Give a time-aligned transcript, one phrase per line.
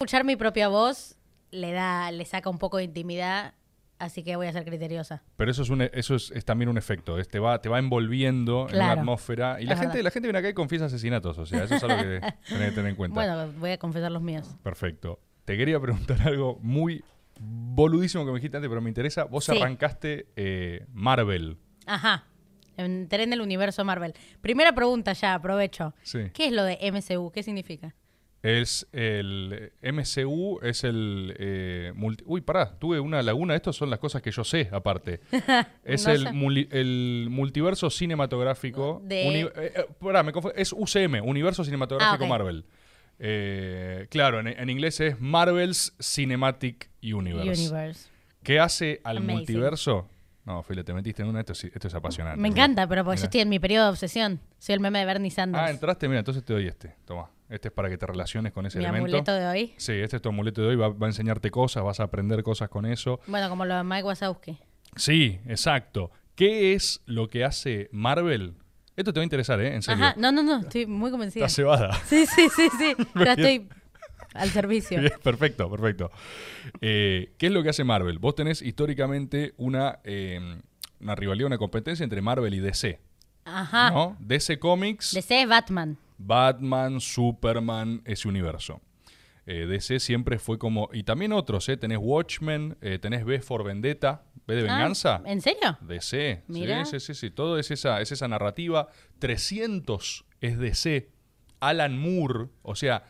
[0.00, 1.16] escuchar mi propia voz
[1.50, 3.54] le da, le saca un poco de intimidad,
[3.98, 5.24] así que voy a ser criteriosa.
[5.36, 7.18] Pero eso es un, eso es, es también un efecto.
[7.18, 9.60] es- te, va, te va envolviendo en una atmósfera.
[9.60, 10.04] Y la Es gente, verdad.
[10.04, 11.36] la gente viene acá y confiesa asesinatos.
[11.38, 13.14] O sea, eso es algo que tenés que tener en cuenta.
[13.16, 14.46] Bueno, voy a confesar los míos.
[14.62, 15.18] Perfecto.
[15.44, 17.02] Te quería preguntar algo muy
[17.40, 19.24] boludísimo que me dijiste antes, pero me interesa.
[19.24, 19.58] Vos Sí.
[19.58, 21.58] arrancaste eh, Marvel.
[21.86, 22.24] Ajá.
[22.76, 24.14] Entré en el universo Marvel.
[24.42, 25.92] Primera pregunta ya, aprovecho.
[26.02, 26.30] Sí.
[26.32, 27.32] ¿Qué es lo de MCU?
[27.32, 27.96] ¿Qué significa?
[28.40, 33.56] Es el MCU, es el eh, multi- Uy, pará, tuve una laguna.
[33.56, 35.20] Estas son las cosas que yo sé, aparte.
[35.84, 39.02] Es No el, muli- el multiverso cinematográfico.
[39.04, 42.28] De- eh, eh, pará, me confu- es UCM, Universo Cinematográfico Ah.
[42.28, 42.64] Marvel.
[43.18, 47.60] Eh, claro, en, en inglés es Marvel's Cinematic Universe.
[47.68, 48.08] Universe.
[48.44, 49.36] ¿Qué hace al Amazing.
[49.36, 50.08] multiverso?
[50.44, 51.40] No, Fili, te metiste en una.
[51.40, 52.40] Esto, es- esto es apasionante.
[52.40, 54.40] Me encanta, pero porque yo estoy en mi periodo de obsesión.
[54.58, 55.62] Soy el meme de Bernie Sanders.
[55.64, 56.94] Ah, entraste, mira, entonces te doy este.
[57.04, 57.28] Toma.
[57.48, 59.06] Este es para que te relaciones con ese mi elemento.
[59.06, 59.74] amuleto de hoy.
[59.78, 60.76] Sí, este es tu amuleto de hoy.
[60.76, 63.20] Va, va a enseñarte cosas, vas a aprender cosas con eso.
[63.26, 64.58] Bueno, como lo de Mike Wazowski.
[64.96, 66.10] Sí, exacto.
[66.34, 68.54] ¿Qué es lo que hace Marvel?
[68.96, 69.74] Esto te va a interesar, ¿eh?
[69.74, 70.04] En serio.
[70.04, 71.44] Ajá, no, no, no, estoy muy convencida.
[71.46, 71.92] Estás cebada.
[72.06, 72.94] Sí, sí, sí, sí.
[73.24, 73.68] Ya estoy
[74.34, 75.00] al servicio.
[75.00, 76.10] Bien, perfecto, perfecto.
[76.80, 78.18] Eh, ¿Qué es lo que hace Marvel?
[78.18, 80.60] Vos tenés históricamente una, eh,
[81.00, 83.00] una rivalidad, una competencia entre Marvel y DC.
[83.44, 83.90] Ajá.
[83.90, 84.16] ¿no?
[84.20, 85.96] DC Comics, DC es Batman.
[86.18, 88.80] Batman, Superman, ese universo.
[89.46, 90.90] Eh, DC siempre fue como.
[90.92, 91.76] Y también otros, ¿eh?
[91.78, 95.22] Tenés Watchmen, eh, tenés V for Vendetta, V de Ah, Venganza.
[95.24, 95.78] ¿En serio?
[95.80, 96.42] DC.
[96.48, 96.84] Mira.
[96.84, 97.30] Sí, sí, sí, sí.
[97.30, 98.88] Todo es esa, es esa narrativa.
[99.20, 101.08] 300 es DC.
[101.60, 103.04] Alan Moore, o sea,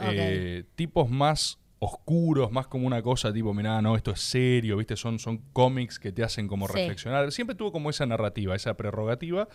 [0.00, 4.96] eh, tipos más oscuros, más como una cosa tipo, mirá, no, esto es serio, ¿viste?
[4.96, 6.74] Son, son cómics que te hacen como Sí.
[6.74, 7.32] reflexionar.
[7.32, 9.48] Siempre tuvo como esa narrativa, esa prerrogativa,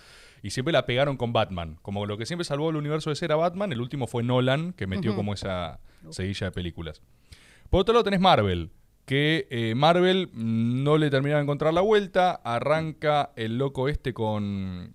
[0.46, 1.78] y siempre la pegaron con Batman.
[1.82, 4.74] Como lo que siempre salvó el universo de ser a Batman, el último fue Nolan,
[4.74, 5.80] que metió como esa
[6.12, 7.02] seguilla de películas.
[7.70, 8.70] Por otro lado tenés Marvel,
[9.06, 14.14] que eh, Marvel mm, no le terminaba de encontrar la vuelta, arranca el loco este
[14.14, 14.94] con...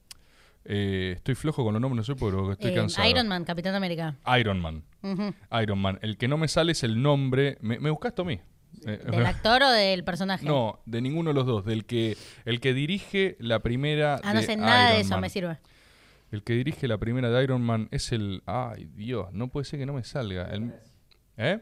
[0.65, 3.09] eh, estoy flojo con los nombres, no sé, pero estoy Eh, cansado.
[3.09, 4.17] Iron Man, Capitán América.
[4.39, 4.85] Iron Man.
[5.63, 5.99] Iron Man.
[6.03, 7.57] El que no me sale es el nombre.
[7.61, 8.39] ¿Me, me buscaste a mí?
[8.87, 10.47] Eh, ¿Del actor o del personaje?
[10.47, 11.65] no, de ninguno de los dos.
[11.65, 14.21] Del que el que dirige la primera.
[14.23, 15.21] Ah, no de sé nada de eso, Man.
[15.21, 15.59] me sirve.
[16.33, 18.43] El que dirige la primera de Iron Man es el.
[18.47, 20.45] Ay, Dios, no puede ser que no me salga.
[20.51, 20.73] El-
[21.37, 21.59] ¿Eh?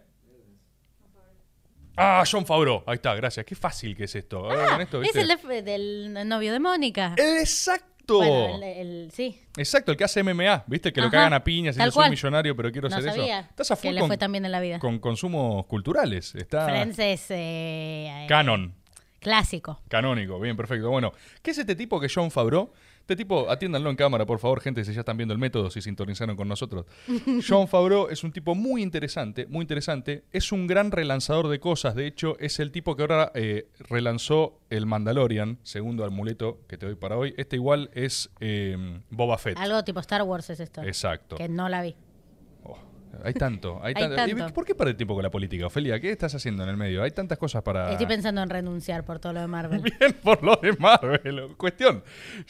[1.96, 2.84] Ah, John Favreau.
[2.86, 3.44] Ahí está, gracias.
[3.44, 4.42] Qué fácil que es esto.
[4.42, 7.14] Con esto, Ah, Es el de- del novio de Mónica.
[7.16, 7.97] ¡Exacto!
[8.16, 9.38] Bueno, el, el- sí.
[9.56, 10.92] Exacto, el que hace MMA, ¿viste?
[10.92, 13.40] Que lo Ajá, cagan a piñas y yo soy millonario, pero quiero No hacer sabía
[13.40, 13.48] eso.
[13.50, 14.78] Estás a que full le con, fue bien en la vida.
[14.78, 16.34] con consumos culturales.
[16.34, 18.74] Está Friends es eh, canon.
[19.20, 19.80] clásico.
[19.88, 20.90] Canónico, bien, perfecto.
[20.90, 22.70] Bueno, ¿qué es este tipo que John Favreau?
[23.08, 25.80] Este tipo, atiéndanlo en cámara, por favor, gente, si ya están viendo el método, si
[25.80, 26.84] sintonizaron con nosotros.
[27.48, 30.24] John Favreau es un tipo muy interesante, muy interesante.
[30.30, 31.94] Es un gran relanzador de cosas.
[31.94, 36.84] De hecho, es el tipo que ahora eh, relanzó el Mandalorian, segundo amuleto que te
[36.84, 37.32] doy para hoy.
[37.38, 38.76] Este igual es eh,
[39.08, 39.56] Boba Fett.
[39.56, 40.82] Algo tipo Star Wars es esto.
[40.82, 41.36] Exacto.
[41.36, 41.96] Que no la vi.
[43.24, 44.16] Hay tanto, hay, Hay tanto.
[44.16, 44.48] tanto.
[44.48, 45.98] ¿Y ¿Por qué perder tiempo con la política, Ofelia?
[46.00, 47.02] ¿Qué estás haciendo en el medio?
[47.02, 47.90] Hay tantas cosas para...
[47.90, 49.80] Estoy pensando en renunciar por todo lo de Marvel.
[50.00, 51.56] Bien por lo de Marvel.
[51.56, 52.02] Cuestión.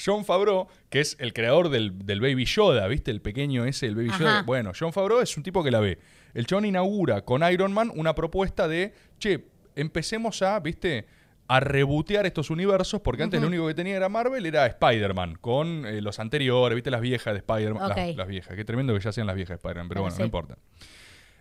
[0.02, 3.10] John Favreau, que es el creador del, del Baby Yoda, ¿viste?
[3.10, 4.18] El pequeño ese, el Baby Ajá.
[4.18, 4.42] Yoda.
[4.42, 5.98] Bueno, John Favreau es un tipo que la ve.
[6.34, 11.06] El chabón inaugura con Iron Man una propuesta de, che, empecemos a, ¿viste?
[11.48, 15.86] A rebotear estos universos, porque antes lo único que tenía era Marvel, era Spider-Man, con
[15.86, 16.90] eh, los anteriores, ¿viste?
[16.90, 17.88] Las viejas de Spider-Man.
[17.88, 20.16] Las, las viejas, qué tremendo que ya sean las viejas de Spider-Man, pero Bueno, bueno,
[20.16, 20.20] sí.
[20.20, 20.58] no importa.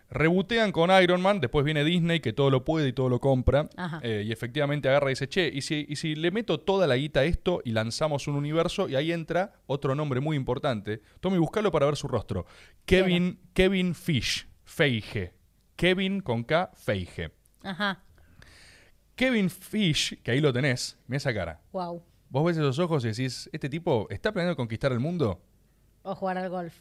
[0.09, 3.67] Rebotean con Iron Man, después viene Disney que todo lo puede y todo lo compra.
[4.01, 6.95] Eh, y efectivamente agarra y dice, che, ¿y si, y si le meto toda la
[6.95, 8.87] guita a esto y lanzamos un universo?
[8.87, 11.01] Y ahí entra otro nombre muy importante.
[11.19, 12.45] Tommy, buscalo para ver su rostro.
[12.85, 15.33] Kevin, Kevin Fish, Feige.
[15.75, 17.31] Kevin con K, Feige.
[17.63, 18.01] Ajá.
[19.17, 21.59] Kevin Fish, que ahí lo tenés, mira esa cara.
[21.73, 22.01] Wow.
[22.29, 25.41] Vos ves esos ojos y decís, ¿este tipo está planeando conquistar el mundo?
[26.03, 26.73] O jugar al golf.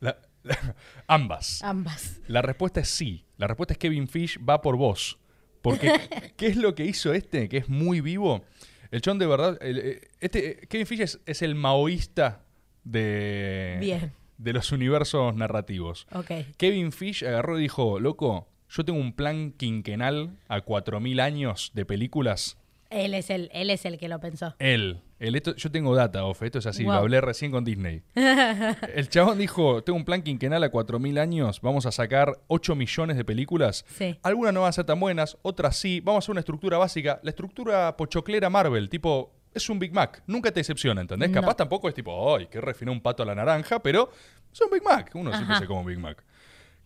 [0.00, 0.18] La-
[1.06, 1.62] ambas.
[1.62, 2.20] Ambas.
[2.26, 3.24] La respuesta es sí.
[3.36, 5.18] La respuesta es Kevin Fish va por vos.
[5.62, 5.92] Porque,
[6.36, 7.48] ¿qué es lo que hizo este?
[7.48, 8.44] Que es muy vivo.
[8.90, 9.58] El chon de verdad.
[9.60, 12.44] el, eh, este, eh, Kevin Fish es, es el maoísta
[12.84, 14.12] de, Bien.
[14.38, 16.06] de los universos narrativos.
[16.12, 16.30] Ok.
[16.56, 21.84] Kevin Fish agarró y dijo: Loco, yo tengo un plan quinquenal a 4.000 años de
[21.84, 22.58] películas.
[22.90, 24.54] Él es el, él es el que lo pensó.
[24.58, 25.00] Él.
[25.18, 28.02] El esto, yo tengo data, Ofe, esto es así, lo hablé recién con Disney.
[28.14, 33.16] El chabón dijo, tengo un plan quinquenal a 4.000 años, vamos a sacar 8 millones
[33.16, 33.86] de películas.
[33.88, 34.18] Sí.
[34.22, 36.00] Algunas no van a ser tan buenas, otras sí.
[36.00, 37.18] Vamos a hacer una estructura básica.
[37.22, 40.22] La estructura pochoclera Marvel, tipo, es un Big Mac.
[40.26, 41.30] Nunca te decepciona, ¿entendés?
[41.30, 41.40] No.
[41.40, 44.10] Capaz tampoco es tipo, ay, que refinó un pato a la naranja, pero
[44.52, 45.10] es un Big Mac.
[45.14, 45.62] Uno siempre Ajá.
[45.62, 46.22] se come un Big Mac.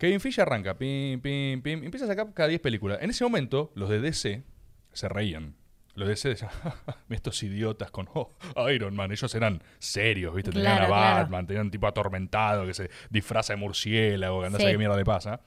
[0.00, 2.98] Kevin Feige arranca, pim, pim, pim, empieza a sacar cada 10 películas.
[3.02, 4.42] En ese momento, los de DC
[4.94, 5.54] se reían.
[5.94, 6.50] Los de DC decían,
[7.10, 8.30] estos idiotas con oh,
[8.70, 10.52] Iron Man, ellos eran serios, ¿viste?
[10.52, 11.16] Tenían Claro, a claro.
[11.24, 14.56] Batman, tenían un tipo atormentado que se disfraza de murciélago, que a Sí.
[14.56, 15.40] saber qué mierda le pasa.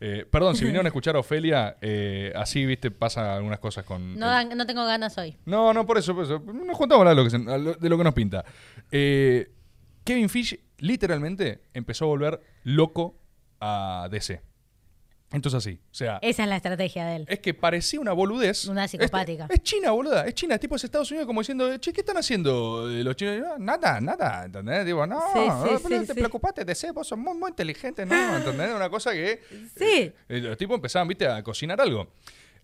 [0.00, 4.18] Eh, perdón, si vinieron a escuchar a Ofelia, eh, así, viste, pasa algunas cosas con...
[4.18, 5.36] No, dan- no tengo ganas hoy.
[5.44, 6.40] no, no, por eso, por eso.
[6.40, 8.44] Nos contamos de lo que, se- a lo- de lo que nos pinta.
[8.90, 9.48] Eh,
[10.02, 13.20] Kevin Fish literalmente empezó a volver loco
[13.60, 14.40] a DC.
[15.32, 17.24] Entonces así, o sea, Esa es la estrategia de él.
[17.28, 18.66] es que parecía una boludez.
[18.66, 19.48] Una Este, psicopática.
[19.50, 20.24] Es, China, boluda.
[20.24, 20.56] Es China.
[20.56, 23.44] Tipo es Estados Unidos como diciendo, che, ¿qué están haciendo eh, los chinos?
[23.44, 24.44] "Ah, Nada, nada.
[24.44, 24.86] ¿Entendés?
[24.86, 25.48] Digo, no, Sí, sí,
[25.92, 28.36] no, sí, te preocupate, DC, vos sos muy, muy inteligente, ¿no?
[28.36, 28.72] ¿Entendés?
[28.74, 29.40] Una cosa que...
[29.76, 30.12] Sí.
[30.28, 32.06] Eh, los tipos empezaban, viste, a cocinar algo.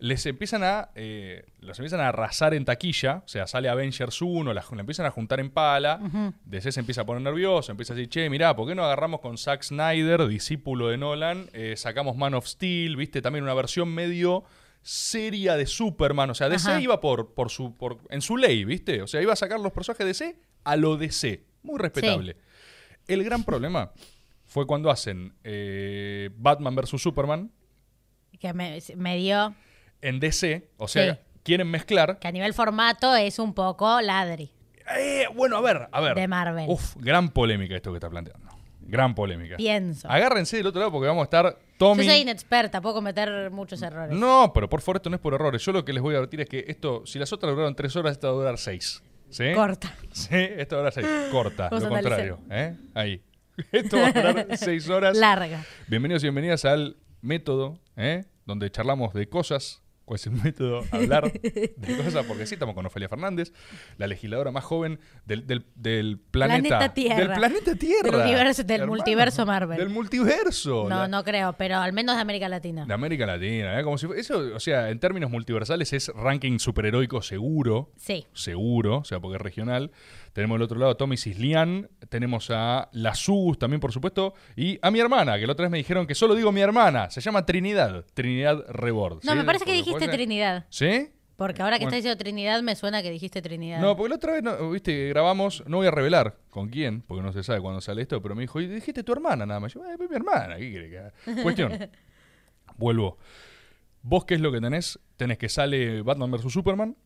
[0.03, 0.91] Les empiezan a.
[0.97, 3.23] eh, los empiezan a arrasar en taquilla.
[3.25, 6.01] O sea, sale Avengers 1, la, la empiezan a juntar en pala.
[6.45, 7.71] DC se empieza a poner nervioso.
[7.71, 11.47] Empieza a decir, che, mirá, ¿por qué no agarramos con Zack Snyder, discípulo de Nolan?
[11.53, 14.43] eh, sacamos Man of Steel, viste, también una versión medio
[14.83, 16.31] seria de Superman.
[16.31, 16.81] O sea, DC Ajá.
[16.81, 17.77] iba por, por su.
[17.77, 19.03] Por, en su ley, viste.
[19.03, 21.45] O sea, iba a sacar los personajes de DC a lo DC.
[21.63, 22.37] Muy respetable.
[23.07, 23.93] El gran problema
[24.47, 27.01] fue cuando hacen eh, Batman vs.
[27.01, 27.53] Superman
[28.41, 29.55] Que me, me dio
[30.03, 31.21] en DC, o sea, Sí.
[31.43, 32.19] quieren mezclar.
[32.19, 34.51] que a nivel formato es un poco ladri.
[34.99, 36.15] Eh, bueno, a ver, a ver.
[36.15, 36.67] De Marvel.
[36.69, 38.51] Uf, gran polémica esto que está planteando.
[38.81, 39.57] Gran polémica.
[39.57, 40.11] Pienso.
[40.11, 42.05] Agárrense del otro lado porque vamos a estar Tommy.
[42.05, 44.15] Yo soy inexperta, puedo cometer muchos errores.
[44.17, 45.65] No, pero por favor, esto no es por errores.
[45.65, 47.95] Yo lo que les voy a advertir es que esto, si las otras duraron tres
[47.97, 49.03] horas, esta va a durar seis.
[49.31, 49.53] ¿Sí?
[49.55, 49.95] Corta.
[50.13, 51.07] Sí, esto va a durar seis.
[51.31, 52.39] Corta, lo contrario.
[52.51, 52.77] ¿eh?
[52.95, 53.23] Ahí.
[53.73, 55.17] Esto va a durar seis horas.
[55.17, 55.63] Larga.
[55.87, 58.25] Bienvenidos y bienvenidas al método, ¿eh?
[58.47, 59.82] donde charlamos de cosas.
[60.05, 60.83] ¿Cuál es el método?
[60.91, 63.53] Hablar de cosas, porque sí, estamos con Ofelia Fernández,
[63.99, 66.69] la legisladora más joven del, del- del planeta.
[66.79, 67.17] Planeta Tierra.
[67.17, 68.11] Del planeta Tierra.
[68.19, 69.79] Del universo- del Hermano, multiverso Marvel.
[69.79, 70.85] Del multiverso.
[70.89, 72.85] No, La- no creo, pero al menos de América Latina.
[72.85, 73.79] De América Latina.
[73.79, 73.85] ¿eh?
[73.85, 77.93] Como si eso, o sea, en términos multiversales es ranking superheroico seguro.
[77.97, 78.27] Sí.
[78.33, 79.93] Seguro, o sea, porque es regional.
[80.33, 84.79] Tenemos del otro lado a Tommy Cislián, tenemos a la Sus también, por supuesto, y
[84.81, 87.21] a mi hermana, que la otra vez me dijeron que solo digo mi hermana, se
[87.21, 89.25] llama Trinidad, Trinidad Rebord.
[89.25, 89.39] No, ¿sí?
[89.39, 90.65] me parece que dijiste Trinidad.
[90.71, 91.11] ¿Sí?
[91.37, 91.97] Porque ahora que Bueno.
[91.97, 93.81] estás diciendo Trinidad, me suena que dijiste Trinidad.
[93.81, 97.23] No, porque la otra vez, no, viste, grabamos, no voy a revelar con quién, porque
[97.23, 99.75] no se sabe cuándo sale esto, pero me dijo, y dijiste tu hermana nada más.
[99.75, 101.13] Yo, eh, mi hermana, ¿qué quiere que haga?
[101.43, 101.91] Cuestión,
[102.77, 103.19] vuelvo.
[104.03, 104.99] ¿Vos qué es lo que tenés?
[105.17, 106.53] Tenés que sale Batman vs.
[106.53, 106.97] Superman.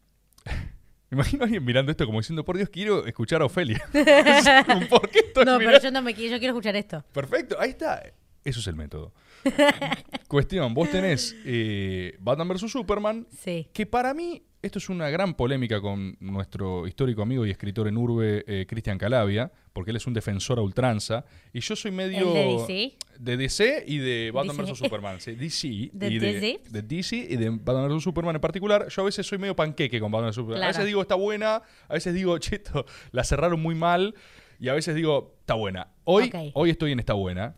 [1.10, 3.80] Me imagino a alguien mirando esto como diciendo, por Dios, quiero escuchar a Ofelia.
[4.90, 5.80] ¿Por qué estoy No, pero mirando?
[5.82, 7.04] yo no me quiero, yo quiero escuchar esto.
[7.12, 8.02] Perfecto, ahí está.
[8.44, 9.12] Eso es el método.
[10.28, 12.70] Cuestión, vos tenés eh, Batman vs.
[12.70, 13.68] Superman, Sí.
[13.72, 17.96] que para mí, esto es una gran polémica con nuestro histórico amigo y escritor en
[17.96, 22.28] Urbe, eh, Cristian Calavia, porque él es un defensor a ultranza, y yo soy medio...
[22.28, 22.96] ¿El de DC?
[23.18, 24.78] de DC y de Batman vs.
[24.78, 25.20] Superman.
[25.20, 26.60] sí, DC, ¿De y de, DC?
[26.70, 28.02] de DC y de Batman vs.
[28.02, 28.88] Superman en particular.
[28.88, 30.36] Yo a veces soy medio panqueque con Batman vs.
[30.36, 30.64] Superman.
[30.64, 34.14] A veces digo, está buena, a veces digo, cheto, la cerraron muy mal,
[34.58, 35.88] y a veces digo, está buena.
[36.04, 37.54] Hoy, hoy estoy en está buena,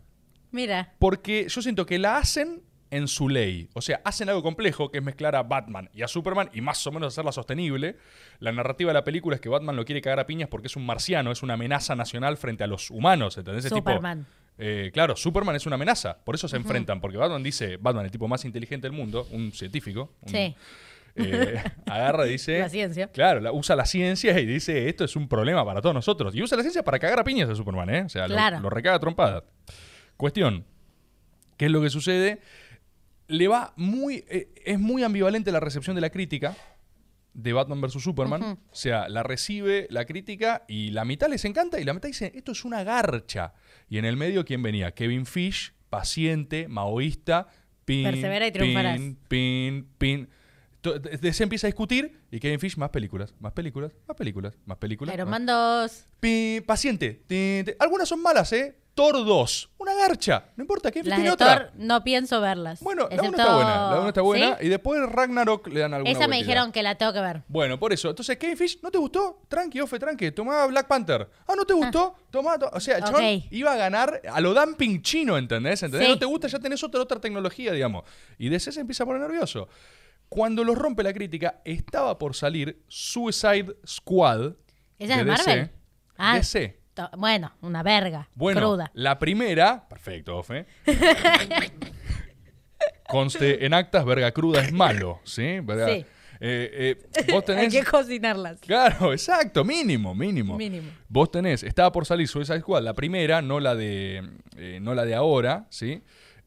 [0.51, 0.93] Mira.
[0.99, 3.69] porque yo siento que la hacen en su ley.
[3.73, 6.85] O sea, hacen algo complejo, que es mezclar a Batman y a Superman y más
[6.87, 7.97] o menos hacerla sostenible.
[8.39, 10.75] La narrativa de la película es que Batman lo quiere cagar a piñas porque es
[10.75, 13.37] un marciano, es una amenaza nacional frente a los humanos.
[13.37, 13.65] ¿Entendés?
[13.65, 14.25] Es tipo- Superman.
[14.57, 16.17] eh, claro, Superman es una amenaza.
[16.23, 16.99] Por eso se enfrentan.
[16.99, 20.13] Porque Batman dice, Batman, el tipo más inteligente del mundo, un científico.
[20.21, 20.55] un- Sí.
[21.15, 22.59] eh, agarra y dice...
[22.59, 23.07] La ciencia.
[23.11, 26.33] Claro, la- usa la ciencia y dice, esto es un problema para todos nosotros.
[26.35, 28.01] Y usa la ciencia para cagar a piñas a Superman, ¿eh?
[28.03, 29.43] O sea, lo, recaga a trompadas.
[30.17, 30.65] Cuestión,
[31.57, 32.39] ¿qué es lo que sucede?
[33.29, 34.25] Le va muy...
[34.27, 36.55] eh, es muy ambivalente la recepción de la crítica
[37.33, 37.93] de Batman vs.
[38.03, 38.41] Superman.
[38.43, 42.31] O sea, la recibe la crítica y la mitad les encanta y la mitad dice,
[42.35, 43.53] esto es una garcha.
[43.87, 44.91] Y en el medio, ¿quién venía?
[44.93, 47.47] Kevin Fish, paciente, maoísta,
[47.85, 48.97] pin, Persevera y triunfarás.
[48.99, 50.29] pin, pin, pin.
[51.33, 55.13] Se empieza a discutir y Kevin Fish, más películas, más películas, más películas, más películas.
[55.13, 56.07] Iron más- Man 2.
[56.19, 57.21] Pi- paciente.
[57.27, 57.75] Tin, tin.
[57.79, 58.75] Algunas son malas, ¿eh?
[58.99, 59.69] Thor 2.
[59.77, 60.45] Una garcha.
[60.57, 61.55] No importa, Las tiene de otra.
[61.57, 62.81] Thor no pienso verlas.
[62.81, 63.91] Bueno, la 1 Excepto- está buena.
[63.91, 64.57] La 1 está buena.
[64.59, 64.65] ¿Sí?
[64.65, 66.45] Y después Ragnarok le dan alguna Esa me vueltita.
[66.47, 67.43] dijeron que la tengo que ver.
[67.47, 68.09] Bueno, por eso.
[68.09, 69.41] Entonces, Kevin Fish, ¿no te gustó?
[69.47, 70.31] Tranqui, Ofe, tranqui.
[70.31, 71.29] Tomá Black Panther.
[71.47, 72.15] Ah, ¿no te gustó?
[72.29, 72.59] Tomá.
[72.59, 73.43] to- O sea, el chabón Ok.
[73.51, 75.81] iba a ganar a lo dumping chino, ¿entendés?
[75.83, 76.07] ¿Entendés?
[76.07, 76.13] Sí.
[76.13, 78.03] No te gusta, ya tenés otra, otra tecnología, digamos.
[78.37, 79.69] Y DC se empieza a poner nervioso.
[80.27, 84.55] Cuando los rompe la crítica, estaba por salir Suicide Squad.
[84.99, 85.59] ¿Esa es de Marvel?
[85.61, 85.71] DC.
[86.17, 86.78] Ah, DC.
[87.17, 88.27] Bueno, una verga.
[88.35, 88.91] Bueno, Cruda.
[88.93, 90.65] la primera, perfecto, Ofe.
[93.07, 95.59] Conste en actas, verga cruda es malo, ¿sí?
[95.61, 96.05] Verga- Sí.
[96.41, 97.73] Eh, eh, vos Hay tenés.
[97.73, 98.59] que cocinarlas.
[98.61, 100.55] Claro, exacto, mínimo, mínimo.
[100.57, 100.89] Mínimo.
[101.09, 104.23] Vos tenés, estaba por salir Suicide Squad, la primera, no la de,
[104.55, 106.01] eh, no la de ahora, ¿sí?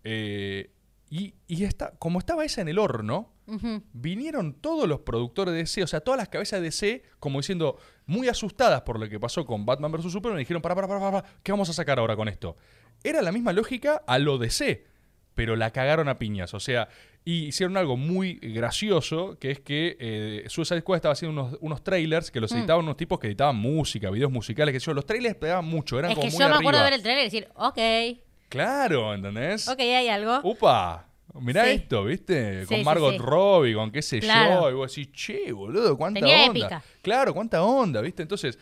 [0.05, 3.35] Y y está, como estaba esa en el horno,
[3.93, 7.77] vinieron todos los productores de DC, o sea, todas las cabezas de DC, como diciendo,
[8.07, 10.13] muy asustadas por lo que pasó con Batman vs.
[10.13, 12.57] Superman, y dijeron, para, para, para, para, ¿qué vamos a sacar ahora con esto?
[13.05, 14.85] Era la misma lógica a lo DC,
[15.35, 16.89] pero la cagaron a piñas, o sea,
[17.25, 21.83] y hicieron algo muy gracioso, que es que eh, Suicide Squad estaba haciendo unos, unos
[21.85, 22.57] trailers que los Mm.
[22.59, 26.11] editaban unos tipos que editaban música, videos musicales, que yo, los trailers pegaban mucho, eran
[26.11, 27.79] Es como que muy yo me acuerdo de ver el trailer y decir, ok,
[28.49, 29.67] Claro, ¿entendés?
[29.69, 30.41] ok, hay algo.
[30.43, 31.07] ¡Upa!
[31.41, 31.71] Mirá Sí.
[31.71, 32.65] esto, ¿viste?
[32.67, 33.19] Con sí, Margot sí.
[33.19, 34.63] Robbie, con qué sé Claro.
[34.63, 34.71] yo.
[34.71, 36.51] Y vos decís, che, boludo, cuánta Tenía onda.
[36.51, 36.83] épica.
[37.03, 38.23] Claro, cuánta onda, ¿viste?
[38.23, 38.59] Entonces,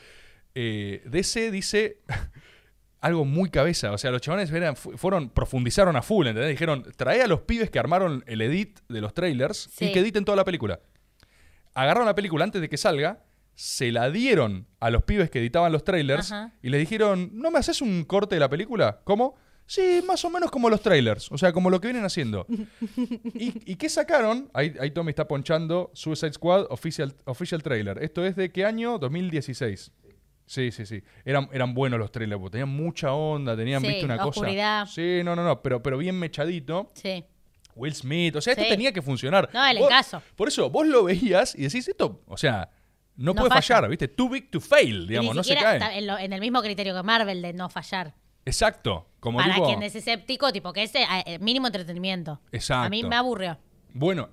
[0.55, 1.99] eh, DC dice
[3.01, 3.93] algo muy cabeza.
[3.93, 6.51] O sea, los chavales eran- fueron, profundizaron a full, ¿entendés?
[6.51, 10.25] Dijeron, trae a los pibes que armaron el edit de los trailers y que editen
[10.25, 10.81] toda la película.
[11.75, 13.25] Agarraron la película antes de que salga,
[13.55, 16.53] se la dieron a los pibes que editaban los trailers Ajá.
[16.63, 19.01] y les dijeron, ¿no me haces un corte de la película?
[19.05, 19.37] ¿Cómo?
[19.73, 22.45] Sí, más o menos como los trailers, o sea, como lo que vienen haciendo.
[23.35, 24.51] ¿Y, y qué sacaron?
[24.53, 28.03] Ahí, ahí Tommy está ponchando Suicide Squad Official, official Trailer.
[28.03, 28.99] ¿Esto es de qué año?
[28.99, 29.93] 2016.
[30.45, 31.05] Sí, sí, sí.
[31.25, 34.81] Eran, eran buenos los trailers, porque tenían mucha onda, tenían, Sí, viste, una oscuridad.
[34.83, 34.93] cosa.
[34.95, 36.91] Sí, no, no, no, pero, pero bien mechadito.
[36.95, 37.25] Sí.
[37.77, 39.49] Will Smith, o sea, esto tenía que funcionar.
[39.55, 40.21] No, el encaso.
[40.35, 42.69] Por eso, vos lo veías y decís esto, o sea,
[43.15, 43.63] no, No puede falla.
[43.63, 44.09] fallar, ¿viste?
[44.09, 45.99] Too big to fail, Y digamos, ni no se cae.
[45.99, 48.15] en, lo- en el mismo criterio que Marvel de no fallar.
[48.45, 49.07] Exacto.
[49.21, 52.41] Como Para quien es escéptico, tipo que ese eh, mínimo entretenimiento.
[52.53, 52.87] Exacto.
[52.87, 53.59] A mí me aburrió.
[53.93, 54.31] Bueno,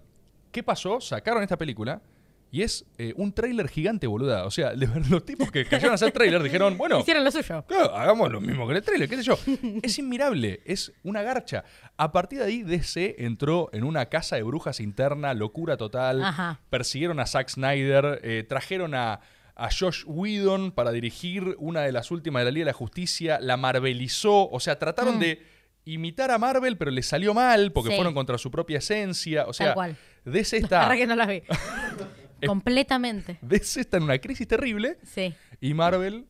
[0.51, 1.01] ¿qué pasó?
[1.01, 2.01] Sacaron esta película
[2.49, 4.45] y es eh, un tráiler gigante, boluda.
[4.45, 7.65] O sea, los tipos que cayeron a hacer tráiler dijeron, bueno, Hicieron lo suyo.
[7.67, 9.37] claro, hagamos lo mismo que el tráiler, qué sé yo.
[9.83, 11.65] Es inmirable, es una garcha.
[11.97, 16.23] A partir de ahí, DC entró en una casa de brujas interna, locura total.
[16.23, 16.59] Ajá.
[16.69, 19.19] Persiguieron a Zack Snyder, eh, trajeron a,
[19.59, 23.39] a Josh Whedon para dirigir una de las últimas de la Liga de la Justicia,
[23.41, 25.19] la marvelizó, o sea, trataron Mm.
[25.19, 25.43] de
[25.85, 27.95] imitar a Marvel, pero les salió mal porque Sí.
[27.95, 29.45] fueron contra su propia esencia.
[29.47, 29.97] O sea, cual.
[30.25, 31.41] DC está, Ahora que no las vi.
[32.45, 33.39] Completamente.
[33.41, 36.27] DC está en una crisis terrible Sí, y Marvel,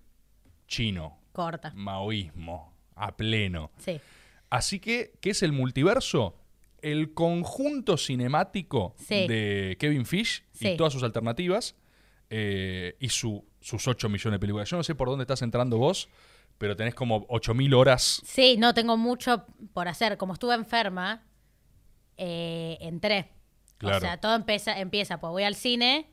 [0.67, 1.73] chino, corta.
[1.75, 3.71] maoísmo, a pleno.
[3.77, 3.99] Sí.
[4.49, 6.37] Así que, ¿qué es el multiverso?
[6.81, 9.27] El conjunto cinemático Sí.
[9.27, 10.69] de Kevin Fish Sí.
[10.69, 11.75] y todas sus alternativas
[12.29, 14.69] eh, y su- sus 8 millones de películas.
[14.69, 16.09] Yo no sé por dónde estás entrando vos,
[16.57, 18.21] pero tenés como 8000 horas.
[18.25, 20.17] Sí, no, tengo mucho por hacer.
[20.17, 21.23] Como estuve enferma,
[22.17, 23.31] eh, entré.
[23.77, 23.97] Claro.
[23.97, 26.09] O sea, todo empieza, empieza, pues voy al cine,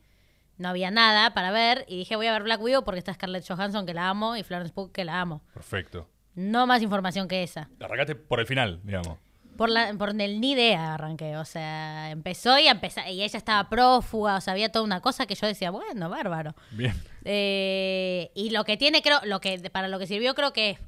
[0.59, 3.47] no había nada para ver, y dije voy a ver Black Widow porque está Scarlett
[3.49, 5.43] Johansson, que la amo, y Florence Pugh, que la amo.
[5.55, 6.09] Perfecto.
[6.35, 7.71] No más información que esa.
[7.81, 9.19] Arrancaste por el final, digamos.
[9.57, 13.69] Por, la, por el ni idea arranqué, o sea, empezó y, empezó, y ella estaba
[13.69, 16.55] prófuga, o sea, había toda una cosa que yo decía, bueno, bárbaro.
[16.73, 16.95] Bien.
[17.25, 20.79] Eh, y lo que tiene, creo, lo que para lo que sirvió, creo que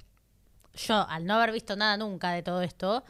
[0.75, 3.05] yo, al no haber visto nada nunca de todo esto,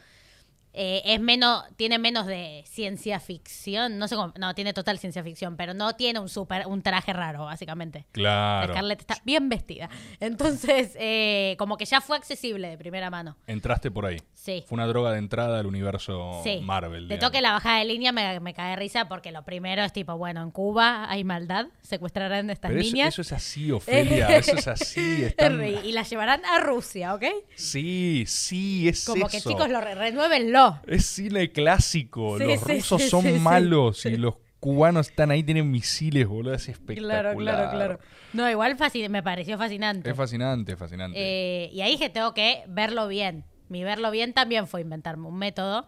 [0.79, 3.97] eh, es menos, tiene menos de ciencia ficción.
[3.97, 7.13] No sé cómo, no, tiene total ciencia ficción, pero no tiene un super, un traje
[7.13, 8.05] raro, básicamente.
[8.11, 8.71] Claro.
[8.71, 9.89] Scarlett está bien vestida.
[10.19, 13.37] Entonces, eh, como que ya fue accesible de primera mano.
[13.47, 14.21] Entraste por ahí.
[14.47, 14.63] Sí.
[14.65, 16.61] Fue una droga de entrada al universo Sí.
[16.63, 17.09] Marvel.
[17.09, 17.31] De digamos.
[17.31, 20.17] toque la bajada de línea me, me cae de risa porque lo primero es tipo,
[20.17, 23.09] bueno, en Cuba hay maldad, secuestrarán a estas Pero eso, niñas.
[23.09, 24.27] eso es así, Ofelia.
[24.37, 25.25] eso es así.
[25.25, 27.23] están- y las llevarán a Rusia, ¿ok?
[27.55, 30.79] Sí, sí, es Como que chicos, lo re- renuévenlo.
[30.87, 32.37] Es cine clásico.
[32.37, 36.53] Sí, los rusos son malos y los cubanos están ahí, tienen misiles, boludo.
[36.53, 37.35] Es espectacular.
[37.35, 37.99] Claro, claro, claro.
[38.33, 38.77] No, igual
[39.09, 40.09] me pareció fascinante.
[40.09, 41.17] Es fascinante, fascinante.
[41.19, 43.43] Eh, y ahí dije, tengo que verlo bien.
[43.69, 45.87] Mi verlo bien también fue inventarme un método.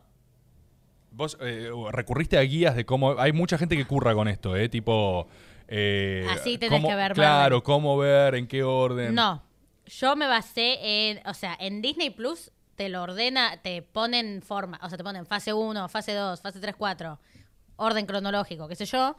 [1.12, 3.20] Vos eh, recurriste a guías de cómo.
[3.20, 4.70] Hay mucha gente que curra con esto, ¿eh?
[4.70, 5.28] Tipo.
[5.68, 7.64] eh, Así tenés cómo- que ver Claro, Marvel.
[7.64, 9.16] cómo ver, en qué orden.
[9.16, 9.42] No,
[9.86, 10.78] yo me basé
[11.12, 15.04] en, o sea, en Disney Plus te lo ordena, te ponen forma, o sea, te
[15.04, 17.20] ponen fase 1, fase 2, fase 3, 4,
[17.76, 19.16] orden cronológico, qué sé yo.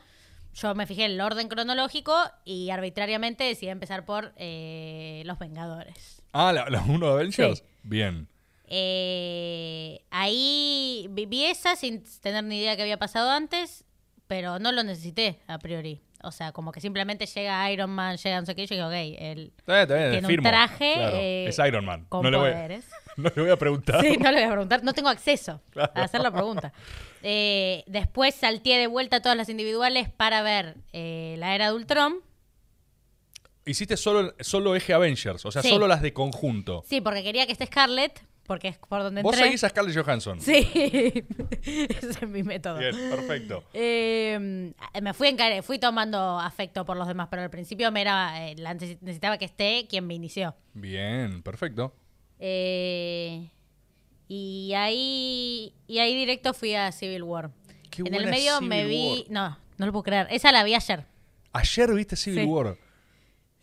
[0.55, 2.13] Yo me fijé en el orden cronológico
[2.45, 6.23] y arbitrariamente decidí empezar por eh, Los Vengadores.
[6.33, 7.59] Ah, la, la uno de Avengers.
[7.59, 7.65] Sí.
[7.85, 8.27] Bien.
[8.73, 13.85] Eh, ahí vi, esa sin tener ni idea qué había pasado antes,
[14.27, 16.01] pero no lo necesité a priori.
[16.23, 18.87] O sea, como que simplemente llega Iron Man, llega no sé qué, y yo digo,
[18.89, 20.49] ok, él Tiene un firmo.
[20.49, 22.05] traje, Claro, eh, es Iron Man.
[22.09, 22.85] con no, le voy, poderes.
[23.17, 24.03] no le voy a preguntar.
[24.03, 25.93] Sí, no le voy a preguntar, no tengo acceso Claro.
[25.95, 26.73] a hacer la pregunta.
[27.23, 32.17] Eh, después salteé de vuelta todas las individuales para ver la era de Ultron.
[33.65, 35.69] Hiciste solo, solo eje Avengers, o sea, Sí.
[35.71, 36.83] solo las de conjunto.
[36.87, 38.21] Sí, porque quería que esté Scarlett,
[38.51, 39.47] porque es por donde Vos entré.
[39.47, 40.41] seguís a Scarlett Johansson.
[40.41, 40.57] Sí,
[41.63, 42.79] ese es mi método.
[42.79, 43.63] Bien, perfecto.
[43.73, 48.49] Eh, me fui, encar- fui tomando afecto por los demás, pero al principio me era,
[48.51, 50.57] eh, la necesitaba que esté quien me inició.
[50.75, 51.95] Bien, perfecto.
[52.41, 53.49] Eh,
[54.27, 57.53] Y ahí, y ahí directo fui a Civil War.
[57.89, 59.27] Qué en el medio me vi...
[59.29, 59.31] War.
[59.31, 60.27] No, no lo puedo creer.
[60.31, 61.05] Esa la vi ayer.
[61.53, 62.47] Ayer viste Civil Sí.
[62.47, 62.77] War.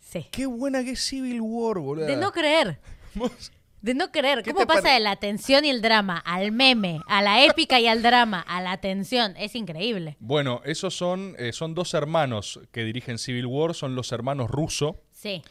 [0.00, 0.26] Sí.
[0.32, 2.06] Qué buena que es Civil War, boludo.
[2.06, 2.80] De no creer.
[3.80, 4.42] De no creer.
[4.42, 7.78] ¿Qué ¿Cómo pasa pare- de la tensión y el drama al meme, a la épica
[7.80, 9.34] y al drama, a la tensión?
[9.36, 10.16] Es increíble.
[10.18, 15.02] Bueno, esos son, eh, son dos hermanos que dirigen Civil War, son los hermanos Russo.
[15.12, 15.42] Sí.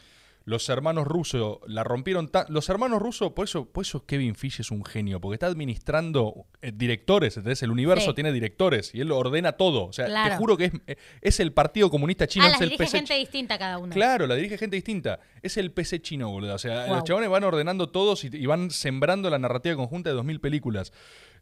[0.48, 2.46] Los hermanos Russo la rompieron tan...
[2.48, 6.46] Los hermanos Russo, por eso, por eso Kevin Fish es un genio, porque está administrando
[6.62, 7.62] eh, directores, ¿entendés?
[7.62, 8.14] El universo Sí.
[8.14, 9.84] tiene directores y él lo ordena todo.
[9.84, 12.96] O sea, te juro que es, es el Partido Comunista Chino, ah, el dirige PC
[12.98, 13.92] gente distinta cada una.
[13.94, 15.20] Claro, la dirige gente distinta.
[15.42, 16.54] Es el PC chino, boludo.
[16.54, 16.94] O sea, Wow.
[16.96, 20.92] los chabones van ordenando todos y, y van sembrando la narrativa conjunta de 2000 películas.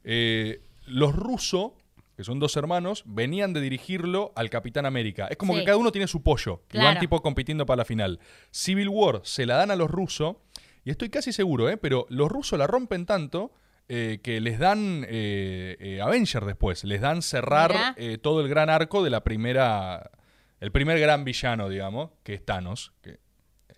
[0.02, 1.72] Eh, los rusos,
[2.16, 5.26] que son dos hermanos, venían de dirigirlo al Capitán América.
[5.28, 5.60] Es como Sí.
[5.60, 6.62] que cada uno tiene su pollo.
[6.72, 8.18] Y van tipo compitiendo para la final.
[8.50, 10.36] Civil War se la dan a los rusos.
[10.84, 11.76] Y estoy casi seguro, ¿eh?
[11.76, 13.52] Pero los rusos la rompen tanto
[13.88, 16.84] eh, que les dan eh, eh, Avenger después.
[16.84, 20.10] Les dan cerrar eh, todo el gran arco de la primera.
[20.58, 23.18] El primer gran villano, digamos, que es Thanos, que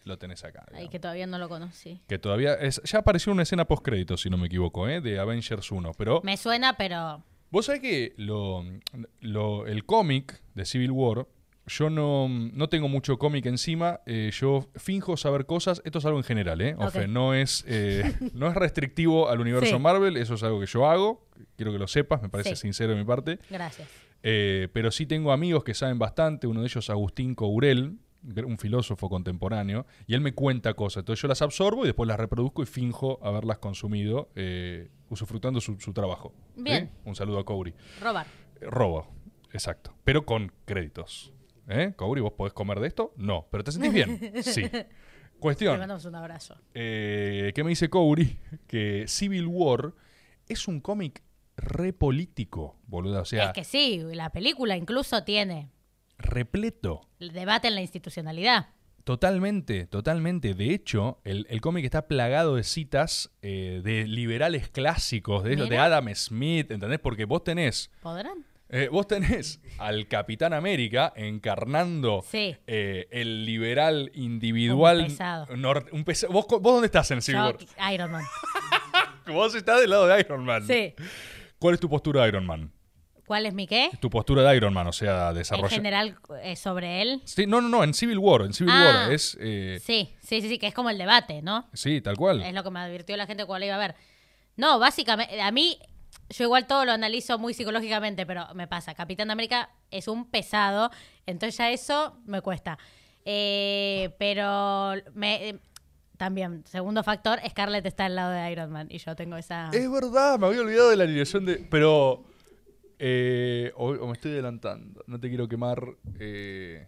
[0.04, 0.64] lo tenés acá.
[0.72, 2.00] Ay, que todavía no lo conocí.
[2.06, 2.54] Que todavía.
[2.54, 5.00] Es, ya apareció una escena post-crédito, si no me equivoco, ¿eh?
[5.00, 5.92] de Avengers 1.
[5.98, 6.20] Pero.
[6.22, 8.64] Me suena, pero Vos sabés que lo,
[9.20, 11.26] lo- el cómic de Civil War,
[11.66, 16.18] yo no, no tengo mucho cómic encima, eh, yo finjo saber cosas, esto es algo
[16.18, 16.74] en general, ¿eh?
[16.78, 19.82] Ofe, no, es, eh, no es restrictivo al universo Sí.
[19.82, 21.26] Marvel, eso es algo que yo hago,
[21.56, 22.62] quiero que lo sepas, me parece Sí.
[22.62, 23.38] sincero de mi parte.
[23.50, 23.88] gracias.
[24.22, 27.98] Eh, pero sí tengo amigos que saben bastante, uno de ellos Agustín Courel,
[28.44, 31.02] un filósofo contemporáneo, y él me cuenta cosas.
[31.02, 35.78] Entonces yo las absorbo y después las reproduzco y finjo haberlas consumido, eh, usufructando su,
[35.80, 36.32] su trabajo.
[36.56, 36.62] ¿sí?
[36.62, 36.90] Bien.
[37.04, 37.74] Un saludo a Couri.
[38.00, 38.26] Robar.
[38.60, 39.06] Eh, Robo,
[39.52, 39.94] exacto.
[40.04, 41.32] Pero con créditos.
[41.68, 41.92] ¿Eh?
[41.96, 43.12] Couri, ¿vos podés comer de esto?
[43.16, 43.46] No.
[43.50, 44.32] ¿Pero te sentís bien?
[44.42, 44.62] Sí.
[44.62, 44.88] Le
[45.40, 45.78] Cuestión.
[45.78, 46.56] mandamos un abrazo.
[46.74, 48.38] Eh, ¿Qué me dice Couri?
[48.66, 49.94] Que Civil War
[50.48, 51.22] es un cómic
[51.56, 53.20] re político, boludo.
[53.22, 55.70] O sea, es que sí, la película incluso tiene
[56.18, 57.02] repleto.
[57.20, 58.68] el debate en la institucionalidad.
[59.08, 60.52] Totalmente, totalmente.
[60.52, 65.78] De hecho, el, el cómic está plagado de citas eh, de liberales clásicos, de, de.
[65.78, 66.98] Adam Smith, ¿entendés?
[66.98, 68.44] Porque vos tenés, ¿Podrán?
[68.68, 72.54] eh, vos tenés al Capitán América encarnando Sí.
[72.66, 74.98] eh, el liberal individual.
[74.98, 75.46] Un pesado.
[75.92, 77.46] un pesa- ¿Vos, dónde estás en Civil Yo,
[77.78, 77.94] War?
[77.94, 78.24] Iron Man.
[79.26, 80.66] Vos estás del lado de Iron Man.
[80.66, 80.92] Sí.
[81.58, 82.70] ¿Cuál es tu postura de Iron Man?
[83.28, 83.90] ¿Cuál es mi qué?
[84.00, 85.70] Tu postura de Iron Man, o sea, En desarrollar.
[85.70, 87.20] general eh, sobre él.
[87.24, 88.40] Sí, no, no, no, en Civil War.
[88.40, 89.02] En Civil Ah.
[89.04, 89.36] War es.
[89.40, 91.68] eh, Sí, sí, sí, sí, que es como el debate, ¿no?
[91.74, 92.42] sí, tal cual.
[92.42, 93.94] Es lo que me advirtió la gente cuando la iba a ver.
[94.56, 95.78] No, básicamente, a mí,
[96.30, 98.94] yo igual todo lo analizo muy psicológicamente, pero me pasa.
[98.94, 100.90] Capitán América es un pesado,
[101.26, 102.78] entonces ya eso me cuesta.
[103.26, 105.56] Eh, pero me,
[106.16, 109.68] también, segundo factor, Scarlett está al lado de Iron Man y yo tengo esa...
[109.72, 111.56] Es verdad, me había olvidado de la alineación de.
[111.70, 112.24] Pero.
[112.98, 115.02] Eh, o, o me estoy adelantando.
[115.06, 115.82] No te quiero quemar.
[116.18, 116.86] eh,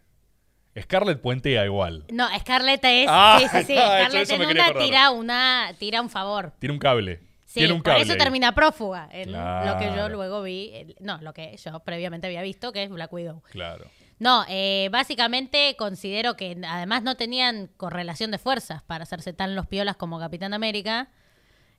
[0.81, 2.05] Scarlett puentea igual.
[2.12, 3.07] No, Scarlett es...
[3.09, 3.75] Ah, sí, sí, sí.
[3.75, 6.53] no, eso- Scarlett eso en una tira, una tira un favor.
[6.59, 7.20] Tiene un cable.
[7.44, 8.05] Sí, Tiene un por cable.
[8.05, 8.18] eso ahí.
[8.18, 9.09] termina prófuga.
[9.11, 12.90] en Lo que yo luego vi, no, lo que yo previamente había visto, que es
[12.90, 13.42] Black Widow.
[13.51, 13.87] Claro.
[14.20, 19.66] No, eh, básicamente considero que además no tenían correlación de fuerzas para hacerse tan los
[19.66, 21.09] piolas como Capitán América.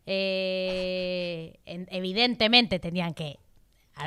[0.05, 3.37] Eh, en- evidentemente tenían que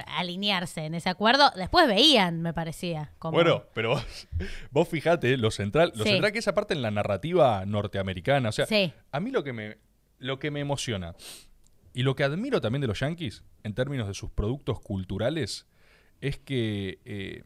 [0.00, 1.50] alinearse en ese acuerdo.
[1.56, 3.12] Después veían, me parecía.
[3.18, 4.28] Como, Bueno, pero vos,
[4.70, 6.10] vos fijate, lo central, lo Sí.
[6.10, 8.48] central que esa parte en la narrativa norteamericana.
[8.48, 8.92] O sea, Sí.
[9.12, 9.78] a mí lo que me,
[10.18, 11.14] lo que me emociona
[11.92, 15.66] y lo que admiro también de los yankees en términos de sus productos culturales
[16.20, 17.42] es que eh,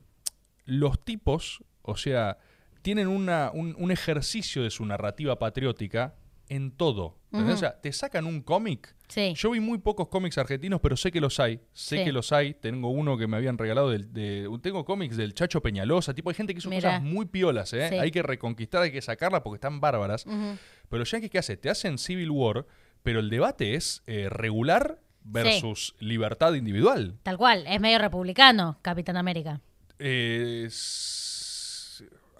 [0.64, 2.38] los tipos, o sea,
[2.82, 6.14] tienen una, un, un ejercicio de su narrativa patriótica
[6.48, 7.16] en todo.
[7.30, 8.94] O sea, te sacan un cómic.
[9.08, 9.34] Sí.
[9.36, 11.60] Yo vi muy pocos cómics argentinos, pero sé que los hay.
[11.72, 12.04] Sé Sí.
[12.04, 12.54] que los hay.
[12.54, 14.48] Tengo uno que me habían regalado del, de.
[14.62, 16.14] Tengo cómics del Chacho Peñalosa.
[16.14, 16.90] Tipo, hay gente que hizo Mirá.
[16.90, 17.88] cosas muy piolas, ¿eh?
[17.90, 17.94] Sí.
[17.96, 20.24] Hay que reconquistar, hay que sacarlas porque están bárbaras.
[20.24, 21.56] Pero los yankees, ¿qué hace?
[21.58, 22.66] Te hacen Civil War,
[23.02, 27.18] pero el debate es eh, regular versus libertad individual.
[27.22, 29.60] Tal cual, es medio republicano, Capitán América.
[29.98, 30.68] Eh,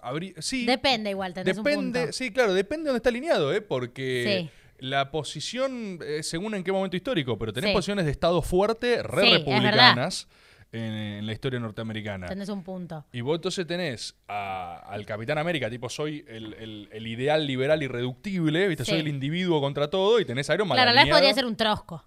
[0.01, 0.65] habrí- sí.
[0.65, 2.11] Depende igual, tenés un punto.
[2.11, 3.61] sí, claro, depende de dónde está alineado, ¿eh?
[3.61, 4.85] Porque Sí.
[4.85, 7.73] la posición, eh, según en qué momento histórico, pero tenés Sí.
[7.75, 10.27] posiciones de Estado fuerte, re Sí, es republicanas
[10.71, 12.27] en, en la historia norteamericana.
[12.27, 13.03] Tenés un punto.
[13.11, 17.81] Y vos entonces tenés a- al Capitán América, tipo, soy el, el- el ideal liberal
[17.81, 18.85] irreductible, ¿viste?
[18.85, 18.91] Sí.
[18.91, 20.75] Soy el individuo contra todo, y tenés a Iron Man.
[20.75, 22.05] Claro, la vez podría ser un trosco.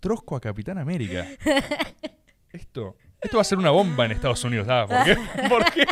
[0.00, 1.26] Trosco a Capitán América.
[2.52, 5.48] esto, esto va a ser una bomba en Estados Unidos, ¿sabes por qué?
[5.48, 5.86] ¿Por qué?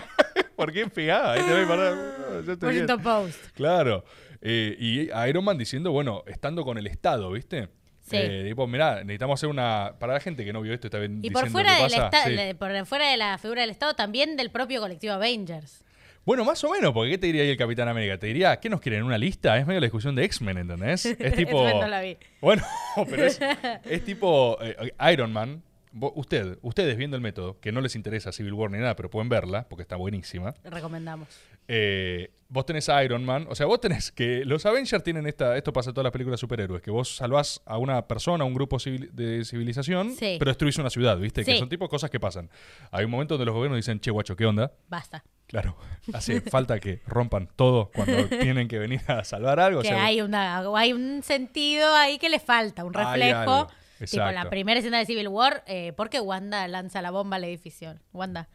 [0.56, 1.32] ¿Por qué pegaba?
[1.32, 1.94] Ahí te voy a parar.
[1.94, 2.82] No, yo estoy bien.
[2.84, 3.44] Washington Post.
[3.54, 4.04] Claro.
[4.40, 7.68] Eh, y Iron Man diciendo, bueno, estando con el Estado, ¿viste?
[8.02, 8.16] Sí.
[8.16, 9.94] Eh, tipo, mirá, necesitamos hacer una.
[9.98, 12.24] Para la gente que no vio esto, está bien Y por fuera, qué del pasa.
[12.24, 12.30] Sí.
[12.32, 15.84] le- por fuera de la figura del Estado, también del propio colectivo Avengers.
[16.24, 18.16] Bueno, más o menos, porque ¿qué te diría ahí el Capitán América?
[18.18, 19.02] Te diría, ¿qué nos quieren?
[19.02, 19.56] ¿Una lista?
[19.58, 21.04] Es medio la discusión de X-Men, ¿entendés?
[21.18, 21.68] Es tipo.
[21.68, 22.16] No la vi.
[22.40, 22.62] Bueno,
[23.08, 23.40] pero es,
[23.84, 25.62] es tipo eh, Iron Man.
[25.94, 29.28] Usted, ustedes viendo el método, que no les interesa Civil War ni nada, pero pueden
[29.28, 30.54] verla, porque está buenísima.
[30.64, 31.28] Recomendamos.
[31.68, 35.56] Eh, vos tenés a Iron Man, o sea, vos tenés que los Avengers tienen esta,
[35.56, 38.46] esto pasa en todas las películas de superhéroes, que vos salvás a una persona, a
[38.46, 40.36] un grupo civil- de civilización, Sí.
[40.38, 41.44] pero destruís una ciudad, ¿viste?
[41.44, 41.58] Que Sí.
[41.58, 42.50] son tipo cosas que pasan.
[42.90, 44.72] Hay un momento donde los gobiernos dicen, che, guacho, ¿qué onda?
[44.88, 45.22] Basta.
[45.46, 45.76] Claro,
[46.14, 48.16] hace falta que rompan todo cuando
[48.56, 49.80] tienen que venir a salvar algo.
[49.80, 53.68] o que sea, hay, una, hay un sentido ahí que le falta, un reflejo.
[54.10, 57.44] Tipo la primera escena de Civil War, eh, ¿por qué Wanda lanza la bomba al
[57.44, 57.94] edificio?
[58.12, 58.48] Wanda,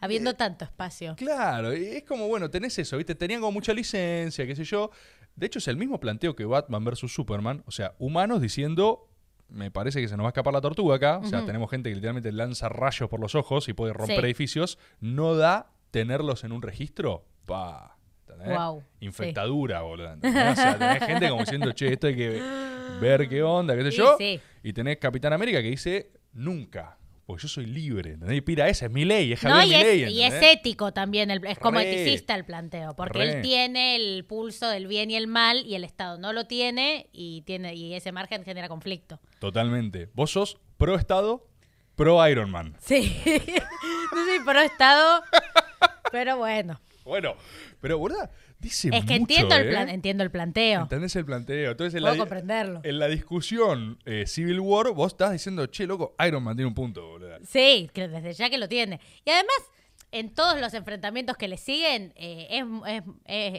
[0.00, 1.14] habiendo Eh, tanto espacio.
[1.16, 3.14] Claro, y es como, bueno, tenés eso, ¿viste?
[3.14, 4.90] Tenían como mucha licencia, qué sé yo.
[5.36, 7.62] De hecho, es el mismo planteo que Batman versus Superman.
[7.66, 9.08] O sea, humanos diciendo,
[9.48, 11.18] me parece que se nos va a escapar la tortuga acá.
[11.18, 14.24] O sea, tenemos gente que literalmente lanza rayos por los ojos y puede romper Sí.
[14.26, 14.78] edificios.
[15.00, 17.24] No da tenerlos en un registro.
[17.46, 17.93] Pa.
[18.34, 18.56] ¿Entendés?
[18.56, 20.12] Guau, Infectadura, boludo.
[20.12, 20.52] ¿entendés?
[20.52, 22.42] O sea, tenés gente como diciendo, che, esto hay que
[23.00, 24.16] ver qué onda, qué sé Sí, yo.
[24.18, 24.40] sí.
[24.62, 26.98] Y tenés Capitán América que dice, nunca.
[27.26, 28.36] Porque yo soy libre, ¿entendés?
[28.36, 30.92] Y pira, esa es mi ley, es No, Javier y es, Milei, y es ético
[30.92, 31.90] también, el- es como Re.
[31.90, 33.32] eticista el planteo, porque Re.
[33.36, 37.08] él tiene el pulso del bien y el mal y el Estado no lo tiene
[37.12, 39.20] y tiene y ese margen genera conflicto.
[39.38, 40.10] Totalmente.
[40.12, 41.46] Vos sos pro Estado,
[41.96, 42.76] pro Iron Man.
[42.78, 43.16] Sí,
[44.12, 45.22] no soy pro Estado,
[46.12, 47.34] pero bueno, Bueno,
[47.80, 48.30] pero, ¿verdad?
[48.58, 49.70] Dice es que mucho, entiendo, el ¿eh?
[49.70, 51.72] plan, entiendo el planteo, ¿Entendés el planteo?
[51.72, 52.80] Entonces, en puedo la, comprenderlo.
[52.82, 56.74] en la discusión eh, Civil War, vos estás diciendo, che, loco, Iron Man tiene un
[56.74, 57.36] punto, boludo.
[57.46, 59.00] Sí, que desde ya que lo tiene.
[59.24, 59.54] Y además,
[60.12, 63.02] en todos los enfrentamientos que le siguen, eh, es, es-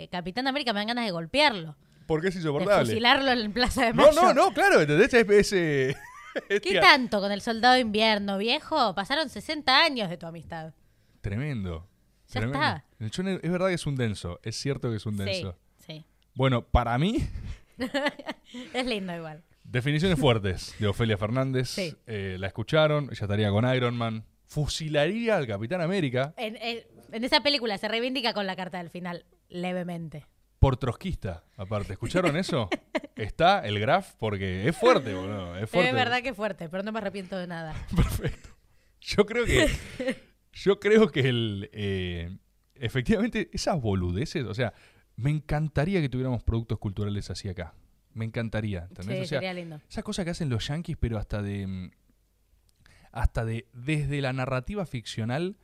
[0.02, 1.76] es- Capitán América me dan ganas de golpearlo,
[2.08, 2.86] Porque es de insoportable.
[2.88, 4.22] fusilarlo en Plaza de No, Mayo.
[4.24, 5.14] no, no, claro, ¿entendés?
[5.14, 5.96] Es, es, eh,
[6.50, 8.96] ¿Qué tía- tanto con el soldado de invierno, viejo?
[8.96, 10.74] Pasaron 60 años de tu amistad.
[11.22, 11.88] Tremendo.
[12.30, 12.60] Ya tremendo.
[12.66, 12.85] está.
[13.00, 13.08] El
[13.44, 14.40] es verdad que es un denso.
[14.44, 15.58] Es cierto que es un Sí, denso.
[15.86, 16.06] sí.
[16.34, 17.18] Bueno, para mí,
[18.74, 19.44] Es lindo igual.
[19.64, 21.70] definiciones fuertes de Ofelia Fernández.
[21.70, 21.96] Sí.
[22.08, 24.26] Eh, la escucharon, ella estaría con Iron Man.
[24.48, 28.90] Fusilaría al Capitán América En, en- en esa película se reivindica con la carta del
[28.90, 30.26] final, levemente.
[30.60, 31.94] por trotskista, aparte.
[31.94, 32.70] ¿Escucharon eso?
[33.16, 35.56] Está el graph porque es fuerte, boludo.
[35.58, 35.90] Es fuerte.
[35.90, 37.74] Es verdad que es fuerte, pero no me arrepiento de nada.
[37.96, 38.50] Perfecto.
[39.02, 39.68] Yo creo que.
[40.54, 41.70] yo creo que el.
[41.74, 42.38] eh,
[42.76, 44.46] efectivamente, esas boludeces.
[44.46, 44.74] O sea,
[45.16, 47.74] me encantaría que tuviéramos productos culturales así acá.
[48.14, 48.86] Me encantaría.
[48.90, 49.18] ¿entendés?
[49.18, 49.82] Sí, o sea, sería lindo.
[49.90, 51.68] esa cosa que hacen los yankees, pero hasta de.
[51.68, 51.92] mm,
[53.12, 53.68] Hasta de.
[53.74, 55.58] Desde la narrativa ficcional.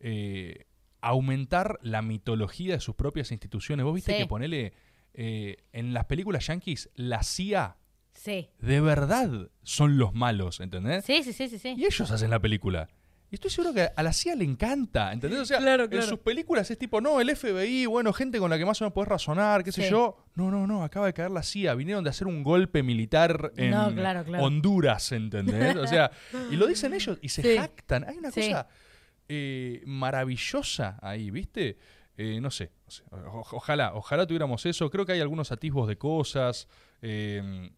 [0.00, 0.66] eh,
[1.00, 3.84] aumentar la mitología de sus propias instituciones.
[3.84, 4.18] Vos viste Sí.
[4.18, 4.72] que ponele.
[5.16, 7.76] eh, en las películas yankees, la CIA
[8.14, 8.48] Sí.
[8.58, 11.04] de verdad son los malos, ¿entendés?
[11.04, 11.74] Sí, sí, sí, sí, sí.
[11.76, 12.88] Y ellos hacen la película.
[13.34, 15.40] Y estoy seguro que a la CIA le encanta, ¿entendés?
[15.40, 18.56] O sea, Claro, en sus películas es tipo, no, el FBI, bueno, gente con la
[18.56, 19.90] que más o menos podés razonar, qué sé Sí.
[19.90, 20.16] yo.
[20.36, 21.74] No, no, no, acaba de caer la CIA.
[21.74, 24.44] Vinieron de hacer un golpe militar en No, claro, claro.
[24.44, 25.74] Honduras, ¿entendés?
[25.74, 26.12] O sea,
[26.52, 27.56] y lo dicen ellos y se Sí.
[27.58, 28.04] jactan.
[28.08, 28.42] Hay una Sí.
[28.50, 28.68] cosa
[29.28, 31.76] eh, maravillosa ahí, ¿viste?
[32.16, 33.02] Eh, no sé, no sé.
[33.10, 34.88] O- ojalá, ojalá tuviéramos eso.
[34.90, 36.68] Creo que hay algunos atisbos de cosas.
[37.02, 37.70] eh,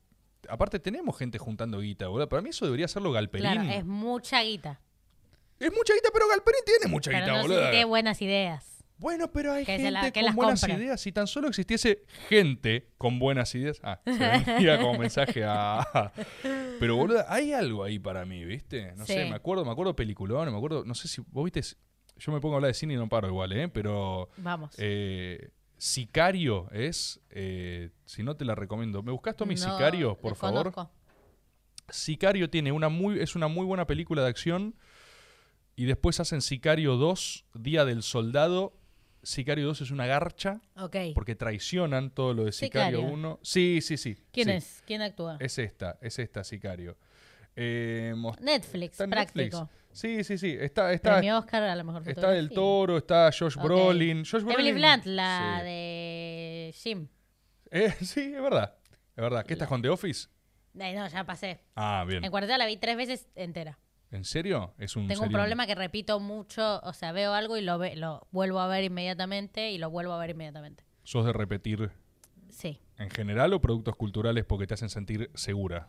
[0.51, 2.29] aparte, tenemos gente juntando guita, boludo.
[2.29, 3.51] Para mí eso debería hacerlo Galperín.
[3.51, 4.81] Claro, es mucha guita.
[5.59, 7.61] Es mucha guita, pero Galperín tiene mucha Pero guita, no boludo.
[7.71, 8.85] tiene buenas ideas.
[8.99, 11.01] Bueno, pero hay Que gente la- que con buenas ideas.
[11.01, 13.79] Si tan solo existiese gente con buenas ideas.
[13.83, 14.07] Ah, se
[14.81, 16.13] como mensaje a.
[16.81, 18.93] Pero, boludo, hay algo ahí para mí, ¿viste?
[18.97, 20.85] No sé, me acuerdo, me acuerdo peliculón, me acuerdo.
[20.87, 21.61] No sé si vos viste.
[22.19, 23.69] Yo me pongo a hablar de cine y no paro igual, ¿eh?
[23.69, 24.31] Pero.
[24.39, 24.75] Vamos.
[24.79, 27.21] eh, Sicario es.
[27.29, 29.03] eh, si no te la recomiendo.
[29.03, 30.73] ¿Me buscas Tommy No, Sicario, por favor?
[31.89, 34.75] Sicario tiene una muy, es una muy buena película de acción.
[35.77, 38.73] Y después hacen Sicario 2, Día del Soldado.
[39.23, 40.97] Sicario 2 es una garcha Ok.
[41.15, 43.15] porque traicionan todo lo de Sicario, Sicario.
[43.15, 43.41] 1.
[43.43, 44.17] Sí, sí, sí.
[44.33, 44.53] ¿Quién sí.
[44.55, 44.83] es?
[44.87, 45.37] ¿Quién actúa?
[45.41, 46.97] Es esta, es esta Sicario.
[47.57, 49.61] Eh, Netflix, práctico.
[49.61, 49.87] Netflix.
[49.93, 50.57] Sí, sí, sí.
[50.61, 52.51] Está, está, Premio Oscar a la mejor está del.
[52.51, 53.57] Toro, está Josh.
[53.57, 54.25] Brolin.
[54.25, 55.65] Josh Emily Brolin- Blunt, la sí.
[55.65, 57.09] de Jim.
[57.71, 58.75] Eh, sí, es verdad.
[59.17, 59.45] Es verdad.
[59.45, 60.29] ¿Qué estás con The Office?
[60.79, 61.61] Eh, no, ya pasé.
[61.75, 62.23] Ah, bien.
[62.23, 63.79] En cuarentena la vi tres veces entera.
[64.13, 64.73] ¿En serio?
[64.79, 67.97] Es un Tengo un problema que repito mucho, o sea, veo algo y lo, ve-
[67.97, 70.85] lo vuelvo a ver inmediatamente y lo vuelvo a ver inmediatamente.
[71.03, 71.91] ¿Sos de repetir
[72.49, 72.81] Sí.
[72.99, 75.87] en general o productos culturales porque te hacen sentir segura?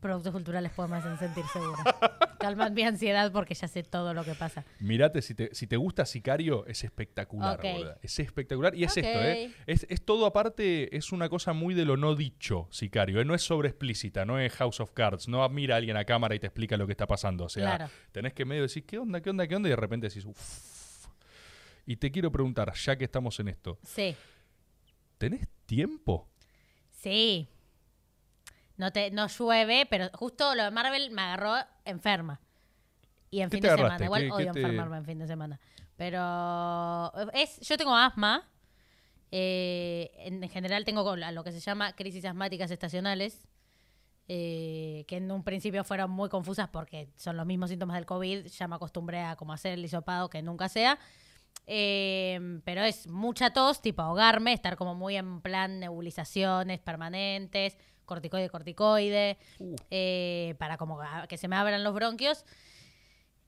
[0.00, 1.82] Productos culturales pueden me hacen sentir segura.
[2.38, 4.64] Calman mi ansiedad porque ya sé todo lo que pasa.
[4.78, 7.64] Mirate, si te, si te gusta Sicario, es espectacular, Ok.
[7.72, 7.98] boluda.
[8.00, 8.74] Es espectacular.
[8.76, 9.52] Y es esto, ¿eh?
[9.66, 13.20] Es, es todo aparte, es una cosa muy de lo no dicho, Sicario.
[13.20, 13.24] ¿eh?
[13.24, 15.26] No es sobre explícita, no es House of Cards.
[15.26, 17.44] No mira a alguien a cámara y te explica lo que está pasando.
[17.44, 17.90] O sea, Claro.
[18.12, 19.68] tenés que medio decir, ¿qué onda, qué onda, qué onda?
[19.68, 21.08] Y de repente decís, uff.
[21.86, 24.14] Y te quiero preguntar, ya que estamos en esto, Sí,
[25.18, 26.28] ¿tenés tiempo?
[27.02, 27.48] sí.
[28.78, 32.40] No, te, no llueve, pero justo lo de Marvel me agarró enferma.
[33.30, 34.04] Y en ¿Qué fin de agarraste?
[34.04, 34.04] semana.
[34.06, 35.60] Igual ¿Qué- qué odio te- enfermarme en fin de semana.
[35.96, 38.48] Pero es, yo tengo asma.
[39.30, 43.42] eh, en general tengo con la- lo que se llama crisis asmáticas estacionales.
[44.30, 48.44] eh, que en un principio fueron muy confusas porque son los mismos síntomas del COVID.
[48.46, 50.98] Ya me acostumbré a como hacer el hisopado que nunca sea.
[51.66, 58.48] Eh, pero es mucha tos, tipo ahogarme, estar como muy en plan nebulizaciones permanentes, corticoide,
[58.50, 59.76] corticoide, Uh.
[59.90, 62.44] eh, para como que se me abran los bronquios.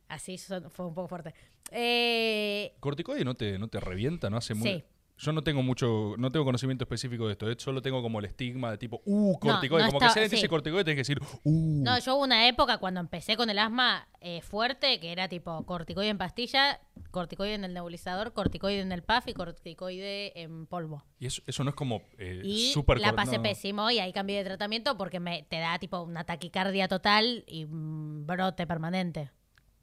[0.08, 1.34] Así son- fue un poco fuerte.
[1.72, 4.28] Eh, ¿Corticoide no te, no te revienta?
[4.30, 4.68] ¿No hace muy.?
[4.68, 4.84] Sí.
[5.20, 7.54] Yo no tengo mucho, no tengo conocimiento específico de esto, ¿eh?
[7.58, 10.46] solo tengo como el estigma de tipo, uh, corticoide, no como que alguien te dice
[10.46, 10.48] sí.
[10.48, 11.82] corticoide tenés que decir, uh.
[11.84, 15.66] no, yo hubo una época cuando empecé con el asma eh, fuerte, que era tipo
[15.66, 16.80] corticoide en pastilla,
[17.10, 21.04] corticoide en el nebulizador, corticoide en el puff y corticoide en polvo.
[21.18, 23.42] Y eso, eso no es como eh, Y súper la pasé no.
[23.42, 27.64] pésimo y ahí cambié de tratamiento porque me te da tipo una taquicardia total y
[27.64, 29.30] un brote permanente.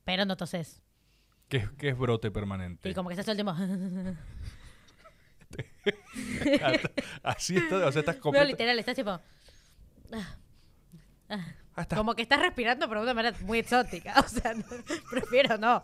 [0.03, 0.81] Pero no toses.
[1.47, 2.89] ¿Qué, qué es brote permanente?
[2.89, 4.17] Y como que estás todo el tiempo.
[7.23, 8.45] Así está, o sea, estás completo.
[8.45, 9.19] literal, estás tipo.
[11.29, 11.45] Ah,
[11.81, 14.13] estás- Como que estás respirando, pero de una manera muy exótica.
[14.25, 14.63] O sea, no-
[15.09, 15.81] prefiero no.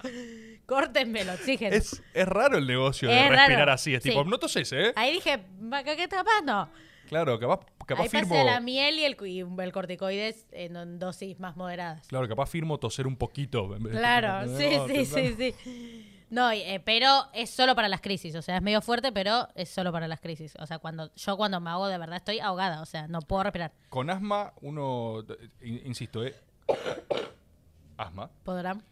[0.66, 1.76] Córtenme el oxígeno.
[1.76, 3.94] es, es raro el negocio de Es respirar raro, así.
[3.94, 4.10] Es sí.
[4.10, 4.94] tipo, no toses, ¿eh?
[4.96, 6.42] Ahí dije, "Ma, ¿qué capaz?
[6.44, 6.70] No.
[7.10, 8.30] Claro, capaz, capaz Ahí firmo.
[8.30, 12.08] pasé la miel y el, y el corticoides en, dosis más moderadas.
[12.08, 13.78] Claro, capaz firmo toser un poquito.
[13.92, 16.10] Claro, No, sí, sí, sí, sí.
[16.34, 19.70] No, eh, pero es solo para las crisis, o sea, es medio fuerte, pero es
[19.70, 20.54] solo para las crisis.
[20.60, 23.44] O sea, cuando yo cuando me hago de verdad estoy ahogada, o sea, no puedo
[23.44, 23.72] respirar.
[23.90, 25.24] Con asma, uno,
[25.62, 26.34] in- insisto, ¿eh?
[27.98, 28.32] Asma.
[28.44, 28.84] ¿Podrán?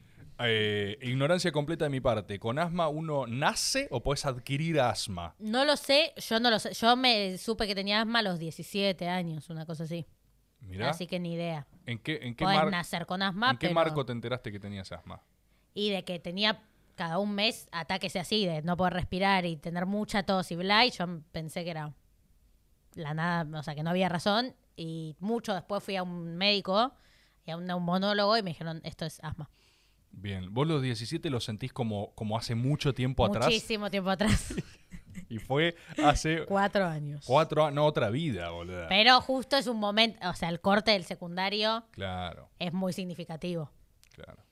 [0.44, 2.40] Eh, ignorancia completa de mi parte.
[2.40, 5.36] ¿Con asma uno nace o puedes adquirir asma?
[5.40, 6.74] No lo sé, yo no lo sé.
[6.74, 10.06] Yo me supe que tenía asma a los 17 años, una cosa así.
[10.60, 10.92] Mirá.
[10.92, 11.68] Así que ni idea.
[11.86, 14.52] ¿En qué, en qué, Podés mar- nacer con asma, ¿en qué pero- marco te enteraste
[14.52, 15.22] que tenías asma?
[15.74, 16.62] Y de que tenía
[17.02, 20.86] cada un mes ataques así, de no poder respirar y tener mucha tos y bla,
[20.86, 21.96] y yo pensé que era
[22.94, 24.54] la nada, o sea, que no había razón.
[24.76, 26.94] Y mucho después fui a un médico
[27.44, 29.50] y a un neumólogo y me dijeron, esto es asma.
[30.12, 34.54] Bien, vos los 17 lo sentís como, como hace mucho tiempo atrás Muchísimo tiempo atrás.
[35.30, 37.24] y fue hace Cuatro años.
[37.26, 38.86] cuatro años, no otra vida, boludo.
[38.90, 43.72] Pero justo es un momento, o sea, el corte del secundario Claro, es muy significativo.
[44.12, 44.44] claro.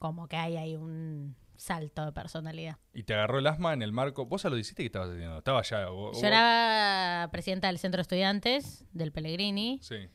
[0.00, 2.76] Como que hay ahí un salto de personalidad.
[2.92, 4.26] Y te agarró el asma en el marco.
[4.26, 5.38] ¿Vos a los 17 qué estabas haciendo?
[5.38, 5.86] Estaba ya.
[5.88, 9.78] vos- Yo era presidenta del centro de estudiantes del Pellegrini.
[9.82, 10.08] Sí.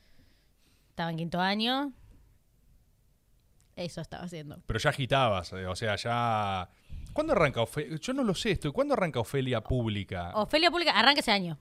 [0.90, 1.94] Estaba en quinto año.
[3.76, 4.62] Eso estaba haciendo.
[4.66, 6.70] Pero ya agitabas, eh, o sea, ya.
[7.14, 7.98] ¿Cuándo arranca Ofelia?
[7.98, 8.74] Yo no lo sé esto.
[8.74, 10.32] ¿Cuándo arranca Ofelia pública?
[10.36, 11.58] Ofelia Pública arranca ese año,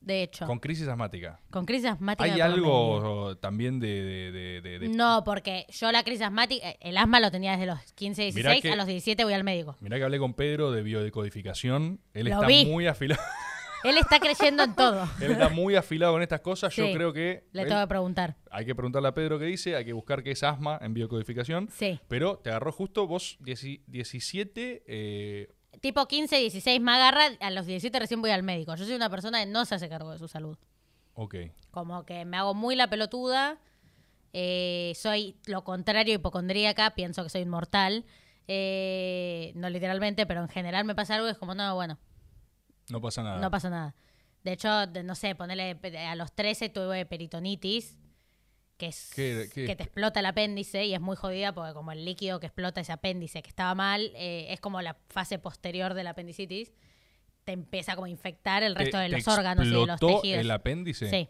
[0.00, 0.46] de hecho.
[0.46, 1.40] Con crisis asmática.
[1.50, 2.24] Con crisis asmática.
[2.32, 3.88] ¿Hay algo también de.
[4.02, 7.66] de- de- de- de- No, porque yo la crisis asmática, el asma lo tenía desde
[7.66, 9.76] los 15, Mirá 16, que- a los 17 voy al médico.
[9.80, 12.00] Mirá que hablé con Pedro de biodecodificación.
[12.14, 12.66] Él Lo está vi.
[12.66, 13.20] muy afilado.
[13.84, 15.08] Él está creyendo en todo.
[15.20, 16.74] Él está muy afilado con estas cosas.
[16.74, 17.44] Yo creo que.
[17.52, 18.36] Le él- tengo que preguntar.
[18.50, 19.76] hay que preguntarle a Pedro qué dice.
[19.76, 21.68] Hay que buscar qué es asma en biocodificación.
[21.72, 22.00] Sí.
[22.08, 24.82] Pero te agarró justo vos, dieci- 17.
[24.88, 25.48] eh,
[25.80, 28.74] Tipo 15, 16 me agarra, a los 17 recién voy al médico.
[28.74, 30.56] Yo soy una persona que no se hace cargo de su salud.
[31.14, 31.34] ok.
[31.70, 33.58] Como que me hago muy la pelotuda.
[34.32, 38.04] eh, soy lo contrario hipocondríaca, pienso que soy inmortal.
[38.48, 41.98] eh, no literalmente, pero en general me pasa algo y es como, no, bueno,
[42.90, 43.38] No pasa nada.
[43.40, 43.94] no pasa nada.
[44.42, 47.98] De hecho, no sé, ponerle a los 13 tuve peritonitis,
[48.78, 49.66] que es ¿Qué- qué?
[49.66, 52.80] que te explota el apéndice y es muy jodida porque como el líquido que explota
[52.80, 56.72] ese apéndice que estaba mal, eh, es como la fase posterior de la apendicitis,
[57.44, 60.40] te empieza como a infectar el ¿Te- resto de los órganos y de los tejidos.
[60.40, 61.10] el apéndice?
[61.10, 61.28] Sí.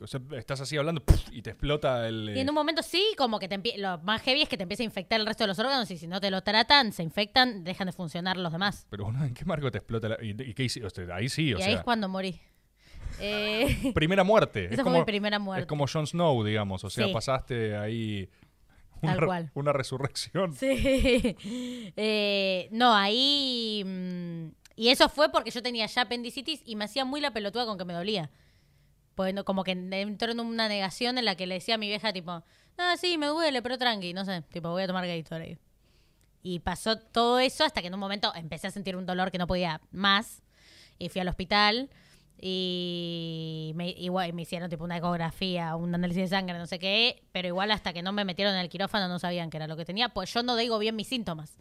[0.00, 2.30] O sea, estás así hablando y te explota el...
[2.34, 4.62] Y eh, en un momento sí, como que te lo más heavy es que te
[4.62, 7.02] empieza a infectar el resto de los órganos y si no te lo tratan, se
[7.02, 8.86] infectan, dejan de funcionar los demás.
[8.88, 10.08] Pero bueno, ¿en qué marco te explota?
[10.08, 11.78] la- ¿Y, y qué hici- o sea, ahí sí, o y ahí sea...
[11.80, 12.40] es cuando morí.
[13.20, 14.64] Eh, Primera muerte.
[14.66, 15.62] Esa es fue como, mi primera muerte.
[15.62, 16.82] Es como Jon Snow, digamos.
[16.84, 17.12] O sea, Sí.
[17.12, 18.28] pasaste ahí
[19.02, 19.50] una, Tal re- cual.
[19.54, 20.54] una resurrección.
[20.54, 21.36] Sí.
[21.96, 23.82] Eh, no, ahí.
[23.84, 27.66] mm, y eso fue porque yo tenía ya apendicitis y me hacía muy la pelotuda
[27.66, 28.30] con que me dolía.
[29.14, 31.88] Pues no- como que entró en una negación en la que le decía a mi
[31.88, 32.42] vieja, tipo,
[32.78, 35.58] ah, sí, me duele, pero tranqui, no sé, tipo, voy a tomar Gatorade.
[36.42, 39.36] Y pasó todo eso hasta que en un momento empecé a sentir un dolor que
[39.36, 40.42] no podía más.
[40.98, 41.90] Y fui al hospital
[42.40, 47.22] y me, igual, me hicieron tipo una ecografía, un análisis de sangre, no sé qué.
[47.32, 49.76] Pero igual hasta que no me metieron en el quirófano no sabían qué era lo
[49.76, 50.08] que tenía.
[50.10, 51.56] Pues yo no digo bien mis síntomas.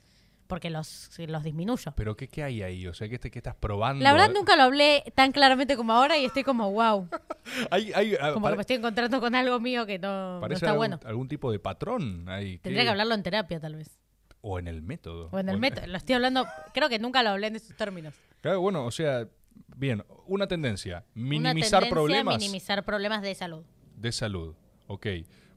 [0.48, 1.94] Porque los, los disminuyo.
[1.96, 2.88] Pero ¿qué, qué hay ahí?
[2.88, 4.04] O sea, ¿qué, te- qué estás probando?
[4.04, 7.08] La verdad nunca lo hablé tan claramente como ahora y estoy como wow.
[7.70, 10.42] Hay, hay, ah, Como pare- que me estoy encontrando con algo mío que no, no
[10.42, 11.00] parece está algún, bueno.
[11.06, 12.58] algún tipo de patrón ahí.
[12.58, 12.86] Tendría ¿Qué?
[12.86, 14.00] que hablarlo en terapia tal vez.
[14.42, 15.30] O en el método.
[15.32, 15.86] O en el método.
[15.86, 18.16] Lo estoy hablando, creo que nunca lo hablé en esos términos.
[18.42, 19.28] Claro, bueno, o sea,
[19.76, 23.64] bien, una tendencia, Una minimizar tendencia a problemas minimizar problemas de salud.
[23.96, 24.56] de salud.
[24.88, 25.08] Ok,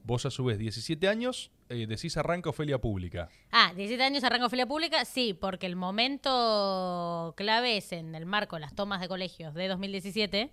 [0.05, 3.31] vos a su vez 17 años, eh, decís arranca Ofelia Pública.
[3.51, 8.57] Ah, 17 años arranco filia pública, sí, porque el momento clave es en el marco
[8.57, 10.53] de las tomas de colegios de 2017,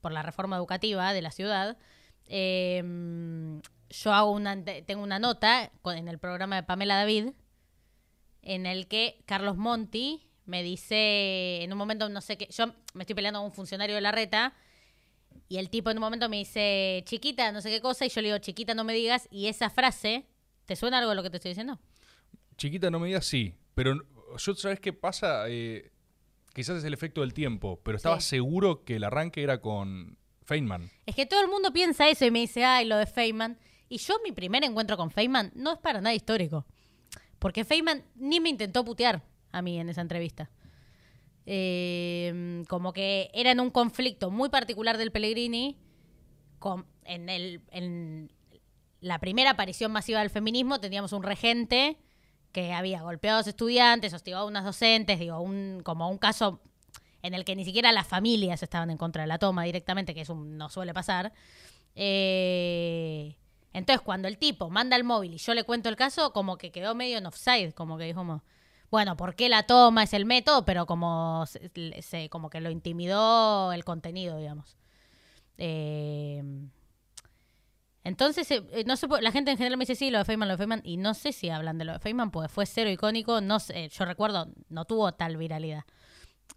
[0.00, 1.76] por la reforma educativa de la ciudad.
[2.26, 2.82] Eh,
[3.90, 7.30] yo hago una, tengo una nota en el programa de Pamela David,
[8.42, 13.04] en el que Carlos Monti me dice, en un momento no sé qué, yo me
[13.04, 14.52] estoy peleando con un funcionario de la reta,
[15.48, 18.20] y el tipo en un momento me dice, chiquita, no sé qué cosa, y yo
[18.20, 20.26] le digo, chiquita, no me digas, y esa frase,
[20.66, 21.78] ¿te suena algo de lo que te estoy diciendo?
[22.56, 23.94] Chiquita, no me digas sí, pero
[24.36, 25.44] yo, ¿sabes qué pasa?
[25.48, 25.90] Eh,
[26.52, 28.28] quizás es el efecto del tiempo, pero estaba Sí.
[28.30, 30.90] seguro que el arranque era con Feynman.
[31.06, 33.56] Es que todo el mundo piensa eso y me dice, ay, lo de Feynman.
[33.88, 36.66] Y yo mi primer encuentro con Feynman no es para nada histórico.
[37.38, 40.50] Porque Feynman ni me intentó putear a mí en esa entrevista.
[41.46, 45.76] Eh, como que era en un conflicto muy particular del Pellegrini,
[46.58, 48.30] con, en, el, en
[49.00, 51.96] la primera aparición masiva del feminismo teníamos un regente
[52.52, 56.60] que había golpeado a los estudiantes, hostigado a unas docentes, digo, un, como un caso
[57.22, 60.22] en el que ni siquiera las familias estaban en contra de la toma directamente, que
[60.22, 61.32] eso no suele pasar.
[61.94, 63.36] Eh,
[63.72, 66.72] entonces, cuando el tipo manda el móvil y yo le cuento el caso, como que
[66.72, 68.42] quedó medio en offside, como que dijo, como,
[68.90, 70.64] bueno, ¿por qué la toma es el método?
[70.64, 71.70] Pero como, se,
[72.02, 74.76] se- como que lo intimidó el contenido, digamos.
[75.58, 76.42] Eh,
[78.02, 80.54] entonces, eh, no sé, la gente en general me dice, sí, lo de Feynman, lo
[80.54, 83.40] de Feynman, y no sé si hablan de lo de Feynman, porque fue cero icónico,
[83.42, 85.84] no sé, yo recuerdo, no tuvo tal viralidad.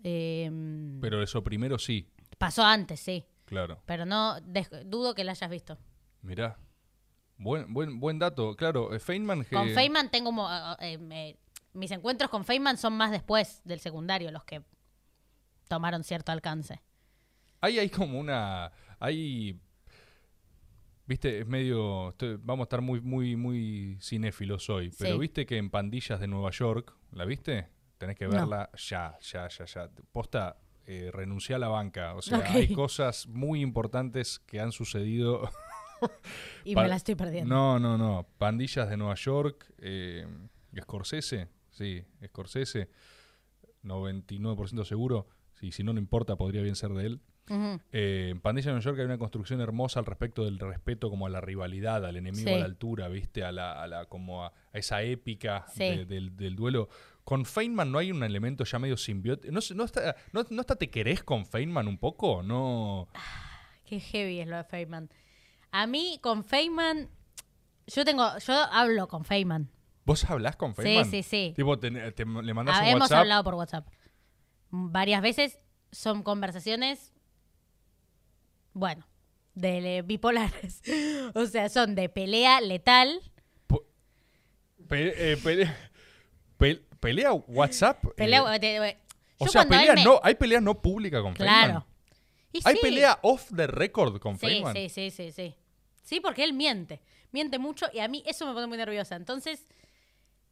[0.04, 0.50] Eh,
[1.02, 3.82] Pero eso primero sí, pasó antes, sí, claro.
[3.86, 4.40] pero no,
[4.86, 5.78] dudo que la hayas visto.
[6.22, 6.58] Mirá.
[7.38, 8.56] Buen, buen, buen dato.
[8.56, 9.44] Claro, eh, Feynman...
[9.44, 10.32] Con Feynman tengo,
[10.80, 11.38] eh,
[11.74, 14.64] mis encuentros con Feynman son más después del secundario, los que
[15.68, 16.82] tomaron cierto alcance.
[17.62, 18.72] Hay, hay como una.
[19.00, 19.60] Hay.
[21.06, 22.10] Viste, es medio.
[22.10, 24.92] estoy- vamos a estar muy, muy, muy cinéfilos hoy.
[24.98, 27.68] Pero viste que en Pandillas de Nueva York, ¿la viste?
[27.98, 28.32] Tenés que No.
[28.32, 29.90] verla ya, ya, ya, ya.
[30.12, 32.16] Posta, eh, renuncia a la banca.
[32.16, 35.50] O sea, hay cosas muy importantes que han sucedido.
[36.66, 37.56] Y me la estoy perdiendo.
[37.56, 38.28] No, no, no.
[38.38, 39.74] Pandillas de Nueva York.
[39.78, 40.28] Eh,
[40.82, 41.48] Scorsese.
[41.74, 42.90] Sí, Scorsese.
[43.84, 45.28] 99% seguro.
[45.60, 47.22] Sí, si no, no importa, podría bien ser de él.
[47.92, 51.28] Eh, en Pandilla de Nueva York hay una construcción hermosa al respecto del respeto como
[51.28, 52.54] a la rivalidad, al enemigo Sí.
[52.54, 53.44] a la altura, ¿viste?
[53.44, 55.80] A la, a la, como a, a esa épica Sí.
[55.84, 56.88] de- del, del duelo.
[57.26, 59.52] Con Feynman no hay un elemento ya medio simbiótico.
[59.54, 62.44] ¿No, no, está, no, no está te querés con Feynman un poco?
[62.44, 63.10] No.
[63.86, 65.10] Qué heavy es lo de Feynman.
[65.72, 67.10] A mí, con Feynman,
[67.88, 69.70] yo tengo, yo hablo con Feynman.
[70.06, 71.10] ¿Vos hablás con Sí, Feynman?
[71.10, 71.54] sí, sí.
[71.56, 73.20] Tipo, te, te- le mandás Ah, un hemos WhatsApp.
[73.20, 73.88] hablado por WhatsApp.
[74.70, 75.60] Varias veces
[75.92, 77.14] son conversaciones,
[78.74, 79.06] bueno,
[79.56, 80.82] de le- bipolares.
[81.36, 83.22] o sea, son de pelea letal.
[84.88, 85.92] Pe- eh, pelea,
[86.60, 88.04] pel- pelea WhatsApp.
[88.16, 88.98] Pelea, eh, de- de-
[89.38, 91.66] o sea, pelea me- no, hay pelea no pública con Feynman.
[91.66, 91.88] Claro.
[92.52, 92.82] Y Hay sí.
[92.82, 94.74] pelea off the record con Sí, Feynman.
[94.76, 95.56] sí, sí, sí, sí.
[96.04, 97.02] Sí, porque él miente.
[97.32, 99.16] Miente mucho y a mí eso me pone muy nerviosa.
[99.16, 99.66] Entonces,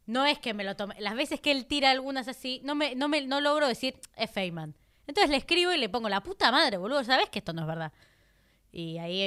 [0.06, 0.94] no es que me lo tome.
[1.00, 4.30] Las veces que él tira algunas así, no me, no me, no logro decir es
[4.30, 4.74] Feynman.
[5.06, 7.66] Entonces le escribo y le pongo la puta madre, boludo, sabes que esto no es
[7.68, 7.92] verdad.
[8.70, 9.20] Y ahí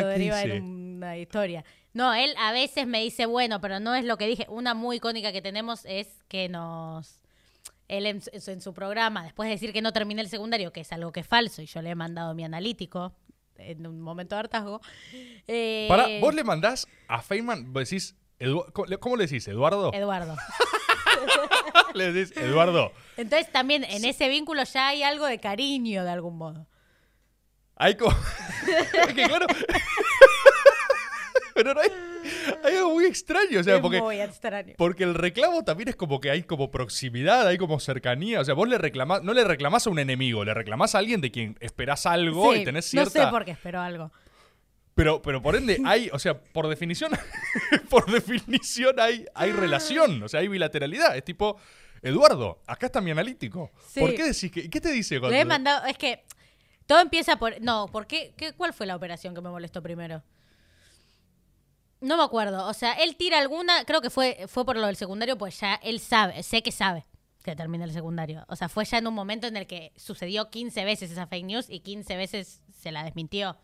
[0.00, 1.64] qué deriva en una historia.
[1.92, 4.46] No, él a veces me dice, bueno, pero no es lo que dije.
[4.48, 7.20] Una muy icónica que tenemos es que nos.
[7.88, 10.80] Él en, su- en su programa, después de decir que no terminé el secundario, que
[10.80, 13.12] es algo que es falso, y yo le he mandado mi analítico
[13.58, 14.80] en un momento de hartazgo.
[15.46, 19.46] eh, Pará, vos le mandás a Feynman, vos decís, Edu- ¿cómo, le- decís?
[19.48, 19.92] ¿Eduardo?
[19.94, 20.36] Eduardo.
[21.94, 22.92] le decís, Eduardo.
[23.16, 26.66] Entonces también en ese vínculo ya hay algo de cariño de algún modo.
[27.76, 28.14] Hay como.
[29.06, 29.46] es que claro.
[31.54, 31.88] Pero no hay.
[32.64, 34.74] hay algo muy extraño, o sea, Es porque, muy extraño.
[34.78, 38.40] porque el reclamo también es como que hay como proximidad, hay como cercanía.
[38.40, 41.20] O sea, vos le reclamás, no le reclamás a un enemigo, le reclamás a alguien
[41.20, 43.18] de quien esperás algo Sí, y tenés cierta.
[43.18, 44.10] No sé por qué espero algo.
[44.94, 47.12] Pero, pero por ende, hay, o sea, por definición,
[47.90, 51.16] por definición hay, hay relación, o sea, hay bilateralidad.
[51.16, 51.56] Es tipo,
[52.02, 53.70] Eduardo, acá está mi analítico.
[53.88, 54.00] Sí.
[54.00, 55.34] ¿Por qué decís que, qué te dice cuando?
[55.34, 56.24] Le he mandado, es que
[56.86, 57.60] todo empieza por.
[57.60, 58.34] No, ¿por qué?
[58.36, 60.22] ¿Qué- ¿Cuál fue la operación que me molestó primero?
[62.00, 62.66] No me acuerdo.
[62.66, 65.74] O sea, él tira alguna, creo que fue, fue por lo del secundario, pues ya
[65.76, 67.06] él sabe, sé que sabe
[67.44, 68.44] que termina el secundario.
[68.48, 71.44] O sea, fue ya en un momento en el que sucedió 15 veces esa fake
[71.44, 73.56] news y 15 veces se la desmintió.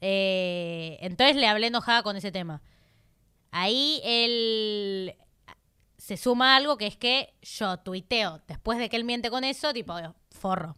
[0.00, 2.62] Eh, entonces le hablé enojada con ese tema.
[3.50, 5.16] Ahí él
[5.96, 9.72] se suma algo que es que yo tuiteo después de que él miente con eso,
[9.72, 9.94] tipo,
[10.30, 10.76] forro.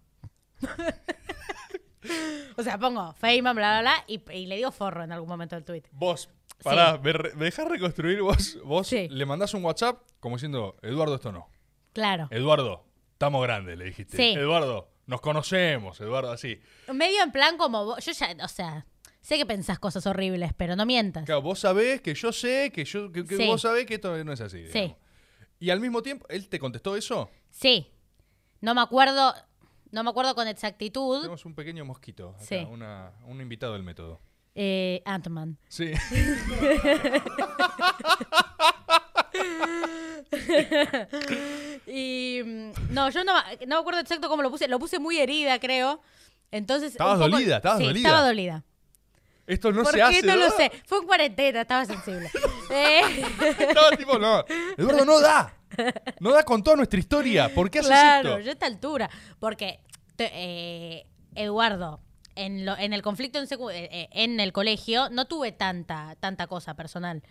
[2.56, 5.54] o sea, pongo Feynman, bla, bla, bla, y, y le digo forro en algún momento
[5.56, 5.82] del tweet.
[5.92, 6.30] Vos,
[6.62, 8.58] pará, me, re- me dejás reconstruir vos.
[8.64, 9.08] Vos Sí.
[9.10, 11.50] le mandás un WhatsApp como diciendo, Eduardo, esto no.
[11.92, 12.28] Claro.
[12.30, 14.16] Eduardo, estamos grandes, le dijiste.
[14.16, 14.32] Sí.
[14.32, 16.60] Eduardo, nos conocemos, Eduardo, así.
[16.92, 18.86] Medio en plan como vos, yo ya, o sea,
[19.20, 21.24] sé que pensás cosas horribles, pero no mientas.
[21.24, 23.46] Claro, vos sabés que yo sé, que yo que, que Sí.
[23.46, 24.66] vos sabés que esto no es así.
[24.72, 24.94] Sí.
[25.58, 27.30] Y al mismo tiempo, ¿él te contestó eso?
[27.50, 27.90] Sí.
[28.60, 29.34] No me acuerdo,
[29.90, 31.18] no me acuerdo con exactitud.
[31.20, 32.66] Tenemos un pequeño mosquito acá, Sí.
[32.70, 34.20] una- un invitado del método.
[34.54, 35.58] Eh, Ant-Man.
[35.68, 35.92] Sí.
[41.86, 43.32] Y mm, no, yo no,
[43.66, 44.68] no me acuerdo exacto cómo lo puse.
[44.68, 46.00] Lo puse muy herida, creo.
[46.50, 46.92] Entonces.
[46.92, 48.08] Estabas poco- dolida, estabas sí, dolida.
[48.08, 48.64] Estaba dolida.
[49.50, 50.02] Esto no ¿Por se qué?
[50.02, 50.22] hace.
[50.26, 50.70] no lo sé.
[50.86, 52.30] Fue en cuarentena, estaba sensible.
[52.72, 53.00] Eh,
[53.58, 54.44] Estaba tipo, no.
[54.78, 55.52] Eduardo, no da.
[56.20, 57.52] No da con toda nuestra historia.
[57.52, 58.40] ¿Por qué haces claro, esto?
[58.42, 59.10] yo a esta altura.
[59.40, 59.80] Porque
[60.14, 61.98] te- eh, Eduardo,
[62.36, 66.14] en, lo- en el conflicto en, secu- eh, eh, en el colegio, no tuve tanta,
[66.20, 67.24] tanta cosa personal.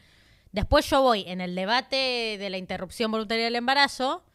[0.52, 4.26] Después yo voy en el debate de la interrupción voluntaria del embarazo,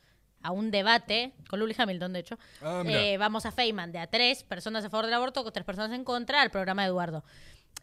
[0.43, 2.39] a un debate, con Luli Hamilton, de hecho.
[2.63, 2.83] Ah.
[2.87, 5.93] Eh, vamos a Feynman, de a tres personas a favor del aborto, con tres personas
[5.93, 7.25] en contra, al programa de Eduardo.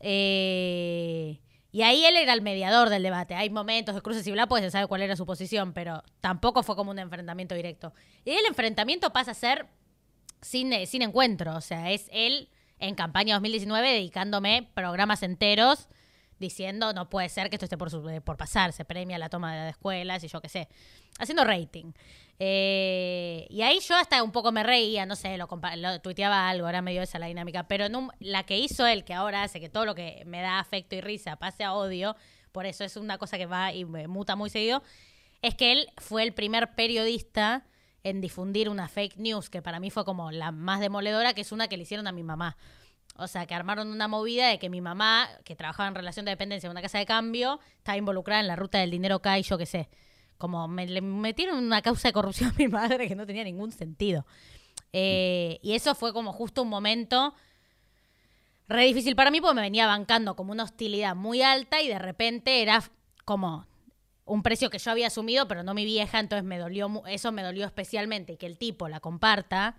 [0.04, 1.40] Eh,
[1.72, 3.34] y ahí él era el mediador del debate.
[3.36, 6.64] Hay momentos de cruces y bla, pues se sabe cuál era su posición, pero tampoco
[6.64, 7.94] fue como un enfrentamiento directo.
[8.26, 9.68] Y el enfrentamiento pasa a ser
[10.42, 11.56] sin, eh, sin encuentro.
[11.56, 12.50] O sea, es él
[12.80, 15.88] en campaña 2019 dedicándome programas enteros
[16.40, 19.30] diciendo no puede ser que esto esté por, su- eh, por pasar, se premia la
[19.30, 20.68] toma de escuelas y yo qué sé,
[21.20, 21.92] haciendo rating.
[22.44, 26.68] Eh, y ahí yo hasta un poco me reía, no sé, lo, lo tuiteaba algo,
[26.68, 29.60] era medio esa la dinámica, pero en un- la que hizo él, que ahora hace
[29.60, 32.16] que todo lo que me da afecto y risa pase a odio,
[32.52, 34.82] por eso es una cosa que va y me muta muy seguido,
[35.44, 37.64] es que él fue el primer periodista
[38.04, 41.52] en difundir una fake news que para mí fue como la más demoledora, que es
[41.52, 42.58] una que le hicieron a mi mamá.
[43.18, 46.32] O sea, que armaron una movida de que mi mamá, que trabajaba en relación de
[46.32, 49.44] dependencia en una casa de cambio, estaba involucrada en la ruta del dinero acá y
[49.44, 49.90] yo qué sé.
[50.42, 53.72] Como me le metieron una causa de corrupción a mi madre que no tenía ningún
[53.72, 54.26] sentido.
[54.92, 57.36] Eh, y eso fue como justo un momento
[58.68, 62.00] re difícil para mí porque me venía bancando como una hostilidad muy alta y de
[62.00, 62.82] repente era
[63.24, 63.68] como
[64.26, 67.44] un precio que yo había asumido, pero no mi vieja, entonces me dolió, eso me
[67.44, 69.78] dolió especialmente, y que el tipo la comparta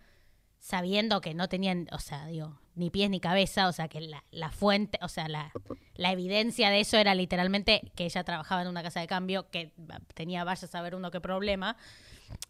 [0.61, 4.25] sabiendo que no tenían, o sea, digo, ni pies ni cabeza, o sea, que la,
[4.31, 5.53] la fuente, o sea, la,
[5.95, 9.73] la evidencia de eso era literalmente que ella trabajaba en una casa de cambio, que
[10.15, 11.77] tenía, vaya a saber uno qué problema.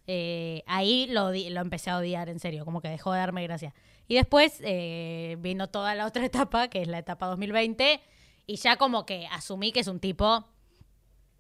[0.07, 3.75] Eh, ahí lo, lo empecé a odiar, en serio, como que dejó de darme gracia.
[4.07, 8.01] Y después eh, vino toda la otra etapa, que es la etapa 2020,
[8.47, 10.47] y ya como que asumí que es un tipo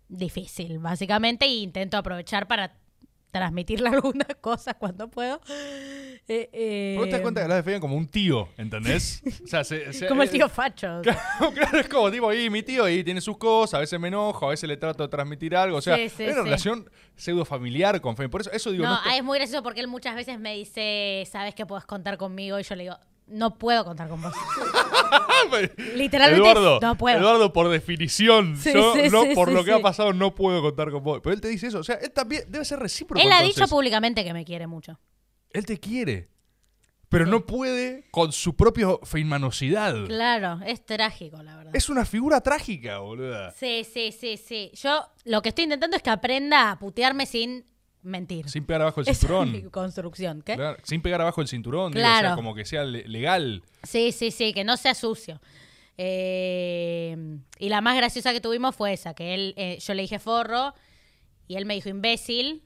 [0.09, 2.76] difícil, básicamente, y intento aprovechar para
[3.33, 5.41] transmitirle algunas cosas cuando puedo.
[6.28, 9.22] Eh, eh, Vos te das cuenta que la defendían como un tío, ¿entendés?
[9.45, 11.01] O sea, se- se- como el eh, tío Facho.
[11.03, 14.09] Claro, claro, es como tipo, y mi tío ahí tiene sus cosas, a veces me
[14.09, 15.78] enojo, a veces le trato de transmitir algo.
[15.78, 16.45] O sea, Sí, sí, es una sí.
[16.45, 18.28] relación pseudo familiar con Fe.
[18.28, 21.26] Por eso, eso digo, No, no, es muy gracioso porque él muchas veces me dice,
[21.30, 22.97] sabes que puedes contar conmigo, y yo le digo,
[23.33, 24.33] no puedo contar con vos.
[25.95, 27.18] Literalmente Eduardo, no puedo.
[27.18, 30.62] Eduardo, por definición, Sí, yo sí, no, sí, por lo que ha pasado no puedo
[30.62, 31.20] contar con vos.
[31.22, 33.20] Pero él te dice eso, o sea, él también debe ser recíproco.
[33.20, 34.99] él ha dicho públicamente que me quiere mucho.
[35.51, 36.30] Él te quiere,
[37.09, 40.07] pero no puede con su propia feynmanosidad.
[40.07, 41.76] Claro, es trágico, la verdad.
[41.76, 43.51] Es una figura trágica, boluda.
[43.53, 44.70] Sí, sí, sí, sí.
[44.74, 47.66] Yo lo que estoy intentando es que aprenda a putearme sin
[48.03, 48.48] mentir.
[48.48, 49.53] Sin pegar abajo el Esa es cinturón.
[49.53, 50.55] mi construcción, ¿qué?
[50.57, 52.36] Claro, sin pegar abajo el cinturón, digo, o sea, Claro.
[52.36, 53.62] como que sea le- legal.
[53.84, 55.40] Sí, sí, sí, que no sea sucio.
[55.98, 57.16] Eh,
[57.59, 60.74] y la más graciosa que tuvimos fue esa, que él, eh, yo le dije forro
[61.48, 62.62] y él me dijo imbécil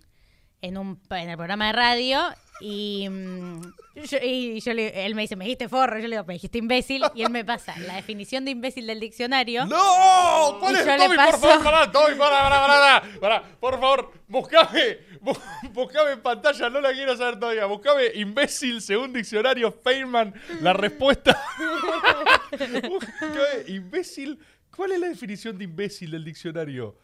[0.62, 2.20] en, un, en el programa de radio
[2.61, 3.61] Y, mm,
[4.09, 6.57] yo, y yo le- él me dice, me dijiste forro, yo le digo, me dijiste
[6.59, 9.67] imbécil, y él me pasa la definición de imbécil del diccionario.
[9.67, 10.57] ¡No!
[10.59, 10.87] ¿Cuál Y es?
[10.87, 14.99] yo le Tommy, por favor, pará, Tommy, pará, pará, pará, pará, pará, por favor, buscame,
[15.21, 15.39] bu-
[15.73, 21.39] buscame en pantalla, no la quiero saber todavía, buscame imbécil según diccionario Feynman, la respuesta.
[22.89, 24.39] buscame imbécil,
[24.75, 26.97] ¿cuál es la definición de imbécil del diccionario?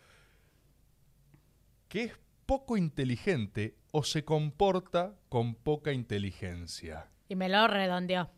[1.89, 2.13] Que es
[2.47, 7.09] poco inteligente o se comporta con poca inteligencia.
[7.29, 8.31] Y me lo redondeó.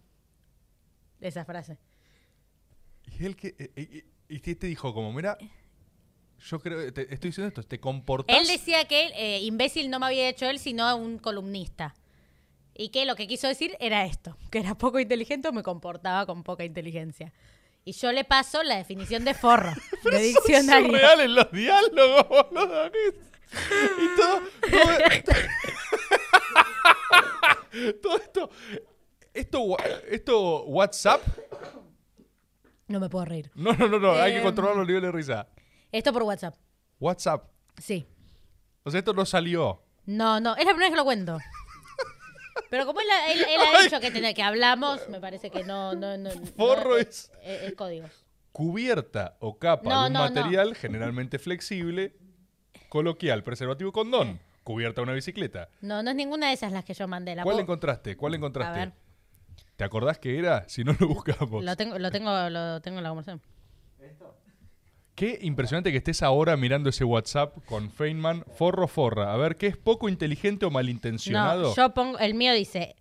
[1.21, 1.79] Esa frase.
[3.19, 3.55] Y él que.
[3.59, 5.37] eh, eh, Y te dijo, como, mira,
[6.39, 6.93] yo creo.
[6.93, 8.37] te- estoy diciendo esto, te comportas.
[8.37, 11.95] Él decía que eh, imbécil no me había hecho él, sino un columnista.
[12.75, 16.27] Y que lo que quiso decir era esto, que era poco inteligente o me comportaba
[16.27, 17.33] con poca inteligencia.
[17.85, 19.73] Y yo le paso la definición de forro,
[20.11, 21.21] de diccionario.
[21.21, 22.91] en los diálogos, boludo.
[23.99, 24.41] Y todo.
[24.71, 25.31] Todo,
[28.03, 28.51] todo esto.
[29.33, 29.77] Esto,
[30.09, 31.21] esto, WhatsApp.
[32.87, 33.51] No me puedo reír.
[33.55, 34.13] No, no, no, no.
[34.13, 34.45] hay que Em.
[34.45, 35.49] controlar los niveles de risa.
[35.91, 36.55] Esto por WhatsApp.
[37.01, 37.49] WhatsApp.
[37.79, 38.07] Sí.
[38.85, 39.83] O sea, esto no salió.
[40.07, 41.39] No, no, es la primera vez que lo cuento.
[42.71, 45.95] Pero como él, ha- él- él ha dicho que, que hablamos, me parece que no.
[45.95, 48.11] no, no Forro es, es- es- es códigos.
[48.53, 50.35] Cubierta o capa No, de un no, no.
[50.35, 52.17] material generalmente flexible,
[52.95, 54.39] coloquial, preservativo condón.
[54.63, 55.69] Cubierta una bicicleta.
[55.81, 57.35] No, no es ninguna de esas las que yo mandé.
[57.35, 58.17] La ¿Cuál puedo- encontraste?
[58.17, 58.81] ¿Cuál encontraste?
[58.81, 58.93] A ver.
[59.77, 60.67] ¿Te acordás que era?
[60.69, 61.65] Si no lo buscamos.
[61.65, 63.43] Lo tengo, lo tengo, lo tengo en la conversación.
[65.17, 69.33] Qué impresionante que estés ahora mirando ese WhatsApp con Feynman, forro forra.
[69.33, 71.63] A ver, ¿qué es poco inteligente o malintencionado?
[71.71, 72.97] No, yo pongo, el mío dice,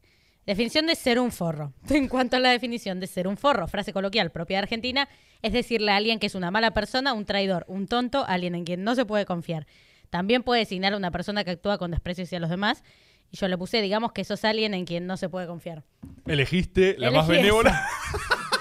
[0.46, 1.74] definición de ser un forro.
[1.90, 5.08] En cuanto a la definición de ser un forro, frase coloquial propia de Argentina,
[5.42, 8.66] es decirle a alguien que es una mala persona, un traidor, un tonto, alguien en
[8.66, 9.68] quien no se puede confiar.
[10.10, 12.84] También puede designar a una persona que actúa con desprecio hacia los demás.
[13.32, 15.84] Y yo le puse, digamos que sos alguien en quien no se puede confiar.
[16.28, 17.88] Elegiste la más benévola.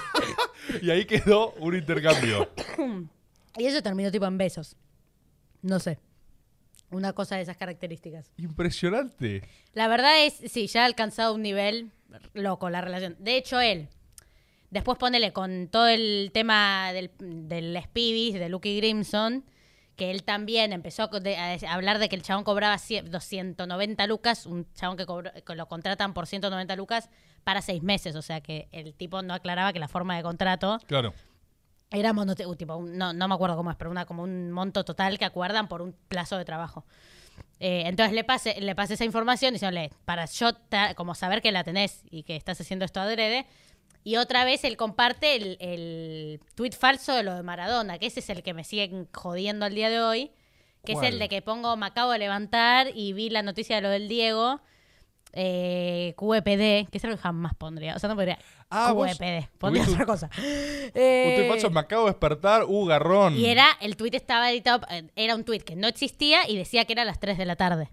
[0.81, 2.49] y ahí quedó un intercambio.
[3.55, 4.75] Y eso terminó tipo en besos.
[5.61, 5.99] No sé.
[6.93, 8.31] Una cosa de esas características.
[8.37, 9.43] Impresionante.
[9.73, 11.91] La verdad es, sí, ya ha alcanzado un nivel
[12.33, 13.15] loco la relación.
[13.19, 13.89] De hecho, él,
[14.69, 19.43] después ponele con todo el tema del, del Spivis, de Lucky Grimson,
[19.95, 24.65] que él también empezó a hablar de que el chabón cobraba cien- 290 lucas, un
[24.73, 27.09] chabón que, cobra- que lo contratan por 190 lucas
[27.43, 28.15] para seis meses.
[28.15, 31.13] O sea que el tipo no aclaraba que la forma de contrato Claro.
[31.93, 34.83] Era monote- uh, tipo, no, no me acuerdo cómo es, pero una, como un monto
[34.83, 36.85] total que acuerdan por un plazo de trabajo.
[37.59, 40.49] Eh, entonces le pasé, le pasé esa información diciéndole, para yo
[40.95, 43.45] como saber que la tenés y que estás haciendo esto adrede.
[44.03, 48.19] Y otra vez él comparte el, el tuit falso de lo de Maradona, que ese
[48.19, 50.31] es el que me sigue jodiendo al día de hoy,
[50.83, 51.05] que ¿Cuál?
[51.05, 53.89] es el de que pongo, me acabo de levantar y vi la noticia de lo
[53.89, 54.59] del Diego,
[55.33, 57.95] eh, QEPD, que es algo que jamás pondría.
[57.95, 58.37] O sea, no podría
[58.69, 60.29] Ah, QEPD, pondría otra cosa.
[60.95, 63.35] Eh, tuit falso, me acabo de despertar, uh, garrón.
[63.35, 66.85] y era, el tweet estaba editado, eh, era un tweet que no existía y decía
[66.85, 67.89] que era a las 3 de la tarde.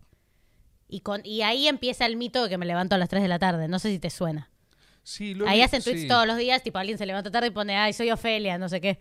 [0.89, 3.29] Y, con, y ahí empieza el mito de que me levanto a las 3 de
[3.29, 3.69] la tarde.
[3.69, 4.51] No sé si te suena.
[5.03, 6.09] Sí, lo Ahí hacen tweets sí.
[6.09, 8.81] todos los días, tipo alguien se levanta tarde y pone, ay, soy Ofelia, no sé
[8.81, 8.99] qué.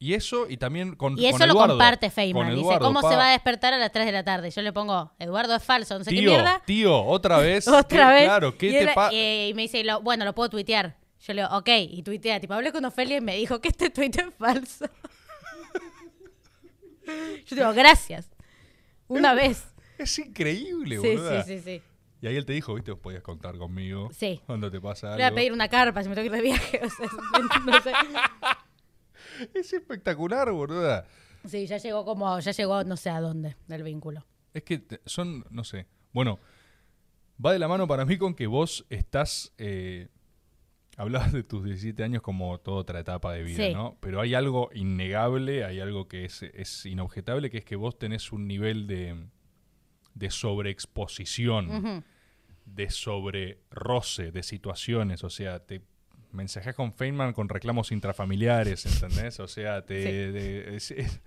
[0.00, 1.74] Y eso, y también con Y eso con lo Eduardo.
[1.74, 2.50] comparte Feynman.
[2.50, 3.10] Dice, Eduardo, ¿cómo pa.
[3.10, 4.50] se va a despertar a las 3 de la tarde?
[4.50, 6.62] Yo le pongo, Eduardo es falso, no sé qué Tío, mierda.
[6.64, 7.66] tío, otra vez.
[7.66, 8.24] Otra ¿Qué- vez.
[8.24, 9.10] Claro, ¿qué y, te pasa?
[9.12, 10.96] eh, y me dice, lo- bueno, lo puedo tuitear.
[11.26, 12.38] Yo le digo, ok, y tuitea.
[12.38, 14.86] Tipo, hablé con Ofelia y me dijo que este tuit es falso.
[17.46, 18.30] Yo digo, gracias.
[19.08, 19.64] Una vez.
[19.98, 21.42] Es increíble, Sí, boluda.
[21.42, 21.82] sí, sí, sí.
[22.20, 24.10] Y ahí él te dijo, viste, vos podías contar conmigo.
[24.12, 24.40] Sí.
[24.46, 26.48] Cuando te pasa Le voy a pedir una carpa si me tengo que ir de
[26.48, 26.80] viaje.
[26.84, 27.06] O sea,
[27.64, 27.92] no sé.
[29.54, 31.06] Es espectacular, boluda.
[31.44, 34.26] Sí, ya llegó como, ya llegó no sé a dónde del vínculo.
[34.52, 35.86] Es que son, no sé.
[36.12, 36.38] Bueno,
[37.44, 39.52] va de la mano para mí con que vos estás.
[39.58, 40.08] Eh,
[40.96, 43.72] hablabas de tus 17 años como toda otra etapa de vida, Sí.
[43.72, 43.96] ¿no?
[44.00, 48.32] Pero hay algo innegable, hay algo que es, es inobjetable, que es que vos tenés
[48.32, 49.28] un nivel de,
[50.14, 52.04] de sobreexposición,
[52.64, 55.22] de sobre roce de situaciones.
[55.24, 55.82] O sea, te
[56.32, 59.40] mensajeas con Feynman con reclamos intrafamiliares, ¿entendés?
[59.40, 60.02] O sea, te.
[60.02, 60.32] Sí.
[60.32, 61.20] de- es- es-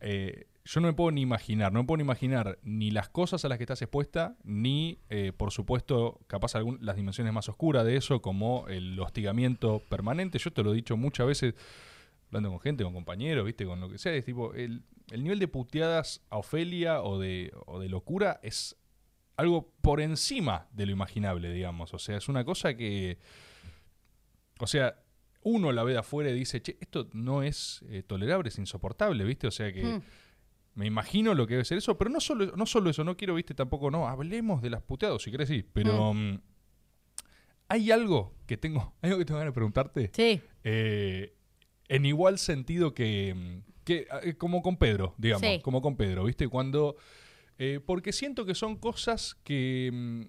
[0.00, 3.44] eh, yo no me puedo ni imaginar, no me puedo ni imaginar ni las cosas
[3.44, 7.84] a las que estás expuesta, ni, eh, por supuesto, capaz algún, las dimensiones más oscuras
[7.84, 10.38] de eso, como el hostigamiento permanente.
[10.38, 11.54] Yo te lo he dicho muchas veces,
[12.26, 14.82] hablando con gente, con compañeros, viste, con lo que sea, es tipo, el,
[15.12, 18.76] el nivel de puteadas a Ofelia o de, o de locura es
[19.36, 21.94] algo por encima de lo imaginable, digamos.
[21.94, 23.18] O sea, es una cosa que.
[24.58, 25.02] O sea,
[25.42, 29.24] uno la ve de afuera y dice, che, esto no es eh, tolerable, es insoportable,
[29.24, 29.46] ¿viste?
[29.46, 29.82] O sea que.
[29.84, 30.02] Mm.
[30.74, 33.34] Me imagino lo que debe ser eso, pero no solo, no solo eso, no quiero,
[33.34, 36.38] viste, tampoco, no, hablemos de las puteados, si querés, sí, pero mm,
[37.68, 40.40] hay algo que tengo, hay algo que tengo ganas de preguntarte, Sí.
[40.64, 41.34] eh,
[41.88, 45.60] en igual sentido que, mm, que eh, como con Pedro, digamos, Sí.
[45.62, 46.96] como con Pedro, viste, cuando,
[47.58, 50.28] eh, porque siento que son cosas que...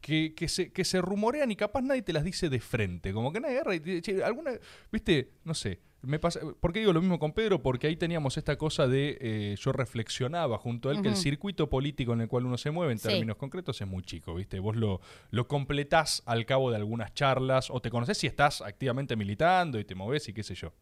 [0.00, 3.12] que, que se, que se rumorean y capaz nadie te las dice de frente.
[3.12, 4.52] Como que nadie agarra y te dice, "Che, alguna,
[4.90, 7.62] viste, no sé, me pasa, ¿por qué digo lo mismo con Pedro?
[7.62, 11.68] Porque ahí teníamos esta cosa de, eh, yo reflexionaba junto a él, que el circuito
[11.68, 13.08] político en el cual uno se mueve en Sí.
[13.08, 17.68] términos concretos es muy chico, viste, vos lo, lo completás al cabo de algunas charlas
[17.70, 20.72] o te conocés si estás activamente militando y te movés y qué sé yo.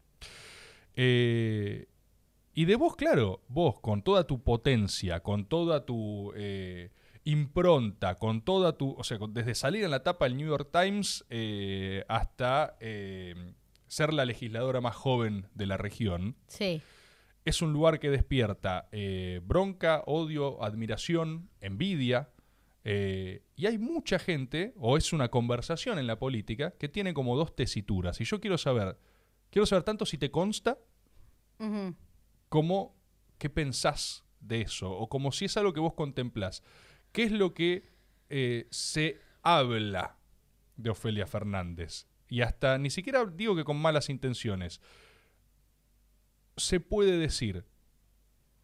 [0.95, 1.87] Eh,
[2.53, 6.91] y de vos, claro, vos con toda tu potencia, con toda tu eh,
[7.23, 8.91] impronta, con toda tu.
[8.97, 13.53] O sea, desde salir en la tapa del New York Times eh, hasta eh,
[13.87, 16.81] ser la legisladora más joven de la región, Sí.
[17.45, 22.29] es un lugar que despierta eh, bronca, odio, admiración, envidia.
[22.83, 27.55] y hay mucha gente, o es una conversación en la política, que tiene como dos
[27.55, 28.19] tesituras.
[28.21, 28.97] Y yo quiero saber,
[29.51, 30.77] quiero saber tanto si te consta
[32.49, 32.95] como
[33.37, 36.63] qué pensás de eso, o como si es algo que vos contemplás.
[37.11, 37.89] ¿Qué es lo que
[38.29, 40.17] eh, se habla
[40.77, 42.07] de Ofelia Fernández?
[42.27, 44.81] Y hasta, ni siquiera digo que con malas intenciones,
[46.57, 47.65] se puede decir,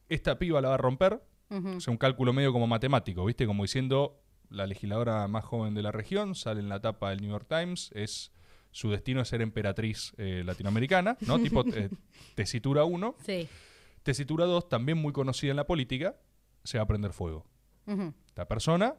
[0.09, 3.45] esta piba la va a romper, o sea, un cálculo medio como matemático, ¿viste?
[3.45, 7.31] Como diciendo, la legisladora más joven de la región, sale en la tapa del New
[7.31, 8.31] York Times, es
[8.71, 11.39] su destino es ser emperatriz eh, latinoamericana, ¿no?
[11.43, 11.89] tipo eh,
[12.35, 13.15] tesitura 1.
[13.25, 13.47] Sí.
[14.03, 16.17] Tesitura 2, también muy conocida en la política,
[16.63, 17.45] se va a prender fuego.
[18.27, 18.95] Esta persona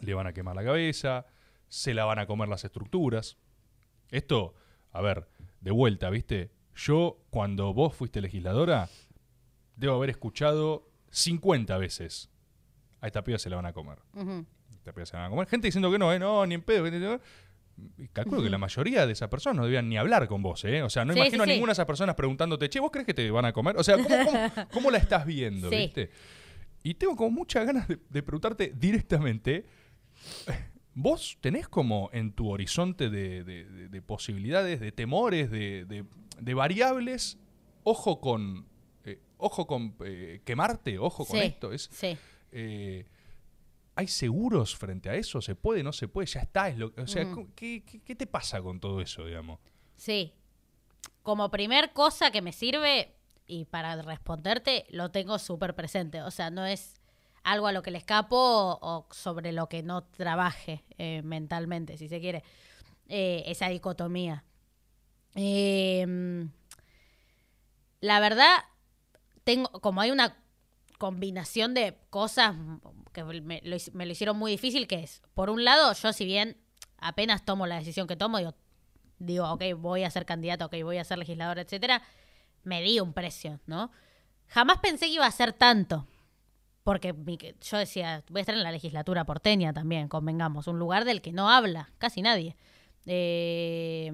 [0.00, 1.26] le van a quemar la cabeza,
[1.68, 3.36] se la van a comer las estructuras.
[4.10, 4.54] Esto,
[4.92, 5.28] a ver,
[5.60, 6.50] de vuelta, ¿viste?
[6.74, 8.88] Yo, cuando vos fuiste legisladora,
[9.76, 12.30] debo haber escuchado 50 veces.
[13.00, 13.98] A esta piba se la van a comer.
[14.76, 15.48] Esta piba se la van a comer.
[15.48, 16.18] Gente diciendo que no, ¿eh?
[16.18, 16.84] No, ni en pedo.
[16.84, 17.20] que-
[18.12, 20.82] calculo que la mayoría de esas personas no debían ni hablar con vos, ¿eh?
[20.82, 21.56] O sea, no Sí, imagino sí, a sí.
[21.56, 23.76] ninguna de esas personas preguntándote, che, ¿vos crees que te van a comer?
[23.76, 26.10] O sea, ¿cómo, cómo- cómo la estás viendo, viste?
[26.82, 29.66] Y tengo como muchas ganas de, de preguntarte directamente,
[30.94, 36.04] ¿vos tenés como en tu horizonte de, de- de- de posibilidades, de temores, de,
[36.54, 37.38] variables,
[37.84, 38.66] ojo con,
[39.04, 41.44] eh, ojo con eh, quemarte, ojo con Sí.
[41.46, 41.72] esto?
[41.72, 42.16] Es, Sí.
[42.52, 43.06] eh,
[43.94, 45.40] ¿Hay seguros frente a eso?
[45.40, 45.82] ¿Se puede?
[45.82, 46.28] ¿No se puede?
[46.28, 46.68] Ya está.
[46.68, 47.26] Es lo, o sea.
[47.56, 49.58] ¿qué, qué, qué te pasa con todo eso, digamos?
[49.96, 50.34] Sí.
[51.24, 53.16] Como primer cosa que me sirve,
[53.48, 56.22] y para responderte, lo tengo súper presente.
[56.22, 56.94] O sea, no es
[57.42, 58.36] algo a lo que le escapo
[58.80, 62.44] o, sobre lo que no trabaje eh, mentalmente, si se quiere.
[63.08, 64.44] Eh, esa dicotomía.
[65.34, 66.46] Eh,
[68.00, 68.64] la verdad,
[69.44, 70.36] tengo, como hay una
[70.98, 72.54] combinación de cosas
[73.12, 76.12] que me lo, hic- me lo hicieron muy difícil, que es, por un lado, yo
[76.12, 76.56] si bien
[76.98, 78.54] apenas tomo la decisión que tomo, digo,
[79.18, 82.02] digo, ok, voy a ser candidato, ok, voy a ser legislador, etcétera,
[82.64, 83.90] me di un precio, ¿no?
[84.48, 86.06] Jamás pensé que iba a ser tanto.
[86.84, 91.04] Porque mi- yo decía, voy a estar en la legislatura porteña también, convengamos, un lugar
[91.04, 92.56] del que no habla casi nadie.
[93.06, 94.10] Eh,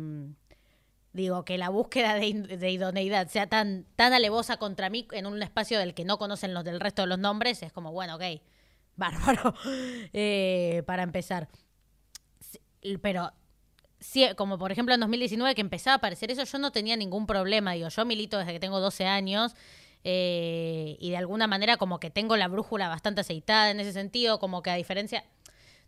[1.13, 5.41] digo, que la búsqueda de, de idoneidad sea tan, tan alevosa contra mí en un
[5.43, 8.23] espacio del que no conocen los del resto de los nombres, es como, bueno, ok,
[8.97, 9.55] bárbaro,
[10.13, 11.49] eh, para empezar.
[13.01, 13.33] Pero
[14.37, 17.73] como por ejemplo en 2019 que empezaba a aparecer eso, yo no tenía ningún problema.
[17.73, 19.55] Digo, yo milito desde que tengo 12 años
[20.05, 24.39] eh, y de alguna manera como que tengo la brújula bastante aceitada en ese sentido,
[24.39, 25.25] como que a diferencia,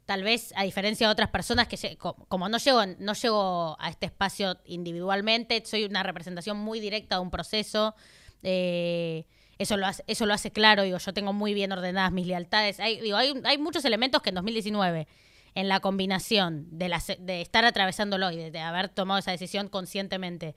[0.06, 4.06] tal vez a diferencia de otras personas que como no llego, no llego a este
[4.06, 7.94] espacio individualmente, soy una representación muy directa de un proceso.
[8.42, 9.26] eh,
[9.58, 12.78] eso lo, hace, eso lo hace claro, digo, yo tengo muy bien ordenadas mis lealtades.
[12.78, 15.08] Hay, digo, hay, hay muchos elementos que en 2019
[15.56, 20.54] en la combinación de, la, de estar atravesándolo y de, haber tomado esa decisión conscientemente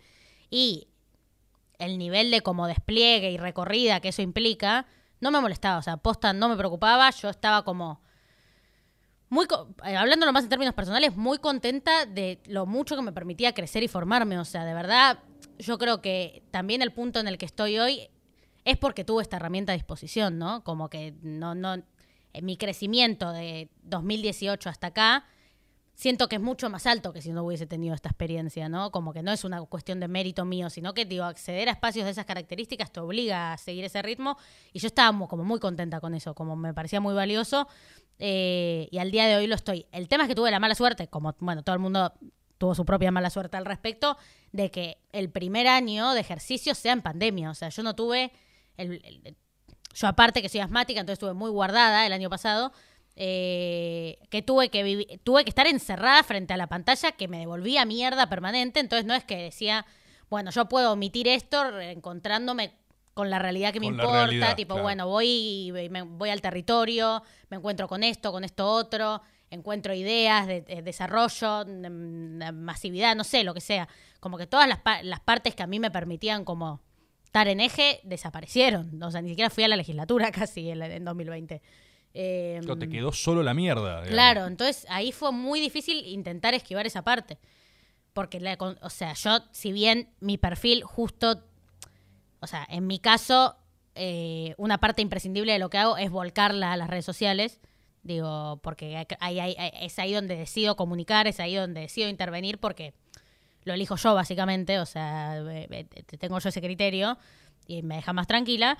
[0.49, 0.89] y
[1.79, 4.87] el nivel de como despliegue y recorrida que eso implica,
[5.21, 8.01] no me molestaba, o sea, posta no me preocupaba, yo estaba como
[9.29, 9.47] muy,
[9.85, 13.83] eh, hablándolo más en términos personales, muy contenta de lo mucho que me permitía crecer
[13.83, 15.19] y formarme, o sea, de verdad,
[15.59, 18.09] yo creo que también el punto en el que estoy hoy
[18.65, 20.65] es porque tuve esta herramienta a disposición, ¿no?
[20.65, 21.81] Como que no, no,
[22.33, 25.25] en mi crecimiento de 2018 hasta acá,
[25.95, 28.89] siento que es mucho más alto que si no hubiese tenido esta experiencia, ¿no?
[28.91, 32.05] Como que no es una cuestión de mérito mío, sino que, digo, acceder a espacios
[32.05, 34.37] de esas características te obliga a seguir ese ritmo.
[34.71, 37.67] Y yo estaba como muy contenta con eso, como me parecía muy valioso.
[38.21, 39.85] eh, y al día de hoy lo estoy.
[39.93, 42.13] El tema es que tuve la mala suerte, como, bueno, todo el mundo
[42.57, 44.17] tuvo su propia mala suerte al respecto,
[44.51, 47.49] de que el primer año de ejercicio sea en pandemia.
[47.49, 48.33] O sea, yo no tuve
[48.75, 49.35] el-
[49.99, 52.71] Yo aparte que soy asmática, entonces estuve muy guardada el año pasado.
[53.21, 57.83] eh, que tuve que tuve que estar encerrada frente a la pantalla que me devolvía
[57.85, 58.79] mierda permanente.
[58.79, 59.85] Entonces no es que decía,
[60.29, 62.71] bueno, yo puedo omitir esto encontrándome
[63.13, 64.13] con la realidad que me Con importa.
[64.25, 64.83] realidad, tipo, claro.
[64.83, 70.47] bueno, voy, me- voy al territorio, me encuentro con esto, con esto otro, encuentro ideas
[70.47, 73.89] de, de desarrollo, de, de masividad, no sé, lo que sea.
[74.21, 76.79] Como que todas las, las partes que a mí me permitían como
[77.29, 79.01] estar en eje desaparecieron.
[79.03, 81.61] O sea, ni siquiera fui a la legislatura casi en, en 2020.
[82.15, 84.01] Eh, Claro, te quedó solo la mierda.
[84.01, 84.09] digamos.
[84.09, 87.37] Claro, entonces ahí fue muy difícil intentar esquivar esa parte.
[88.13, 91.43] Porque, la o sea, yo, si bien mi perfil justo,
[92.39, 93.55] o sea, en mi caso,
[93.93, 97.59] eh, una parte imprescindible de lo que hago es volcarla a las redes sociales.
[98.01, 102.93] Digo, porque hay- es ahí donde decido comunicar, es ahí donde decido intervenir, porque
[103.63, 104.79] lo elijo yo, básicamente.
[104.79, 107.17] O sea, eh, eh, tengo yo ese criterio
[107.67, 108.77] y me deja más tranquila.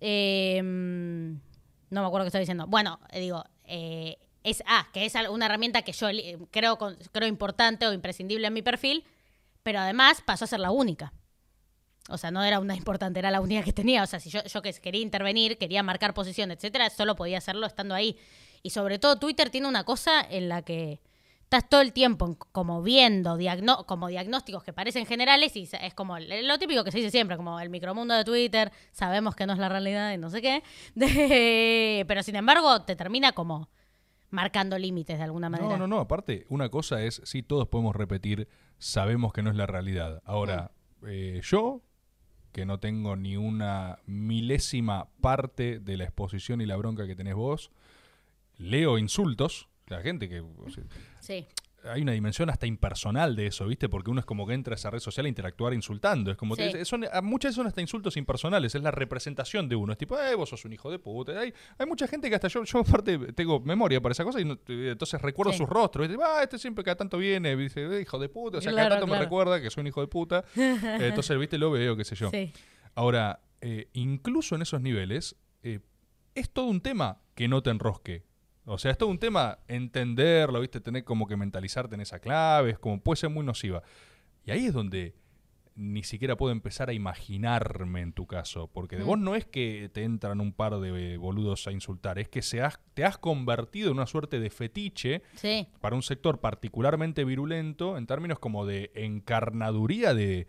[0.00, 2.66] Eh, no me acuerdo qué estoy diciendo.
[2.66, 6.08] Bueno, eh, digo, es ah, que es una herramienta que yo
[6.50, 9.04] creo, creo importante o imprescindible en mi perfil,
[9.62, 11.12] pero además pasó a ser la única.
[12.08, 14.02] O sea, no era una importante, era la única que tenía.
[14.02, 17.66] O sea, si yo, yo que quería intervenir, quería marcar posición, etcétera, solo podía hacerlo
[17.66, 18.16] estando ahí.
[18.62, 21.00] Y sobre todo Twitter tiene una cosa en la que
[21.52, 26.16] estás todo el tiempo como viendo diagno- como diagnósticos que parecen generales y es como
[26.16, 29.58] lo típico que se dice siempre, como el micromundo de Twitter, sabemos que no es
[29.58, 30.62] la realidad y no sé qué,
[30.94, 33.68] de- pero sin embargo te termina como
[34.30, 35.70] marcando límites de alguna manera.
[35.70, 35.98] No, no, no.
[35.98, 38.46] Aparte, una cosa es, sí, todos podemos repetir,
[38.78, 40.22] sabemos que no es la realidad.
[40.24, 40.70] Ahora,
[41.00, 41.06] Mm.
[41.08, 41.82] eh, yo,
[42.52, 47.34] que no tengo ni una milésima parte de la exposición y la bronca que tenés
[47.34, 47.72] vos,
[48.56, 49.68] leo insultos.
[49.88, 50.40] La gente que...
[50.42, 50.84] o sea,
[51.20, 51.46] Sí.
[51.82, 53.88] hay una dimensión hasta impersonal de eso, ¿viste?
[53.88, 56.30] Porque uno es como que entra a esa red social a interactuar insultando.
[56.30, 56.70] Es como Sí.
[56.70, 59.92] que son, muchas son hasta insultos impersonales, es la representación de uno.
[59.92, 61.40] Es tipo, eh, vos sos un hijo de puta.
[61.40, 64.44] Hay, hay mucha gente que hasta yo, yo aparte tengo memoria para esa cosa y
[64.44, 65.58] no- entonces recuerdo Sí.
[65.58, 66.06] sus rostros.
[66.22, 68.58] Ah, este siempre cada tanto viene, dice, "Eh, hijo de puta.
[68.58, 70.44] O sea, cada Claro, tanto me recuerda que soy un hijo de puta.
[71.02, 71.56] Eh, entonces, ¿viste?
[71.56, 72.28] Lo veo, qué sé yo.
[72.30, 72.52] Sí.
[72.94, 75.34] Ahora, eh, incluso en esos niveles,
[76.34, 78.24] es todo un tema que no te enrosque.
[78.72, 80.80] O sea, es todo un tema entenderlo, ¿viste?
[80.80, 83.82] Tener como que mentalizarte en esa clave, es como puede ser muy nociva.
[84.44, 85.14] Y ahí es donde
[85.76, 89.06] ni siquiera puedo empezar a imaginarme en tu caso, porque de Mm.
[89.06, 92.60] vos no es que te entran un par de boludos a insultar, es que se
[92.60, 95.66] has- te has convertido en una suerte de fetiche Sí.
[95.80, 100.46] para un sector particularmente virulento en términos como de encarnaduría de,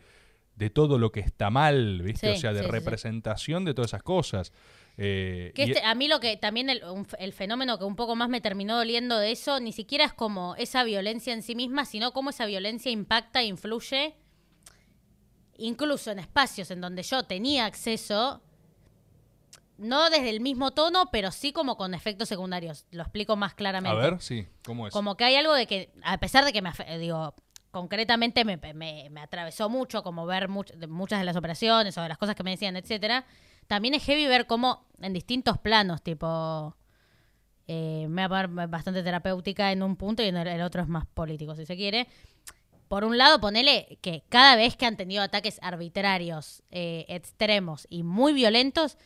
[0.56, 2.28] de todo lo que está mal, ¿viste?
[2.32, 2.70] Sí, o sea, de sí.
[2.70, 4.52] representación de todas esas cosas.
[5.04, 8.40] Eh, Que este- a mí lo que también el, fenómeno que un poco más me
[8.40, 12.30] terminó doliendo de eso, ni siquiera es como esa violencia en sí misma, sino cómo
[12.30, 14.16] esa violencia impacta e influye
[15.58, 18.42] incluso en espacios en donde yo tenía acceso,
[19.78, 22.86] no desde el mismo tono, pero sí como con efectos secundarios.
[22.92, 23.98] Lo explico más a claramente.
[23.98, 24.94] ver, sí, ¿cómo es?
[24.94, 27.34] Como que hay algo de que, a pesar de que me, eh, digo,
[27.72, 32.10] concretamente me, me- me atravesó mucho, como ver much- muchas de las operaciones o de
[32.10, 33.26] las cosas que me decían, etcétera,
[33.72, 36.76] también es heavy ver cómo en distintos planos, tipo,
[37.68, 40.82] eh, me va a poner bastante terapéutica en un punto y en el, el otro
[40.82, 42.10] es más político, si se quiere.
[42.90, 48.04] Por un lado, ponele que cada vez que han tenido ataques arbitrarios, eh, extremos y
[48.04, 48.98] muy violentos,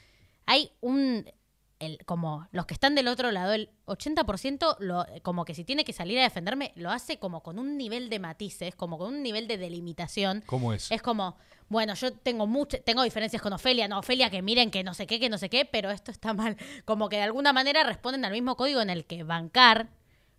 [0.48, 1.32] hay un.
[1.78, 5.84] El, como los que están del otro lado, el 80% lo, como que si tiene
[5.86, 9.22] que salir a defenderme, lo hace como con un nivel de matices, como con un
[9.22, 10.42] nivel de delimitación.
[10.48, 10.90] ¿Cómo es?
[10.90, 11.38] Es como,
[11.68, 15.08] bueno, yo tengo mucho, tengo diferencias con Ofelia, no, Ofelia, que miren que no sé
[15.08, 16.58] qué, que no sé qué, pero esto está mal.
[16.86, 19.90] Como que de alguna manera responden al mismo código en el que bancar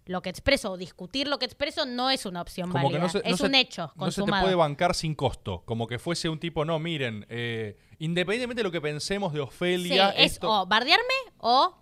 [0.05, 3.01] lo que expreso o discutir lo que expreso no es una opción Como válida.
[3.01, 4.45] no se- no es se- un hecho No se te consumado.
[4.45, 5.63] puede bancar sin costo.
[5.67, 9.43] Como que fuese un tipo, no, miren, eh, independientemente de lo que pensemos de Sí,
[9.45, 10.49] Ofelia, es esto...
[10.49, 11.77] o bardearme o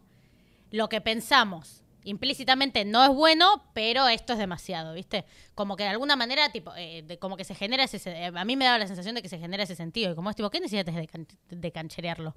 [0.71, 1.84] lo que pensamos.
[2.05, 5.25] Implícitamente no es bueno, pero esto es demasiado, ¿viste?
[5.55, 7.99] Como que de alguna manera, tipo, eh, de- como que se genera ese...
[7.99, 10.13] se- eh, A mí me daba la sensación de que se genera ese sentido.
[10.13, 12.37] Y como es tipo, ¿qué necesitas de, can- de cancherearlo?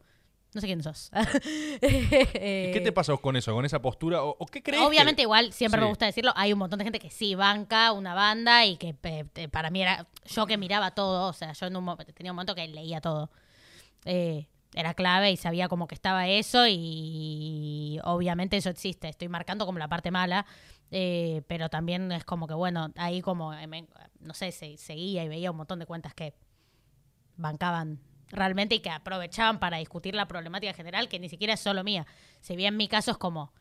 [0.53, 1.11] No sé quién sos.
[1.81, 4.23] ¿Y ¿Qué te pasó con eso, con esa postura?
[4.23, 4.81] ¿O, qué crees?
[4.81, 7.91] que- Obviamente, igual, siempre me gusta decirlo, hay un montón de gente que sí banca
[7.91, 8.93] una banda y que
[9.51, 10.07] para mí era.
[10.25, 13.29] Yo que miraba todo, o sea, yo en un, tenía un momento que leía todo.
[14.05, 14.47] Eh,
[14.79, 19.09] era clave y sabía como que estaba eso y obviamente eso existe.
[19.09, 20.45] Estoy marcando como la parte mala,
[20.91, 23.67] eh, pero también es como que, bueno, ahí como, eh,
[24.19, 26.35] no sé, se- seguía y veía un montón de cuentas que
[27.37, 27.99] bancaban
[28.29, 32.05] realmente y que aprovechaban para discutir la problemática general, que ni siquiera es solo mía.
[32.41, 33.53] Si bien mi caso es como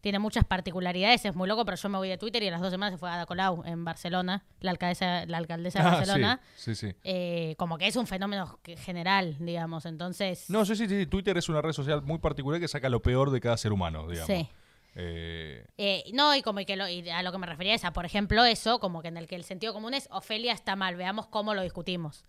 [0.00, 2.60] tiene muchas particularidades, es muy loco, pero yo me voy de Twitter y a las
[2.60, 5.90] dos semanas se fue a Ada Colau en Barcelona, la alcaldesa, la alcaldesa de Ah,
[5.92, 6.40] Barcelona.
[6.56, 6.96] sí, sí, sí.
[7.04, 9.86] Eh, como que es un fenómeno general, digamos.
[9.86, 11.06] Entonces, No, sí, sí, sí.
[11.06, 14.08] Twitter es una red social muy particular que saca lo peor de cada ser humano,
[14.08, 14.26] digamos.
[14.26, 14.48] Sí.
[14.96, 17.92] Eh, Eh, no, y como que lo, y a lo que me refería es a,
[17.92, 20.96] por ejemplo, eso, como que en el que el sentido común es Ofelia está mal,
[20.96, 22.24] veamos cómo lo discutimos.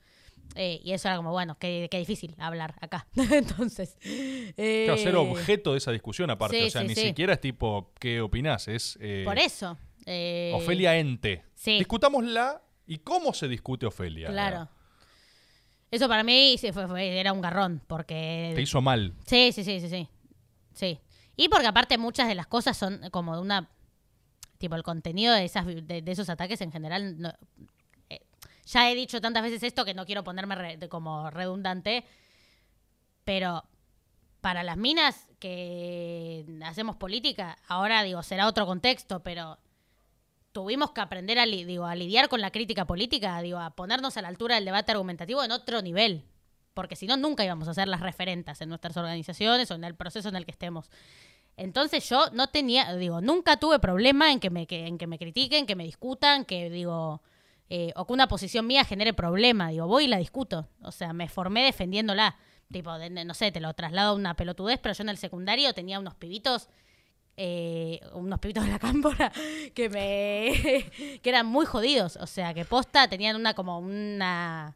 [0.55, 3.07] Eh, y eso era como, bueno, qué, qué difícil hablar acá.
[3.15, 3.97] Entonces.
[4.03, 6.59] eh, claro, ser objeto de esa discusión aparte.
[6.59, 7.01] sí, o sea, sí, ni sí.
[7.01, 8.67] siquiera es tipo, ¿qué opinás?
[8.67, 9.77] Es eh, Por eso.
[10.05, 11.43] eh, Ofelia Ente.
[11.55, 11.77] sí.
[11.77, 14.27] Discutámosla y cómo se discute Ofelia.
[14.27, 14.67] Claro.
[15.89, 18.51] Eso para mí fue- fue- era un garrón, porque...
[18.55, 19.13] Te hizo mal.
[19.25, 20.07] Sí, sí, sí, sí, sí.
[20.73, 20.99] Sí.
[21.35, 23.69] Y porque aparte muchas de las cosas son como de una...
[24.57, 27.19] Tipo, el contenido de, esas, de, de esos ataques en general...
[27.19, 27.33] no-
[28.65, 32.05] ya he dicho tantas veces esto que no quiero ponerme como redundante,
[33.23, 33.63] pero
[34.41, 39.59] para las minas que hacemos política, ahora digo, será otro contexto, pero
[40.51, 44.21] tuvimos que aprender a, digo, a lidiar con la crítica política, digo, a ponernos a
[44.21, 46.25] la altura del debate argumentativo en otro nivel.
[46.73, 49.95] Porque si no, nunca íbamos a ser las referentas en nuestras organizaciones o en el
[49.95, 50.89] proceso en el que estemos.
[51.57, 55.65] Entonces yo no tenía, digo, nunca tuve problema en que me, en que me critiquen,
[55.65, 57.21] que me discutan, que digo,
[57.73, 59.69] eh, o que una posición mía genere problema.
[59.69, 60.67] Digo, voy y la discuto.
[60.83, 62.35] O sea, me formé defendiéndola.
[62.69, 65.97] Tipo, no sé, te lo traslado a una pelotudez, pero yo en el secundario tenía
[65.99, 66.67] unos pibitos
[67.37, 69.31] eh, unos pibitos de la cámpora
[69.73, 74.75] que me que eran muy jodidos o sea que posta tenían una como una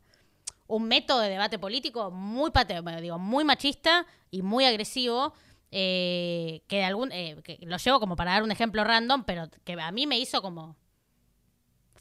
[0.68, 5.34] un método de debate político muy pate- digo muy machista y muy agresivo
[5.70, 9.74] eh, que de algún que lo llevo como para dar un ejemplo random pero que
[9.74, 10.78] a mí me hizo como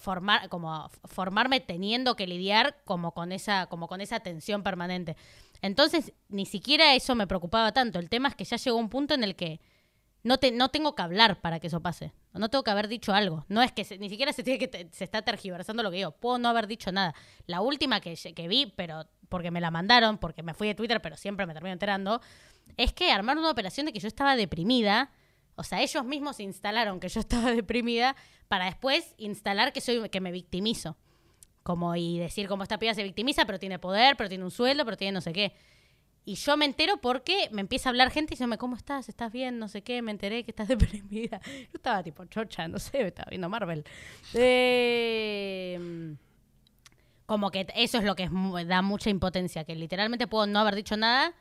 [0.04, 5.16] formar como formarme teniendo que lidiar como con esa como con esa tensión permanente
[5.62, 9.14] entonces ni siquiera eso me preocupaba tanto el tema es que ya llegó un punto
[9.14, 9.60] en el que
[10.22, 12.14] no, te, no tengo que hablar para que eso pase.
[12.32, 13.44] No tengo que haber dicho algo.
[13.50, 15.98] No es que se- ni siquiera se tiene que te- se está tergiversando lo que
[15.98, 16.12] digo.
[16.12, 17.14] Puedo no haber dicho nada.
[17.46, 21.02] La última que, que vi, pero porque me la mandaron, porque me fui de Twitter,
[21.02, 22.22] pero siempre me termino enterando,
[22.78, 25.10] es que armaron una operación de que yo estaba deprimida.
[25.56, 28.16] O sea, ellos mismos instalaron que yo estaba deprimida
[28.48, 30.96] para después instalar que soy que me victimizo.
[31.62, 34.84] Como y decir como esta piba se victimiza, pero tiene poder, pero tiene un sueldo,
[34.84, 35.54] pero tiene no sé qué.
[36.26, 39.08] Y yo me entero porque me empieza a hablar gente y me ¿cómo estás?
[39.08, 39.58] ¿Estás bien?
[39.58, 41.40] No sé qué, me enteré que estás deprimida.
[41.44, 43.84] Yo estaba tipo chocha, no sé, estaba viendo Marvel.
[44.34, 46.16] Eh,
[47.26, 48.28] como que eso es lo que
[48.66, 51.34] da mucha impotencia, que literalmente puedo no haber dicho nada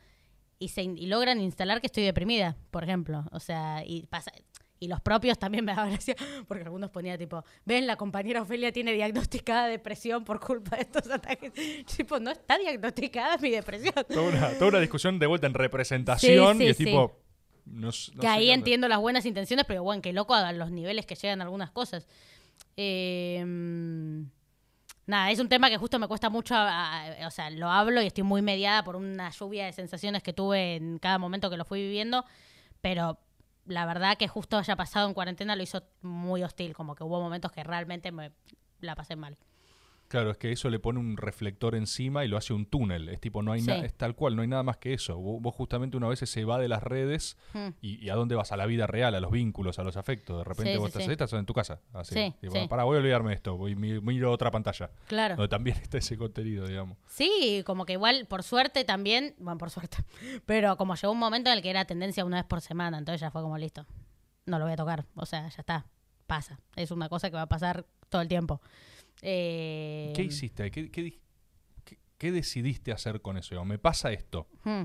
[0.64, 3.26] y, se, in- y logran instalar que estoy deprimida, por ejemplo.
[3.32, 4.32] O sea, y pasa...
[4.80, 6.14] Y los propios también me daban gracia,
[6.45, 11.09] porque algunos ponían tipo, ven, la compañera Ofelia tiene diagnosticada depresión por culpa de estos
[11.09, 11.53] ataques.
[11.95, 13.93] Tipo, no está diagnosticada mi depresión.
[14.09, 16.84] Toda una, toda una discusión de vuelta en representación Sí, sí, y es sí.
[16.86, 17.18] tipo.
[17.66, 20.70] no s- no que ahí entiendo las buenas intenciones, pero bueno, qué loco a los
[20.70, 22.05] niveles que llegan algunas cosas.
[22.76, 23.41] Eh,
[25.06, 28.08] nada, es un tema que justo me cuesta mucho, a- o sea, lo hablo y
[28.08, 31.66] estoy muy mediada por una lluvia de sensaciones que tuve en cada momento que lo
[31.66, 32.26] fui viviendo,
[32.82, 33.20] pero
[33.66, 37.22] la verdad que justo haya pasado en cuarentena lo hizo muy hostil, como que hubo
[37.22, 38.32] momentos que realmente me
[38.82, 39.38] la pasé mal.
[40.08, 43.10] Claro, es que eso le pone un reflector encima y lo hace un túnel.
[43.10, 43.72] Es tipo, no hay Sí.
[43.72, 45.18] es tal cual, no hay nada más que eso.
[45.18, 47.70] Vos, vos justamente una vez se va de las redes Hmm.
[47.82, 50.38] y, y a dónde vas, a la vida real, a los vínculos, a los afectos.
[50.38, 51.80] De repente Sí, vos sí, estás, en tu casa.
[51.93, 52.14] Así.
[52.14, 52.68] Sí, Tipo, sí.
[52.68, 53.58] Pará, voy a olvidarme de esto.
[53.58, 54.91] Voy, mi- miro otra pantalla.
[55.08, 55.36] Claro.
[55.36, 56.97] Donde también está ese contenido, digamos.
[57.08, 59.97] Sí, como que igual, por suerte también, bueno, por suerte,
[60.45, 63.20] pero como llegó un momento en el que era tendencia una vez por semana, entonces
[63.22, 63.88] ya fue como listo,
[64.45, 65.88] no lo voy a tocar, o sea, ya está,
[66.28, 68.62] pasa, es una cosa que va a pasar todo el tiempo.
[69.26, 70.69] Eh, ¿Qué hiciste?
[70.69, 71.19] ¿Qué, qué di-
[71.86, 73.63] qué- qué decidiste hacer con eso?
[73.65, 74.47] Me pasa esto.
[74.65, 74.84] hmm.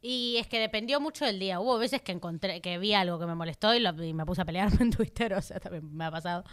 [0.00, 1.58] Y es que dependió mucho del día.
[1.60, 4.42] Hubo veces que encontré, que vi algo que me molestó y, lo- y me puse
[4.42, 6.44] a pelearme en Twitter, o sea, también me ha pasado.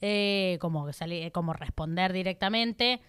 [0.00, 3.00] Eh, como que salí, como responder directamente.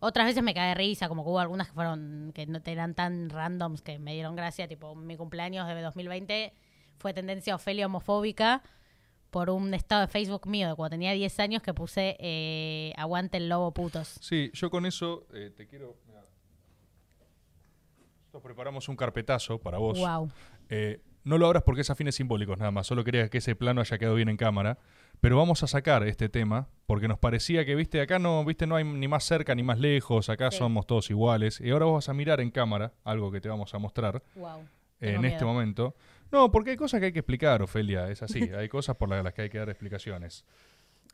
[0.00, 2.94] Otras veces me cae de risa, como que hubo algunas que fueron, que no eran
[2.94, 6.54] tan randoms que me dieron gracia, tipo mi cumpleaños de 2020
[6.98, 8.62] fue tendencia Ofelia homofóbica
[9.30, 13.36] por un estado de Facebook mío de cuando tenía 10 años que puse eh, aguante
[13.36, 14.16] el lobo putos.
[14.20, 15.96] Sí, yo con eso eh, te quiero...
[16.06, 16.24] mirá.
[18.20, 19.98] Nosotros preparamos un carpetazo para vos.
[19.98, 20.30] Wow.
[20.68, 23.54] Eh, no lo abras porque es a fines simbólicos nada más, solo quería que ese
[23.54, 24.78] plano haya quedado bien en cámara.
[25.20, 28.76] Pero vamos a sacar este tema porque nos parecía que, viste, acá no, viste, no
[28.76, 30.58] hay ni más cerca ni más lejos, acá Sí.
[30.58, 31.60] somos todos iguales.
[31.60, 34.60] Y ahora vos vas a mirar en cámara algo que te vamos a mostrar Wow.
[35.00, 35.96] en este momento.
[36.30, 38.40] No, porque hay cosas que hay que explicar, Ofelia, es así.
[38.56, 40.44] hay cosas por las que hay que dar explicaciones.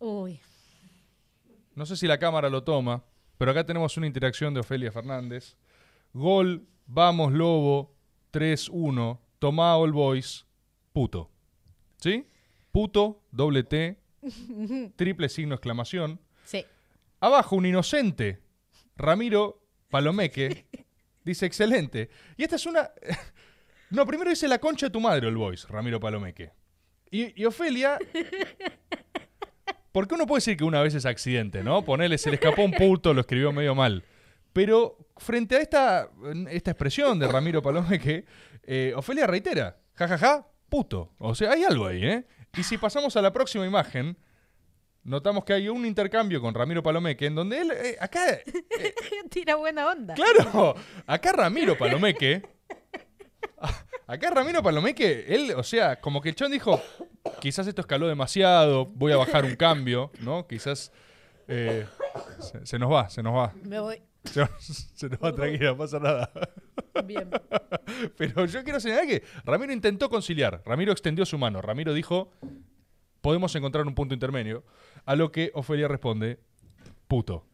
[0.01, 0.41] Uy.
[1.75, 3.05] No sé si la cámara lo toma,
[3.39, 5.57] pero acá tenemos una interacción de Ofelia Fernández.
[6.13, 7.95] Gol, vamos Lobo,
[8.33, 10.47] 3-1, tomá All Boys.
[10.93, 11.31] puto.
[11.99, 12.29] ¿Sí?
[12.71, 14.01] Puto, doble T,
[14.97, 16.21] triple signo exclamación.
[16.45, 16.65] Sí.
[17.21, 18.43] Abajo un inocente,
[18.97, 20.67] Ramiro Palomeque,
[21.25, 22.11] dice excelente.
[22.37, 22.91] Y esta es una...
[23.95, 26.51] No, primero dice la concha de tu madre el voice, Ramiro Palomeque.
[27.11, 27.99] Y, y Ofelia...
[29.93, 31.85] Porque uno puede decir que una vez es accidente, ¿no?
[31.85, 34.03] Ponele, se le escapó un puto, lo escribió medio mal.
[34.53, 36.11] Pero frente a esta,
[36.51, 38.25] esta expresión de Ramiro Palomeque,
[38.65, 41.15] eh, Ofelia reitera, jajaja, puto.
[41.19, 42.27] O sea, hay algo ahí, ¿eh?
[42.57, 44.19] Y si pasamos a la próxima imagen,
[45.05, 48.45] notamos que hay un intercambio con Ramiro Palomeque en donde él, eh, acá, eh,
[49.31, 50.15] Tira buena onda.
[50.15, 50.75] claro,
[51.07, 52.43] acá Ramiro Palomeque,
[54.07, 56.81] acá Ramiro Palomeque, él, o sea, como que el chon dijo,
[57.41, 60.47] quizás esto escaló demasiado, voy a bajar un cambio, ¿no?
[60.47, 60.93] Quizás
[61.49, 61.87] eh,
[62.39, 63.53] se, se nos va, se nos va.
[63.63, 64.03] Me voy.
[64.25, 66.31] Se, se nos va tranquila, no pasa nada.
[67.05, 67.31] Bien.
[68.17, 70.63] Pero yo quiero señalar que Ramiro intentó conciliar.
[70.65, 71.61] Ramiro extendió su mano.
[71.61, 72.33] Ramiro dijo,
[73.21, 74.65] podemos encontrar un punto intermedio.
[75.05, 76.41] A lo que Ofelia responde,
[77.07, 77.47] puto.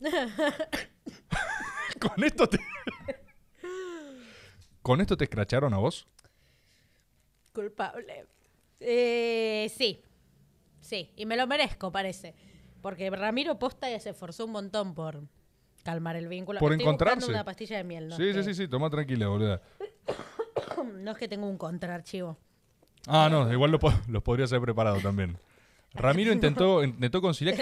[2.00, 2.58] Con esto te...
[4.82, 6.06] ¿Con esto te escracharon a vos?
[7.52, 8.26] Culpable.
[8.80, 10.02] Eh, sí.
[10.80, 11.12] Sí.
[11.16, 12.34] Y me lo merezco, parece.
[12.80, 15.20] Porque Ramiro posta ya se esforzó un montón por
[15.84, 16.60] calmar el vínculo.
[16.60, 17.30] Por Estoy encontrarse.
[17.30, 18.16] una pastilla de miel, ¿no?
[18.16, 19.60] sí, sí, sí, sí, toma tranquila, boluda.
[20.94, 22.38] No es que tengo un contraarchivo.
[23.06, 25.36] Ah, no, igual lo, po- lo podrías haber preparado también.
[25.94, 27.56] Ramiro intentó, intentó conciliar.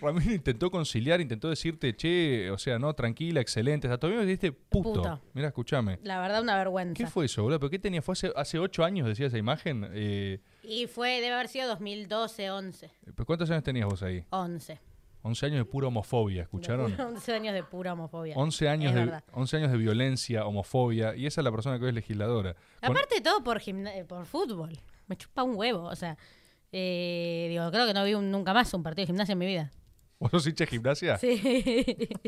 [0.00, 3.86] Ramiro intentó conciliar, intentó decirte, che, o sea, no, tranquila, excelente.
[3.86, 4.94] Hasta todavía me dijiste puto.
[4.94, 5.20] Puto.
[5.34, 5.98] Mira, escúchame.
[6.02, 6.94] La verdad, una vergüenza.
[6.94, 7.60] ¿Qué fue eso, boludo?
[7.60, 8.02] ¿Pero qué tenía?
[8.02, 9.88] ¿Fue hace, hace ocho años, decía esa imagen?
[9.92, 12.90] Eh, Y fue, debe haber sido 2012, 11.
[13.14, 14.24] ¿pero ¿Cuántos años tenías vos ahí?
[14.30, 14.80] 11.
[15.22, 16.98] 11 años de pura homofobia, ¿escucharon?
[16.98, 18.34] 11 años de pura homofobia.
[18.36, 19.24] 11 años, Es de, verdad.
[19.32, 22.54] 11 años de violencia, homofobia, y esa es la persona que hoy es legisladora.
[22.80, 24.72] Con- Aparte de todo por, eh, por fútbol.
[25.06, 25.84] Me chupa un huevo.
[25.84, 26.16] O sea,
[26.72, 29.46] eh, digo, creo que no vi un- nunca más un partido de gimnasia en mi
[29.46, 29.70] vida.
[30.20, 31.16] ¿Vos sos hincha de gimnasia?
[31.18, 32.08] Sí.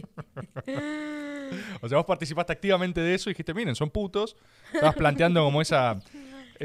[1.82, 4.36] O sea, vos participaste activamente de eso y dijiste, miren, son putos.
[4.72, 5.94] Estabas planteando como esa...
[5.94, 6.04] Los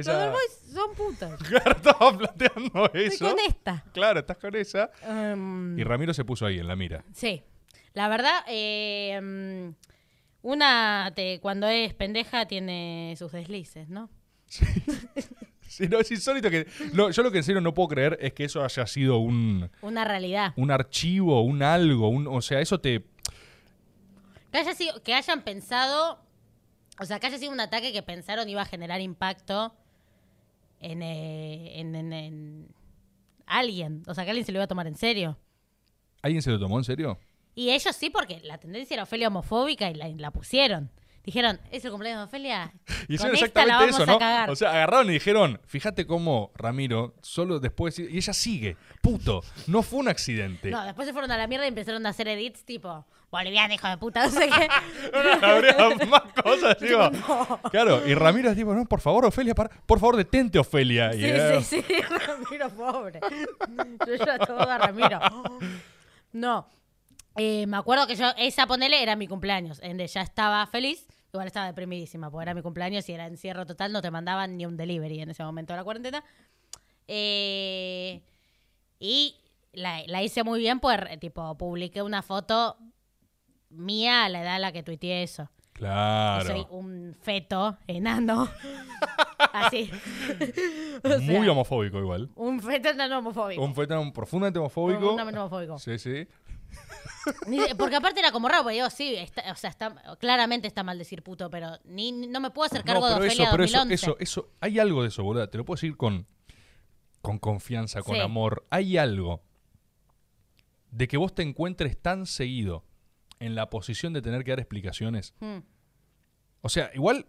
[0.07, 0.29] esa...
[0.29, 1.41] Boys son putos.
[1.49, 3.29] Claro, estabas planteando Estoy eso.
[3.29, 3.83] con esta.
[3.93, 4.91] Claro, estás con esa.
[5.01, 7.03] Em, Y Ramiro se puso ahí en la mira.
[7.13, 7.41] sí.
[7.93, 9.69] La verdad, eh, mm,
[10.43, 14.09] una te- cuando es pendeja tiene sus deslices, ¿no?
[15.77, 16.67] Sí, no, es insólito que.
[16.93, 19.69] No, yo lo que en serio no puedo creer es que eso haya sido un,
[19.81, 20.53] Una realidad.
[20.55, 23.03] un archivo, un algo, un, o sea, eso te.
[24.51, 26.17] Que, haya sido, que hayan pensado,
[26.99, 29.75] o sea, que haya sido un ataque que pensaron iba a generar impacto
[30.79, 32.67] en, eh, en, en- en
[33.45, 34.03] alguien.
[34.07, 35.37] O sea, que alguien se lo iba a tomar en serio.
[36.21, 37.19] ¿Alguien se lo tomó en serio?
[37.53, 40.89] Y ellos sí, porque la tendencia era Ofelia homofóbica y la, la pusieron.
[41.25, 42.71] Dijeron, es el cumpleaños de Ofelia.
[43.07, 44.51] Y Con hicieron esta la exactamente vamos eso, ¿no?
[44.53, 47.97] O sea, agarraron y dijeron, fíjate cómo Ramiro, solo después.
[47.99, 50.69] Y ella sigue, puto, no fue un accidente.
[50.71, 53.87] No, después se fueron a la mierda y empezaron a hacer edits tipo, boliviano, hijo
[53.87, 54.67] de puta, no sé qué.
[55.45, 55.75] Habría
[56.07, 57.09] más cosas, digo.
[57.71, 61.13] Claro, y Ramiro es tipo, no, por favor, Ofelia, para- por favor, detente, Ofelia.
[61.13, 61.21] Y
[61.63, 61.95] Sí, sí, sí,
[62.27, 63.19] Ramiro, pobre.
[64.07, 65.19] Yo ya todo a Ramiro.
[66.33, 66.67] No,
[67.35, 71.05] eh, me acuerdo que yo, esa ponele era mi cumpleaños, en donde ya estaba feliz,
[71.35, 74.65] igual estaba deprimidísima, porque era mi cumpleaños y era encierro total, no te mandaban ni
[74.65, 76.23] un delivery en ese momento de la cuarentena.
[77.07, 78.21] Eh,
[78.99, 79.35] y
[79.73, 82.77] la, la hice muy bien, pues, tipo, publiqué una foto
[83.69, 85.49] mía a la edad a la que tuiteé eso.
[85.73, 86.45] Claro.
[86.45, 88.47] soy un feto enano.
[89.53, 89.91] Así.
[91.03, 92.31] O sea, Muy homofóbico igual.
[92.35, 93.61] Un feto enano homofóbico.
[93.61, 94.99] Un fue tan profundamente homofóbico.
[94.99, 95.77] Profundamente homofóbico.
[95.77, 96.25] Sí, sí.
[97.77, 100.97] Porque aparte era como raro, porque digo, sí, está- o sea, está, claramente está mal
[100.97, 103.63] decir puto, pero ni, no me puedo hacer cargo no, de pero Ofelia eso, pero
[103.63, 103.93] eso, 2011.
[103.93, 105.49] eso, eso, hay algo de eso, boludo.
[105.49, 106.27] Te lo puedo decir con,
[107.21, 108.21] con confianza, con Sí.
[108.21, 108.65] amor.
[108.69, 109.41] Hay algo
[110.91, 112.85] de que vos te encuentres tan seguido
[113.39, 115.33] en la posición de tener que dar explicaciones.
[115.39, 115.57] Mm.
[116.61, 117.25] O sea, igual,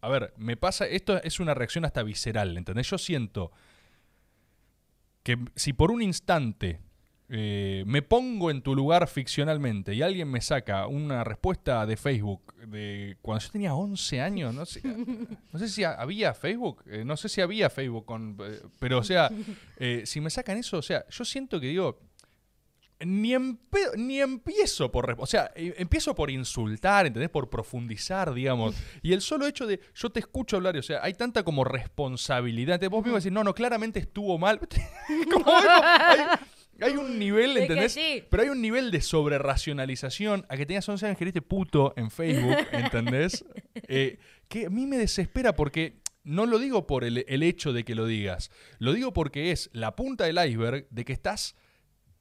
[0.00, 2.88] a ver, me pasa, esto es una reacción hasta visceral, ¿entendés?
[2.90, 3.50] Yo siento
[5.22, 6.80] que si por un instante
[7.34, 12.54] eh, me pongo en tu lugar ficcionalmente y alguien me saca una respuesta de Facebook
[12.66, 17.04] de cuando yo tenía 11 años, no sé, no sé si ha- había Facebook, eh,
[17.06, 19.30] no sé si había Facebook, con, eh, pero o sea,
[19.78, 22.00] eh, si me sacan eso, o sea, yo siento que digo,
[23.04, 25.16] ni, empe- ni empiezo por...
[25.18, 27.30] O sea, empiezo por insultar, ¿entendés?
[27.30, 28.76] Por profundizar, digamos.
[29.02, 32.74] Y el solo hecho de yo te escucho hablar, o sea, hay tanta como responsabilidad.
[32.74, 34.60] Entonces, vos mismo decís, no, no, claramente estuvo mal.
[35.32, 36.20] como hay,
[36.80, 37.92] hay un nivel, ¿entendés?
[37.92, 38.24] sí.
[38.30, 42.10] Pero hay un nivel de sobreracionalización a que tenías 11 años que eres puto en
[42.10, 43.44] Facebook, ¿entendés?
[43.74, 44.18] Eh,
[44.48, 47.94] que a mí me desespera porque no lo digo por el, el hecho de que
[47.94, 51.56] lo digas, lo digo porque es la punta del iceberg de que estás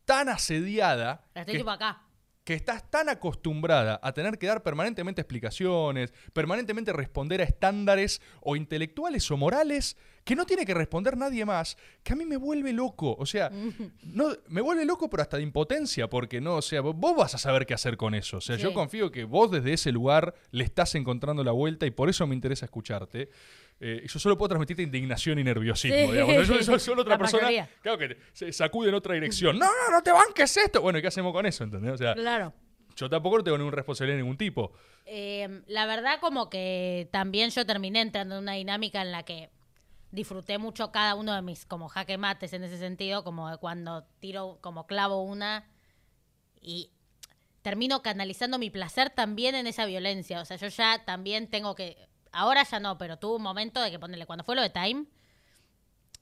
[0.05, 2.03] tan asediada Estoy que, tipo acá.
[2.43, 8.55] Que estás tan acostumbrada a tener que dar permanentemente explicaciones, permanentemente responder a estándares o
[8.55, 12.73] intelectuales o morales que no tiene que responder nadie más, que a mí me vuelve
[12.73, 13.15] loco.
[13.17, 13.51] O sea,
[14.03, 17.37] no, me vuelve loco, pero hasta de impotencia, porque no, o sea, vos vas a
[17.37, 18.37] saber qué hacer con eso.
[18.37, 21.91] O sea, yo confío que vos desde ese lugar le estás encontrando la vuelta y
[21.91, 23.29] por eso me interesa escucharte.
[23.83, 26.11] Eh, yo solo puedo transmitirte indignación y nerviosismo, Sí.
[26.11, 26.47] digamos.
[26.47, 27.69] Yo solo otra La persona, mayoría.
[27.81, 29.57] claro, que se sacude en otra dirección.
[29.57, 30.81] No, no, no te banques esto.
[30.81, 31.63] Bueno, ¿y qué hacemos con eso?
[31.63, 31.93] ¿Entendés?
[31.93, 32.53] O sea, Claro.
[32.95, 34.71] yo tampoco no tengo ningún responsabilidad de ningún tipo.
[35.07, 39.49] Eh, la verdad como que también yo terminé entrando en una dinámica en la que
[40.11, 44.03] disfruté mucho cada uno de mis como jaque mates en ese sentido, como de cuando
[44.19, 45.67] tiro, como clavo una
[46.61, 46.91] y
[47.63, 50.39] termino canalizando mi placer también en esa violencia.
[50.41, 51.97] O sea, yo ya también tengo que,
[52.31, 55.05] ahora ya no, pero tuve un momento de que ponerle, cuando fue lo de Time,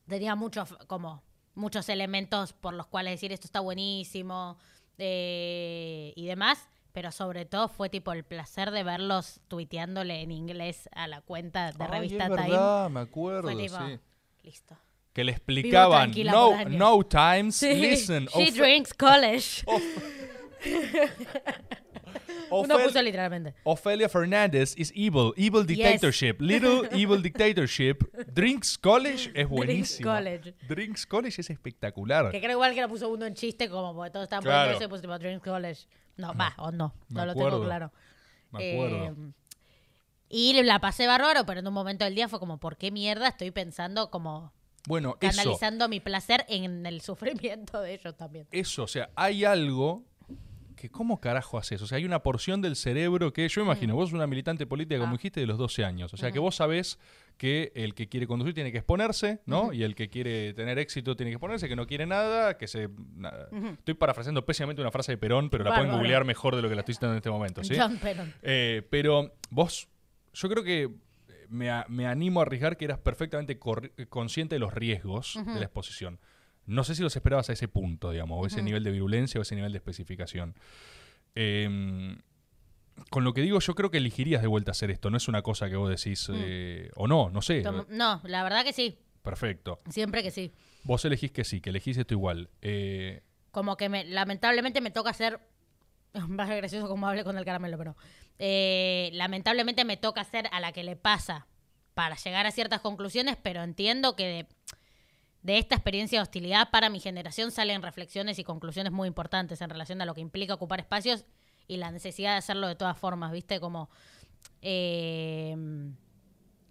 [0.07, 1.23] tenía muchos, como,
[1.55, 4.57] muchos elementos por los cuales decir esto está buenísimo
[4.97, 6.67] eh, y demás.
[6.91, 11.71] Pero sobre todo fue tipo el placer de verlos tuiteándole en inglés a la cuenta
[11.71, 12.41] de revista es Time.
[12.49, 13.99] verdad, me acuerdo, Fue tipo, sí.
[14.43, 14.75] listo.
[15.13, 16.71] Que le explicaban, no, por años".
[16.79, 18.27] no times, Sí, listen.
[18.29, 19.63] she drinks college.
[22.51, 23.53] Uno Ophel- puso literalmente.
[23.63, 27.97] Ofelia Fernández is evil, evil dictatorship, little evil dictatorship.
[28.33, 30.11] Drinks College es buenísimo.
[30.11, 30.53] College.
[30.67, 32.31] Drinks College es espectacular.
[32.31, 34.59] Que creo igual que lo puso uno en chiste, como porque todos estaban Claro.
[34.71, 35.81] poniendo eso y puso tipo Drinks College.
[36.17, 37.91] No, va, o no, me no lo tengo claro.
[38.51, 39.05] Me acuerdo.
[39.05, 39.13] Eh,
[40.29, 43.27] y la pasé bárbaro, pero en un momento del día fue como, ¿por qué mierda
[43.29, 44.53] estoy pensando como
[44.87, 48.47] bueno, eso, canalizando mi placer en el sufrimiento de ellos también?
[48.51, 50.03] eso, o sea, hay algo
[50.79, 51.81] que ¿cómo carajo haces?
[51.81, 55.11] O sea, hay una porción del cerebro que yo imagino, vos una militante política, como.
[55.11, 55.17] Ah.
[55.17, 56.13] dijiste, de los 12 años.
[56.13, 56.97] O sea, que vos sabés
[57.37, 59.73] que el que quiere conducir tiene que exponerse, ¿no?
[59.73, 62.89] Y el que quiere tener éxito tiene que exponerse, que no quiere nada, que se...
[63.15, 63.49] nada.
[63.73, 66.75] Estoy parafraseando pésimamente una frase de Perón, pero la pueden googlear mejor de lo que
[66.75, 67.75] la estoy citando en este momento, ¿sí?
[67.77, 68.33] John Penn.
[68.41, 69.89] Eh, pero vos,
[70.33, 70.89] yo creo que
[71.49, 73.59] me, me animo a arriesgar que eras perfectamente
[74.07, 76.19] consciente de los riesgos de la exposición.
[76.69, 79.41] No sé si los esperabas a ese punto, digamos, o ese nivel de virulencia o
[79.41, 80.55] ese nivel de especificación.
[81.35, 82.17] Eh,
[83.09, 85.09] con lo que digo, yo creo que elegirías de vuelta hacer esto.
[85.09, 87.61] No es una cosa que vos decís, eh, o no, no sé.
[87.61, 89.79] Tom- No, la verdad que sí, Perfecto.
[89.89, 90.51] siempre que sí.
[90.83, 92.49] Vos elegís que sí, que elegís esto igual.
[92.61, 95.39] Eh, Como que me, lamentablemente me toca a ser
[96.13, 97.95] gracioso como hable con el caramelo, pero.
[98.37, 101.47] eh, lamentablemente me toca ser a la que le pasa
[101.93, 104.47] para llegar a ciertas conclusiones, pero entiendo que de,
[105.41, 109.69] de esta experiencia de hostilidad para mi generación salen reflexiones y conclusiones muy importantes en
[109.69, 111.25] relación a lo que implica ocupar espacios
[111.67, 113.59] y la necesidad de hacerlo de todas formas, ¿viste?
[113.59, 113.89] Como.
[114.61, 115.55] eh,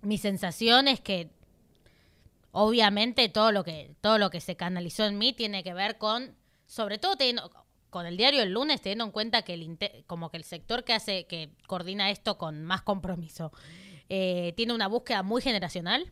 [0.02, 1.30] mi sensación es que
[2.52, 6.36] obviamente todo lo que todo lo que se canalizó en mí tiene que ver con
[6.66, 7.50] sobre todo teniendo
[7.90, 10.92] con el diario el lunes teniendo en cuenta que el como que el sector que
[10.94, 13.52] hace que coordina esto con más compromiso
[14.08, 16.10] eh, tiene una búsqueda muy generacional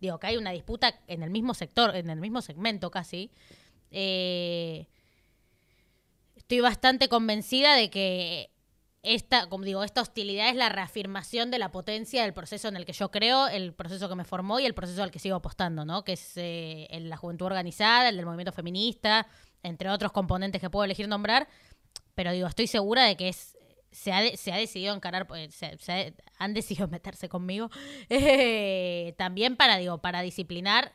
[0.00, 3.30] digo que hay una disputa en el mismo sector en el mismo segmento casi
[3.90, 4.86] Eh,
[6.36, 8.50] estoy bastante convencida de que
[9.02, 12.84] esta, como digo, esta hostilidad es la reafirmación de la potencia del proceso en el
[12.84, 15.84] que yo creo, el proceso que me formó y el proceso al que sigo apostando,
[15.84, 16.04] ¿no?
[16.04, 19.26] Que es eh, la juventud organizada, el del movimiento feminista,
[19.62, 21.48] entre otros componentes que puedo elegir nombrar.
[22.14, 23.57] Pero digo, estoy segura de que es
[23.90, 26.12] se ha, se ha decidido encarar, pues, se, se ha-
[26.44, 27.70] han decidido meterse conmigo
[28.10, 30.92] eh, también para, digo, para disciplinar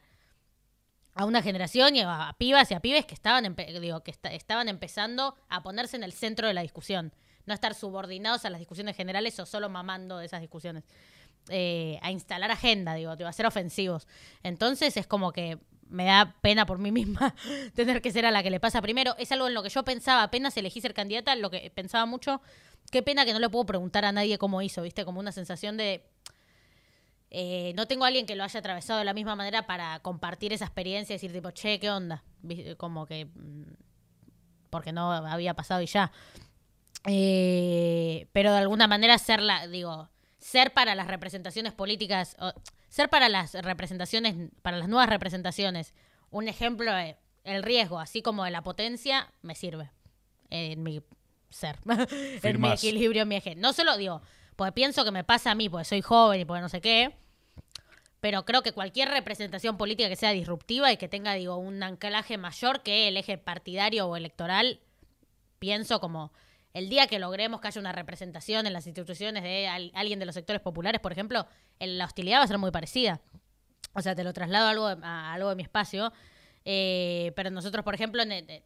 [1.16, 4.68] a una generación y a, pibas y a pibes que estaban digo que esta- estaban
[4.68, 7.14] empezando a ponerse en el centro de la discusión
[7.46, 10.84] no estar subordinados a las discusiones generales o solo mamando de esas discusiones
[11.50, 14.08] Eh, a instalar agenda digo digo, a ser ofensivos.
[14.44, 15.58] Entonces es como que
[15.90, 17.36] me da pena por mí misma
[17.76, 19.14] tener que ser a la que le pasa primero.
[19.20, 22.42] Es algo en lo que yo pensaba apenas elegí ser candidata lo que pensaba mucho
[22.92, 25.78] qué pena que no le puedo preguntar a nadie cómo hizo viste como una sensación
[25.78, 26.04] de
[27.36, 30.54] eh, no tengo a alguien que lo haya atravesado de la misma manera para compartir
[30.54, 32.24] esa experiencia y decir tipo, che, ¿qué onda?
[32.78, 33.26] Como que...
[33.26, 33.74] mm,
[34.70, 36.12] Porque no había pasado y ya.
[37.08, 42.54] Eh, pero de alguna manera ser la, digo, ser para las representaciones políticas, o
[42.88, 45.96] ser para las representaciones, para las nuevas representaciones,
[46.30, 49.92] un ejemplo de el riesgo, así como de la potencia, me sirve
[50.52, 51.02] en mi
[51.54, 51.78] ser,
[52.44, 53.56] en mi equilibrio, en mi eje.
[53.56, 54.22] No solo digo,
[54.56, 57.16] porque pienso que me pasa a mí, porque soy joven y porque no sé qué,
[58.20, 62.38] pero creo que cualquier representación política que sea disruptiva y que tenga, digo, un anclaje
[62.38, 64.80] mayor que el eje partidario o electoral,
[65.60, 66.32] pienso como
[66.74, 70.26] el día que logremos que haya una representación en las instituciones de al- alguien de
[70.26, 71.46] los sectores populares, por ejemplo,
[71.80, 73.20] la hostilidad va a ser muy parecida.
[73.94, 76.12] O sea, te lo traslado a algo, a algo de mi espacio.
[76.66, 78.64] Eh, pero nosotros, por ejemplo, en- eh,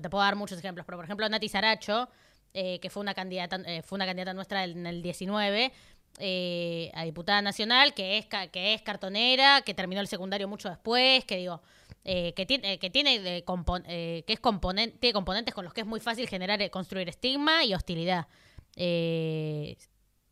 [0.00, 2.08] te puedo dar muchos ejemplos, pero por ejemplo, Nati Saracho,
[2.54, 5.72] eh, que fue una candidata, eh, fue una candidata nuestra en el 19,
[6.20, 11.24] eh, a diputada nacional, que es, que es cartonera, que terminó el secundario mucho después,
[11.24, 11.60] que digo,
[12.04, 13.44] eh, que tiene, eh, que tiene eh,
[13.88, 17.64] eh, que es componen- tiene componentes con los que es muy fácil generar, construir estigma
[17.64, 18.28] y hostilidad.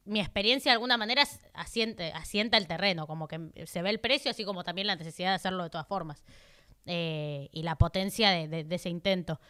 [0.05, 1.23] Mi experiencia de alguna manera
[1.55, 5.31] asiente, asienta el terreno, como que se ve el precio, así como también la necesidad
[5.31, 6.25] de hacerlo de todas formas.
[6.85, 9.41] Y la potencia de ese intento.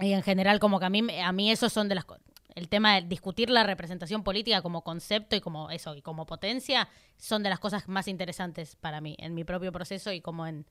[0.00, 2.06] Y en general, como que a mí, me- a mí esos son de las
[2.54, 6.88] el tema de discutir la representación política como concepto y como eso, y como potencia,
[7.16, 10.66] son de las cosas más interesantes para mí, en mi propio proceso y como en,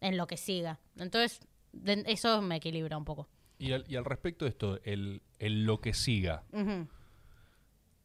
[0.00, 0.80] en lo que siga.
[0.96, 1.40] Entonces,
[1.72, 3.28] de- eso me equilibra un poco.
[3.60, 6.42] Y al, y al respecto de esto, el, el lo que siga.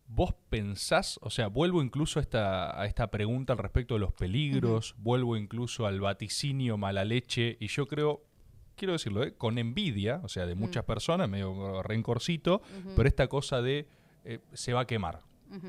[0.07, 4.13] ¿vos pensás, o sea, vuelvo incluso a esta, a esta pregunta al respecto de los
[4.13, 8.21] peligros, vuelvo incluso al vaticinio mala leche, y yo creo,
[8.75, 9.33] quiero decirlo, ¿eh?
[9.35, 12.61] con envidia, o sea, de muchas personas, medio rencorcito,
[12.95, 13.87] pero esta cosa de
[14.25, 15.21] eh, se va a quemar.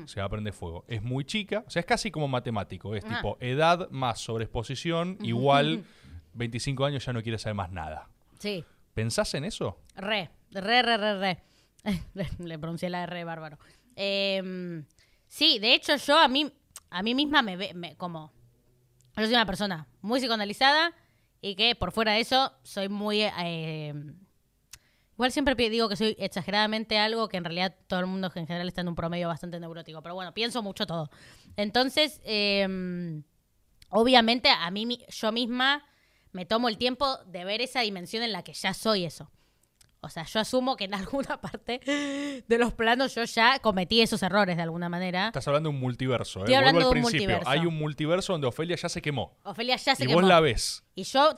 [0.05, 0.83] Se va a prender fuego.
[0.87, 2.95] Es muy chica, o sea, es casi como matemático.
[2.95, 3.17] Es Ah.
[3.17, 5.83] tipo edad más sobreexposición, igual
[6.33, 8.09] 25 años ya no quiere saber más nada.
[8.39, 8.65] Sí.
[8.95, 9.77] ¿Pensás en eso?
[9.95, 11.43] Re, re, re, re, re.
[12.39, 13.59] Le, pronuncié la R bárbaro.
[13.95, 14.85] Em,
[15.27, 16.51] sí, de hecho yo a mí,
[16.89, 18.33] a mí misma me ve me- como...
[19.17, 20.93] Yo soy una persona muy psicoanalizada
[21.45, 23.21] y que por fuera de eso soy muy...
[23.21, 23.93] eh,
[25.13, 28.67] igual siempre digo que soy exageradamente algo que en realidad todo el mundo en general
[28.67, 30.01] está en un promedio bastante neurótico.
[30.01, 31.11] Pero bueno, pienso mucho todo.
[31.55, 33.21] Entonces, em,
[33.89, 35.85] obviamente a mí yo misma
[36.31, 39.29] me tomo el tiempo de ver esa dimensión en la que ya soy eso.
[40.05, 41.79] O sea, yo asumo que en alguna parte
[42.47, 45.27] de los planos yo ya cometí esos errores de alguna manera.
[45.27, 46.43] Estás hablando de un multiverso, ¿eh?
[46.43, 47.27] Estoy hablando Vuelvo al de un principio.
[47.35, 47.49] multiverso.
[47.49, 49.37] Hay un multiverso donde Ofelia ya se quemó.
[49.43, 50.21] Ofelia ya se y quemó.
[50.21, 50.83] vos la ves.
[50.95, 51.37] Y yo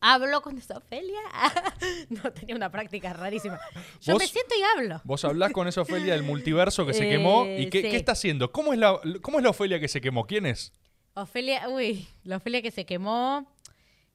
[0.00, 1.20] hablo con esa Ofelia.
[2.10, 3.58] no, tenía una práctica rarísima.
[4.00, 5.00] Yo Vos- me siento y hablo.
[5.04, 7.44] Vos hablás con esa Ofelia del multiverso que se Eh, quemó.
[7.46, 7.90] ¿Y qué, sí.
[7.90, 8.52] qué está haciendo?
[8.52, 10.26] ¿Cómo es, la, ¿Cómo es la Ofelia que se quemó?
[10.26, 10.72] ¿Quién es?
[11.14, 13.50] Ofelia, uy, la Ofelia que se quemó.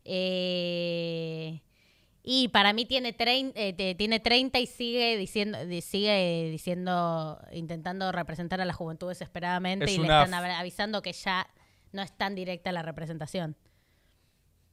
[0.03, 1.61] eh,
[2.23, 8.11] y para mí tiene, trein- eh, tiene 30 y sigue diciendo, di- sigue diciendo, intentando
[8.11, 11.48] representar a la juventud desesperadamente Es y le están avisando que ya
[11.91, 13.56] no es tan directa la representación.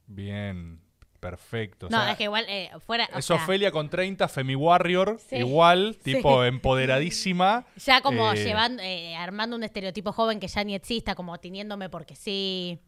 [0.07, 0.79] Bien,
[1.19, 1.87] perfecto.
[1.87, 3.05] O no, es que igual eh, fuera.
[3.15, 5.37] es sea, Ofelia con 30, Femi Warrior, Sí.
[5.37, 6.13] igual, Sí.
[6.15, 7.65] tipo empoderadísima.
[7.77, 11.89] Ya como Eh, llevando, eh, armando un estereotipo joven que ya ni exista, como teniéndome
[11.89, 12.79] porque sí,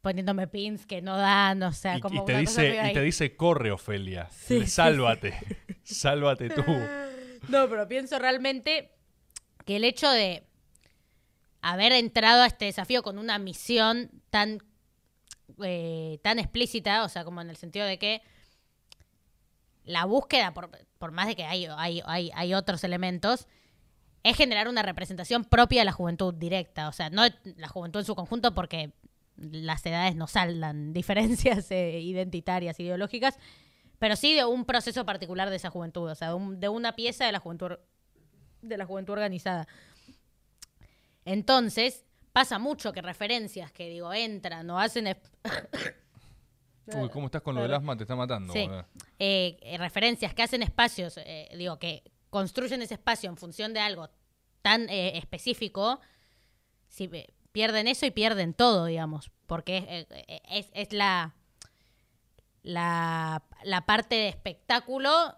[0.00, 3.02] poniéndome pins que no dan, o sea, Y, como y te una dice, y te
[3.02, 4.28] dice, corre, Ofelia.
[4.30, 5.38] Sí, sálvate.
[5.82, 6.64] Sálvate tú.
[7.48, 8.92] No, pero pienso realmente
[9.64, 10.46] que el hecho de
[11.62, 14.62] haber entrado a este desafío con una misión tan,
[15.64, 18.20] eh, tan explícita, o sea, como en el sentido de que
[19.84, 23.48] la búsqueda, por, por más de que hay, hay, hay, hay otros elementos,
[24.22, 26.88] es generar una representación propia de la juventud directa.
[26.88, 27.22] O sea, no
[27.56, 28.92] la juventud en su conjunto porque
[29.40, 33.38] las edades no saldan diferencias eh, identitarias, ideológicas,
[33.98, 36.94] pero sí de un proceso particular de esa juventud, o sea, de, un- de una
[36.94, 37.72] pieza de la juventud
[38.62, 39.66] de la juventud organizada.
[41.24, 45.06] Entonces, pasa mucho que referencias que digo entran o hacen
[46.92, 47.96] Uy, ¿cómo estás con lo del asma?
[47.96, 48.52] Te está matando.
[48.52, 48.68] Sí.
[49.18, 53.80] eh, eh, referencias que hacen espacios, eh, digo, que construyen ese espacio en función de
[53.80, 54.08] algo
[54.62, 56.00] tan específico,
[56.88, 57.08] si
[57.52, 61.34] pierden eso y pierden todo, digamos, porque es, eh, eh, es, es la,
[62.62, 65.34] la, la parte de espectáculo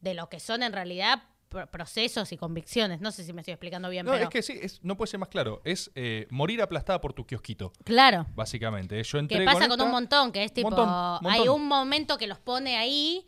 [0.00, 3.00] de lo que son en realidad pro- procesos y convicciones.
[3.00, 5.10] No sé si me estoy explicando bien, No, pero es que sí, es- no puede
[5.10, 5.62] ser más claro.
[5.64, 8.26] Es eh, morir aplastada por tu kiosquito, claro.
[8.34, 9.02] básicamente.
[9.02, 11.32] Yo entré Que pasa con, esta- un montón, que es tipo, Montón, montón.
[11.32, 13.26] hay un momento que los pone ahí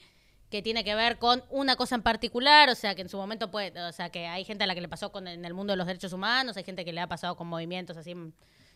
[0.51, 3.51] que tiene que ver con una cosa en particular, o sea, que en su momento
[3.51, 5.73] puede, o sea, que hay gente a la que le pasó con en el mundo
[5.73, 8.33] de los derechos humanos, hay gente que le ha pasado con movimientos así, no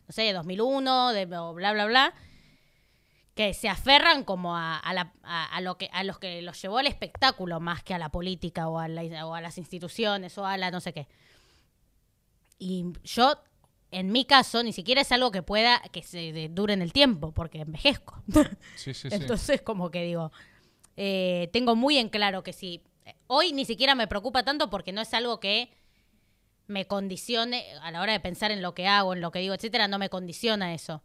[0.09, 2.15] sé, de 2001, de o bla bla bla,
[3.37, 6.61] que se aferran como a, a la- a- a lo que a los que los
[6.61, 10.37] llevó al espectáculo más que a la política o a, la- o a las instituciones
[10.39, 11.07] o a la no sé qué.
[12.59, 13.35] Y yo,
[13.91, 17.33] en mi caso, ni siquiera es algo que pueda que se dure en el tiempo,
[17.33, 18.23] porque envejezco.
[18.77, 19.15] Sí, sí, sí.
[19.15, 20.33] Entonces, como que digo,
[21.03, 22.83] eh, tengo muy en claro que sí.
[23.27, 25.71] Hoy ni siquiera me preocupa tanto porque no es algo que
[26.67, 29.55] me condicione a la hora de pensar en lo que hago, en lo que digo,
[29.55, 31.03] etcétera, no me condiciona eso.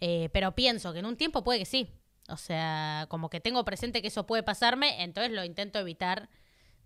[0.00, 1.92] Eh, pero pienso que en un tiempo puede que sí.
[2.28, 6.28] O sea, como que tengo presente que eso puede pasarme, entonces lo intento evitar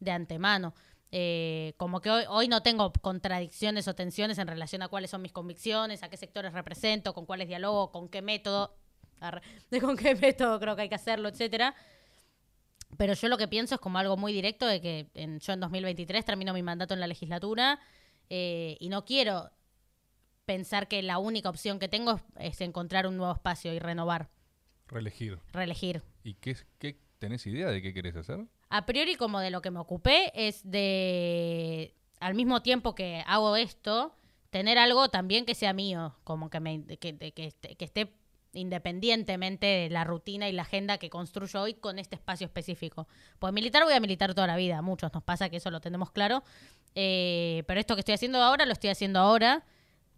[0.00, 0.74] de antemano.
[1.12, 5.22] Eh, como que hoy, hoy no tengo contradicciones o tensiones en relación a cuáles son
[5.22, 8.76] mis convicciones, a qué sectores represento, con cuáles dialogo, con qué método,
[9.80, 11.74] con qué método creo que hay que hacerlo, etcétera.
[13.00, 15.60] Pero yo lo que pienso es como algo muy directo de que en- yo en
[15.60, 17.80] 2023 termino mi mandato en la legislatura
[18.28, 19.50] eh, y no quiero
[20.44, 22.22] pensar que la única opción que tengo es,
[22.56, 24.28] es encontrar un nuevo espacio y renovar,
[24.86, 25.38] Reelegir.
[25.54, 26.02] reelegir.
[26.24, 28.46] ¿Y qué, qué tenés idea de qué querés hacer?
[28.68, 33.56] A priori como de lo que me ocupé es de, al mismo tiempo que hago
[33.56, 34.14] esto,
[34.50, 38.12] tener algo también que sea mío, como que, me, que, que- que esté, que esté
[38.52, 43.06] independientemente de la rutina y la agenda que construyo hoy con este espacio específico.
[43.38, 46.10] Pues militar voy a militar toda la vida, muchos nos pasa que eso lo tenemos
[46.10, 46.42] claro,
[46.96, 49.64] Eh, pero esto que estoy haciendo ahora lo estoy haciendo ahora.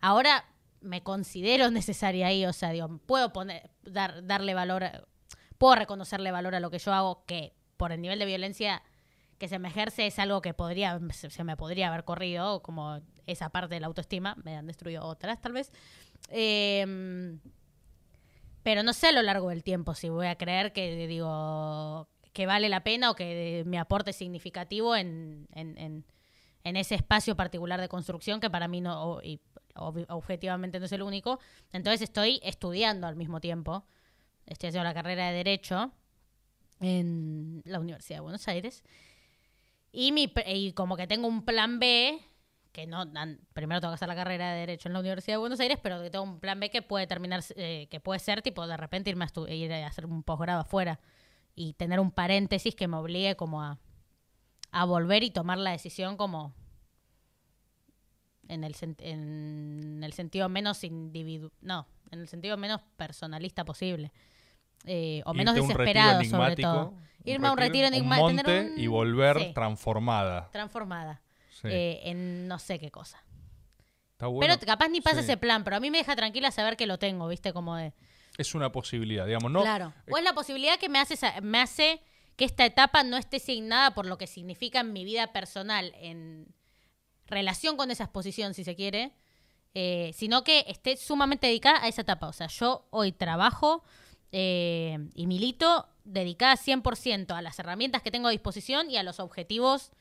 [0.01, 0.47] Ahora
[0.81, 5.07] me considero necesaria ahí, o sea, digo, puedo poner, dar, darle valor,
[5.59, 8.83] puedo reconocerle valor a lo que yo hago, que por el nivel de violencia
[9.39, 13.01] que se me ejerce es algo que podría, se, se me podría haber corrido, como
[13.27, 15.73] esa parte de la autoestima, me han destruido otras tal vez.
[16.29, 17.39] Eh,
[18.63, 22.47] pero no sé a lo largo del tiempo si voy a creer que digo que
[22.47, 26.05] vale la pena o que mi aporte significativo en, en, en-
[26.65, 29.41] en ese espacio particular de construcción que para mí no y
[29.75, 31.41] ob- objetivamente no es el único.
[31.73, 33.85] Entonces estoy estudiando al mismo tiempo.
[34.47, 35.91] Estoy haciendo la carrera de Derecho
[36.81, 38.85] en la Universidad de Buenos Aires.
[39.93, 42.19] Y, mi, y como que tengo un plan B,
[42.73, 45.39] que no, an- primero tengo que hacer la carrera de Derecho en la Universidad de
[45.41, 48.41] Buenos Aires, pero que tengo un plan B que puede terminar, eh, que puede ser
[48.43, 50.99] tipo de repente irme a, ir a hacer un posgrado afuera
[51.55, 53.79] y tener un paréntesis que me obligue como a,
[54.71, 56.55] a volver y tomar la decisión como
[58.49, 64.13] en el, en el sentido menos individu no, en el sentido menos personalista posible.
[64.85, 66.95] Eh, o menos un desesperado, sobre todo.
[67.25, 68.33] Irme a un retiro un enigmático.
[68.33, 70.49] monte y volver sí, transformada.
[70.51, 71.23] transformada.
[71.63, 71.69] Sí.
[71.69, 73.25] eh, en no sé qué cosa.
[74.13, 74.55] Está bueno.
[74.55, 75.25] pero capaz ni pasa sí.
[75.25, 77.53] ese plan, pero a mí me deja tranquila saber que lo tengo, ¿viste?
[77.53, 77.93] Como de.
[78.39, 79.63] Es una posibilidad, digamos, ¿no?
[79.63, 79.93] Claro.
[80.11, 82.01] O es la posibilidad que me hace, me hace
[82.37, 86.55] que esta etapa no esté signada por lo que significa en mi vida personal, en
[87.27, 89.13] relación con esa exposición, si se quiere,
[89.75, 92.29] eh, sino que esté sumamente dedicada a esa etapa.
[92.29, 93.83] O sea, yo hoy trabajo
[94.33, 99.21] eh, y milito dedicada 100% a las herramientas que tengo a disposición y a los
[99.21, 99.93] objetivos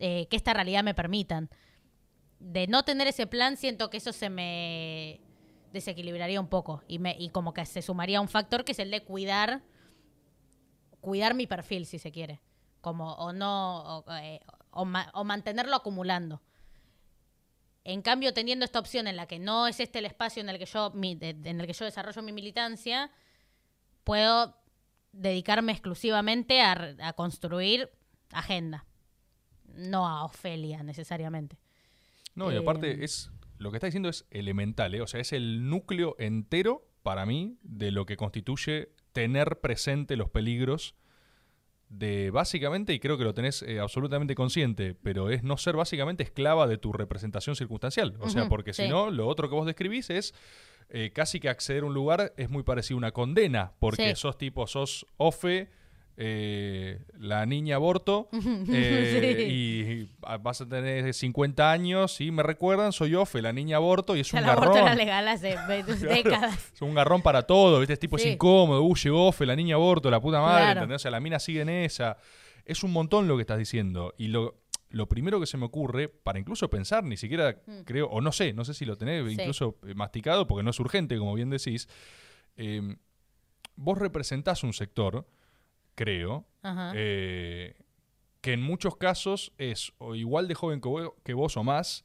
[0.00, 1.48] eh, que esta realidad me permitan.
[2.40, 5.20] De no tener ese plan, siento que eso se me
[5.72, 8.90] desequilibraría un poco y, me, y como que se sumaría un factor que es el
[8.90, 9.62] de cuidar
[11.00, 12.40] cuidar mi perfil si se quiere.
[12.80, 14.40] Como o no o, eh,
[15.24, 16.42] mantenerlo acumulando.
[17.84, 20.58] En cambio teniendo esta opción en la que no es este el espacio en el
[20.58, 23.10] que yo mi- de- en el que yo desarrollo mi militancia
[24.04, 24.56] puedo
[25.12, 27.90] dedicarme exclusivamente a, a construir
[28.32, 28.86] agenda
[29.80, 31.56] no a Ofelia necesariamente
[32.34, 35.00] No, y Eh, aparte es lo que está diciendo es elemental, ¿eh?
[35.02, 40.30] o sea, es el núcleo entero para mí de lo que constituye tener presente los
[40.30, 40.94] peligros
[41.88, 46.22] de básicamente, y creo que lo tenés eh, absolutamente consciente, pero es no ser básicamente
[46.22, 48.14] esclava de tu representación circunstancial.
[48.20, 50.32] O sea, porque si no, lo otro que vos describís es
[50.88, 54.16] eh, casi que acceder a un lugar es muy parecido a una condena, porque Sí.
[54.20, 55.68] sos tipo, sos OFE,
[56.22, 58.28] eh, la niña aborto,
[58.68, 59.52] eh, Sí.
[59.54, 60.08] y
[60.42, 64.30] vas a tener 50 años y me recuerdan, soy Ofe, la niña aborto, y es
[64.34, 64.86] un el aborto garrón.
[64.88, 67.94] era legal hace ve- Claro, décadas Es un garrón para todo, ¿viste?
[67.94, 68.28] Es tipo, Sí.
[68.28, 70.80] es incómodo, llegó Ofe, la niña aborto, la puta madre, Claro.
[70.80, 70.96] ¿entendés?
[70.96, 72.18] O sea, la mina sigue en esa.
[72.66, 74.12] Es un montón lo que estás diciendo.
[74.18, 74.60] Y lo,
[74.90, 77.56] lo primero que se me ocurre, para incluso pensar, ni siquiera
[77.86, 79.26] creo, o no sé, no sé si lo tenés Mm.
[79.28, 79.32] Sí.
[79.40, 81.88] incluso eh, masticado, porque no es urgente, como bien decís.
[82.56, 82.96] eh,
[83.76, 85.26] vos representás un sector,
[85.94, 86.92] creo, Ajá.
[86.94, 87.76] eh,
[88.40, 92.04] que en muchos casos es o igual de joven que vos, que vos o más,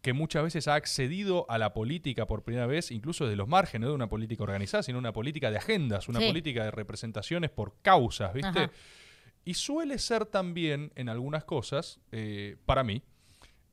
[0.00, 3.82] que muchas veces ha accedido a la política por primera vez, incluso desde los márgenes
[3.86, 6.26] no de una política organizada, sino una política de agendas, una Sí.
[6.26, 8.48] política de representaciones por causas, ¿viste?
[8.64, 8.70] Ajá.
[9.44, 13.02] Y suele ser también, en algunas cosas, eh, para mí,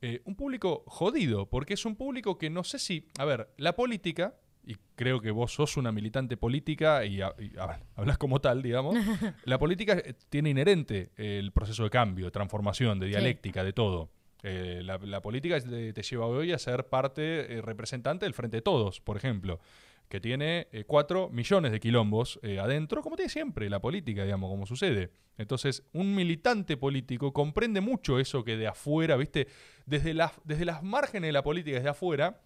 [0.01, 3.75] eh, un público jodido, porque es un público que no sé si, a ver, la
[3.75, 7.19] política, y creo que vos sos una militante política y,
[7.95, 8.95] hablas como tal, digamos,
[9.45, 13.11] la política eh, tiene inherente el proceso de cambio, de transformación, de Sí.
[13.11, 14.09] dialéctica, de todo.
[14.43, 18.61] Eh, la, la política te lleva hoy a ser parte eh, representante del Frente de
[18.61, 19.59] Todos, por ejemplo,
[20.07, 24.49] que tiene eh, cuatro millones de quilombos eh, adentro, como tiene siempre la política, digamos,
[24.49, 25.11] como sucede.
[25.37, 29.47] Entonces, un militante político comprende mucho eso que de afuera, ¿viste?
[29.85, 32.41] Desde, las desde las márgenes de la política, desde afuera,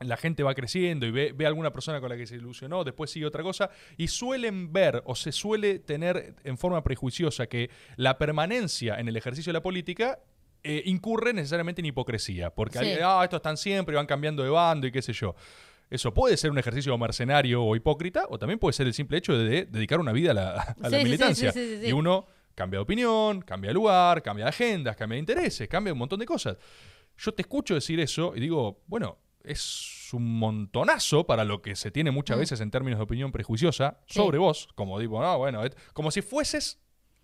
[0.00, 2.84] la gente va creciendo y ve, ve a alguna persona con la que se ilusionó,
[2.84, 7.70] después sigue otra cosa, y suelen ver o se suele tener en forma prejuiciosa que
[7.96, 10.18] la permanencia en el ejercicio de la política
[10.62, 12.50] eh, incurre necesariamente en hipocresía.
[12.50, 12.84] Porque Sí.
[12.84, 15.34] alguien, ah, estos están siempre y van cambiando de bando y qué sé yo.
[15.88, 19.36] Eso puede ser un ejercicio mercenario o hipócrita, o también puede ser el simple hecho
[19.36, 21.52] de dedicar una vida a la, a la Sí, sí, sí, militancia.
[21.88, 25.92] Y uno cambia de opinión, cambia de lugar, cambia de agendas, cambia de intereses, cambia
[25.92, 26.56] un montón de cosas.
[27.18, 31.90] Yo te escucho decir eso y digo, bueno, es un montonazo para lo que se
[31.90, 32.40] tiene muchas Mm.
[32.40, 34.14] veces en términos de opinión prejuiciosa Sí.
[34.20, 35.62] sobre vos, como digo, no, bueno,
[35.92, 36.80] como si fueses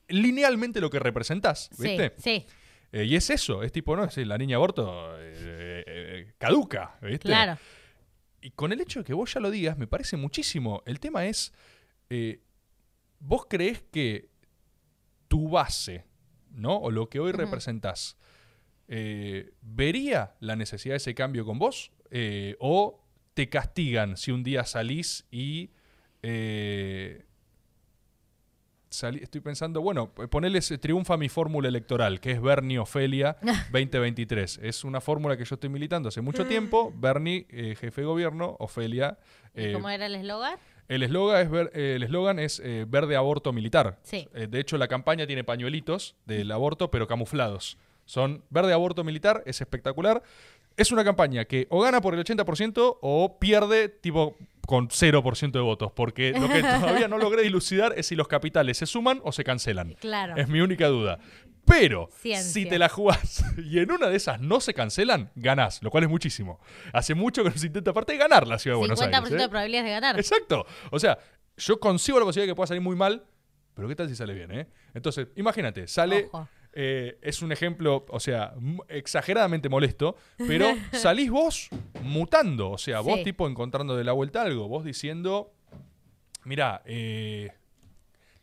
[0.09, 2.15] linealmente lo que representás, Sí, ¿viste?
[2.19, 2.47] sí,
[2.93, 7.29] Eh, y es eso, es tipo, no, es la niña aborto eh, eh, caduca, ¿viste?
[7.29, 7.59] claro.
[8.41, 10.83] Y con el hecho de que vos ya lo digas, me parece muchísimo.
[10.87, 11.53] El tema es,
[13.19, 14.31] vos creés que
[15.27, 16.05] tu base,
[16.53, 16.77] ¿no?
[16.77, 17.39] O lo que hoy Ujú.
[17.41, 18.17] representás,
[19.63, 21.91] ¿vería la necesidad de ese cambio con vos?
[22.11, 23.01] Eh, ¿O
[23.35, 25.71] te castigan si un día salís y...
[26.23, 27.25] eh,
[28.91, 33.37] salí- estoy pensando, bueno, ponerles triunfa mi fórmula electoral, que es Bernie Ofelia
[33.73, 34.61] 2023.
[34.63, 36.93] Es una fórmula que yo estoy militando hace mucho tiempo.
[36.97, 39.19] Bernie, eh, jefe de gobierno, Ofelia.
[39.55, 40.57] ¿Y ¿Cómo era el eslogan?
[40.89, 43.99] el eslogan es, ver- el eslogan es eh, verde aborto militar.
[44.03, 44.29] Sí.
[44.35, 47.77] Eh, de hecho, la campaña tiene pañuelitos del aborto, pero camuflados.
[48.05, 50.23] Son verde aborto militar, es espectacular.
[50.77, 54.37] Es una campaña que o gana por el 80% o pierde tipo
[54.67, 58.77] con 0% de votos, porque lo que todavía no logré dilucidar es si los capitales
[58.77, 59.95] se suman o se cancelan.
[59.95, 60.37] Claro.
[60.37, 61.19] Es mi única duda.
[61.65, 62.53] Pero Ciencia.
[62.53, 66.05] si te la jugás y en una de esas no se cancelan, ganás, lo cual
[66.05, 66.61] es muchísimo.
[66.93, 69.33] Hace mucho que no se intenta aparte de ganar la ciudad de Buenos 50% Aires.
[69.33, 69.37] ¿eh?
[69.37, 70.17] de probabilidades de ganar.
[70.19, 70.67] Exacto.
[70.91, 71.19] O sea,
[71.57, 73.25] yo consigo la posibilidad de que pueda salir muy mal,
[73.75, 74.67] pero ¿qué tal si sale bien, eh?
[74.95, 76.29] Entonces, imagínate, sale...
[76.33, 76.49] Ojo.
[76.79, 78.53] Eh, es un ejemplo, o sea,
[78.89, 81.71] exageradamente molesto, pero salís vos
[82.03, 83.25] mutando, o sea, vos Sí.
[83.25, 85.55] tipo encontrando de la vuelta algo, vos diciendo,
[86.45, 87.51] mira, eh,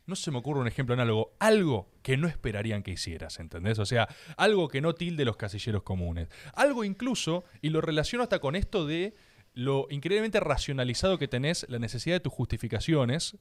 [0.08, 3.78] no se me ocurre un ejemplo análogo, algo que no esperarían que hicieras, ¿entendés?
[3.78, 6.28] O sea, algo que no tilde los casilleros comunes.
[6.56, 9.14] Algo incluso, y lo relaciono hasta con esto de
[9.54, 13.38] lo increíblemente racionalizado que tenés, la necesidad de tus justificaciones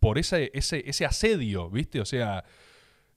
[0.00, 2.00] por ese, ese, ese asedio, ¿viste?
[2.00, 2.44] O sea,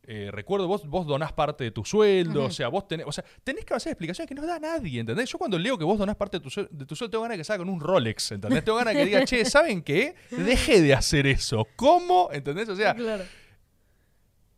[0.07, 3.23] eh, recuerdo, vos, vos donás parte de tu sueldo, o sea, vos tenés, o sea,
[3.43, 5.29] tenés que hacer explicaciones que no da nadie, ¿entendés?
[5.29, 7.39] Yo cuando leo que vos donás parte de tu, de tu sueldo, tengo ganas de
[7.39, 8.63] que salga con un Rolex, ¿entendés?
[8.63, 10.15] Tengo ganas de que diga, che, ¿saben qué?
[10.31, 11.67] Dejé de hacer eso.
[11.75, 12.29] ¿Cómo?
[12.31, 12.69] ¿Entendés?
[12.69, 13.23] O sea, claro.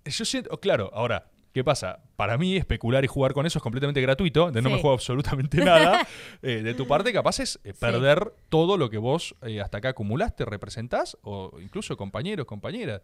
[0.06, 2.04] yo siento, claro, ahora, ¿qué pasa?
[2.16, 5.64] Para mí especular y jugar con eso es completamente gratuito, de no me juego absolutamente
[5.64, 6.06] nada.
[6.44, 9.90] Eh, de tu parte, capaz es eh, perder todo lo que vos eh, hasta acá
[9.90, 13.02] acumulaste, representás, o incluso compañeros, compañeras.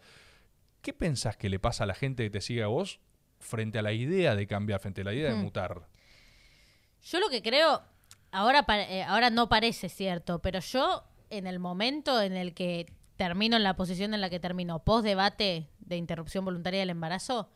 [0.84, 3.00] ¿Qué pensás que le pasa a la gente que te sigue a vos
[3.40, 5.88] frente a la idea de cambiar, frente a la idea de mutar?
[7.02, 7.82] Yo lo que creo,
[8.34, 13.56] ahora, eh, ahora no parece cierto, pero yo en el momento en el que termino
[13.56, 17.50] en la posición en la que termino, post debate de interrupción voluntaria del embarazo,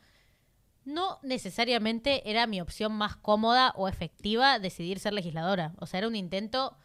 [0.85, 5.73] no necesariamente era mi opción más cómoda o efectiva decidir ser legisladora.
[5.79, 6.77] O sea, era un intento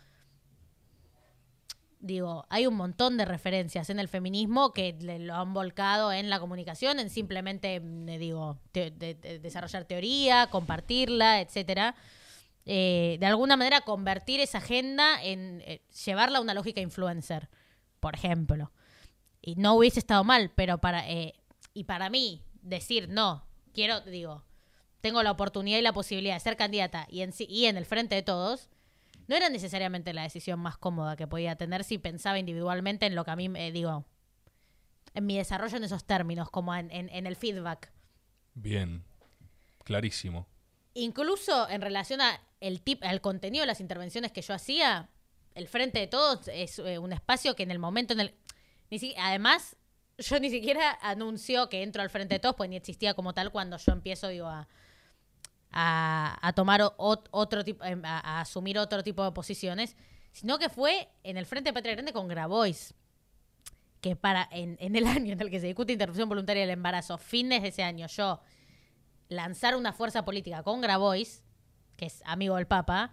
[2.03, 6.29] digo, hay un montón de referencias en el feminismo que le- lo han volcado en
[6.29, 11.95] la comunicación, en simplemente, mm, eh, digo, te- de- de- desarrollar teoría, compartirla, etcétera.
[12.67, 17.49] Eh, de alguna manera convertir esa agenda en eh, llevarla a una lógica influencer,
[18.01, 18.73] por ejemplo.
[19.41, 21.35] Y no hubiese estado mal, pero para eh,
[21.75, 24.45] y para mí decir no, quiero, digo,
[25.01, 28.15] tengo la oportunidad y la posibilidad de ser candidata y en y en el frente
[28.17, 28.69] de todos,
[29.29, 33.25] no era necesariamente la decisión más cómoda que podía tener si pensaba individualmente en lo
[33.25, 34.05] que a mí, eh, digo,
[35.15, 37.93] en mi desarrollo en esos términos, como en, en- en el feedback.
[38.55, 39.05] Bien,
[39.85, 40.47] clarísimo.
[40.95, 45.09] Incluso en relación a el tip, al contenido de las intervenciones que yo hacía,
[45.55, 48.35] el Frente de Todos es eh, un espacio que en el momento en el...
[48.91, 49.77] Ni si- además,
[50.19, 53.51] yo ni siquiera anuncio que entro al Frente de Todos, pues ni existía como tal
[53.51, 54.69] cuando yo empiezo, digo, a,
[55.73, 59.97] a, a tomar ot- otro tipo, em, a, a asumir otro tipo de posiciones,
[60.33, 62.95] sino que fue en el Frente de Patria Grande con Grabois,
[64.01, 67.19] que para en, en el año en el que se discute interrupción voluntaria del embarazo,
[67.19, 68.41] fines de ese año, yo
[69.29, 71.43] lanzar una fuerza política con Grabois,
[71.97, 73.13] que es amigo del Papa,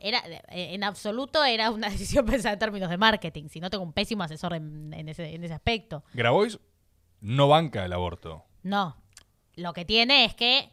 [0.00, 3.84] era eh, en absoluto era una decisión pensada en términos de marketing, si no tengo
[3.84, 6.04] un pésimo asesor en, en ese, en ese aspecto.
[6.12, 6.58] Grabois
[7.20, 8.44] no banca el aborto.
[8.62, 8.96] No,
[9.56, 10.70] lo que tiene es que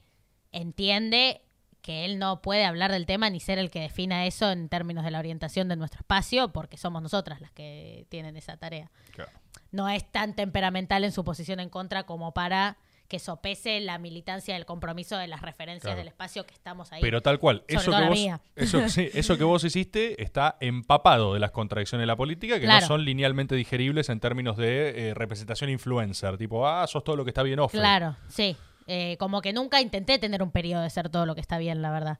[0.55, 1.41] entiende
[1.81, 5.03] que él no puede hablar del tema ni ser el que defina eso en términos
[5.05, 8.89] de la orientación de nuestro espacio, porque somos nosotras las que tienen esa tarea.
[9.11, 9.31] Claro.
[9.71, 12.77] No es tan temperamental en su posición en contra como para
[13.07, 15.99] que sopese la militancia del compromiso de las referencias Claro.
[15.99, 17.01] del espacio que estamos ahí.
[17.01, 18.19] Pero tal cual, eso que, vos,
[18.55, 22.65] eso, sí, eso que vos hiciste está empapado de las contradicciones de la política que
[22.65, 22.81] Claro.
[22.81, 26.35] no son linealmente digeribles en términos de eh, representación influencer.
[26.39, 27.73] Tipo, ah, sos todo lo que está bien off.
[27.73, 28.57] Claro, sí.
[28.87, 31.81] Eh, como que nunca intenté tener un periodo de ser todo lo que está bien,
[31.81, 32.19] la verdad.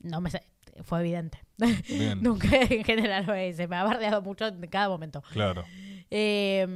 [0.00, 0.42] No me sé,
[0.82, 1.38] fue evidente.
[2.20, 3.68] Nunca en general lo hice.
[3.68, 5.22] Me ha bardeado mucho en cada momento.
[5.32, 5.64] Claro.
[6.10, 6.66] Eh,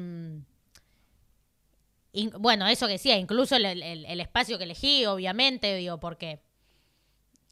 [2.13, 6.41] in- bueno, eso que decía, incluso el, el- el espacio que elegí, obviamente, digo, porque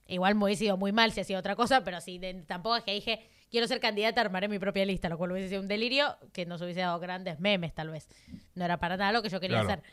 [0.07, 2.85] igual me hubiese ido muy mal si hacía otra cosa, pero sí, de- tampoco es
[2.85, 6.17] que dije, quiero ser candidata, armaré mi propia lista, lo cual hubiese sido un delirio
[6.33, 8.09] que nos hubiese dado grandes memes, tal vez.
[8.55, 9.81] No era para nada lo que yo quería Claro.
[9.83, 9.85] hacer.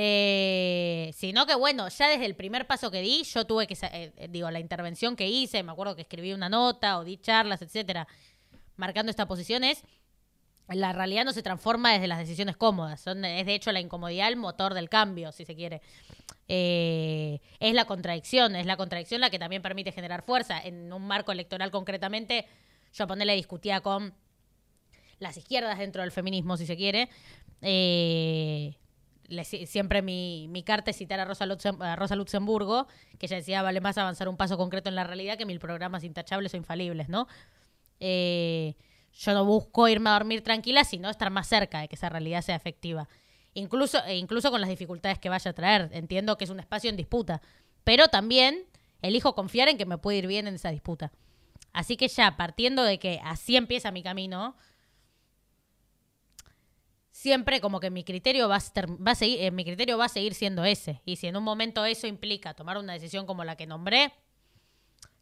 [0.00, 4.12] Eh, sino que bueno, ya desde el primer paso que di, yo tuve que, eh,
[4.16, 7.62] eh, digo, la intervención que hice, me acuerdo que escribí una nota o di charlas,
[7.62, 8.06] etcétera,
[8.76, 9.82] marcando esta posición es
[10.68, 13.04] la realidad no se transforma desde las decisiones cómodas.
[13.08, 15.82] Es de hecho la incomodidad el motor del cambio, si se quiere.
[16.46, 20.60] Eh, es la contradicción, es la contradicción la que también permite generar fuerza.
[20.60, 22.46] En un marco electoral concretamente,
[22.92, 24.14] yo a ponerle discutía con
[25.18, 27.08] las izquierdas dentro del feminismo, si se quiere.
[27.62, 28.76] Eh,
[29.44, 32.86] siempre mi, carta es citar a Rosa, Luxem- a Rosa Luxemburgo,
[33.18, 36.04] que ella decía, vale más avanzar un paso concreto en la realidad que mil programas
[36.04, 37.26] intachables o infalibles, ¿no?
[38.00, 38.74] Eh,
[39.12, 42.42] yo no busco irme a dormir tranquila, sino estar más cerca de que esa realidad
[42.42, 43.08] sea efectiva.
[43.54, 45.90] Incluso, e incluso con las dificultades que vaya a traer.
[45.92, 47.42] Entiendo que es un espacio en disputa.
[47.82, 48.64] Pero también
[49.02, 51.10] elijo confiar en que me puede ir bien en esa disputa.
[51.72, 54.56] Así que ya, partiendo de que así empieza mi camino,
[57.18, 60.64] siempre como que mi criterio va a, seguir, eh, mi criterio va a seguir siendo
[60.64, 61.02] ese.
[61.04, 64.12] Y si en un momento eso implica tomar una decisión como la que nombré,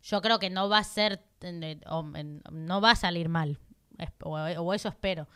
[0.03, 1.25] yo creo que no va a ser,
[2.53, 3.59] no va a salir mal.
[4.23, 5.27] O eso espero.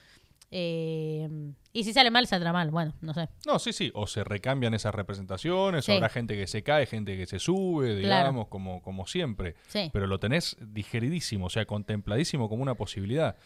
[0.53, 1.29] Eh,
[1.73, 2.71] y si sale mal, saldrá mal.
[2.71, 3.29] Bueno, no sé.
[3.47, 3.91] No, sí, sí.
[3.95, 5.93] O se recambian esas representaciones, Sí.
[5.93, 8.25] o habrá gente que se cae, gente que se sube, Claro.
[8.25, 9.55] digamos, como, como siempre.
[9.69, 9.91] Sí.
[9.93, 13.37] Pero lo tenés digeridísimo, o sea, contempladísimo como una posibilidad.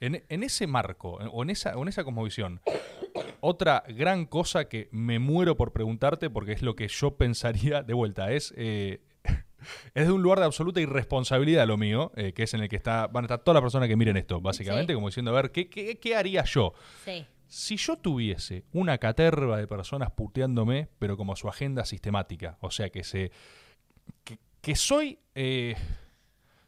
[0.00, 2.60] En, en ese marco, o en esa, o en esa cosmovisión,
[3.40, 7.94] otra gran cosa que me muero por preguntarte, porque es lo que yo pensaría de
[7.94, 8.54] vuelta, es...
[8.56, 9.00] eh,
[9.94, 12.76] es de un lugar de absoluta irresponsabilidad lo mío, eh, que es en el que
[12.76, 14.94] está, van a estar todas las personas que miren esto, básicamente, Sí.
[14.94, 16.72] como diciendo, a ver, ¿qué, qué, qué haría yo?
[17.04, 17.26] Sí.
[17.46, 22.90] Si yo tuviese una caterva de personas puteándome, pero como su agenda sistemática, o sea,
[22.90, 23.30] que se.
[24.24, 25.18] que, que soy.
[25.34, 25.76] eh,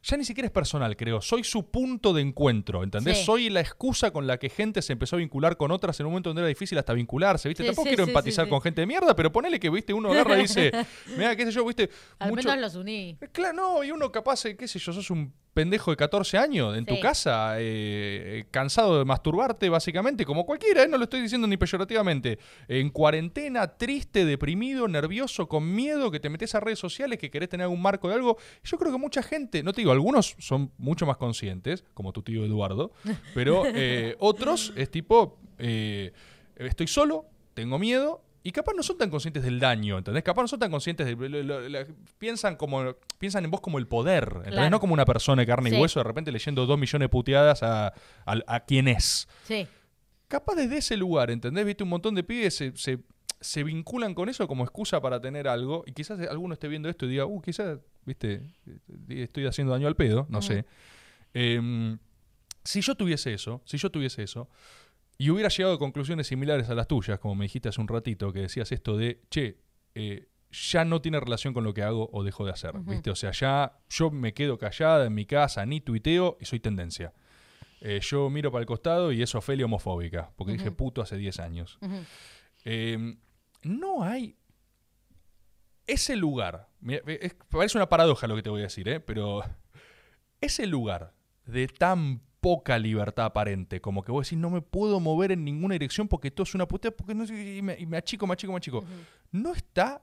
[0.08, 1.20] ya ni siquiera es personal, creo.
[1.20, 3.18] Soy su punto de encuentro, ¿entendés?
[3.18, 3.24] Sí.
[3.24, 6.12] Soy la excusa con la que gente se empezó a vincular con otras en un
[6.12, 7.64] momento donde era difícil hasta vincularse, ¿viste?
[7.64, 9.92] Sí, Tampoco sí, quiero empatizar con gente de mierda, pero ponele que, ¿viste?
[9.92, 10.70] Uno agarra y dice,
[11.16, 11.90] mira, qué sé yo, ¿viste?
[12.20, 13.18] Al Mucho- menos los uní.
[13.32, 16.76] Claro, no, y uno capaz, eh, qué sé yo, sos un pendejo de 14 años
[16.76, 21.46] en tu casa, eh, cansado de masturbarte, básicamente, como cualquiera, eh, no lo estoy diciendo
[21.46, 22.38] ni peyorativamente.
[22.68, 27.48] En cuarentena, triste, deprimido, nervioso, con miedo, que te metes a redes sociales, que querés
[27.48, 28.36] tener algún marco de algo.
[28.64, 32.20] Yo creo que mucha gente, no te digo, algunos son mucho más conscientes, como tu
[32.20, 32.92] tío Eduardo,
[33.32, 37.24] pero eh, otros es tipo, estoy solo,
[37.54, 38.25] tengo miedo.
[38.46, 40.22] Y capaz no son tan conscientes del daño, ¿entendés?
[40.22, 41.16] Capaz no son tan conscientes de...
[41.28, 41.86] lo- lo- lo-
[42.18, 44.52] piensan, como, piensan en vos como el poder, ¿entendés?
[44.52, 44.70] Claro.
[44.70, 45.76] No como una persona de carne Sí.
[45.76, 47.88] y hueso de repente leyendo dos millones de puteadas a,
[48.24, 49.26] a, a quien es.
[49.44, 49.66] Sí.
[50.28, 51.64] Capaz desde ese lugar, ¿entendés?
[51.66, 53.00] Viste, un montón de pibes se, se,
[53.40, 55.82] se vinculan con eso como excusa para tener algo.
[55.84, 58.42] Y quizás alguno esté viendo esto y diga, uh, quizás, viste,
[59.08, 60.66] estoy haciendo daño al pedo, no sé.
[61.34, 61.98] Em,
[62.64, 64.48] si yo tuviese eso, si yo tuviese eso,
[65.18, 68.32] y hubiera llegado a conclusiones similares a las tuyas, como me dijiste hace un ratito,
[68.32, 69.58] que decías esto de, che,
[69.94, 72.72] eh, ya no tiene relación con lo que hago o dejo de hacer.
[72.80, 73.10] ¿viste?
[73.10, 77.12] O sea, ya yo me quedo callada en mi casa, ni tuiteo y soy tendencia.
[77.80, 81.40] Eh, yo miro para el costado y es Ofelia homofóbica, porque dije puto hace 10
[81.40, 81.78] años.
[82.64, 83.16] Eh,
[83.62, 84.36] no hay
[85.86, 86.68] ese lugar.
[86.80, 89.00] mira, es- parece una paradoja lo que te voy a decir, ¿eh?
[89.00, 89.42] pero
[90.40, 91.14] ese lugar
[91.44, 95.72] de tan poca libertad aparente, como que vos decís, no me puedo mover en ninguna
[95.74, 98.52] dirección porque todo es una puta, porque no y me, y me achico, me achico,
[98.52, 98.84] me achico.
[99.32, 100.00] ¿No está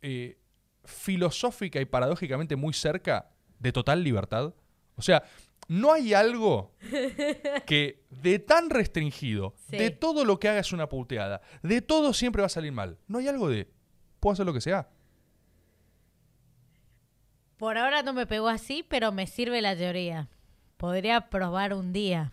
[0.00, 0.38] eh,
[0.84, 4.54] filosófica y paradójicamente muy cerca de total libertad?
[4.94, 5.24] O sea,
[5.66, 6.72] no hay algo
[7.66, 9.76] que de tan restringido, Sí.
[9.76, 12.96] de todo lo que haga es una puteada, de todo siempre va a salir mal.
[13.08, 13.68] No hay algo de,
[14.20, 14.88] puedo hacer lo que sea.
[17.56, 20.28] Por ahora no me pegó así, pero me sirve la teoría.
[20.80, 22.32] Podría probar un día.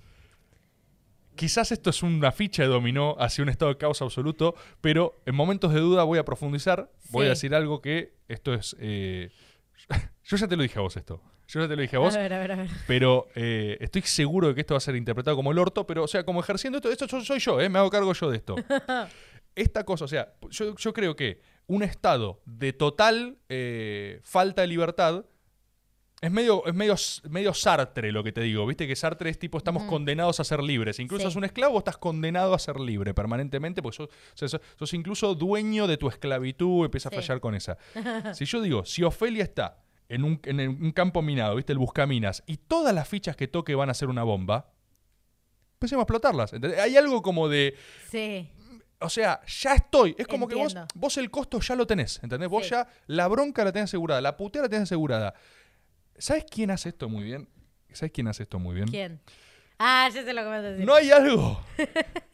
[1.35, 5.35] Quizás esto es una ficha de dominó hacia un estado de caos absoluto, pero en
[5.35, 8.73] momentos de duda voy a profundizar, voy a decir algo que esto es...
[8.79, 9.29] eh,
[10.23, 11.21] yo ya te lo dije a vos esto.
[11.49, 12.15] Yo ya te lo dije a vos.
[12.15, 12.69] A ver, a ver, a ver.
[12.87, 16.03] Pero eh, estoy seguro de que esto va a ser interpretado como el orto, pero
[16.03, 17.67] o sea, como ejerciendo esto, esto so- soy yo, ¿eh?
[17.67, 18.55] me hago cargo yo de esto.
[19.55, 24.67] Esta cosa, o sea, yo, yo creo que un estado de total eh, falta de
[24.67, 25.25] libertad
[26.19, 26.95] Es medio, es medio,
[27.29, 30.63] medio Sartre lo que te digo, viste que Sartre es tipo, estamos condenados a ser
[30.63, 30.99] libres.
[30.99, 31.27] Incluso Sí.
[31.27, 35.85] sos un esclavo, estás condenado a ser libre permanentemente, porque sos, sos- sos incluso dueño
[35.85, 37.15] de tu esclavitud, empieza Sí.
[37.15, 37.77] a fallar con esa.
[38.33, 42.41] si yo digo, si Ofelia está en un, en un campo minado, viste, el buscaminas,
[42.47, 44.71] y todas las fichas que toque van a ser una bomba,
[45.73, 46.51] empecemos a explotarlas.
[46.53, 46.79] ¿entendés?
[46.79, 47.75] Hay algo como de,
[48.09, 48.49] Sí.
[48.99, 50.15] o sea, ya estoy.
[50.17, 52.49] Es como que vos, vos el costo ya lo tenés, ¿entendés?
[52.49, 55.35] Vos ya la bronca la tenés asegurada, la puteada la tenés asegurada.
[56.17, 57.47] ¿Sabes quién hace esto muy bien?
[57.91, 58.87] ¿Sabes quién hace esto muy bien?
[58.87, 59.19] ¿Quién?
[59.79, 60.85] Ah, ya sé lo que vas a decir.
[60.85, 61.61] No hay algo.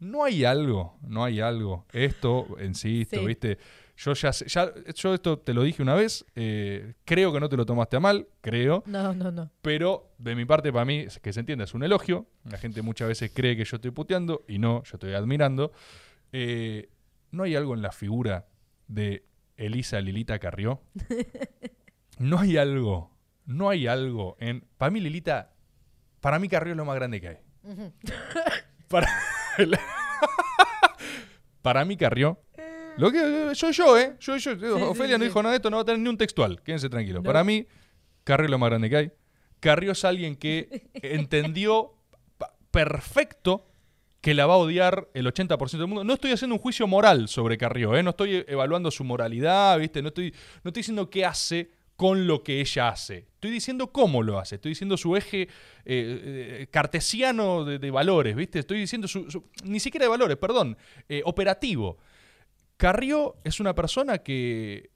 [0.00, 1.84] No hay algo, no hay algo.
[1.92, 3.26] Esto, insisto, Sí.
[3.26, 3.58] ¿viste?
[3.96, 7.48] Yo ya, sé- ya, yo esto te lo dije una vez, eh, creo que no
[7.48, 9.50] te lo tomaste a mal, creo, No, no, no.
[9.60, 12.28] pero de mi parte para mí, que se entienda, es un elogio.
[12.44, 15.72] La gente muchas veces cree que yo estoy puteando y no, yo estoy admirando.
[16.30, 16.90] Eh,
[17.32, 18.46] ¿No hay algo en la figura
[18.86, 19.24] de
[19.56, 20.80] Elisa Lilita Carrió?
[22.20, 23.10] No hay algo,
[23.48, 24.64] no hay algo en...
[24.76, 25.54] Para mí Lilita,
[26.20, 27.36] para mí Carrió es lo más grande que hay.
[28.88, 29.08] para,
[31.62, 32.40] para mí Carrió...
[32.98, 34.16] Lo que soy yo, ¿eh?
[34.18, 35.28] Yo, yo, sí, Ofelia no sí.
[35.28, 36.60] dijo nada de esto, no va a tener ni un textual.
[36.62, 37.22] Quédense tranquilos.
[37.22, 37.28] No.
[37.28, 37.64] Para mí,
[38.24, 39.12] Carrió es lo más grande que hay.
[39.60, 41.94] Carrió es alguien que entendió
[42.72, 43.68] perfecto
[44.20, 46.02] que la va a odiar el 80% del mundo.
[46.02, 48.02] No estoy haciendo un juicio moral sobre Carrió, ¿eh?
[48.02, 50.02] no estoy evaluando su moralidad, ¿viste?
[50.02, 50.32] No estoy,
[50.64, 53.26] no estoy diciendo qué hace con lo que ella hace.
[53.34, 54.54] Estoy diciendo cómo lo hace.
[54.54, 55.48] Estoy diciendo su eje eh,
[55.84, 58.60] eh, cartesiano de, de valores, ¿viste?
[58.60, 60.76] Estoy diciendo su, su- ni siquiera de valores, perdón,
[61.08, 61.98] eh, operativo.
[62.76, 64.90] Carrió es una persona que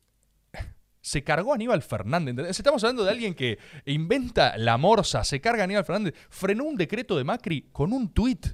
[1.01, 2.37] se cargó a Aníbal Fernández.
[2.57, 6.77] Estamos hablando de alguien que inventa la morsa, se carga a Aníbal Fernández, frenó un
[6.77, 8.47] decreto de Macri con un tuit.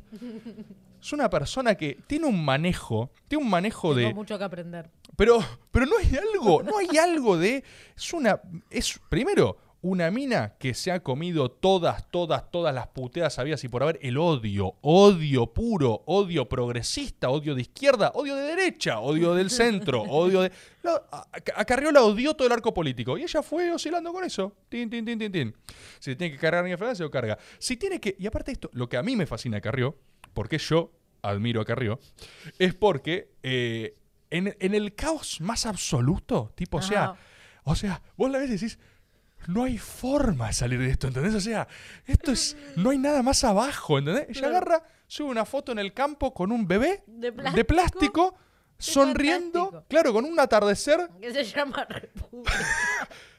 [1.03, 4.15] Es una persona que tiene un manejo, tiene un manejo Tengo de...
[4.15, 4.89] mucho que aprender.
[5.19, 7.65] Pero, pero no hay algo, no hay algo de...
[7.97, 8.41] Es una...
[8.71, 13.69] Es, primero, una mina que se ha comido todas, todas, todas las puteadas habidas y
[13.69, 19.35] por haber el odio, odio puro, odio progresista, odio de izquierda, odio de derecha, odio
[19.35, 20.53] del centro, odio de...
[20.85, 21.27] La- a,
[21.57, 24.55] a Carrió la odió todo el arco político y ella fue oscilando con eso.
[24.69, 25.55] Tin, tin, tin, tin, tin.
[25.99, 27.37] Si tiene que cargar a Fernández, se lo carga.
[27.59, 28.15] Si tiene que...
[28.21, 29.97] Y aparte de esto, lo que a mí me fascina de Carrió,
[30.33, 30.93] porque yo
[31.23, 31.99] admiro a Carrió,
[32.61, 33.97] es porque eh,
[34.31, 37.15] en, en el caos más absoluto, tipo, o sea,
[37.65, 38.79] o sea, vos la ves y decís,
[39.47, 41.35] no hay forma de salir de esto, ¿entendés?
[41.35, 41.69] O sea,
[42.07, 44.27] esto es, no hay nada más abajo, ¿entendés?
[44.31, 48.37] Ella agarra, sube una foto en el campo con un bebé ¿De de plástico,
[48.79, 49.89] sonriendo, fantástico.
[49.89, 52.53] claro, con un atardecer, Que se llama República.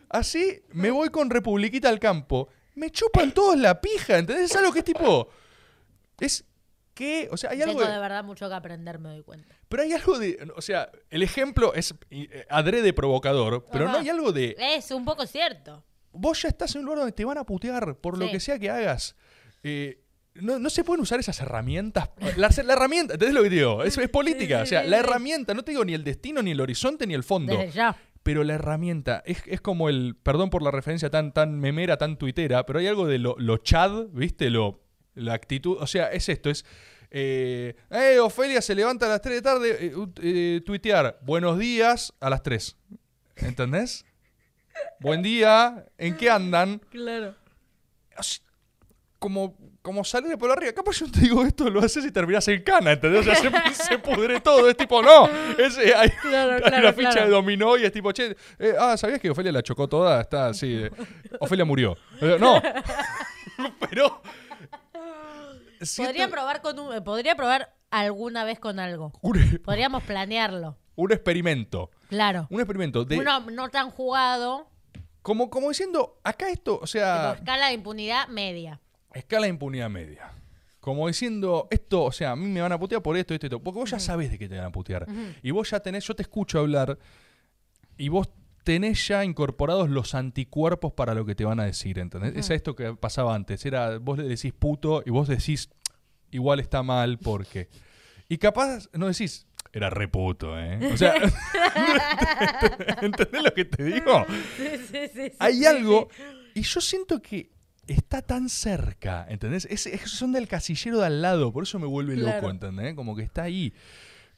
[0.10, 4.52] así, me voy con Republiquita al campo, me chupan todos la pija, ¿entendés?
[4.52, 5.30] Es algo que es tipo,
[6.20, 6.46] es
[7.00, 7.80] que, o sea, hay algo...
[7.80, 9.56] Tengo de verdad mucho que aprender, me doy cuenta.
[9.70, 10.52] Pero hay algo de.
[10.58, 13.94] O sea, el ejemplo es eh, adrede provocador, pero Ajá.
[13.94, 14.54] no hay algo de.
[14.60, 15.82] Es un poco cierto.
[16.12, 18.60] Vos ya estás en un lugar donde te van a putear por lo que sea
[18.60, 19.16] que hagas.
[19.64, 20.04] Eh,
[20.34, 22.10] no, no se pueden usar esas herramientas.
[22.36, 23.82] La, la herramienta, ¿entendés lo que digo?
[23.86, 24.62] Es, es política.
[24.62, 27.24] O sea, la herramienta, no te digo ni el destino, ni el horizonte, ni el
[27.24, 27.56] fondo.
[27.56, 27.96] Desde ya.
[28.24, 30.18] Pero la herramienta es, es como el.
[30.22, 33.58] Perdón por la referencia tan, tan memera, tan tuitera, pero hay algo de lo, lo
[33.60, 34.50] chad, ¿viste?
[34.50, 34.82] Lo,
[35.20, 35.78] la actitud.
[35.80, 36.66] O sea, es esto: es.
[37.12, 41.18] Eh, eh, Ofelia se levanta a las 3 de tarde, eh, eh, tuitear.
[41.24, 42.76] Buenos días a las 3.
[43.38, 44.06] ¿Entendés?
[45.00, 46.80] Buen día, ¿en qué andan?
[46.92, 47.36] Claro.
[48.16, 48.40] Así,
[49.18, 50.72] Como, como salir por arriba.
[50.72, 53.22] Capaz yo te digo esto, lo haces y terminás en cana, ¿entendés?
[53.22, 54.70] O sea, se, se pudre todo.
[54.70, 55.28] Es tipo, no.
[55.58, 57.26] Es, eh, hay, Claro, hay claro, una ficha claro.
[57.28, 60.22] de dominó y es tipo, che, eh, ah, ¿sabías que Ofelia la chocó toda?
[60.22, 60.76] Está así.
[60.76, 60.92] eh,
[61.40, 61.98] Ofelia murió.
[62.22, 62.62] Eh, no.
[63.90, 64.22] Pero.
[65.82, 69.12] Siento Podría probar con un, eh, podría probar alguna vez con algo.
[69.22, 70.78] un, Podríamos planearlo.
[70.96, 71.90] un experimento.
[72.10, 72.48] Claro.
[72.50, 73.18] Un experimento de.
[73.20, 74.70] Uno no tan jugado,
[75.22, 77.34] Como, como diciendo, acá esto, o tipo, sea.
[77.34, 78.80] escala de impunidad media.
[79.14, 80.32] Escala de impunidad media.
[80.80, 83.60] Como diciendo, esto, o sea, a mí me van a putear por esto, esto, esto.
[83.62, 85.06] Porque vos ya sabés de qué te van a putear.
[85.44, 86.98] Y vos ya tenés, yo te escucho hablar
[87.98, 88.30] y vos
[88.64, 92.36] tenés ya incorporados los anticuerpos para lo que te van a decir, ¿entendés?
[92.36, 93.66] Es esto que pasaba antes.
[93.66, 95.70] Era, vos le decís puto y vos decís,
[96.32, 97.70] igual está mal porque.
[98.28, 100.80] Y capaz no decís, era re puto, ¿eh?
[100.94, 101.14] O sea,
[103.02, 104.26] ¿entendés lo que te digo?
[104.58, 106.10] Sí, sí, sí, sí, hay algo
[106.54, 107.52] y yo siento que
[107.88, 109.66] está tan cerca, ¿entendés?
[109.70, 112.50] Es, es- son del casillero de al lado, por eso me vuelve loco.
[112.50, 112.94] ¿entendés?
[112.96, 113.74] Como que está ahí.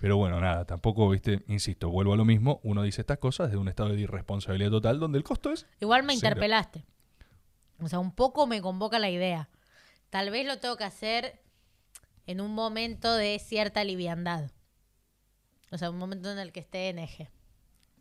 [0.02, 3.60] Pero bueno, nada, tampoco, viste, insisto, vuelvo a lo mismo, uno dice estas cosas desde
[3.60, 5.68] un estado de irresponsabilidad total donde el costo es...
[5.80, 6.30] Igual me Cero.
[6.30, 6.84] interpelaste.
[7.80, 9.48] O sea, un poco me convoca la idea.
[10.10, 11.40] Tal vez lo tengo que hacer
[12.26, 14.50] en un momento de cierta liviandad.
[15.70, 17.30] O sea, un momento en el que esté en eje.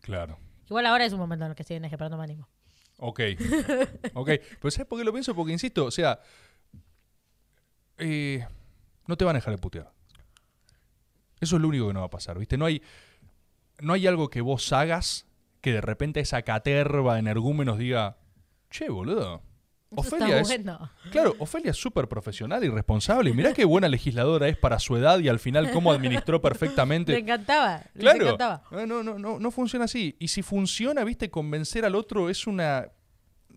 [0.00, 0.38] Claro.
[0.70, 2.48] Igual ahora es un momento en el que estoy en eje, pero no me animo.
[2.96, 3.20] Ok.
[4.14, 4.30] Ok.
[4.58, 5.34] Pero ¿sabes por qué lo pienso?
[5.34, 6.18] Porque, insisto, o sea,
[7.98, 8.46] eh,
[9.06, 9.92] no te van a dejar de putear.
[11.40, 12.56] Eso es lo único que no va a pasar, ¿viste?
[12.58, 12.82] No hay,
[13.80, 15.26] no hay algo que vos hagas
[15.60, 18.16] que de repente esa caterva de energúmenos diga,
[18.70, 19.42] che, boludo.
[19.92, 21.10] Eso Ofelia está es.
[21.10, 23.30] Claro, Ofelia es súper profesional y responsable.
[23.30, 26.40] Y mirá qué buena legisladora es para su edad y al final cómo administró Le
[26.48, 27.18] perfectamente.
[27.18, 27.82] encantaba.
[27.94, 28.22] les Claro.
[28.24, 28.62] encantaba.
[28.70, 30.14] No, no, no, no, funciona así.
[30.20, 32.86] Y si funciona, viste, convencer al otro es una.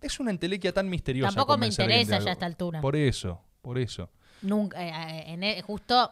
[0.02, 1.32] Es una entelequia tan misteriosa.
[1.34, 2.80] Tampoco me a interesa ya a esta altura.
[2.80, 4.10] Por eso, por eso.
[4.42, 6.10] Nunca, eh, eh, en e- justo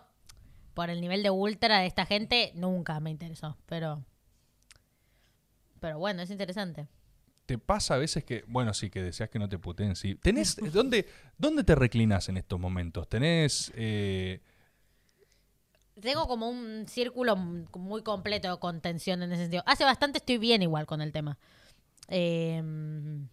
[0.74, 3.56] por el nivel de ultra de esta gente, nunca me interesó.
[3.66, 4.04] Pero,
[5.80, 6.88] pero bueno, es interesante.
[7.46, 9.96] ¿Te pasa a veces que, bueno, sí, que deseas que no te puteen?
[9.96, 10.14] Sí.
[10.14, 11.08] ¿Tenés, dónde,
[11.38, 13.08] ¿Dónde te reclinas en estos momentos?
[13.08, 13.72] ¿Tenés.
[13.74, 14.40] eh,
[16.00, 19.62] Tengo como un círculo muy completo de contención en ese sentido.
[19.66, 21.38] Hace bastante estoy bien igual con el tema.
[22.08, 23.28] Em,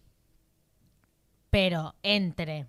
[1.50, 2.66] pero entre.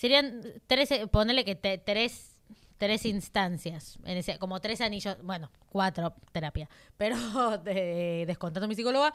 [0.00, 2.34] Serían tres, eh, ponele que te- tres,
[2.78, 7.16] tres instancias, en ese, como tres anillos, bueno, cuatro terapia, pero
[7.58, 9.12] de- descontando a mi psicóloga,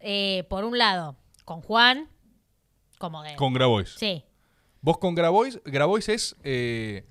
[0.00, 2.08] eh, por un lado, con Juan,
[2.96, 3.36] como de...
[3.36, 3.90] con Grabois?
[3.90, 4.24] Sí,
[4.80, 6.34] Vos con Grabois, Grabois es.
[6.44, 7.04] eh,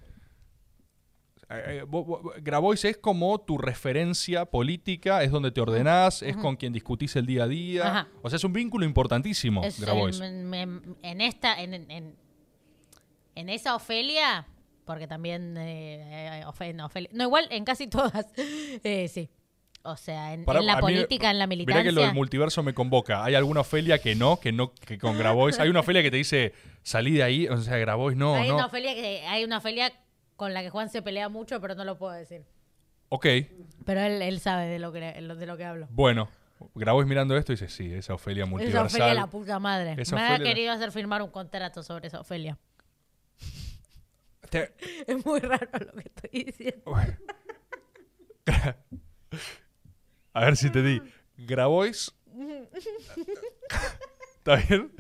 [1.50, 6.56] eh, vos- vos- Grabois es como tu referencia política, es donde te ordenás, es con
[6.56, 7.88] quien discutís el día a día.
[7.88, 8.08] Ajá.
[8.24, 10.20] O sea, es un vínculo importantísimo, Es, Grabois.
[10.20, 12.16] en esta, en, en-
[13.36, 14.46] en esa Ofelia,
[14.86, 18.26] porque también eh, eh, Ofelia- no, igual en casi todas,
[18.84, 19.30] eh, sí.
[19.84, 21.84] O sea, en, Para- en la mí- política, en la Mirá militancia.
[21.84, 23.24] que lo del multiverso me convoca.
[23.24, 25.60] Hay alguna Ofelia que no, que no, que con Grabois.
[25.60, 26.54] Hay una Ofelia que te dice,
[26.84, 28.56] salí de ahí, o sea, Grabois no, hay no.
[28.58, 29.92] una Ofelia que hay una Ofelia
[30.36, 32.44] con la que Juan se pelea mucho, pero no lo puedo decir.
[33.10, 33.26] Ok,
[33.86, 35.88] Pero él, él sabe de lo que de lo que hablo.
[35.92, 36.30] bueno.
[36.76, 38.86] Grabois mirando esto dice, sí, esa Ofelia Esa multiversal.
[38.86, 39.96] Ofelia la puta madre.
[39.98, 42.56] Esa Me ha querido hacer firmar un contrato sobre esa Ofelia.
[44.52, 44.74] Te-
[45.08, 46.82] Es muy raro lo que estoy diciendo.
[46.86, 47.18] Bueno.
[50.34, 51.02] A ver si te di.
[51.38, 52.14] Grabois.
[54.38, 54.92] ¿Está bien?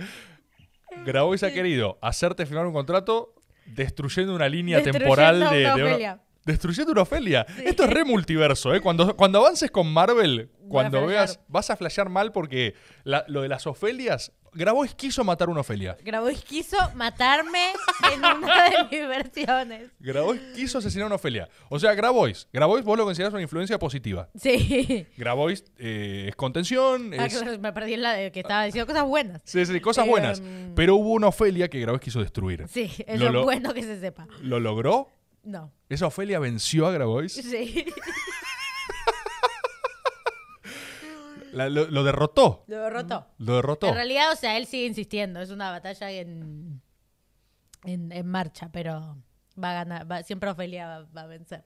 [1.06, 3.34] Grabois ha querido hacerte firmar un contrato
[3.66, 6.22] destruyendo una línea Destruyendo temporal de, una de una- Ofelia.
[6.46, 7.46] Destruyendo una Ofelia.
[7.64, 8.82] Esto es re multiverso, ¿eh?
[8.82, 12.74] Cuando, cuando avances con Marvel, cuando veas, vas a flashear mal porque
[13.04, 15.96] la- lo de las Ofelias, Grabois quiso matar una Ofelia.
[16.04, 17.72] Grabois quiso matarme
[18.14, 19.92] en una de mis versiones.
[20.00, 21.48] Grabois quiso asesinar a una Ofelia.
[21.70, 24.28] O sea, Grabois, Grabois vos lo considerás una influencia positiva.
[24.36, 25.08] Sí.
[25.18, 28.88] Grabois eh, es contención, Ah, es, claro, me perdí en la de que estaba diciendo
[28.92, 29.42] cosas buenas.
[29.46, 30.42] Sí, sí, cosas buenas.
[30.42, 30.74] mm.
[30.76, 32.66] Pero hubo una Ofelia que Grabois quiso destruir.
[32.68, 34.28] Sí, eso Lo- es lo- bueno que se sepa.
[34.42, 35.08] ¿Lo logró?
[35.44, 35.72] No.
[35.90, 37.34] ¿Esa Ofelia venció a Grabois?
[37.34, 37.86] Sí.
[41.54, 42.64] La- lo, lo derrotó.
[42.68, 43.28] Lo derrotó.
[43.40, 43.88] Lo derrotó.
[43.88, 45.42] En realidad, o sea, él sigue insistiendo.
[45.42, 46.82] Es una batalla en,
[47.84, 49.18] en, en marcha, pero
[49.62, 50.10] va a ganar.
[50.10, 51.66] va- siempre Ofelia va, va a vencer.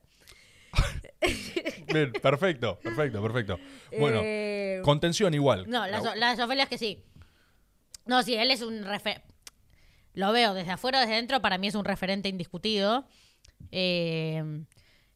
[1.94, 3.60] Bien, perfecto, perfecto, perfecto.
[4.00, 5.70] Bueno, Eh, contención igual.
[5.70, 7.04] No, las, Grabo- las Ofelias que sí.
[8.06, 9.24] No, sí, él es un referente.
[10.14, 13.06] Lo veo desde afuera, desde dentro, para mí es un referente indiscutido.
[13.72, 14.44] Eh,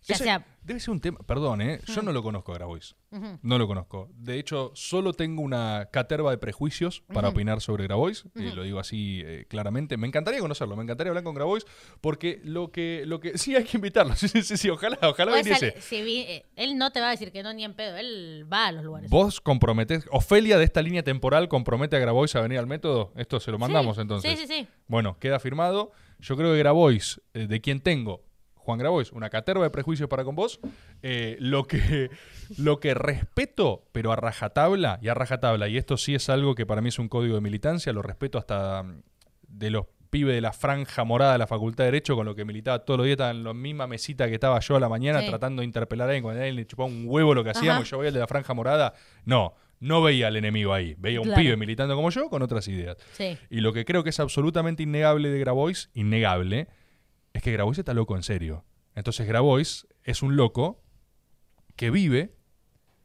[0.02, 0.46] ya Ese sea.
[0.64, 1.18] Debe ser un tema.
[1.26, 1.80] Perdón, ¿eh?
[1.88, 2.96] Yo no lo conozco a Grabois.
[3.42, 4.08] No lo conozco.
[4.14, 8.24] De hecho, solo tengo una caterva de prejuicios para opinar sobre Grabois.
[8.36, 9.98] Y lo digo así eh, claramente.
[9.98, 10.76] Me encantaría conocerlo.
[10.76, 11.66] Me encantaría hablar con Grabois.
[12.02, 13.04] Porque lo que.
[13.06, 14.16] Lo que sí, hay que invitarlo.
[14.16, 14.58] Sí, sí, sí.
[14.58, 15.72] sí, Ojalá, ojalá Puede viniese.
[15.72, 17.98] sal- si vi- eh, él no te va a decir que no ni en pedo,
[17.98, 19.10] él va a los lugares.
[19.10, 20.06] Vos comprometés.
[20.12, 23.12] Ofelia de esta línea temporal compromete a Grabois a venir al método.
[23.16, 24.40] Esto se lo mandamos Sí, entonces.
[24.40, 24.68] Sí, sí, sí.
[24.88, 25.92] Bueno, queda firmado.
[26.20, 28.24] Yo creo que Grabois, eh, de quien tengo,
[28.56, 30.60] Juan Grabois, una caterva de prejuicios para con vos.
[31.02, 32.10] eh, lo, que,
[32.58, 36.66] lo que respeto, pero a rajatabla, y a rajatabla, y esto sí es algo que
[36.66, 39.02] para mí es un código de militancia, lo respeto hasta mm,
[39.48, 42.44] de los pibes de la franja morada de la Facultad de Derecho, con lo que
[42.44, 45.22] militaba todos los días, estaba en la misma mesita que estaba yo a la mañana,
[45.22, 45.28] Sí.
[45.28, 47.82] tratando de interpelar a alguien, cuando a alguien le chupaba un huevo lo que hacíamos,
[47.84, 47.90] Ajá.
[47.92, 48.94] yo veía el de la franja morada.
[49.26, 51.42] No, no veía al enemigo ahí, veía un Claro.
[51.42, 52.98] pibe militando como yo con otras ideas.
[53.14, 53.38] Sí.
[53.50, 56.68] Y lo que creo que es absolutamente innegable de Grabois, innegable,
[57.34, 58.66] es que Grabois está loco en serio.
[58.96, 60.84] Entonces Grabois es un loco
[61.76, 62.36] que vive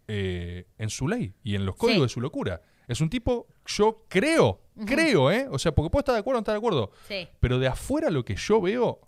[0.09, 2.03] eh, en su ley y en los códigos Sí.
[2.03, 2.61] de su locura.
[2.89, 5.47] Es un tipo, yo creo, creo, ¿eh?
[5.51, 6.91] O sea, porque puedo estar de acuerdo o no estar de acuerdo.
[7.09, 7.27] Sí.
[7.41, 9.01] Pero de afuera lo que yo veo,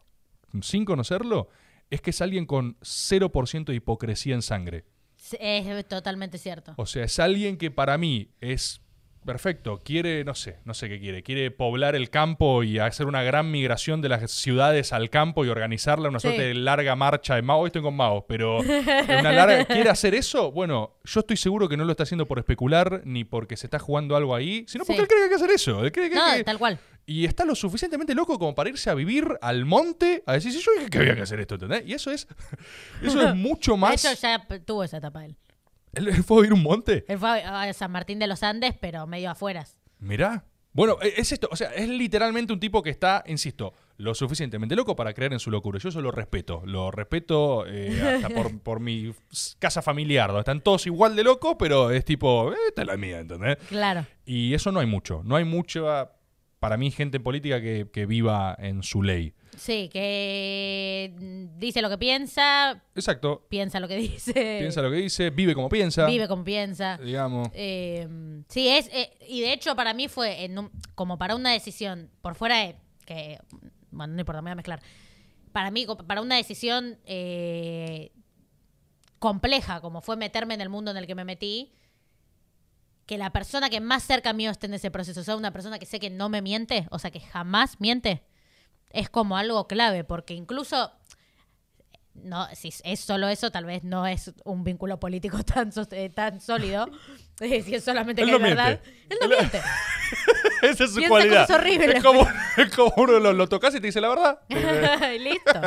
[0.62, 1.48] sin conocerlo,
[1.90, 4.86] es que es alguien con 0% de hipocresía en sangre.
[5.38, 6.74] Es totalmente cierto.
[6.76, 8.80] O sea, es alguien que para mí es
[9.24, 9.80] Perfecto.
[9.84, 11.24] Quiere, no sé, no sé qué quiere.
[11.24, 15.48] Quiere poblar el campo y hacer una gran migración de las ciudades al campo y
[15.48, 16.28] organizarla, una Sí.
[16.28, 17.58] suerte de larga marcha de Mao.
[17.58, 20.52] Hoy estoy con Mao, pero una larga- ¿quiere hacer eso?
[20.52, 23.80] Bueno, yo estoy seguro que no lo está haciendo por especular ni porque se está
[23.80, 25.02] jugando algo ahí, sino porque Sí.
[25.02, 25.84] él cree que hay que hacer eso.
[25.84, 26.78] Él cree que- No, que- tal cual.
[27.06, 30.60] Y está lo suficientemente loco como para irse a vivir al monte a decir, "Sí,
[30.60, 31.84] yo dije que había que hacer esto, ¿entendés?
[31.86, 32.26] Y eso es,
[33.02, 34.04] eso es mucho más.
[34.04, 35.36] hecho, ya tuvo esa etapa él.
[35.92, 37.04] ¿Él, fue a vivir un monte?
[37.08, 39.76] Él fue a San Martín de los Andes, pero medio afueras.
[39.98, 40.44] Mirá.
[40.72, 44.76] Bueno, e- es esto, o sea, es literalmente un tipo que está, insisto, lo suficientemente
[44.76, 45.78] loco para creer en su locura.
[45.78, 46.60] Yo eso lo respeto.
[46.66, 49.14] Lo respeto eh, hasta por, por mi
[49.58, 52.98] casa familiar, donde están todos igual de locos, pero es tipo, "Eh, esta es la
[52.98, 53.56] mía, ¿entendés?
[53.68, 54.04] Claro.
[54.26, 55.22] Y eso no hay mucho.
[55.24, 55.88] No hay mucho,
[56.66, 59.34] para mí, gente en política que, que viva en su ley.
[59.56, 61.14] Sí, que
[61.58, 63.46] dice lo que piensa, Exacto.
[63.48, 64.32] piensa lo que dice.
[64.60, 66.06] Piensa lo que dice, vive como piensa.
[66.06, 66.98] Vive como piensa.
[66.98, 67.48] Digamos.
[67.54, 68.08] Eh,
[68.48, 68.88] sí, es.
[68.92, 72.58] eh, y de hecho, para mí fue en un- como para una decisión, por fuera
[72.58, 72.74] de.
[73.04, 73.38] que
[73.92, 74.82] Bueno, no importa, me voy a mezclar.
[75.52, 78.10] Para mí, para una decisión eh,
[79.20, 81.72] compleja, como fue meterme en el mundo en el que me metí,
[83.06, 85.86] que la persona que más cerca mío esté en ese proceso, sea, una persona que
[85.86, 88.22] sé que no me miente, o sea, que jamás miente,
[88.90, 90.92] es como algo clave, porque incluso
[92.14, 96.40] no, si es solo eso, tal vez no es un vínculo político tan, eh, tan
[96.40, 96.88] sólido.
[97.40, 98.80] Eh, si es solamente Él que no es verdad.
[99.10, 99.60] Él no miente.
[100.62, 101.46] Esa es su Piensa cualidad.
[101.46, 101.96] cosas horribles.
[101.96, 102.26] Es como,
[102.56, 104.40] es como uno lo, lo tocas y te dice la verdad.
[104.48, 104.54] Y
[105.18, 105.60] Listo.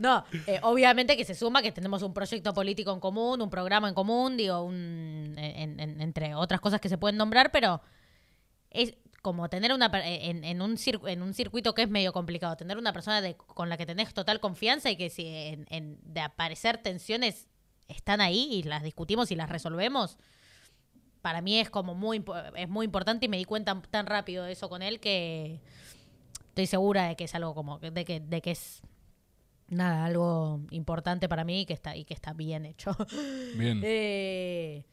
[0.00, 3.88] No, eh, obviamente que se suma que tenemos un proyecto político en común, un programa
[3.88, 7.80] en común, digo, un, en- en- entre otras cosas que se pueden nombrar, pero
[8.70, 12.12] es como tener una per- en, en un cir- en un circuito que es medio
[12.12, 15.66] complicado, tener una persona de- con la que tenés total confianza y que si en,
[15.70, 17.46] en- de aparecer tensiones
[17.86, 20.16] están ahí y las discutimos y las resolvemos.
[21.22, 22.22] Para mí es como muy
[22.56, 25.60] es muy importante y me di cuenta tan rápido de eso con él que
[26.48, 28.82] estoy segura de que es algo como de que de que es
[29.68, 32.94] nada algo importante para mí y que está y que está bien hecho
[33.56, 33.80] Bien.
[33.84, 34.84] Eh,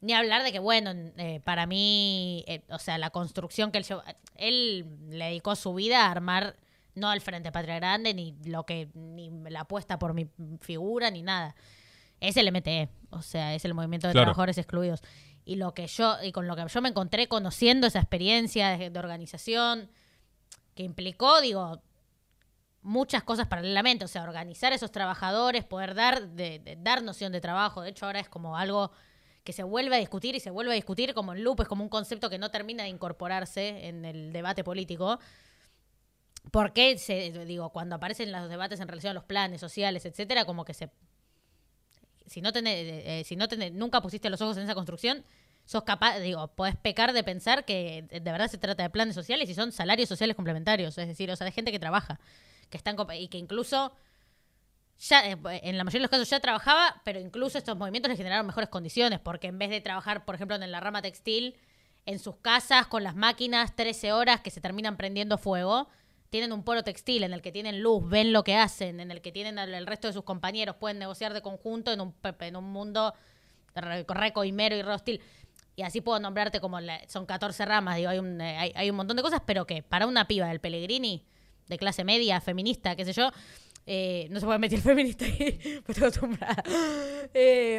[0.00, 3.84] ni hablar de que bueno eh, para mí eh, o sea la construcción que él
[3.84, 4.02] llevó-
[4.36, 6.56] él le dedicó su vida a armar
[6.94, 10.26] no el Frente Patria Grande ni lo que ni la apuesta por mi
[10.60, 11.54] figura ni nada
[12.20, 14.24] es el MTE o sea es el movimiento de Claro.
[14.26, 15.02] trabajadores excluidos
[15.44, 18.98] y lo que yo y con lo que yo me encontré conociendo esa experiencia de,
[18.98, 19.90] organización
[20.74, 21.82] que implicó, digo,
[22.82, 26.30] muchas cosas paralelamente, o sea, organizar a esos trabajadores, poder dar,
[26.78, 28.90] dar noción de trabajo, de hecho ahora es como algo
[29.44, 31.84] que se vuelve a discutir y se vuelve a discutir como en loop, es como
[31.84, 35.18] un concepto que no termina de incorporarse en el debate político.
[36.50, 40.64] Porque, se, digo, cuando aparecen los debates en relación a los planes sociales, etcétera, como
[40.64, 40.90] que se...
[42.26, 45.24] Si no tenés, eh, eh, si no tenés, nunca pusiste los ojos en esa construcción,
[45.64, 49.48] sos capaz, digo, podés pecar de pensar que de verdad se trata de planes sociales
[49.48, 52.20] y son salarios sociales complementarios, es decir, o sea, de gente que trabaja,
[52.70, 53.92] que están y que incluso
[54.98, 58.16] ya eh, en la mayoría de los casos ya trabajaba, pero incluso estos movimientos le
[58.16, 61.56] generaron mejores condiciones, porque en vez de trabajar, por ejemplo, en la rama textil,
[62.06, 65.88] en sus casas con las máquinas 13 horas que se terminan prendiendo fuego,
[66.34, 69.20] tienen un polo textil en el que tienen luz, ven lo que hacen, en el
[69.20, 72.56] que tienen al el resto de sus compañeros, pueden negociar de conjunto en un, en
[72.56, 73.14] un mundo
[73.72, 75.20] re, re y re hostil.
[75.76, 78.90] Y así puedo nombrarte como la- son 14 ramas, digo, hay un, eh, hay, hay
[78.90, 81.24] un montón de cosas, pero que para una piba del Pellegrini,
[81.68, 83.30] de clase media, feminista, qué sé yo,
[83.86, 86.64] eh, no se puede meter feminista ahí, pues estoy acostumbrada.
[87.32, 87.78] Eh,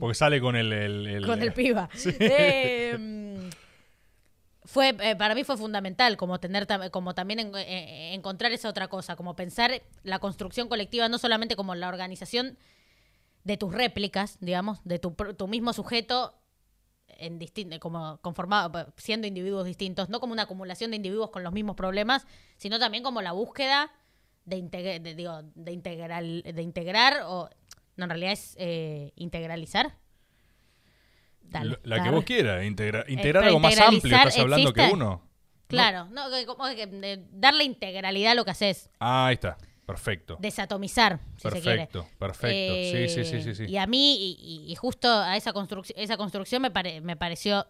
[0.00, 0.72] Porque sale con el.
[0.72, 1.88] el- el- con el piba.
[2.18, 3.23] Eh,
[4.64, 8.88] fue eh, para mí fue fundamental como tener como también en- eh, encontrar esa otra
[8.88, 12.56] cosa como pensar la construcción colectiva no solamente como la organización
[13.44, 16.34] de tus réplicas digamos de tu, tu mismo sujeto
[17.08, 21.52] en distin- como conformado siendo individuos distintos no como una acumulación de individuos con los
[21.52, 22.26] mismos problemas
[22.56, 23.92] sino también como la búsqueda
[24.46, 24.60] de,
[25.00, 27.50] de, digo, de integral de integrar o
[27.96, 29.96] no en realidad es eh, integralizar
[31.62, 32.62] La, la que vos quieras.
[32.64, 34.16] integra- integrar algo más amplio.
[34.16, 35.22] Estás hablando que uno.
[35.68, 39.56] Claro, no, como que, eh, darle integralidad a lo que haces, Ah, ahí está.
[39.86, 40.36] Perfecto.
[40.40, 41.86] desatomizar, si se quiere.
[41.88, 42.74] Perfecto, perfecto.
[42.74, 43.64] Sí, sí, sí, sí, sí.
[43.70, 44.36] Y a mí,
[44.68, 47.66] y, justo a esa, construc- esa construcción me, pare- me pareció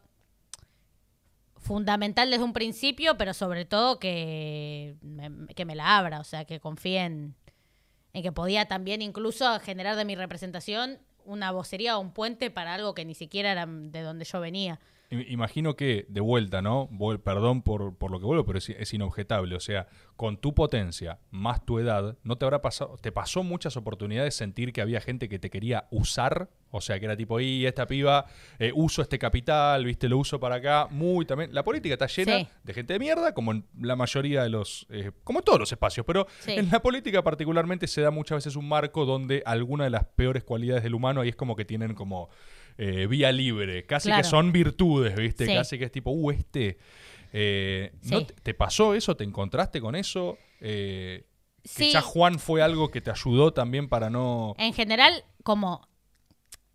[1.57, 6.45] fundamental desde un principio, pero sobre todo que me, que me la abra, o sea,
[6.45, 7.35] que confíe en,
[8.13, 12.75] en que podía también incluso generar de mi representación una vocería o un puente para
[12.75, 14.81] algo que ni siquiera era de donde yo venía.
[15.23, 16.89] Imagino que, de vuelta, ¿no?
[16.91, 19.55] Vol- perdón por, por lo que vuelvo, pero es, es inobjetable.
[19.57, 19.87] O sea,
[20.17, 24.73] con tu potencia más tu edad, ¿no te habrá pasado, te pasó muchas oportunidades sentir
[24.73, 26.49] que había gente que te quería usar?
[26.71, 28.27] O sea, que era tipo, y esta piba,
[28.59, 30.89] eh, uso este capital, viste, lo uso para acá.
[30.91, 31.55] Muy también.
[31.55, 32.49] La política está llena Sí.
[32.65, 35.71] de gente de mierda, como en la mayoría de los, eh, como en todos los
[35.71, 36.53] espacios, pero Sí.
[36.53, 40.43] en la política particularmente se da muchas veces un marco donde alguna de las peores
[40.43, 42.29] cualidades del humano ahí es como que tienen como
[42.79, 44.23] eh, vía libre, casi Claro.
[44.23, 45.47] que son virtudes, ¿viste?
[45.47, 45.55] Sí.
[45.55, 46.79] Casi que es tipo, uh, este...
[47.33, 49.17] eh, ¿no te, te pasó eso?
[49.17, 50.39] ¿Te encontraste con eso?
[50.61, 51.27] Eh,
[51.67, 51.87] Sí.
[51.87, 54.55] Quizás Juan fue algo que te ayudó también para no...
[54.59, 55.89] En general, como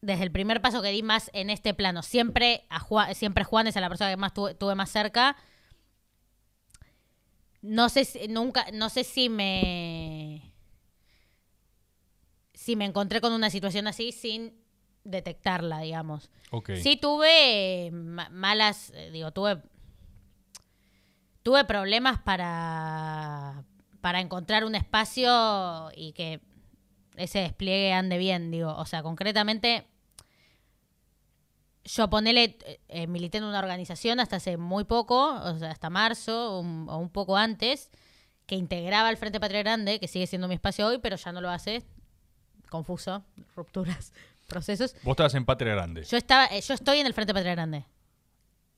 [0.01, 3.67] desde el primer paso que di más en este plano, siempre a Juan, siempre Juan
[3.67, 5.37] es a la persona que más tuve, tuve más cerca.
[7.61, 10.53] No sé si, nunca, no sé si me
[12.53, 14.53] si me encontré con una situación así sin
[15.03, 16.29] detectarla, digamos.
[16.51, 16.71] Ok.
[16.81, 19.61] Sí tuve eh, ma- malas, eh, digo, tuve
[21.43, 23.63] tuve problemas para
[24.01, 26.39] para encontrar un espacio y que
[27.17, 29.85] ese despliegue ande bien, digo, o sea, concretamente
[31.83, 35.89] yo ponele, eh, eh, milité en una organización hasta hace muy poco, o sea, hasta
[35.89, 37.89] marzo un- o un poco antes,
[38.45, 41.41] que integraba el Frente Patria Grande, que sigue siendo mi espacio hoy, pero ya no
[41.41, 41.83] lo hace.
[42.69, 43.23] Confuso,
[43.55, 44.13] rupturas,
[44.49, 44.93] procesos.
[45.03, 46.03] Vos estabas en Patria Grande.
[46.03, 47.85] Yo estaba, eh, yo estoy en el Frente Patria Grande.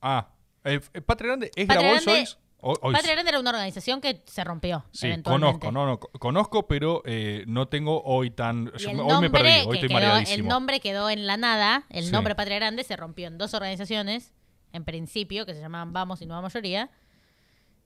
[0.00, 0.28] Ah,
[0.64, 2.28] eh, eh, ¿Patria Grande es Patria Grabois Grande- hoy?
[2.64, 4.84] O- hoy- Patria Grande era una organización que se rompió.
[4.92, 5.58] Sí, eventualmente.
[5.66, 8.70] conozco, no, no, co- conozco, pero eh, no tengo hoy tan...
[8.76, 10.36] Y yo el hoy me perdí, hoy que estoy quedó- mareadísimo.
[10.44, 11.84] el nombre quedó en la nada.
[11.90, 12.12] El Sí.
[12.12, 14.32] nombre Patria Grande se rompió en dos organizaciones,
[14.72, 16.88] en principio, que se llamaban Vamos y Nueva Mayoría.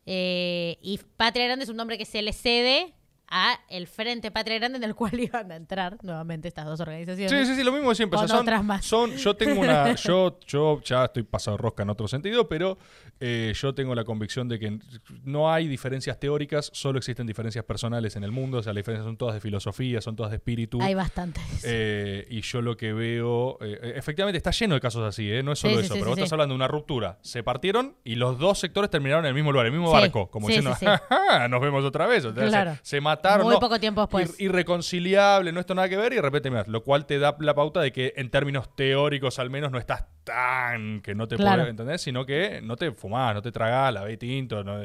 [0.05, 2.95] Eh, y Patria Grande es un nombre que se le cede
[3.28, 7.31] a el Frente Patria Grande en el cual iban a entrar nuevamente estas dos organizaciones.
[7.31, 8.16] Sí, sí, sí, lo mismo de siempre.
[8.16, 8.85] O sea, son, otras más.
[8.85, 12.78] son- yo tengo una, yo, yo ya estoy pasado rosca en otro sentido, pero
[13.20, 14.78] eh, yo tengo la convicción de que
[15.24, 18.59] no hay diferencias teóricas, solo existen diferencias personales en el mundo.
[18.59, 20.81] O sea, las diferencias son todas de filosofía, son todas de espíritu.
[20.81, 21.43] Hay bastantes.
[21.65, 25.43] Eh, y yo lo que veo, eh, efectivamente está lleno de casos así, ¿eh?
[25.43, 27.19] no es solo Sí, eso, sí, pero vos estás hablando de una ruptura.
[27.23, 30.31] Se partieron y los dos sectores terminaron en el mismo lugar, en el mismo barco,
[30.31, 30.93] como diciendo, sí, sí.
[31.09, 32.23] "Ja, nos vemos otra vez.
[32.23, 32.77] Se- Claro.
[32.82, 33.15] se, mataron.
[33.44, 34.38] Muy no, poco tiempo después.
[34.38, 37.55] ir- irreconciliable, no esto nada que ver, y de repente, lo cual te da la
[37.55, 41.59] pauta de que en términos teóricos al menos no estás tan que no te Claro.
[41.62, 44.80] podés entender, sino que no te fumás, no te tragás, la ve tinto, no,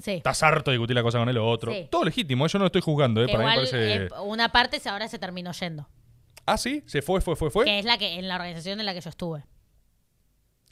[0.00, 0.12] Sí.
[0.12, 1.72] estás harto de discutir la cosa con el otro.
[1.72, 1.88] Sí.
[1.90, 3.26] Todo legítimo, yo no lo estoy juzgando, ¿eh?
[3.26, 4.04] Para mí igual parece...
[4.04, 5.88] eh, una parte ahora se terminó yendo.
[6.46, 7.64] Ah, sí, se fue, fue, fue, fue.
[7.64, 9.44] Que es la que en la organización en la que yo estuve.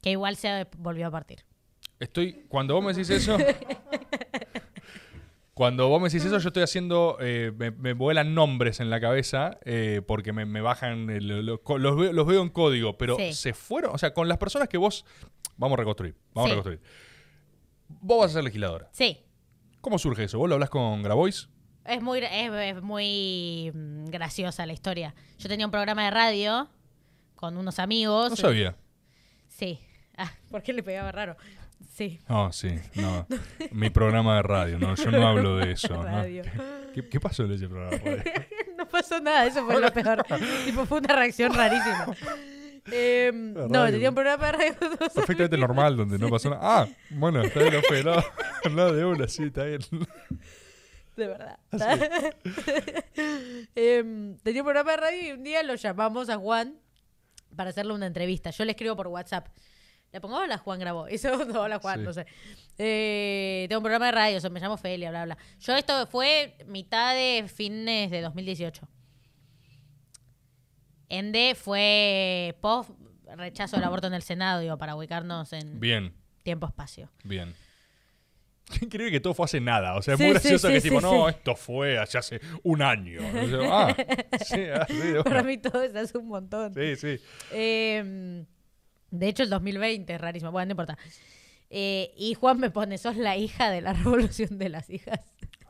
[0.01, 1.45] Que igual se volvió a partir.
[1.99, 3.37] Estoy, cuando vos me decís eso,
[5.57, 9.01] cuando vos me decís eso, yo estoy haciendo, eh, me, me vuelan nombres en la
[9.01, 11.07] cabeza eh, porque me, me bajan,
[11.47, 13.33] lo- co- los, veo, los veo en código, pero Sí.
[13.33, 15.07] se fueron, o sea, con las personas que vos,
[15.57, 16.53] vamos a reconstruir, vamos Sí.
[16.53, 16.81] a reconstruir.
[17.89, 18.91] Vos vas a ser legisladora.
[18.93, 19.23] Sí.
[19.81, 20.39] ¿Cómo surge eso?
[20.39, 21.49] ¿Vos lo hablas con Grabois?
[21.87, 25.15] Es muy, es, es muy mm, graciosa la historia.
[25.39, 26.69] Yo tenía un programa de radio
[27.35, 28.29] con unos amigos.
[28.29, 28.77] No sabía.
[29.49, 29.81] Sí.
[30.19, 31.37] Ah, ¿por qué le pegaba raro?
[31.93, 32.21] Sí.
[32.29, 33.27] No, sí, no.
[33.71, 36.03] Mi programa de radio, no, yo no hablo de eso.
[36.03, 36.23] ¿no?
[36.95, 37.97] ¿Qué, qué pasó en ese programa?
[38.77, 40.23] No pasó nada, eso fue lo peor.
[40.67, 42.15] tipo, fue una reacción rarísima.
[42.93, 44.75] Eh, no, tenía un programa de radio
[45.15, 46.61] Perfectamente normal, donde no pasó nada.
[46.63, 48.23] Ah, bueno, está bien, no fue, no,
[48.71, 49.81] no, de una, sí, está bien.
[51.17, 51.59] De verdad.
[51.73, 51.97] Ah,
[53.75, 56.79] Em, tenía un programa de radio y un día lo llamamos a Juan
[57.57, 58.51] para hacerle una entrevista.
[58.51, 59.49] Yo le escribo por WhatsApp.
[60.13, 61.09] Le pongo, hola Juan grabó.
[61.11, 62.05] Y segundo, hola Juan, Sí.
[62.05, 62.27] no sé.
[62.79, 65.39] Eh, tengo un programa de radio, o sea, me llamo Felia, bla, bla.
[65.61, 68.89] Yo esto fue mitad de fines de 2018.
[71.09, 72.91] Ende fue post
[73.37, 76.13] rechazo del aborto en el Senado, digo, para ubicarnos en Bien,
[76.43, 77.11] tiempo-espacio.
[77.25, 77.55] bien.
[78.69, 79.95] Qué increíble que todo fue hace nada.
[79.97, 82.41] O sea, es Sí, muy gracioso sí, que sí, tipo, no, esto fue hace, hace
[82.65, 83.21] un año.
[83.71, 84.87] Ah, ah,
[85.25, 86.75] Para mí todo eso hace un montón.
[86.75, 87.21] sí, sí.
[87.53, 88.45] Eh,
[89.11, 90.51] de hecho, el 2020 es rarísimo.
[90.53, 90.99] Bueno, no importa.
[91.71, 95.21] Eh, y Juan me pone, sos la hija de la revolución de las hijas.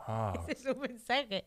[0.09, 1.45] Ah, Ese es un mensaje.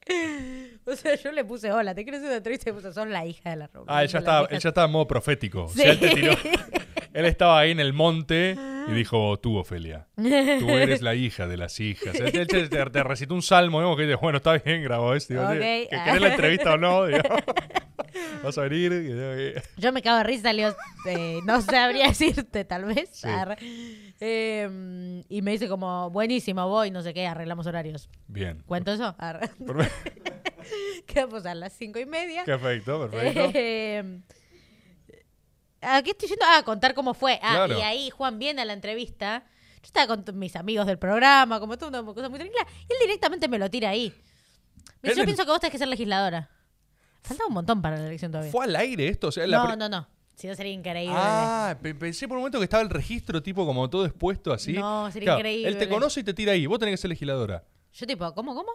[0.85, 3.25] O sea, yo le puse, hola, te quiero hacer una entrevista y puse, sos la
[3.25, 3.95] hija de la revolución.
[3.97, 4.51] ah las estaba, hijas".
[4.53, 5.63] él ya estaba en modo profético.
[5.63, 5.79] O Sí.
[5.79, 6.33] sea, él te tiró.
[7.13, 8.55] Él estaba ahí en el monte
[8.87, 10.21] y dijo, tú, Ofelia, tú
[10.69, 12.15] eres la hija de las hijas.
[12.15, 15.33] Él, te, te- te recitó un salmo, digamos, que dice, bueno, está bien, grabó esto.
[15.33, 15.53] Digo, Ok.
[15.59, 17.01] ¿Que querés la entrevista o no?
[18.43, 18.91] Vas a venir.
[18.91, 20.75] que- Yo me cago de risa, Leo.
[21.07, 23.09] eh, no sabría decirte, tal vez.
[23.11, 23.27] Sí.
[24.19, 28.09] Eh, y me dice como, buenísimo, voy, no sé qué, arreglamos horarios.
[28.27, 28.63] Bien.
[28.65, 29.15] ¿Cuento eso?
[31.05, 32.43] Quedamos a las cinco y media.
[32.45, 33.51] Perfecto, perfecto.
[33.53, 34.19] Eh,
[35.81, 36.45] ¿A qué estoy yendo?
[36.45, 37.39] Ah, a contar cómo fue.
[37.41, 37.77] Ah, Claro.
[37.79, 39.43] y ahí Juan viene a la entrevista.
[39.81, 42.65] Yo estaba con mis amigos del programa, como todo, una cosa muy tranquila.
[42.89, 44.13] Y él directamente me lo tira ahí.
[45.01, 46.49] Me dice, yo pienso que vos tenés que ser legisladora.
[47.21, 48.51] Falta un montón para la elección todavía.
[48.51, 49.27] ¿Fue al aire esto?
[49.27, 50.07] O sea, No, no, no.
[50.35, 51.13] Si no sería increíble.
[51.17, 54.71] Ah, pe- pensé por un momento que estaba el registro tipo como todo expuesto así.
[54.73, 55.67] No, sería Claro, increíble.
[55.69, 56.65] Él te conoce y te tira ahí.
[56.65, 57.63] Vos tenés que ser legisladora.
[57.93, 58.71] Yo tipo, ¿cómo, cómo?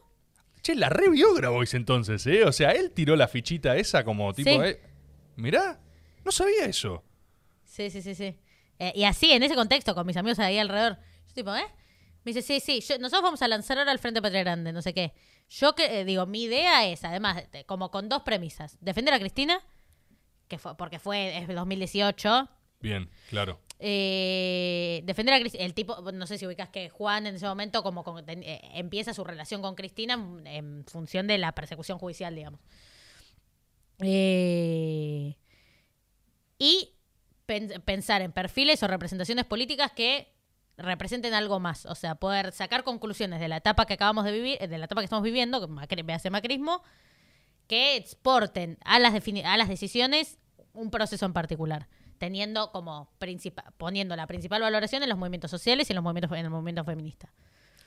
[0.62, 2.44] Che, la revió Grabois entonces, ¿eh?
[2.44, 4.56] O sea, él tiró la fichita esa como tipo, Sí.
[4.62, 4.80] eh,
[5.36, 5.80] mirá,
[6.24, 7.02] no sabía eso.
[7.64, 8.38] Sí, sí, sí, sí.
[8.78, 10.98] Eh, y así, en ese contexto, con mis amigos ahí alrededor.
[11.28, 11.64] Yo tipo, ¿eh?
[12.24, 14.80] Me dice, sí, sí, yo- nosotros vamos a lanzar ahora al Frente Patria Grande, no
[14.82, 15.12] sé qué.
[15.50, 18.78] Yo que eh, digo, mi idea es, además, de- como con dos premisas.
[18.80, 19.60] Defender a Cristina,
[20.48, 22.48] que fue, porque fue es 2018.
[22.80, 23.60] Bien, claro.
[23.78, 25.64] eh, defender a Cristina.
[25.64, 29.12] El tipo, no sé si ubicas que Juan en ese momento como con- eh, empieza
[29.14, 32.60] su relación con Cristina en, en función de la persecución judicial, digamos.
[34.00, 35.36] Eh,
[36.64, 36.94] y
[37.46, 40.32] pen- pensar en perfiles o representaciones políticas que
[40.76, 41.84] representen algo más.
[41.86, 45.00] O sea, poder sacar conclusiones de la etapa que acabamos de vivir, de la etapa
[45.02, 46.82] que estamos viviendo, que macri- hace macrismo,
[47.66, 49.14] que exporten a las,
[49.44, 50.38] a las decisiones
[50.72, 51.88] un proceso en particular,
[52.18, 53.10] teniendo como
[53.76, 56.82] poniendo la principal valoración en los movimientos sociales y en los movimientos en el movimiento
[56.84, 57.32] feminista.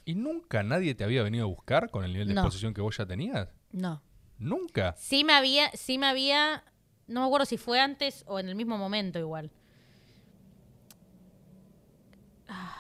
[0.06, 2.42] ¿Y nunca nadie te había venido a buscar con el nivel de No.
[2.42, 3.50] exposición que vos ya tenías?
[3.72, 4.02] No.
[4.38, 4.94] Nunca.
[4.98, 6.64] Sí me había, sí me había,
[7.08, 9.52] no me acuerdo si fue antes o en el mismo momento igual.
[12.48, 12.74] Ah,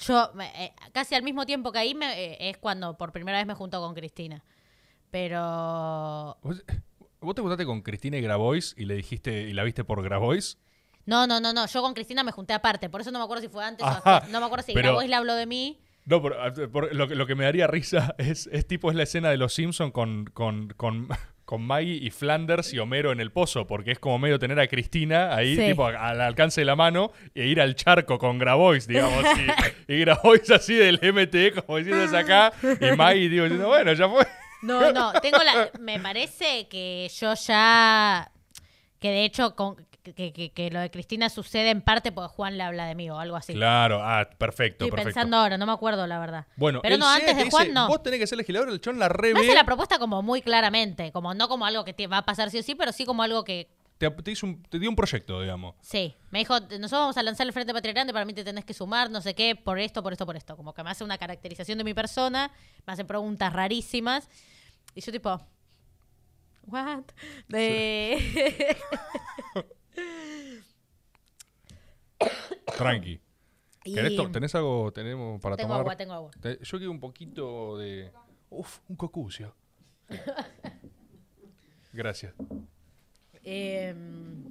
[0.00, 3.46] Yo, eh, casi al mismo tiempo que ahí me- eh, es cuando por primera vez
[3.46, 4.42] me junto con Cristina.
[5.10, 6.62] Pero ¿Vos,
[7.20, 10.58] vos te juntaste con Cristina y Grabois y le dijiste y la viste por Grabois?
[11.06, 11.66] no, no, no, no.
[11.66, 12.88] Yo con Cristina me junté aparte.
[12.88, 14.28] Por eso no me acuerdo si fue antes o después.
[14.30, 15.80] No me acuerdo si pero- Grabois le habló de mí.
[16.06, 19.02] No, por- por- lo, que- lo que me daría risa es, es tipo es la
[19.02, 21.08] escena de los Simpsons con, con, con,
[21.50, 24.68] con Maggie y Flanders y Homero en el pozo, porque es como medio tener a
[24.68, 25.66] Cristina ahí, Sí.
[25.66, 29.24] tipo, al alcance de la mano, e ir al charco con Grabois, digamos,
[29.88, 34.08] y, y Grabois así del MT, como diciéndose acá, y Maggie, digo, diciendo, bueno, ya
[34.08, 34.24] fue.
[34.62, 35.70] No, no, tengo la.
[35.80, 38.30] Me parece que yo ya.
[39.00, 42.56] Que de hecho, con, que, que- que lo de Cristina sucede en parte porque Juan
[42.58, 43.52] le habla de mí o algo así.
[43.54, 45.14] Claro, ah, perfecto, Estoy perfecto.
[45.14, 46.46] pensando ahora, no me acuerdo la verdad.
[46.56, 47.88] Bueno, pero no, antes de Juan no.
[47.88, 50.42] Vos tenés que ser legislador, el chon la re Me hace la propuesta como muy
[50.42, 53.04] claramente, como no como algo que te va a pasar sí o sí, pero sí
[53.04, 53.68] como algo que
[53.98, 55.74] te, te hizo un- te dio un proyecto, digamos.
[55.82, 58.64] Sí, me dijo, nosotros vamos a lanzar el Frente Patria Grande, para mí te tenés
[58.64, 60.56] que sumar, no sé qué, por esto, por esto, por esto.
[60.56, 62.50] Como que me hace una caracterización de mi persona,
[62.86, 64.26] me hace preguntas rarísimas.
[64.94, 65.38] Y yo tipo,
[66.66, 67.02] ¿what?
[67.48, 68.76] De...
[72.76, 73.20] Tranqui.
[73.84, 75.80] Y- ¿Querés to- ¿Tenés algo tenemos para Tengo tomar?
[75.80, 76.30] agua, tengo agua.
[76.40, 78.10] Te- Yo quiero un poquito de.
[78.50, 79.54] Uf, un cocucio.
[81.92, 82.34] Gracias.
[83.42, 84.44] Em,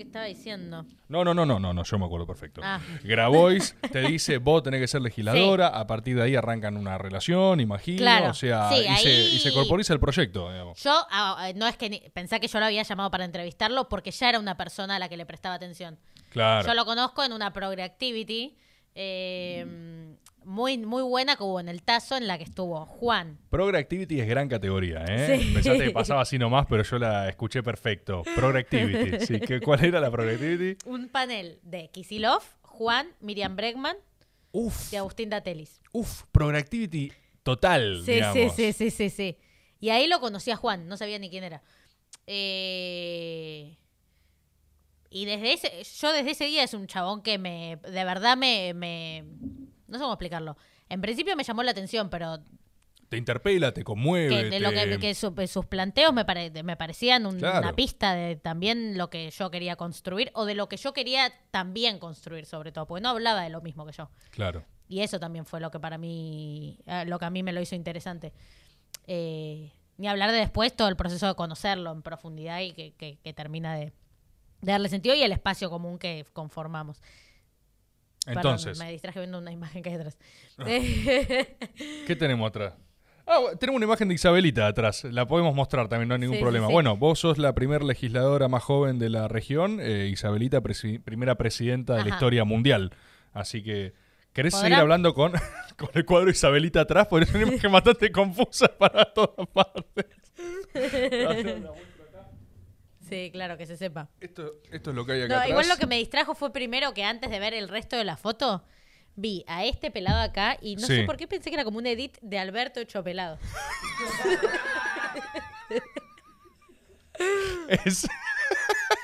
[0.00, 0.86] ¿Qué estaba diciendo?
[1.08, 2.62] No, no, no, no, no, no, yo me acuerdo perfecto.
[2.64, 2.80] Ah.
[3.04, 7.60] Grabois te dice, vos tenés que ser legisladora, a partir de ahí arrancan una relación,
[7.60, 10.82] imagino, Claro, o sea, sí, y, se, ahí- y se corporiza el proyecto, digamos.
[10.82, 13.90] Yo, ah, ah, no es que ni- pensá que yo lo había llamado para entrevistarlo
[13.90, 15.98] porque ya era una persona a la que le prestaba atención.
[16.30, 16.66] Claro.
[16.66, 18.56] Yo lo conozco en una Progre Activity
[18.94, 20.16] eh,
[20.50, 23.38] muy, muy buena que hubo en el Tazo, en la que estuvo Juan.
[23.48, 25.38] Progre Activity es gran categoría, ¿eh?
[25.38, 25.52] Sí.
[25.54, 28.22] Pensaste que pasaba así nomás, pero yo la escuché perfecto.
[28.34, 29.40] Progre Activity, sí.
[29.40, 30.76] ¿Qué, ¿Cuál era la Progre Activity?
[30.88, 33.96] Un panel de Kisilov, Juan, Miriam Bregman
[34.52, 35.80] Uf, y Agustín Datelis.
[35.92, 37.12] uf, Progre Activity
[37.44, 38.54] total, Sí, digamos.
[38.54, 39.36] sí, sí, sí, sí, sí.
[39.78, 41.62] Y ahí lo conocí a Juan, no sabía ni quién era.
[42.26, 43.76] Eh,
[45.10, 48.74] y desde ese, yo desde ese día es un chabón que me, de verdad me,
[48.74, 49.24] me,
[49.90, 50.56] no sé cómo explicarlo.
[50.88, 52.38] En principio me llamó la atención, pero
[53.08, 54.28] Te interpela, te conmueve.
[54.28, 57.58] que, de lo que, que su- sus planteos me, pare- me parecían un- Claro.
[57.58, 61.32] una pista de también lo que yo quería construir o de lo que yo quería
[61.50, 64.08] también construir sobre todo, porque no hablaba de lo mismo que yo.
[64.30, 64.64] Claro.
[64.88, 67.60] Y eso también fue lo que para mí, eh, lo que a mí me lo
[67.60, 68.32] hizo interesante.
[69.06, 73.18] Eh, ni hablar de después todo el proceso de conocerlo en profundidad y que, que-
[73.22, 73.92] que termina de,
[74.62, 77.02] de darle sentido y el espacio común que conformamos.
[78.24, 80.18] Perdón, Entonces, me distraje viendo una imagen que hay atrás.
[82.06, 82.74] ¿qué tenemos atrás?
[83.26, 85.04] Ah, tenemos una imagen de Isabelita atrás.
[85.04, 86.66] La podemos mostrar también, no hay ningún Sí, problema.
[86.66, 86.72] sí.
[86.72, 89.78] Bueno, vos sos la primer legisladora más joven de la región.
[89.80, 92.92] eh, Isabelita, presi- primera presidenta de la historia mundial.
[93.32, 93.92] Así que,
[94.32, 95.32] ¿querés seguir hablando con,
[95.78, 97.06] con el cuadro Isabelita atrás?
[97.08, 100.06] Porque es una imagen bastante confusa para todas partes.
[103.10, 104.08] sí, claro, que se sepa.
[104.20, 105.50] Esto, esto es lo que hay acá No, atrás.
[105.50, 108.16] igual lo que me distrajo fue primero que antes de ver el resto de la
[108.16, 108.64] foto,
[109.16, 110.96] vi a este pelado acá y no Sí.
[110.96, 113.38] sé por qué pensé que era como un edit de Alberto hecho pelado.
[117.84, 118.06] Es,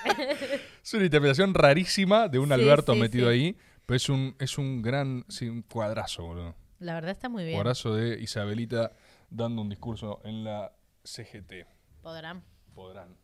[0.83, 3.35] es una interpretación rarísima de un Sí, Alberto sí, metido sí.
[3.35, 6.55] ahí, pero es un, es un gran, sí, un cuadrazo, boludo.
[6.79, 7.57] La verdad está muy bien.
[7.57, 8.93] Cuadrazo de Isabelita
[9.31, 10.73] dando un discurso en la
[11.05, 11.67] CGT.
[12.03, 12.43] Podrán.
[12.75, 13.17] Podrán.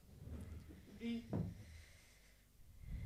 [1.02, 1.24] Y-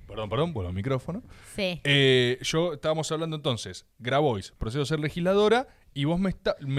[0.06, 1.22] Perdón, perdón, vuelvo al micrófono.
[1.56, 1.80] Sí.
[1.82, 6.32] Eh, yo estábamos hablando entonces, Grabois, proceso de ser legisladora, y vos me,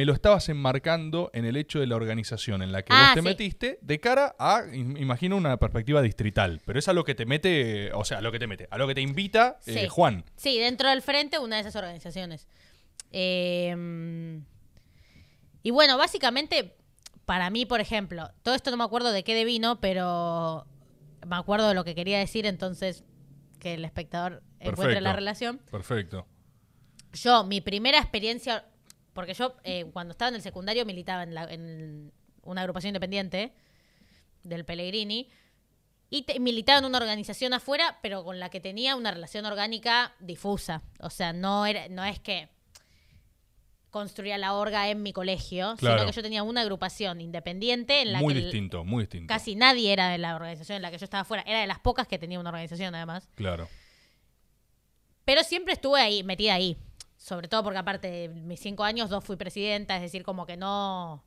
[0.06, 3.22] lo estabas enmarcando en el hecho de la organización en la que Ah, vos te
[3.22, 3.27] sí.
[3.27, 6.61] metiste de cara a, im- imagino, una perspectiva distrital.
[6.65, 8.77] Pero es a lo que te mete, o sea, a lo que te mete, a
[8.77, 9.88] lo que te invita eh.
[9.89, 10.23] Juan.
[10.38, 12.48] Sí, dentro del frente, una de esas organizaciones.
[13.11, 14.39] Eh,
[15.64, 16.76] y bueno, básicamente,
[17.26, 20.65] para mí, por ejemplo, todo esto no me acuerdo de qué devino, pero
[21.28, 23.04] me acuerdo de lo que quería decir, entonces
[23.60, 25.60] que el espectador encuentre la relación.
[25.72, 26.26] Perfecto.
[27.14, 28.66] Yo, mi primera experiencia,
[29.14, 32.12] porque yo eh, cuando estaba en el secundario militaba en, la- en
[32.44, 33.54] una agrupación independiente
[34.44, 35.30] del Pellegrini
[36.10, 40.14] y te- militaba en una organización afuera, pero con la que tenía una relación orgánica
[40.20, 40.84] difusa.
[40.99, 42.49] O sea, no, era, no es que
[43.98, 45.99] construía la orga en mi colegio, Claro.
[45.99, 49.28] sino que yo tenía una agrupación independiente en la Muy que distinto, muy distinto.
[49.32, 51.44] casi nadie era de la organización en la que yo estaba afuera.
[51.45, 53.30] Era de las pocas que tenía una organización, además.
[53.36, 53.68] Claro.
[55.26, 56.78] Pero siempre estuve ahí, metida ahí.
[57.18, 60.56] Sobre todo porque aparte de mis cinco años, dos fui presidenta, es decir, como que
[60.56, 61.24] no,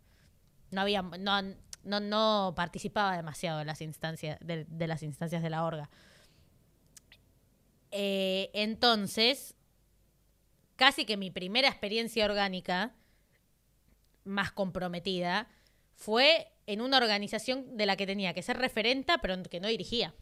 [0.70, 1.42] no había, no,
[1.84, 5.90] no, no participaba demasiado de las instancias, de, de las instancias de la orga.
[7.90, 9.54] Eh, entonces,
[10.80, 12.94] casi que mi primera experiencia orgánica
[14.24, 15.46] más comprometida
[15.94, 20.14] fue en una organización de la que tenía que ser referenta, pero que no dirigía.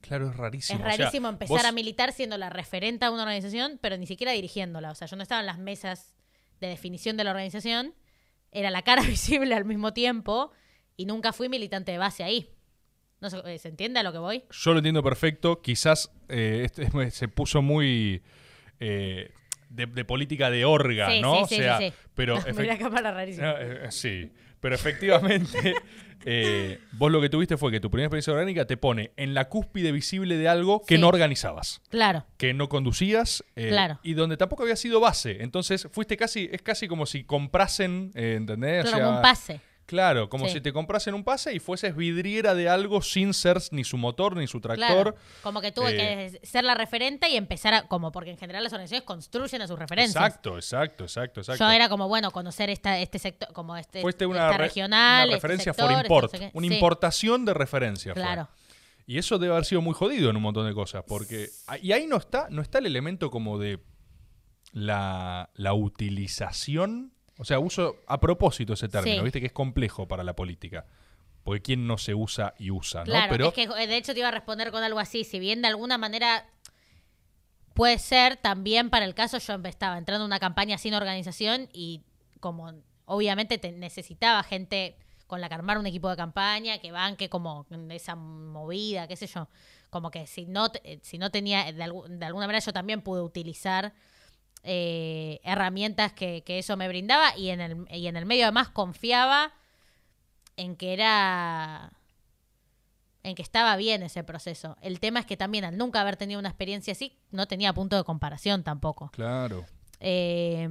[0.00, 0.78] Claro, es rarísimo.
[0.80, 3.96] Es O sea, rarísimo empezar vos- a militar siendo la referenta de una organización, pero
[3.98, 4.90] ni siquiera dirigiéndola.
[4.90, 6.16] O sea, yo no estaba en las mesas
[6.60, 7.94] de definición de la organización,
[8.50, 10.50] era la cara visible al mismo tiempo
[10.96, 12.50] y nunca fui militante de base ahí.
[13.20, 14.44] No sé, eh, ¿Se entiende a lo que voy?
[14.50, 15.60] Yo lo entiendo perfecto.
[15.62, 18.22] Quizás eh, este es- se puso muy
[18.80, 19.30] eh,
[19.68, 21.34] de, de política de orga, Sí, ¿no?
[21.36, 23.50] sí, o sí, sea, sí, pero rarísima.
[23.50, 25.74] Ah, eh, sí, pero efectivamente,
[26.24, 29.48] eh, vos lo que tuviste fue que tu primera experiencia orgánica te pone en la
[29.48, 34.00] cúspide visible de algo que no organizabas, Claro, que no conducías eh, Claro.
[34.02, 35.38] y donde tampoco había sido base.
[35.42, 38.80] Entonces fuiste casi, es casi como si comprasen, eh, ¿entendés?
[38.86, 39.60] O claro, sea, como un pase.
[39.90, 40.52] Claro, como Sí.
[40.54, 44.36] si te comprasen un pase y fueses vidriera de algo sin ser ni su motor
[44.36, 44.86] ni su tractor.
[44.86, 45.90] Claro, como que tuve
[46.26, 49.62] eh, que ser la referente y empezar a, como porque en general las organizaciones construyen
[49.62, 50.14] a sus referencias.
[50.24, 51.64] Exacto, exacto, exacto, exacto.
[51.64, 55.28] Yo era como, bueno, conocer esta, este sector, como este, Fuiste una, esta re- regional,
[55.28, 58.12] una este referencia sector, for este import, una Sí, importación de referencia.
[58.14, 58.22] fue.
[58.22, 58.48] Claro.
[59.06, 61.48] Y eso debe haber sido muy jodido en un montón de cosas, porque
[61.82, 63.80] y ahí no está, no está el elemento como de
[64.72, 69.22] la, la utilización, o sea, uso a propósito ese término, Sí.
[69.24, 70.86] viste que es complejo para la política,
[71.42, 73.14] porque quién no se usa y usa, ¿no?
[73.30, 75.24] Pero es que eh, de hecho te iba a responder con algo así.
[75.24, 76.46] Si bien de alguna manera
[77.74, 82.02] puede ser, también para el caso yo estaba entrando en una campaña sin organización y
[82.40, 82.72] como
[83.06, 84.96] obviamente te necesitaba gente
[85.26, 89.26] con la que armar un equipo de campaña, que banque como esa movida, qué sé
[89.28, 89.48] yo.
[89.88, 93.00] Como que si no, te- si no tenía, de, algu- de alguna manera yo también
[93.00, 93.92] pude utilizar
[94.62, 98.68] eh, herramientas que, que eso me brindaba y en, el, y en el medio además
[98.68, 99.52] confiaba
[100.56, 101.92] en que era
[103.22, 104.76] en que estaba bien ese proceso.
[104.80, 107.96] El tema es que también al nunca haber tenido una experiencia así, no tenía punto
[107.96, 109.10] de comparación tampoco.
[109.12, 109.64] claro.
[110.02, 110.66] Eh,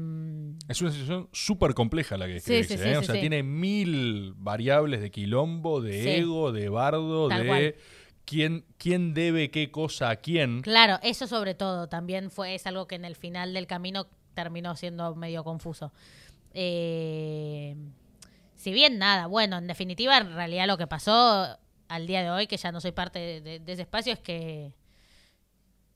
[0.68, 2.78] Es una situación súper compleja la que describís, sí, ¿eh?
[2.78, 7.76] sí, O sea, tiene mil variables de quilombo, de ego, de bardo, Tal de cual.
[8.30, 10.62] Quién, quién debe qué cosa a quién.
[10.62, 14.76] claro, eso sobre todo también fue es algo que en el final del camino terminó
[14.76, 15.92] siendo medio confuso.
[16.54, 17.76] Eh,
[18.56, 21.58] si bien nada, bueno, en definitiva, en realidad lo que pasó
[21.88, 24.20] al día de hoy, que ya no soy parte de, de- de ese espacio, es
[24.20, 24.74] que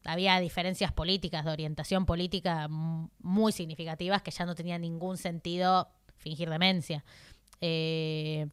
[0.05, 6.49] había diferencias políticas, de orientación política muy significativas que ya no tenía ningún sentido fingir
[6.49, 7.03] demencia.
[7.61, 8.47] Eh,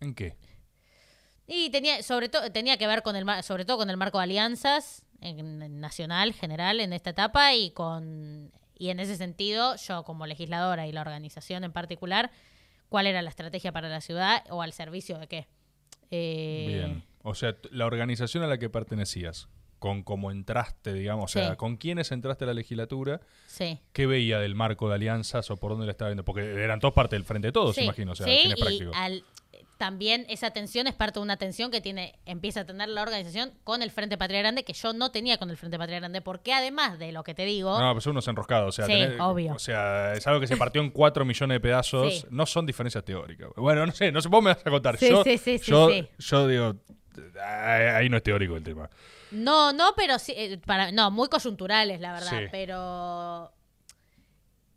[0.00, 0.36] ¿En qué?
[1.46, 4.24] Y tenía, sobre todo, tenía que ver con el sobre todo con el marco de
[4.24, 10.02] alianzas en, en nacional, general, en esta etapa, y con y en ese sentido, yo
[10.02, 12.30] como legisladora y la organización en particular,
[12.88, 15.46] cuál era la estrategia para la ciudad o al servicio de qué.
[16.10, 17.04] Eh, Bien.
[17.22, 19.48] O sea, la organización a la que pertenecías,
[19.78, 23.78] con cómo entraste, digamos, o sea, con quiénes entraste a la legislatura, Sí.
[23.92, 26.24] ¿qué veía del marco de alianzas o por dónde la estaba viendo?
[26.24, 28.52] Porque eran todos parte del Frente de Todos, Sí, imagino, o sea, y
[28.94, 29.24] al-
[29.82, 33.52] también esa tensión es parte de una tensión que tiene empieza a tener la organización
[33.64, 36.52] con el Frente Patria Grande que yo no tenía con el Frente Patria Grande porque
[36.52, 39.54] además de lo que te digo No, pues unos enroscados, o sea, Sí, tenés- obvio.
[39.54, 42.26] o sea, es algo que se partió en cuatro millones de pedazos, Sí.
[42.30, 43.48] no son diferencias teóricas.
[43.56, 44.96] Bueno, no sé, no sé, vos me vas a contar.
[44.98, 46.76] Sí, yo, sí, yo, yo digo,
[47.44, 48.88] Ahí no es teórico el tema.
[49.32, 53.52] No, no, pero sí, eh, para, no, muy coyunturales, la verdad, pero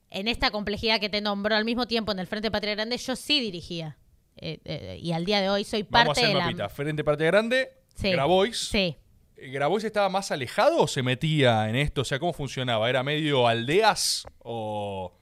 [0.10, 3.15] en esta complejidad que te nombro, al mismo tiempo en el Frente Patria Grande, yo
[3.15, 3.98] sí dirigía.
[4.38, 6.45] Eh, eh, y al día de hoy soy Vamos a parte hacer de la...
[6.45, 6.70] mapita.
[6.70, 8.12] Frente Patria Grande, Sí.
[8.12, 8.57] Grabois.
[8.70, 8.98] Sí.
[9.38, 12.02] Eh, ¿Grabois estaba más alejado o se metía en esto?
[12.02, 12.90] O sea, ¿cómo funcionaba?
[12.90, 15.18] ¿Era medio aldeas o...?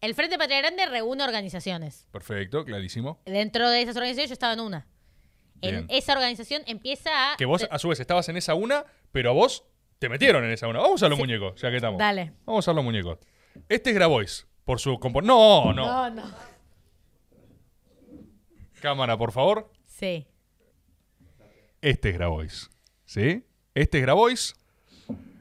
[0.00, 2.08] El Frente Patria Grande reúne organizaciones.
[2.10, 3.20] Perfecto, clarísimo.
[3.26, 4.86] Dentro de esas organizaciones yo estaba en una.
[5.62, 7.36] En esa organización empieza a...
[7.36, 9.64] Que vos, a su vez, estabas en esa una, pero a vos
[9.98, 10.80] te metieron en esa una.
[10.80, 11.22] Vamos a los Sí.
[11.22, 11.98] muñecos, ya que estamos.
[11.98, 12.32] Dale.
[12.46, 13.18] Vamos a los muñecos.
[13.68, 16.22] Este es Grabois, por su No, no, No, no.
[18.80, 19.70] Cámara, por favor.
[19.86, 20.26] Sí.
[21.80, 22.70] Este es Grabois.
[23.04, 23.46] ¿Sí?
[23.74, 24.54] Este es Grabois.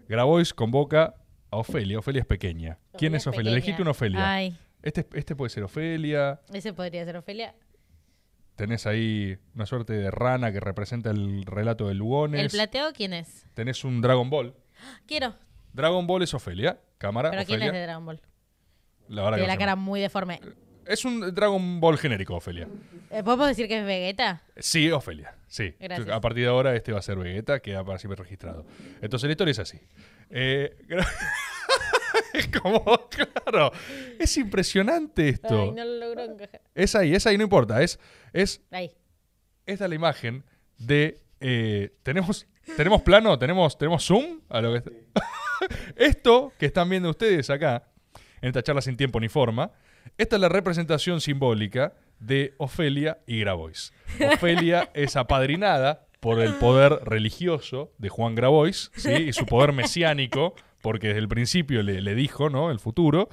[0.07, 1.15] Grabois convoca
[1.51, 1.99] a Ofelia.
[1.99, 2.77] Ofelia es pequeña.
[2.97, 3.51] ¿Quién es Ofelia?
[3.51, 4.33] Elegiste una Ofelia.
[4.33, 6.41] Ay, Este, este puede ser Ofelia.
[6.53, 7.55] ese podría ser Ofelia.
[8.55, 12.41] Tenés ahí una suerte de rana que representa el relato de Lugones.
[12.41, 13.45] ¿El plateo quién es?
[13.53, 14.53] Tenés un Dragon Ball.
[15.05, 15.33] Quiero.
[15.73, 16.79] Dragon Ball es Ofelia.
[16.97, 18.21] Cámara, ¿Pero quién es de Dragon Ball?
[19.07, 20.41] La verdad Tiene la cara muy deforme.
[20.89, 22.67] Es un Dragon Ball genérico, Ofelia.
[23.11, 24.41] Eh, ¿Podemos decir que es Vegeta?
[24.57, 25.35] Sí, Ofelia.
[25.47, 25.75] Sí.
[25.79, 26.09] Gracias.
[26.09, 28.65] A partir de ahora este va a ser Vegeta, queda para siempre registrado.
[28.99, 29.79] Entonces la historia es así.
[30.31, 30.75] Eh,
[32.33, 33.71] es como, claro,
[34.17, 35.61] es impresionante esto.
[35.61, 36.61] Ay, no lo logro encajar.
[36.73, 37.83] Es ahí, es ahí, no importa.
[37.83, 37.99] Es,
[38.33, 38.91] es Ahí.
[39.67, 40.43] esta es la imagen
[40.79, 41.21] de...
[41.39, 43.37] eh, ¿tenemos, ¿Tenemos plano?
[43.37, 44.41] ¿Tenemos, ¿Tenemos zoom?
[44.49, 44.91] A lo que
[45.95, 47.89] Esto que están viendo ustedes acá,
[48.41, 49.71] en esta charla sin tiempo ni forma,
[50.17, 53.93] esta es la representación simbólica de Ofelia y Grabois.
[54.33, 59.11] Ofelia es apadrinada por el poder religioso de Juan Grabois ¿sí?
[59.11, 62.71] y su poder mesiánico, porque desde el principio le, le dijo ¿no?
[62.71, 63.29] el futuro,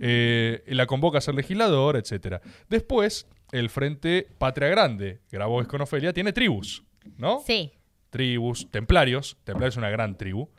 [0.00, 2.42] eh, la convoca a ser legislador, etc.
[2.68, 6.84] Después, el Frente Patria Grande, Grabois con Ofelia, tiene tribus,
[7.16, 7.42] ¿no?
[7.46, 7.72] Sí.
[8.10, 10.50] Tribus, templarios, templarios es una gran tribu.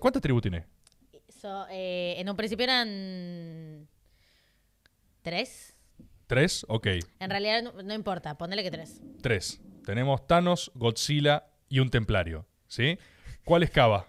[0.00, 0.64] ¿Cuántas tribus tiene?
[1.28, 3.86] So, eh, en un principio eran
[5.26, 5.74] tres.
[6.28, 6.64] ¿Tres?
[6.68, 6.86] Ok,
[7.18, 9.00] En realidad no, no importa, ponele que tres.
[9.20, 9.60] tres.
[9.84, 12.96] Tenemos Thanos, Godzilla y un templario, ¿sí?
[13.44, 14.06] ¿Cuál es Cava?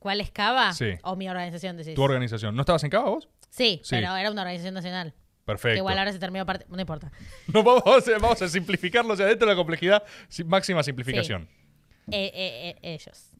[0.00, 0.72] ¿Cuál es Cava?
[0.72, 0.94] Sí.
[1.04, 1.94] O mi organización, decís.
[1.94, 2.56] Tu organización.
[2.56, 3.28] ¿No estabas en Cava vos?
[3.48, 3.90] Sí, Sí.
[3.94, 5.14] pero era una organización nacional.
[5.44, 5.74] Perfecto.
[5.74, 6.66] Que igual ahora se terminó parte.
[6.68, 7.12] No importa.
[7.52, 10.02] No, vamos, a, vamos a simplificarlo, o sea, dentro de la complejidad,
[10.46, 11.48] máxima simplificación.
[12.10, 13.30] Eh, eh, eh, ellos.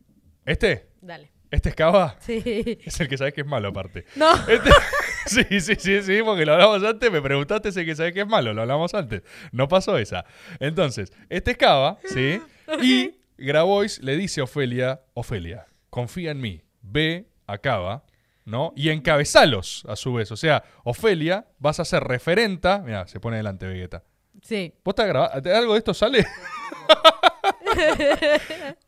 [0.45, 0.91] ¿Este?
[1.01, 1.31] Dale.
[1.53, 2.17] ¿Este es Cava?
[2.21, 2.79] Sí.
[2.83, 4.07] Es el que sabes que es malo, aparte.
[4.17, 4.33] No.
[4.49, 4.71] Este-
[5.27, 8.27] sí, sí, sí, sí, porque lo hablamos antes, me preguntaste ese que sabe que es
[8.27, 9.23] malo, lo hablamos antes.
[9.53, 10.25] No pasó esa.
[10.61, 12.41] Entonces, este es Cava, ¿sí?
[12.83, 18.05] Y Grabois le dice a Ofelia, Ofelia, confía en mí, ve a Cava,
[18.47, 18.73] ¿no?
[18.75, 20.33] Y encabezalos a su vez.
[20.33, 22.79] O sea, Ofelia, vas a ser referenta.
[22.79, 24.05] Mira, se pone delante Vegeta.
[24.41, 24.73] Sí.
[24.83, 25.55] ¿Vos estás grabando?
[25.55, 26.25] ¿Algo de esto sale?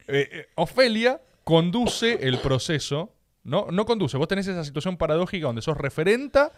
[0.07, 3.15] Eh, eh, Ofelia conduce el proceso,
[3.45, 3.67] ¿no?
[3.71, 6.53] No conduce, vos tenés esa situación paradójica donde sos referenta,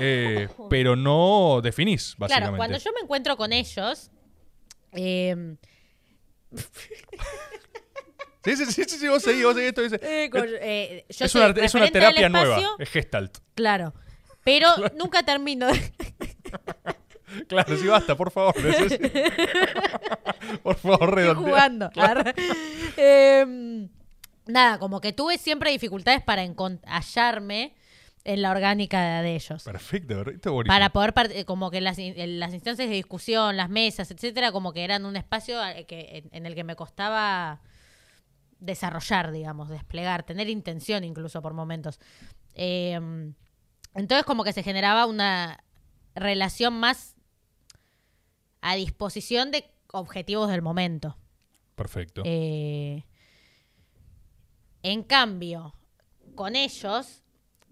[0.00, 2.48] eh, pero no definís, básicamente.
[2.50, 4.10] Claro, cuando yo me encuentro con ellos.
[4.92, 5.56] eh,
[8.44, 9.80] Sí, sí, sí, sí, sí, vos seguís, vos seguís esto.
[9.80, 10.28] dice- eh,
[10.60, 13.38] eh, yo es, una, es terapia nueva, es Gestalt.
[13.54, 13.94] Claro.
[14.44, 14.68] Pero
[14.98, 15.66] nunca termino.
[17.48, 18.54] Claro, sí, basta, por favor.
[20.62, 21.34] por favor, Estoy redondea.
[21.34, 21.90] jugando.
[21.96, 22.34] Arre.
[22.98, 23.88] Em,
[24.46, 26.42] nada, como que tuve siempre dificultades para
[26.86, 27.74] hallarme
[28.24, 29.64] en la orgánica de ellos.
[29.64, 30.64] Perfecto, buenísimo.
[30.64, 34.84] Para poder, eh, como que las, las instancias de discusión, las mesas, etcétera, como que
[34.84, 37.60] eran un espacio eh, que, en, en el que me costaba
[38.60, 42.00] desarrollar, digamos, desplegar, tener intención incluso por momentos.
[42.54, 42.98] Eh,
[43.94, 45.62] entonces como que se generaba una
[46.14, 47.14] relación más
[48.62, 51.18] a disposición de objetivos del momento.
[51.74, 52.22] Perfecto.
[52.24, 53.04] Eh,
[54.84, 55.74] en cambio,
[56.34, 57.22] con ellos,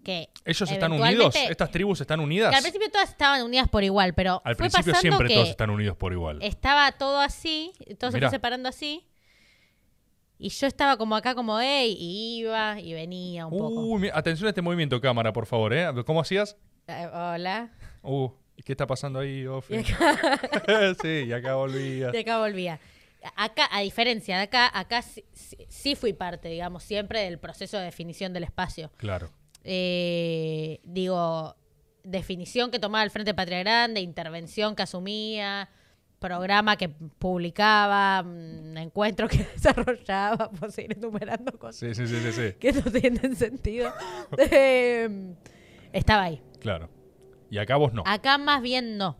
[0.03, 1.35] que ¿Ellos están unidos?
[1.35, 2.49] ¿Estas tribus están unidas?
[2.49, 5.35] que al principio todas estaban unidas por igual, pero Al fue principio pasando siempre que
[5.35, 6.39] todos están unidos por igual.
[6.41, 9.07] estaba todo así, todo se fue separando así.
[10.39, 13.79] Y yo estaba como acá, como, hey, y iba y venía un poco.
[13.79, 15.87] Uy, atención a este movimiento cámara, por favor, ¿eh?
[16.05, 16.57] ¿Cómo hacías?
[16.87, 17.71] Eh, hola.
[18.01, 19.83] Uh, ¿y ¿qué está pasando ahí, Ofi?
[21.01, 22.11] sí, y acá volvías.
[22.11, 22.79] De acá volvía.
[23.35, 25.23] Acá, a diferencia de acá, acá sí,
[25.69, 28.91] sí- fui parte, digamos, siempre del proceso de definición del espacio.
[28.97, 29.29] Claro.
[29.63, 31.55] Eh, digo,
[32.03, 35.69] definición que tomaba el Frente Patria Grande, intervención que asumía,
[36.19, 42.31] programa que publicaba, mm, encuentro que desarrollaba, puedo seguir enumerando cosas Sí, sí, sí, sí,
[42.31, 42.53] sí.
[42.59, 43.93] que no tienen sentido.
[44.37, 45.33] Eh,
[45.91, 46.41] estaba ahí.
[46.59, 46.89] Claro.
[47.49, 48.03] Y acá vos no.
[48.05, 49.17] Acá más bien no.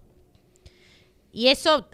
[1.31, 1.87] Y eso,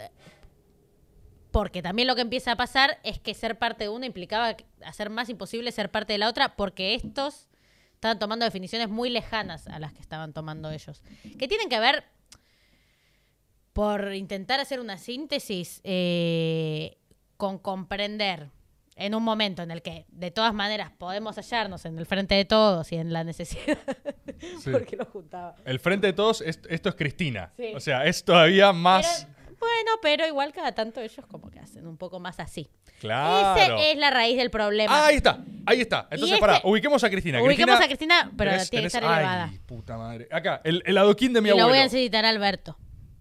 [1.51, 4.55] Porque también lo que empieza a pasar es que ser parte de uno implicaba
[4.85, 7.47] hacer más imposible ser parte de la otra, porque estos
[7.95, 11.01] estaban tomando definiciones muy lejanas a las que estaban tomando ellos.
[11.39, 12.03] Que tienen que ver,
[13.73, 16.97] por intentar hacer una síntesis, eh,
[17.37, 18.49] con comprender
[18.95, 22.43] en un momento en el que de todas maneras podemos hallarnos en el frente de
[22.45, 23.77] todos y en la necesidad.
[24.61, 24.71] Sí.
[24.71, 25.55] porque lo juntaba.
[25.65, 27.51] El frente de todos, es- esto es Cristina.
[27.57, 27.73] Sí.
[27.75, 29.25] O sea, es todavía más.
[29.27, 32.69] Pero- bueno, pero igual cada tanto ellos como que hacen un poco más así.
[32.99, 33.57] Claro.
[33.77, 34.93] Esa es la raíz del problema.
[34.93, 36.07] Ah, ahí está, ahí está.
[36.11, 37.41] Entonces, este- pará, ubiquemos a Cristina.
[37.41, 39.49] Ubiquemos a Cristina, pero tenés- tiene que tenés- estar elevada.
[39.51, 40.27] Ay, puta madre.
[40.31, 41.69] Acá, el, el adoquín de mi y lo abuelo.
[41.69, 42.77] voy a necesitar a Alberto.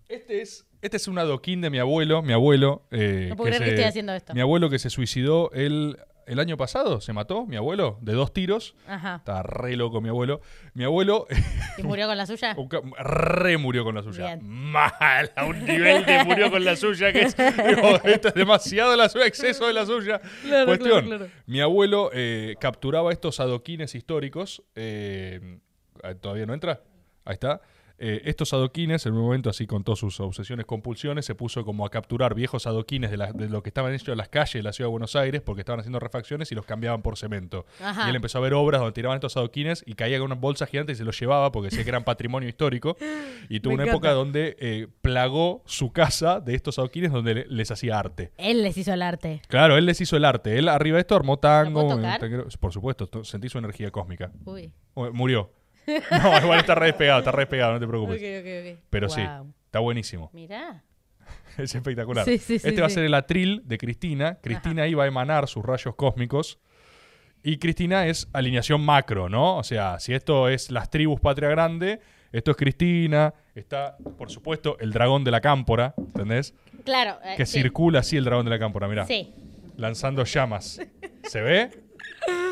[0.09, 2.23] Este es, este es un adoquín de mi abuelo.
[2.23, 2.87] Mi abuelo.
[2.91, 4.35] eh, No puedo creer que estoy haciendo esto.
[4.35, 5.99] Mi abuelo que se suicidó el,
[6.29, 8.75] el año pasado, se mató, mi abuelo, de dos tiros.
[8.87, 9.17] Ajá.
[9.17, 10.41] Estaba re loco mi abuelo.
[10.75, 11.27] Mi abuelo
[11.79, 12.55] ¿Y murió con la suya?
[12.99, 14.27] re murió con la suya.
[14.37, 14.41] Bien.
[14.49, 17.37] Mal, a un nivel de murió con la suya que es.
[17.37, 20.21] digo, esto es demasiado la suya, exceso de la suya.
[20.43, 21.33] Claro, Cuestión: claro, claro.
[21.47, 24.63] mi abuelo eh, capturaba estos adoquines históricos.
[24.75, 25.59] eh,
[26.21, 26.81] ¿Todavía no entra?
[27.25, 27.61] Ahí está.
[28.01, 31.85] Eh, estos adoquines, en un momento así con todas sus obsesiones, compulsiones, se puso como
[31.85, 34.63] a capturar viejos adoquines de, la- de lo que estaban hechos en las calles de
[34.63, 37.67] la ciudad de Buenos Aires porque estaban haciendo refacciones y los cambiaban por cemento.
[37.83, 38.07] Ajá.
[38.07, 40.67] Y él empezó a ver obras donde tiraban estos adoquines y caía con una bolsa
[40.67, 42.97] gigante y se los llevaba porque decía que eran patrimonio histórico.
[43.51, 43.97] Y tuvo Me una encanta.
[44.09, 48.31] época donde eh, plagó su casa de estos adoquines donde le- les hacía arte.
[48.37, 49.41] Él les hizo el arte.
[49.49, 50.59] Claro, él les hizo el arte.
[50.59, 51.81] Él arriba de esto armó tango.
[51.81, 52.21] ¿Lo puedo tocar?
[52.21, 54.31] tanguero- Por supuesto, to- sentí su energía cósmica.
[54.45, 54.71] Uy.
[55.13, 55.51] Murió.
[56.11, 58.17] No, igual está re despegado, está re despegado, no te preocupes.
[58.17, 58.85] Ok, ok, ok.
[58.91, 59.23] Pero sí,
[59.65, 60.31] está buenísimo.
[60.33, 60.85] Mirá.
[61.59, 62.25] Es espectacular.
[62.25, 62.95] Sí, sí, sí, este va a sí.
[62.97, 64.39] ser el atril de Cristina.
[64.41, 66.59] Cristina iba a emanar sus rayos cósmicos.
[67.43, 69.57] Y Cristina es alineación macro, ¿no?
[69.57, 72.01] O sea, si esto es las tribus patria grande,
[72.33, 73.35] esto es Cristina.
[73.57, 76.55] Está, por supuesto, el dragón de la cámpora, ¿entendés?
[76.85, 77.19] Claro.
[77.25, 77.61] eh, Que sí.
[77.61, 79.05] circula así el dragón de la cámpora, mirá.
[79.07, 79.35] Sí.
[79.77, 80.81] Lanzando llamas.
[81.25, 81.71] ¿Se ve?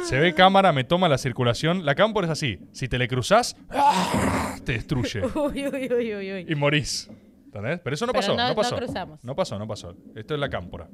[0.05, 1.85] Se ve cámara, me toma la circulación.
[1.85, 2.59] La cámpora es así.
[2.73, 4.57] Si te le cruzás, ¡ah!
[4.65, 5.21] te destruye.
[5.35, 6.47] Uy, uy, uy, uy, uy.
[6.49, 7.11] y morís.
[7.47, 7.81] ¿Entendés?
[7.83, 8.77] Pero eso no Pero pasó, no- no, no pasó.
[8.77, 9.19] cruzamos.
[9.25, 9.95] No pasó, no pasó.
[10.15, 10.89] Esto es la cámpora.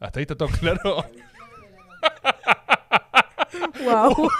[0.00, 1.04] Hasta ahí está todo claro.
[3.84, 4.28] Wow.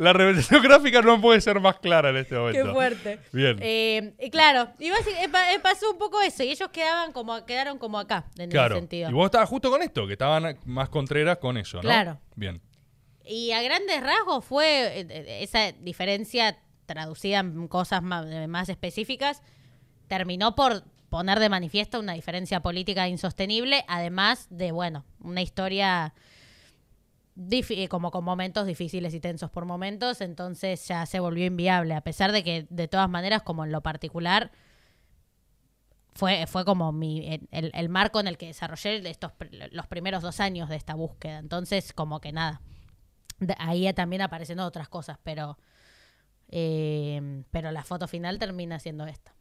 [0.00, 2.72] la representación gráfica no puede ser más clara en este Qué momento.
[2.72, 3.20] fuerte.
[3.32, 3.58] Bien.
[3.60, 6.42] Eh, y claro, y eh, eh, pasó un poco eso.
[6.42, 8.74] Y ellos quedaban como, quedaron como acá, en claro.
[8.74, 9.10] ese sentido.
[9.10, 11.82] Y vos estabas justo con esto, que estaban más contreras con eso, ¿no?
[11.82, 12.18] Claro.
[12.34, 12.62] Bien.
[13.26, 19.42] Y a grandes rasgos fue eh, esa diferencia traducida en cosas más, más específicas,
[20.08, 26.14] terminó por poner de manifiesto una diferencia política insostenible, además de, bueno, una historia
[27.88, 32.32] como con momentos difíciles y tensos por momentos, entonces ya se volvió inviable, a pesar
[32.32, 34.50] de que de todas maneras, como en lo particular,
[36.14, 39.32] fue, fue como mi, el, el marco en el que desarrollé estos,
[39.72, 41.38] los primeros dos años de esta búsqueda.
[41.38, 42.60] Entonces, como que nada.
[43.38, 45.58] De- ahí también aparecen otras cosas, pero,
[46.48, 49.34] eh, pero la foto final termina siendo esta.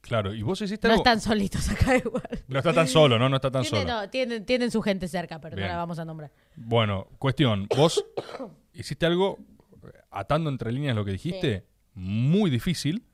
[0.00, 0.34] Claro.
[0.34, 1.02] ¿Y vos hiciste No algo?
[1.02, 2.22] están solitos acá igual.
[2.48, 3.28] No está tan solo, ¿no?
[3.28, 4.00] No está tan Tienen, solo.
[4.02, 5.68] no, tienen, tienen su gente cerca, pero Bien.
[5.68, 6.30] no la vamos a nombrar.
[6.56, 7.66] Bueno, cuestión.
[7.74, 8.04] Vos
[8.74, 9.38] hiciste algo,
[9.86, 13.04] eh, atando entre líneas lo que dijiste, muy difícil.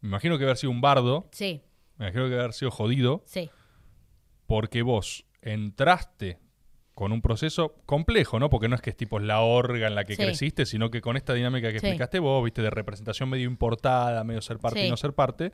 [0.00, 1.28] Me imagino que haber sido un bardo.
[1.32, 1.62] Sí,
[1.98, 3.22] Me imagino que haber sido jodido.
[3.26, 3.48] sí.
[4.46, 6.38] porque vos entraste
[6.94, 8.50] con un proceso complejo, ¿no?
[8.50, 10.22] Porque no es que es tipo la orga en la que Sí.
[10.22, 11.86] creciste, sino que con esta dinámica que Sí.
[11.86, 14.86] explicaste vos, viste, de representación medio importada, medio ser parte Sí.
[14.86, 15.52] y no ser parte,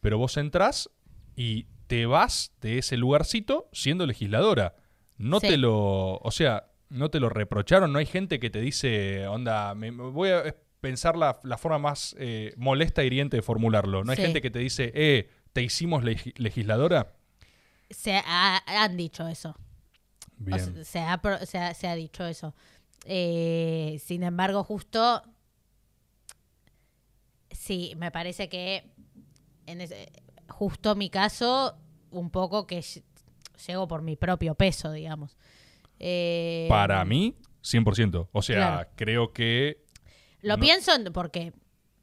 [0.00, 0.90] pero vos entrás
[1.36, 4.74] y te vas de ese lugarcito siendo legisladora.
[5.18, 9.26] No te lo, o sea, no te lo reprocharon, no hay gente que te dice,
[9.28, 13.42] onda, me, me voy a pensar la, la forma más eh, molesta e hiriente de
[13.42, 14.02] formularlo.
[14.04, 17.14] No hay gente que te dice, eh, ¿te hicimos legi- legisladora?
[17.90, 19.56] Se ha- han dicho eso.
[20.40, 20.84] O Bien.
[20.84, 22.54] sea, se, ha, se ha- se ha dicho eso.
[23.04, 25.22] Eh, sin embargo, justo.
[27.50, 28.90] Sí, me parece que.
[29.66, 30.12] En ese-
[30.48, 31.76] justo mi caso,
[32.10, 33.02] un poco que ll-
[33.66, 35.36] llego por mi propio peso, digamos.
[35.98, 38.28] Eh, Para mí, 100%.
[38.32, 38.90] O sea, Claro.
[38.96, 39.84] creo que...
[40.42, 41.52] Lo no- pienso en- porque.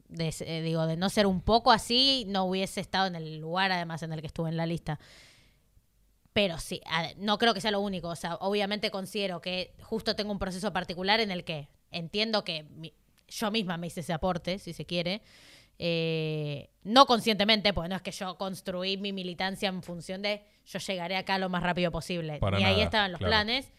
[0.10, 3.72] de eh, digo, de no ser un poco así, no hubiese estado en el lugar,
[3.72, 5.00] además, en el que estuve en la lista.
[6.34, 8.10] Pero sí, a- no creo que sea lo único.
[8.10, 12.64] O sea, obviamente considero que justo tengo un proceso particular en el que entiendo que
[12.64, 12.94] mi-
[13.28, 15.22] yo misma me hice ese aporte, si se quiere.
[15.80, 20.80] Eh, no conscientemente, porque no es que yo construí mi militancia en función de yo
[20.80, 22.38] llegaré acá lo más rápido posible.
[22.40, 23.32] Para Ni ahí estaban los claro.
[23.32, 23.72] planes.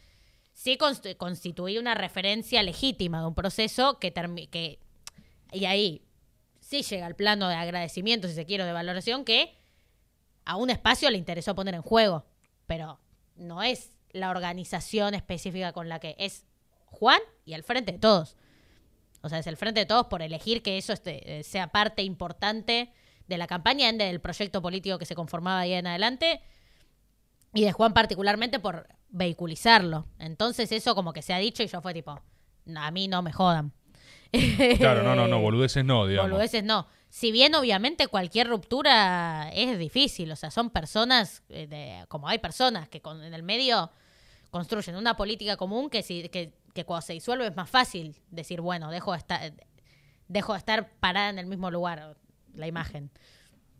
[0.52, 4.78] Sí const- constituí una referencia legítima de un proceso que, que
[5.52, 6.02] y ahí
[6.60, 9.56] sí llega al plano de agradecimiento, si se quiere, o de valoración, que
[10.44, 12.24] a un espacio le interesó poner en juego.
[12.66, 13.00] Pero
[13.36, 16.46] no es la organización específica con la que es
[16.86, 18.36] Juan y al frente de todos.
[19.22, 22.02] O sea, es el frente de todos por elegir que eso este, eh, sea parte
[22.02, 22.92] importante
[23.26, 26.42] de la campaña, del proyecto político que se conformaba ahí en adelante.
[27.54, 30.06] Y de Juan particularmente por vehiculizarlo.
[30.18, 32.20] Entonces eso como que se ha dicho y yo fue tipo,
[32.76, 33.72] a mí no me jodan.
[34.78, 36.30] Claro, no, no, no, boludeces no, digamos.
[36.30, 36.86] Boludeces no.
[37.14, 42.38] Si bien obviamente cualquier ruptura es difícil, o sea, son personas, eh, de, como hay
[42.38, 43.92] personas que con, en el medio
[44.50, 48.60] construyen una política común que, si, que, que cuando se disuelve es más fácil decir,
[48.60, 49.52] bueno, dejo de estar,
[50.26, 52.16] dejo de estar parada en el mismo lugar,
[52.52, 53.12] la imagen.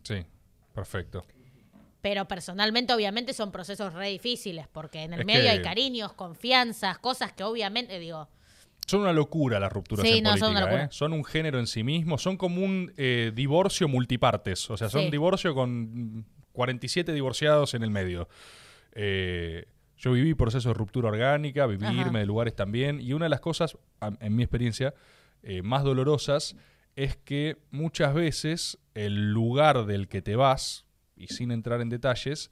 [0.05, 0.25] Sí,
[0.73, 1.27] perfecto.
[2.03, 6.13] Pero personalmente, obviamente, son procesos re difíciles, porque en el Es medio que- hay cariños,
[6.13, 8.29] confianzas, cosas que obviamente, digo,
[8.87, 10.85] Son una locura las rupturas Sí, en no, política, son una locura.
[10.85, 10.89] ¿eh?
[10.91, 15.01] Son un género en sí mismo, son como un eh, divorcio multipartes, o sea, son
[15.01, 15.05] Sí.
[15.07, 18.29] un divorcio con 47 divorciados en el medio.
[18.93, 19.67] Eh,
[19.97, 21.95] yo viví procesos de ruptura orgánica, viví Ajá.
[22.01, 23.77] irme de lugares también, y una de las cosas,
[24.21, 24.93] en mi experiencia,
[25.43, 26.57] eh, más dolorosas
[26.97, 30.85] es que muchas veces el lugar del que te vas,
[31.17, 32.51] y sin entrar en detalles,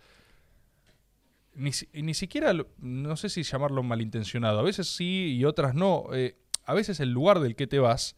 [1.54, 6.06] ni, ni siquiera, no sé si llamarlo malintencionado, a veces sí y otras no.
[6.14, 8.16] eh, a veces el lugar del que te vas,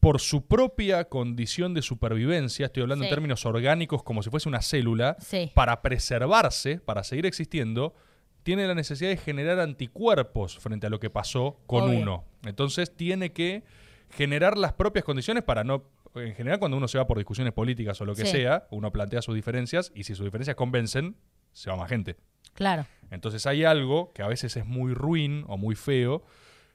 [0.00, 4.62] por su propia condición de supervivencia, estoy hablando en términos orgánicos como si fuese una
[4.62, 7.94] célula, sí, para preservarse, para seguir existiendo,
[8.42, 11.98] tiene la necesidad de generar anticuerpos frente a lo que pasó con Obvio.
[12.00, 12.24] uno.
[12.44, 13.64] Entonces tiene que
[14.10, 15.84] generar las propias condiciones para no...
[16.14, 18.30] En general, cuando uno se va por discusiones políticas o lo que Sí.
[18.32, 21.16] sea, uno plantea sus diferencias y si sus diferencias convencen,
[21.56, 22.16] se va más gente.
[22.54, 22.84] claro.
[23.10, 26.24] Entonces hay algo que a veces es muy ruin o muy feo,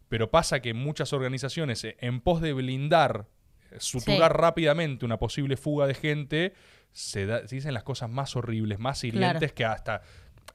[0.08, 3.28] pero pasa que muchas organizaciones, eh, en pos de blindar,
[3.70, 6.54] eh, suturar rápidamente una posible fuga de gente,
[6.94, 10.02] se, da- se dicen las cosas más horribles, más hirientes que hasta...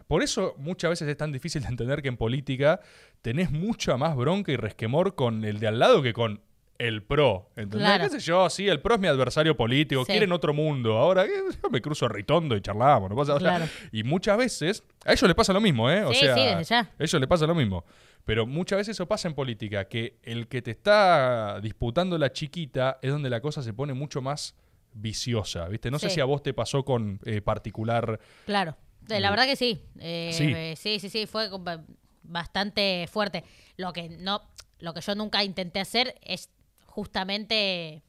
[0.09, 2.81] Por eso muchas veces es tan difícil de entender que en política
[3.23, 6.40] tenés mucha más bronca y resquemor con el de al lado que con
[6.78, 7.51] el pro.
[7.57, 7.81] ¿Entendés?
[7.89, 8.05] Claro.
[8.05, 8.48] ¿Qué sé yo?
[8.51, 10.12] Sí, el pro es mi adversario político, Sí.
[10.12, 10.97] quieren otro mundo.
[10.97, 11.31] Ahora eh,
[11.62, 13.11] yo me cruzo a Ritondo y charlamos.
[13.11, 13.70] No pasa o sea, Claro.
[13.93, 16.05] Y muchas veces, a ellos les pasa lo mismo, ¿eh?
[16.05, 16.81] O Sí, sea, sí, desde ya.
[16.81, 17.85] a ellos les pasa lo mismo.
[18.24, 22.98] Pero muchas veces eso pasa en política, que el que te está disputando la chiquita
[23.01, 24.57] es donde la cosa se pone mucho más
[24.93, 25.90] viciosa, ¿viste?
[25.90, 28.19] No sé si a vos te pasó con eh, particular...
[28.47, 28.77] Claro,
[29.09, 29.82] Eh, la verdad que sí.
[30.01, 30.53] Eh, Sí.
[30.57, 31.85] eh, sí, sí, fue ba-
[32.24, 33.44] bastante fuerte.
[33.77, 34.43] Lo que no,
[34.81, 36.51] lo que yo nunca intenté hacer es
[36.97, 38.02] justamente,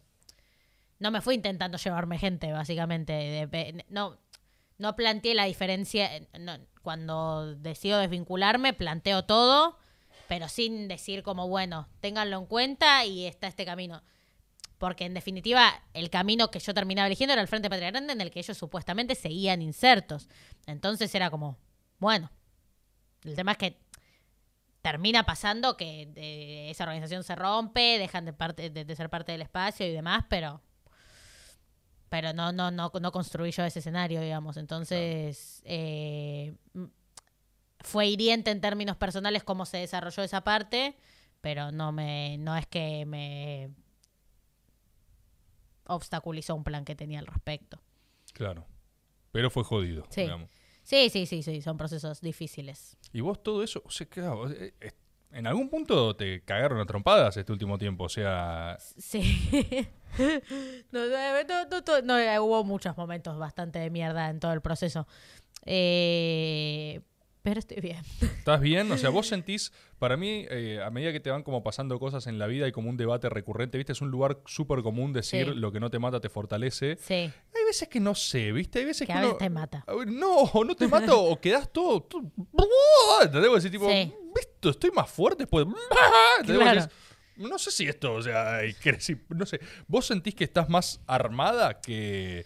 [0.97, 3.84] no me fui intentando llevarme gente, básicamente.
[3.89, 4.18] No,
[4.77, 6.09] no planteé la diferencia.
[6.39, 9.77] no, cuando decido desvincularme, planteo todo,
[10.30, 14.03] pero sin decir como bueno, ténganlo en cuenta y está este camino.
[14.77, 18.22] Porque en definitiva, el camino que yo terminaba eligiendo era el Frente Patria Grande, en
[18.22, 20.30] el que ellos supuestamente seguían insertos.
[20.65, 21.57] Entonces era como,
[21.99, 22.31] bueno,
[23.26, 23.81] el tema es que
[24.91, 29.34] termina pasando que eh, esa organización se rompe, dejan de, parte, de, de ser parte
[29.34, 30.61] del espacio y demás, pero
[32.09, 34.55] pero no no no no construí yo ese escenario, digamos.
[34.55, 36.89] Entonces eh, m-
[37.81, 40.95] fue hiriente en términos personales cómo se desarrolló esa parte,
[41.41, 43.69] pero no me no es que me
[45.85, 47.81] obstaculizó un plan que tenía al respecto.
[48.34, 48.65] Claro.
[49.31, 50.22] Pero fue jodido, Sí.
[50.22, 50.49] digamos.
[50.88, 52.95] Sí, sí, sí, sí, son procesos difíciles.
[53.11, 54.93] Y vos todo eso, o sea, claro, eh, eh,
[55.34, 59.22] en algún punto te cagaron a trompadas este último tiempo, o sea, Sí.
[60.93, 65.05] no, no, no, no, hubo muchos momentos bastante de mierda en todo el proceso.
[65.65, 67.01] Eh,
[67.47, 68.01] pero estoy bien.
[68.19, 68.91] ¿Estás bien?
[68.91, 72.27] O sea, vos sentís, para mí, eh, a medida que te van como pasando cosas
[72.27, 73.93] en la vida, hay como un debate recurrente, ¿viste?
[73.93, 75.53] Es un lugar súper común decir Sí.
[75.55, 76.97] lo que no te mata te fortalece.
[77.01, 78.79] Sí, Hay veces que no sé, ¿viste?
[78.79, 79.85] Hay veces que que, a uno- veces te mata.
[79.87, 82.01] ver, No, o no te mata o quedás todo...
[82.01, 82.21] todo
[83.23, 83.49] ¿Entendés?
[83.49, 84.13] Vos decís tipo, Sí.
[84.41, 85.65] ¿esto estoy más fuerte después?
[85.67, 85.75] Vos
[86.45, 86.81] Claro.
[86.81, 86.93] decís,
[87.37, 89.61] no sé si esto, o sea, decir- no sé.
[89.87, 92.45] ¿Vos sentís que estás más armada que...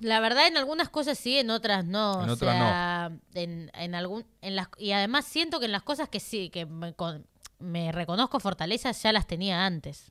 [0.00, 2.22] La verdad, en algunas cosas sí, en otras no.
[2.24, 5.82] En o otras sea, En, en algún, en las, y además siento que en las
[5.82, 7.26] cosas que sí, que me, con-
[7.58, 10.10] me reconozco fortalezas, ya las tenía antes.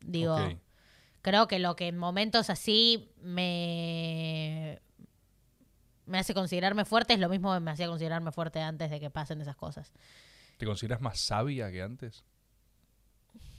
[0.00, 0.36] Digo,
[1.22, 4.80] creo que lo que en momentos así me,
[6.06, 9.10] me hace considerarme fuerte es lo mismo que me hacía considerarme fuerte antes de que
[9.10, 9.92] pasen esas cosas.
[10.58, 12.24] ¿Te consideras más sabia que antes?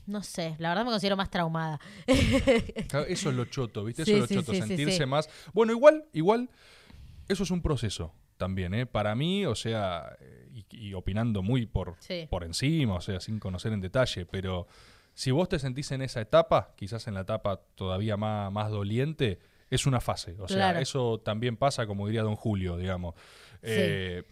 [0.07, 1.79] No sé, la verdad me considero más traumada.
[2.87, 4.05] Claro, Eso es lo choto, ¿viste?
[4.05, 5.29] Sí, Eso es sí, lo choto, sí, sentirse más...
[5.53, 6.49] Bueno, igual, igual,
[7.27, 8.85] eso es un proceso también, ¿eh?
[8.85, 10.15] Para mí, o sea,
[10.53, 11.95] y, y opinando muy por,
[12.29, 14.67] por encima, o sea, sin conocer en detalle, pero
[15.13, 19.39] si vos te sentís en esa etapa, quizás en la etapa todavía más, más doliente,
[19.71, 20.35] es una fase.
[20.39, 20.79] O sea, Claro.
[20.79, 23.15] eso también pasa, como diría don Julio, digamos.
[23.61, 24.23] Eh,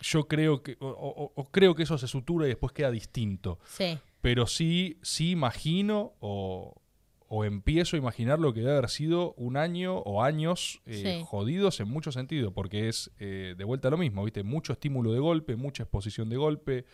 [0.00, 3.58] yo creo que, o, o- o creo que eso se sutura y después queda distinto.
[3.66, 3.98] Sí.
[4.24, 6.80] Pero sí, sí imagino o,
[7.28, 11.24] o empiezo a imaginar lo que debe haber sido un año o años eh, Sí.
[11.26, 14.42] jodidos en mucho sentido, porque es eh, de vuelta lo mismo, ¿viste?
[14.42, 16.84] Mucho estímulo de golpe, mucha exposición de golpe.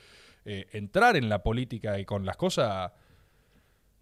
[0.44, 2.90] eh, entrar en la política y con las cosas.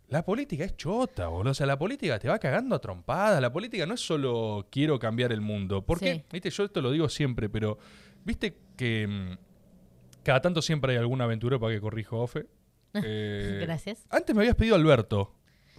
[0.06, 1.50] La política es chota, boludo.
[1.50, 3.42] O sea, la política te va cagando a trompadas.
[3.42, 5.84] La política no es solo quiero cambiar el mundo.
[5.84, 6.22] Porque, Sí.
[6.32, 7.76] viste, yo esto lo digo siempre, pero
[8.24, 12.46] viste que mm, cada tanto siempre hay algún aventurero para que corrijo Ofe.
[13.04, 14.06] Eh, Gracias.
[14.10, 15.34] Antes me habías pedido Alberto.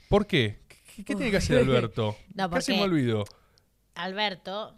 [0.09, 0.59] ¿Por qué?
[0.95, 2.15] ¿Qué, qué tiene que hacer Alberto?
[2.35, 3.25] No, Casi me olvido.
[3.95, 4.77] Alberto,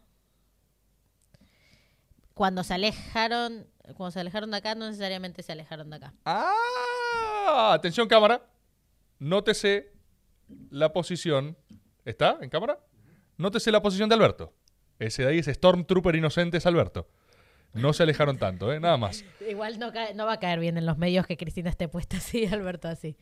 [2.33, 6.13] cuando se alejaron, cuando se alejaron de acá, no necesariamente se alejaron de acá.
[6.25, 7.73] ¡Ah!
[7.73, 8.45] Atención, cámara.
[9.19, 9.91] Nótese
[10.69, 11.57] la posición.
[12.05, 12.79] ¿Está en cámara?
[13.37, 14.53] Nótese la posición de Alberto.
[14.97, 17.07] Ese de ahí es Stormtrooper inocente, es Alberto.
[17.73, 18.79] No se alejaron tanto, ¿eh?
[18.79, 19.23] Nada más.
[19.49, 22.17] Igual no, cae- no va a caer bien en los medios que Cristina esté puesta
[22.17, 23.15] así, Alberto así.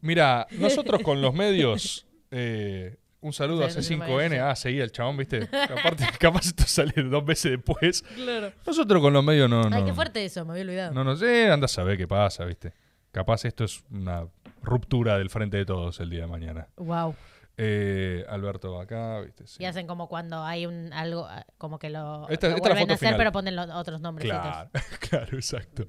[0.00, 2.06] Mira, nosotros con los medios.
[2.30, 4.28] eh, un saludo a Sí, no me C5N.
[4.30, 4.50] vaya.
[4.50, 5.42] Ah, seguía el chabón, ¿viste?
[5.52, 8.02] Aparte, capaz esto sale dos meses después.
[8.14, 8.50] Claro.
[8.66, 9.62] Nosotros con los medios no.
[9.64, 10.94] Ay, no qué fuerte eso, me había olvidado.
[10.94, 12.72] No, no sé, anda a saber qué pasa, ¿viste?
[13.12, 14.26] Capaz esto es una
[14.62, 16.68] ruptura del frente de todos el día de mañana.
[16.76, 17.14] Wow.
[17.62, 19.46] Eh, Alberto, acá, ¿viste?
[19.46, 19.62] Sí.
[19.62, 22.52] Y hacen como cuando hay un algo, ah, como que lo, Esta- lo esta es
[22.54, 23.18] la vuelven foto a hacer, final.
[23.18, 24.28] pero ponen los otros nombres.
[24.30, 24.70] Claro,
[25.10, 25.86] claro, exacto.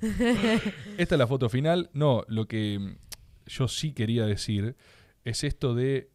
[0.98, 1.90] Esta es la foto final.
[1.94, 2.96] No, lo que mm,
[3.48, 4.76] yo sí quería decir
[5.24, 6.10] es esto de.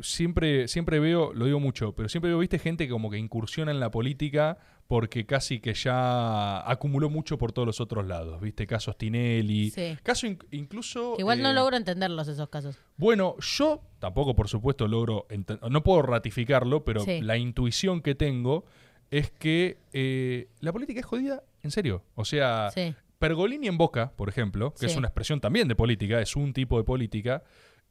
[0.00, 3.80] Siempre, siempre veo, lo digo mucho, pero siempre veo, viste, gente como que incursiona en
[3.80, 4.58] la política
[4.88, 9.96] porque casi que ya acumuló mucho por todos los otros lados, viste, casos Tinelli, Sí.
[10.02, 11.12] caso in- incluso...
[11.16, 12.78] Que igual no eh, logro entenderlos esos casos.
[12.96, 15.26] Bueno, yo tampoco, por supuesto, logro,
[15.70, 17.20] no puedo ratificarlo, pero Sí.
[17.20, 18.64] la intuición que tengo
[19.10, 22.02] es que eh, la política es jodida, en serio.
[22.14, 22.94] O sea, Sí.
[23.18, 26.78] Pergolini en Boca, por ejemplo, que es una expresión también de política, es un tipo
[26.78, 27.42] de política,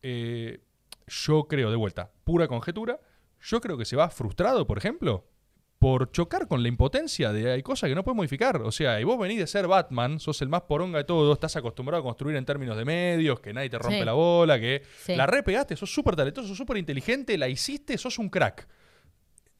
[0.01, 0.61] eh,
[1.05, 2.99] yo creo, de vuelta, pura conjetura,
[3.41, 5.27] yo creo que se va frustrado, por ejemplo,
[5.79, 8.61] por chocar con la impotencia de hay cosas que no puedes modificar.
[8.63, 11.55] O sea, y vos venís de ser Batman, sos el más poronga de todo, estás
[11.55, 14.05] acostumbrado a construir en términos de medios, que nadie te rompe Sí.
[14.05, 15.15] la bola, que Sí.
[15.15, 18.67] la repegaste, sos súper talentoso, sos súper inteligente, la hiciste, sos un crack.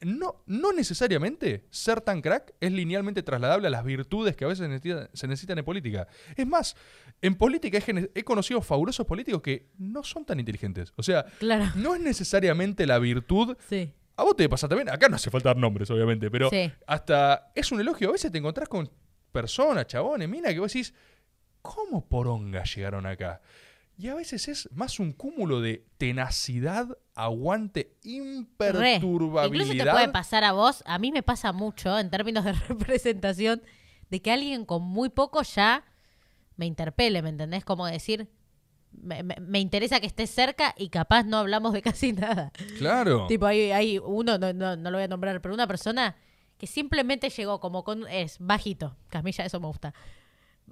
[0.00, 4.68] No, no necesariamente ser tan crack es linealmente trasladable a las virtudes que a veces
[4.68, 6.06] necesita- se necesitan en política.
[6.36, 6.76] Es más,
[7.20, 7.78] en política
[8.14, 10.92] he, conocido fabulosos políticos que no son tan inteligentes.
[10.94, 11.64] O sea, Claro.
[11.74, 13.56] no es necesariamente la virtud.
[13.68, 13.92] Sí.
[14.18, 16.70] A vos te pasa también, acá no hace falta dar nombres, obviamente, pero Sí.
[16.88, 18.08] hasta es un elogio.
[18.08, 18.90] A veces te encontrás con
[19.30, 20.92] personas, chabones, mina, que vos decís,
[21.62, 23.40] ¿cómo poronga llegaron acá?
[23.96, 28.10] Y a veces es más un cúmulo de tenacidad, aguante, Re.
[28.10, 29.46] imperturbabilidad.
[29.66, 33.62] Incluso te puede pasar a vos, a mí me pasa mucho en términos de representación,
[34.10, 35.84] de que alguien con muy poco ya
[36.56, 37.64] me interpele, ¿me entendés?
[37.64, 38.28] Como decir,
[39.02, 42.52] me, me- interesa que estés cerca y capaz no hablamos de casi nada.
[42.78, 43.26] Claro.
[43.26, 46.16] Tipo, hay, hay uno, no, no, no lo voy a nombrar, pero una persona
[46.58, 49.94] que simplemente llegó como con, es bajito, que a mí ya eso me gusta,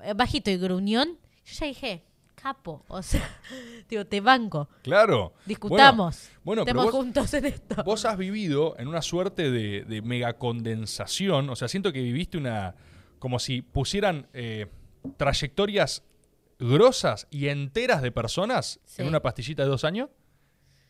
[0.02, 3.22] Eh, bajito y gruñón, yo ya dije, capo, o sea,
[3.88, 5.32] digo, te banco, Claro.
[5.46, 7.82] discutamos, Bueno, bueno, pero estemos vos- juntos en esto.
[7.84, 11.48] Vos has vivido en una suerte de, de megacondensación.
[11.50, 12.74] O sea, siento que viviste una.
[13.18, 14.66] como si pusieran eh,
[15.16, 16.02] trayectorias
[16.58, 19.02] grosas y enteras de personas Sí.
[19.02, 20.10] en una pastillita de dos años.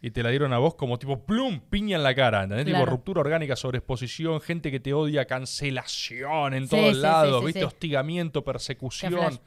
[0.03, 2.67] Y te la dieron a vos como tipo plum, piña en la cara, ¿entendés?
[2.67, 7.65] Tipo ruptura orgánica, sobreexposición, gente que te odia, cancelación en Sí, todos sí, lados, ¿viste?
[7.65, 9.41] Hostigamiento, persecución.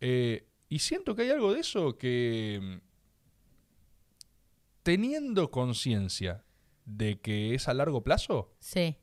[0.00, 2.78] Eh, y siento que hay algo de eso que, mm,
[4.82, 6.44] teniendo conciencia
[6.84, 8.96] de que es a largo plazo Sí,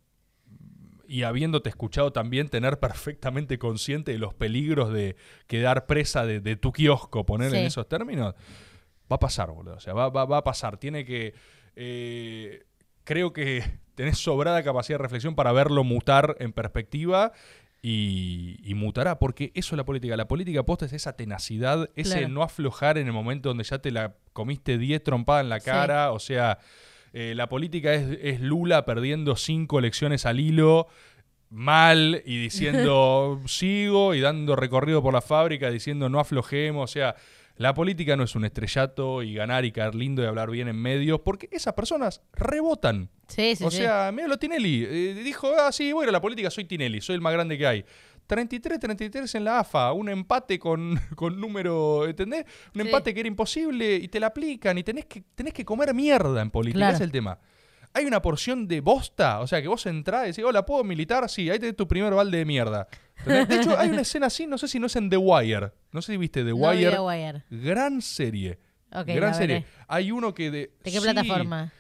[1.12, 5.16] y habiéndote escuchado también tener perfectamente consciente de los peligros de
[5.48, 8.34] quedar presa de, de tu kiosco, poner en esos términos,
[9.12, 9.76] va a pasar, boludo.
[9.76, 10.78] O sea, va, va- va a pasar.
[10.78, 11.34] Tiene que...
[11.76, 12.64] eh,
[13.04, 13.62] creo que
[13.96, 17.34] tenés sobrada capacidad de reflexión para verlo mutar en perspectiva
[17.82, 20.16] y, y mutará, porque eso es la política.
[20.16, 22.30] La política posta es esa tenacidad, ese Claro.
[22.30, 25.66] no aflojar en el momento donde ya te la comiste 10 trompadas en la Sí.
[25.66, 26.60] cara, o sea...
[27.14, 30.88] eh, la política es, es Lula perdiendo cinco elecciones al hilo,
[31.50, 36.90] mal, y diciendo sigo, y dando recorrido por la fábrica, diciendo no aflojemos.
[36.90, 37.16] O sea,
[37.58, 40.78] la política no es un estrellato y ganar y caer lindo y hablar bien en
[40.78, 43.10] medios, porque esas personas rebotan.
[43.28, 43.64] sí, sí.
[43.64, 43.78] o sí.
[43.78, 44.86] sea, mira lo Tinelli.
[44.90, 47.86] eh, dijo, ah, sí, bueno, la política soy Tinelli, soy el más grande que hay.
[48.32, 52.46] 33-33 en la AFA, un empate con, con número, ¿entendés?
[52.74, 52.88] Un Sí.
[52.88, 56.42] empate que era imposible y te la aplican y tenés que, tenés que comer mierda
[56.42, 56.96] en política, Claro.
[56.96, 57.38] es el tema.
[57.94, 61.30] Hay una porción de bosta, o sea, que vos entrás y decís, hola, ¿puedo militar?
[61.30, 62.88] Sí, ahí tenés tu primer balde de mierda.
[63.18, 63.48] ¿Entendés?
[63.50, 65.74] De hecho, hay una escena así, no sé si no es en The Wire.
[65.92, 66.90] No sé si viste The No Wire.
[66.92, 67.44] The Wire.
[67.50, 68.60] Gran serie.
[68.94, 69.66] Ok, Gran serie.
[69.90, 70.58] Hay uno que de...
[70.84, 71.72] ¿De qué sí, plataforma?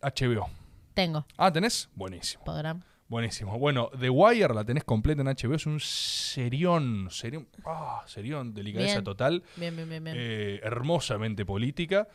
[0.00, 0.48] HBO.
[0.94, 1.26] Tengo.
[1.36, 1.88] Ah, ¿tenés?
[1.96, 2.44] Buenísimo.
[2.44, 2.84] Podrán.
[3.08, 3.58] Buenísimo.
[3.58, 5.54] Bueno, The Wire la tenés completa en HBO.
[5.54, 7.08] Es un serión.
[7.10, 7.48] Serión.
[7.64, 8.52] Ah, serión.
[8.52, 9.04] Delicadeza Bien.
[9.04, 9.42] total.
[9.56, 10.04] Bien, bien, bien.
[10.04, 10.16] bien.
[10.18, 12.06] eh, hermosamente política.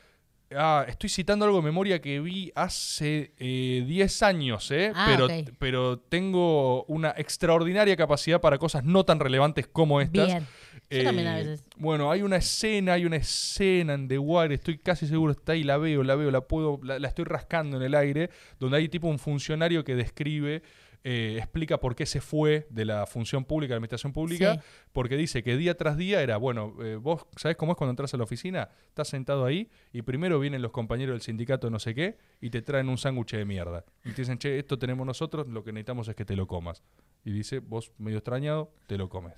[0.55, 4.91] Ah, estoy citando algo de memoria que vi hace eh, 10 años, ¿eh?
[4.95, 5.27] Ah, pero,
[5.59, 10.27] pero tengo una extraordinaria capacidad para cosas no tan relevantes como estas.
[10.27, 10.47] bien.
[10.89, 11.65] Yo también a Eh, veces.
[11.77, 15.63] Bueno, hay una escena, hay una escena en The Wire, estoy casi seguro, está ahí,
[15.63, 18.89] la veo, la veo, la puedo, la, la estoy rascando en el aire, donde hay
[18.89, 20.61] tipo un funcionario que describe,
[21.05, 24.59] eh, explica por qué se fue de la función pública, de la administración pública, Sí.
[24.93, 28.13] porque dice que día tras día era, bueno, eh, vos sabés cómo es cuando entras
[28.13, 31.93] a la oficina, estás sentado ahí y primero vienen los compañeros del sindicato no sé
[31.93, 33.83] qué y te traen un sándwich de mierda.
[34.05, 36.83] Y te dicen, che, esto tenemos nosotros, lo que necesitamos es que te lo comas.
[37.25, 39.33] Y dice, vos medio extrañado, te lo comes.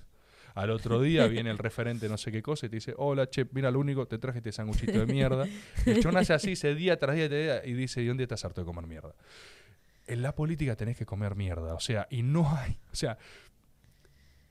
[0.54, 3.44] Al otro día viene el referente no sé qué cosa y te dice, hola, che,
[3.52, 5.46] mira lo único, te traje este sanguchito de mierda.
[5.84, 8.44] El chabón hace así, se día tras día, día, y dice, ¿y un día estás
[8.44, 9.14] harto de comer mierda?
[10.06, 13.18] En la política tenés que comer mierda, o sea, y no hay, o sea,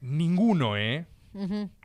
[0.02, 1.06] ninguno, ¿eh?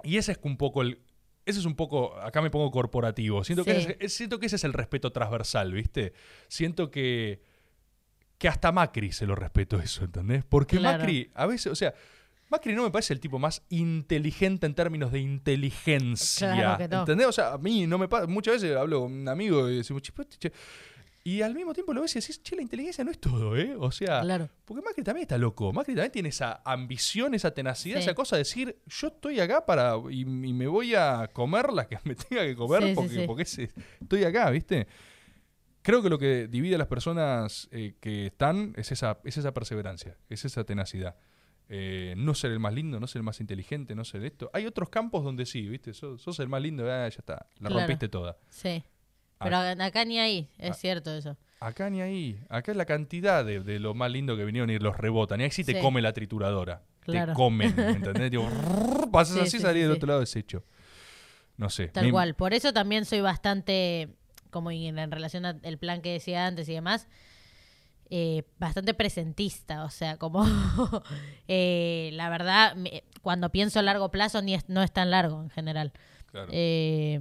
[0.04, 1.00] Y ese es un poco el...
[1.46, 3.42] Ese es un poco, acá me pongo corporativo.
[3.42, 6.12] Siento, que, ese, es- siento que ese es el respeto transversal, ¿viste?
[6.48, 7.42] Siento que,
[8.38, 10.44] que hasta Macri se lo respeto eso, ¿entendés?
[10.44, 10.98] Porque Claro.
[10.98, 11.92] Macri, a veces, o sea,
[12.50, 16.52] Macri no me parece el tipo más inteligente en términos de inteligencia.
[16.54, 17.00] Claro que no.
[17.00, 17.26] ¿Entendés?
[17.26, 18.26] O sea, a mí no me pasa.
[18.26, 20.52] Muchas veces hablo con un amigo y decimos, "Che, che-".
[21.22, 23.76] Y al mismo tiempo lo ves y decís, che, la inteligencia no es todo, ¿eh?
[23.78, 24.48] O sea, Claro.
[24.64, 25.70] porque Macri también está loco.
[25.72, 28.04] Macri también tiene esa ambición, esa tenacidad, Sí.
[28.04, 30.24] esa cosa de decir, yo estoy acá para y, y
[30.54, 33.24] me voy a comer las que me tenga que comer Sí, porque, sí.
[33.26, 33.58] porque es-
[34.00, 34.86] estoy acá, ¿viste?
[35.82, 39.52] Creo que lo que divide a las personas eh, que están es esa, es esa
[39.52, 41.16] perseverancia, es esa tenacidad.
[41.68, 44.50] Eh, no ser el más lindo, no ser el más inteligente, no ser esto.
[44.52, 45.94] Hay otros campos donde sí, ¿viste?
[45.94, 47.76] Sos, sos el más lindo, ah, ya está, la Claro.
[47.80, 48.36] rompiste toda.
[48.48, 48.82] Sí.
[49.42, 50.74] Pero acá ni ahí, es Ah.
[50.74, 51.36] cierto eso.
[51.60, 52.40] Acá ni ahí.
[52.48, 55.40] Acá es la cantidad de, de lo más lindo que vinieron y los rebotan.
[55.40, 55.80] Y ahí sí te Sí.
[55.80, 56.82] come la trituradora.
[57.00, 57.32] Claro.
[57.32, 57.90] Te comen, ¿me
[58.22, 58.30] ¿entendés?
[58.30, 58.48] Tipo,
[59.10, 59.96] pasas Sí, así sí, salís sí, del sí.
[59.96, 60.64] otro lado deshecho.
[61.56, 61.88] No sé.
[61.88, 62.34] Tal Me- cual.
[62.34, 64.08] Por eso también soy bastante,
[64.50, 67.08] como en, en relación al plan que decía antes y demás,
[68.10, 69.84] eh, bastante presentista.
[69.84, 70.44] O sea, como
[71.48, 75.42] eh, la verdad, me- cuando pienso a largo plazo ni es- no es tan largo
[75.42, 75.92] en general.
[76.30, 76.48] Claro.
[76.52, 77.20] Eh,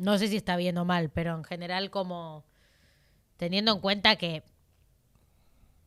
[0.00, 2.44] no sé si está bien o mal, pero en general como
[3.36, 4.42] teniendo en cuenta que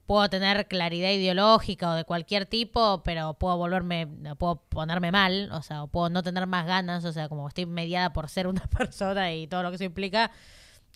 [0.05, 5.61] puedo tener claridad ideológica o de cualquier tipo, pero puedo volverme, puedo ponerme mal, o
[5.61, 8.65] sea, o puedo no tener más ganas, o sea, como estoy mediada por ser una
[8.77, 10.31] persona y todo lo que eso implica,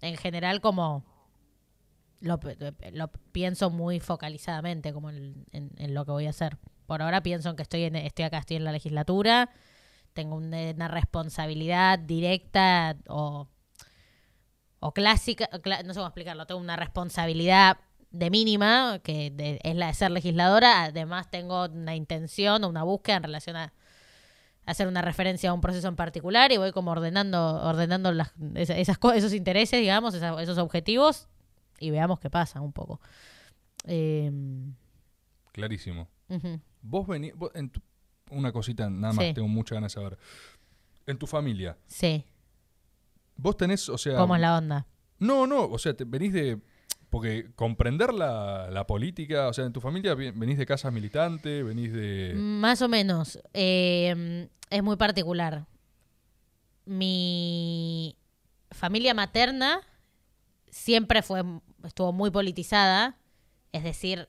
[0.01, 1.03] en general como
[2.19, 2.39] lo,
[2.91, 5.45] lo pienso muy focalizadamente como en,
[5.93, 6.57] lo que voy a hacer.
[6.85, 9.49] Por ahora pienso en que estoy, en, estoy acá, estoy en la legislatura,
[10.17, 13.47] tengo una, una responsabilidad directa o,
[14.79, 15.47] o clásica,
[15.85, 17.77] no sé cómo explicarlo, tengo una responsabilidad
[18.09, 22.81] de mínima, que de- es la de ser legisladora, además tengo una intención o una
[22.83, 23.73] búsqueda en relación a
[24.65, 28.97] hacer una referencia a un proceso en particular y voy como ordenando ordenando las, esas,
[29.15, 31.27] esos intereses, digamos, esos objetivos
[31.79, 32.99] y veamos qué pasa un poco.
[33.85, 34.31] Eh,
[35.53, 36.07] Clarísimo.
[36.81, 37.33] Vos venís.
[37.35, 37.81] vos en tu-
[38.31, 39.33] una cosita, nada más, Sí.
[39.33, 40.17] tengo muchas ganas de saber.
[41.05, 42.25] En tu familia, Sí,
[43.35, 44.17] vos tenés, o sea.
[44.17, 44.85] ¿cómo es la onda?
[45.19, 46.59] No, no, o sea, te, venís de.
[47.09, 51.93] Porque comprender la, la política, o sea, en tu familia venís de casas militantes, venís
[51.93, 52.33] de.
[52.35, 53.39] Más o menos.
[53.53, 55.65] Eh, es muy particular.
[56.85, 58.17] Mi
[58.71, 59.81] familia materna
[60.69, 61.43] siempre fue,
[61.83, 63.17] estuvo muy politizada.
[63.71, 64.27] Es decir,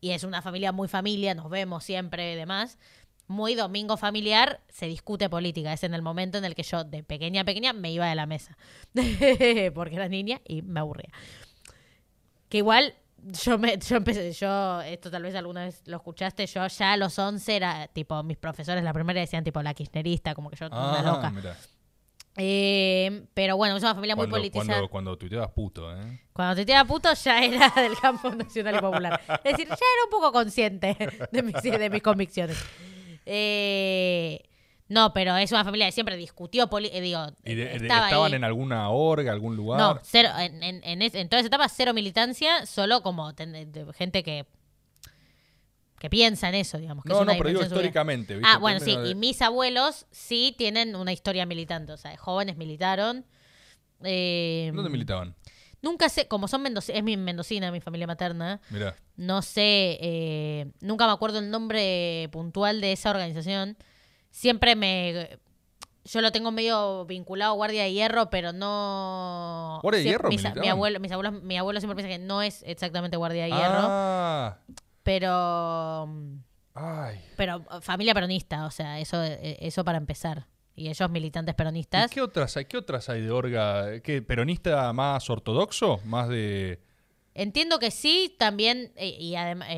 [0.00, 2.78] y es una familia muy familia, nos vemos siempre y demás.
[3.26, 5.72] Muy domingo familiar, se discute política.
[5.72, 8.14] Es en el momento en el que yo, de pequeña a pequeña, me iba de
[8.16, 8.56] la mesa.
[9.74, 11.10] Porque era niña y me aburría.
[12.48, 12.94] Que igual
[13.44, 16.96] yo me yo empecé, yo, esto tal vez alguna vez lo escuchaste, yo ya a
[16.96, 20.66] los 11 era, tipo, mis profesores la primera decían, tipo, la kirchnerista, como que yo
[20.66, 21.30] una Ah, loca.
[21.30, 21.56] mirá.
[22.36, 24.66] Eh, pero bueno, es una familia muy politizada.
[24.66, 26.20] cuando, cuando tuiteabas puto, ¿eh?
[26.32, 29.20] Cuando te tiraba puto ya era del campo nacional y popular.
[29.44, 30.96] Es decir, ya era un poco consciente
[31.32, 32.56] de mis, de mis convicciones.
[33.26, 34.42] Eh,
[34.88, 38.36] no, pero es una familia que siempre discutió, eh, digo, ¿Y de- estaba estaban ahí.
[38.36, 39.78] en alguna orga, algún lugar?
[39.78, 43.32] No, cero, en, en, en, en toda esa etapa cero militancia, solo como
[43.96, 44.46] gente que
[46.00, 47.04] que piensa en eso, digamos.
[47.04, 48.48] Que No, es una no, pero digo históricamente, ¿viste?
[48.50, 48.96] Ah, En bueno, sí.
[48.96, 51.92] de- Y mis abuelos sí tienen una historia militante.
[51.92, 53.26] O sea, jóvenes militaron.
[54.02, 55.36] Eh, ¿Dónde militaban?
[55.82, 58.60] Nunca sé, como son mendocinos, es mi mendocina, mi familia materna.
[58.70, 58.96] Mirá.
[59.16, 63.76] No sé, eh, nunca me acuerdo el nombre puntual de esa organización.
[64.30, 65.38] Siempre me.
[66.06, 69.80] Yo lo tengo medio vinculado a Guardia de Hierro, pero no.
[69.82, 72.62] ¿Guardia de Hierro mis, mi, abuelo, mis abuelos, mi abuelo siempre piensa que no es
[72.66, 74.58] exactamente Guardia de Hierro, Ah,
[75.02, 76.08] pero.
[76.74, 77.20] ay.
[77.36, 80.46] Pero familia peronista, o sea, eso, eh, eso para empezar.
[80.74, 82.10] Y ellos militantes ¿Y peronistas.
[82.10, 82.64] qué otras hay?
[82.64, 84.00] ¿Qué otras hay de Orga?
[84.00, 86.00] ¿Qué, ¿Peronista más ortodoxo?
[86.04, 86.80] ¿Más de...?
[87.34, 88.92] Entiendo que sí, también.
[88.96, 89.68] eh, y además.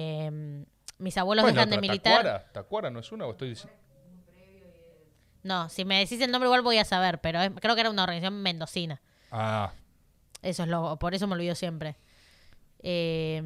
[0.99, 2.17] mis abuelos Bueno, dejan de militar.
[2.23, 2.53] Tacuara.
[2.53, 3.77] ¿Tacuara no es una o estoy diciendo?
[5.43, 7.91] No, si me decís el nombre igual voy a saber, pero es- creo que era
[7.91, 9.03] una organización mendocina.
[9.33, 9.73] Ah,
[10.41, 11.97] Eso es lo, por eso me olvido siempre.
[12.85, 13.41] Eh,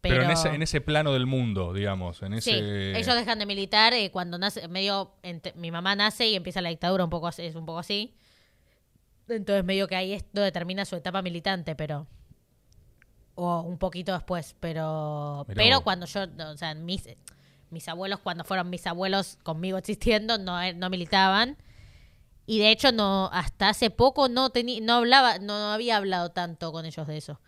[0.00, 2.22] pero, pero en, ese, en ese plano del mundo, digamos.
[2.22, 2.98] En sí, ese...
[2.98, 5.12] ellos dejan de militar eh, cuando nace, medio,
[5.54, 8.14] mi mamá nace y empieza la dictadura un poco, es un poco así.
[9.28, 12.06] Entonces medio que ahí es donde termina su etapa militante, pero
[13.34, 15.84] o un poquito después, pero Mirá pero vos.
[15.84, 17.08] cuando yo, o sea, mis
[17.70, 21.56] mis abuelos cuando fueron mis abuelos conmigo existiendo no eh, no militaban.
[22.48, 26.72] Y de hecho no hasta hace poco no tenía no hablaba no había hablado tanto
[26.72, 27.40] con ellos de eso.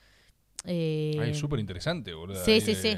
[0.64, 2.44] Eh, Ay, súper interesante, boludo.
[2.44, 2.96] Sí, Ahí sí, de- sí.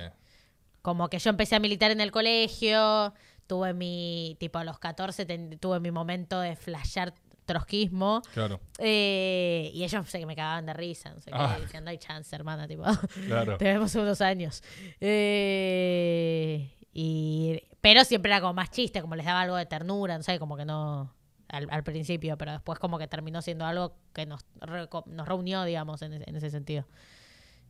[0.82, 3.12] como que yo empecé a militar en el colegio,
[3.47, 7.12] tuve mi, tipo a los 14 ten- tuve mi momento de flashear
[7.44, 8.22] trotskismo.
[8.32, 11.55] Claro, eh, y ellos sé que me cagaban de risa, no sé Ah.
[11.56, 12.84] qué, decían, no hay chance, hermana, tipo,
[13.26, 13.56] claro.
[13.58, 14.62] te vemos en unos años.
[15.00, 20.22] Eh, y, pero siempre era como más chiste, como les daba algo de ternura, no
[20.22, 21.12] sé, como que no
[21.48, 25.64] al, al principio, pero después como que terminó siendo algo que nos, reco- nos reunió,
[25.64, 26.86] digamos, en, en ese sentido.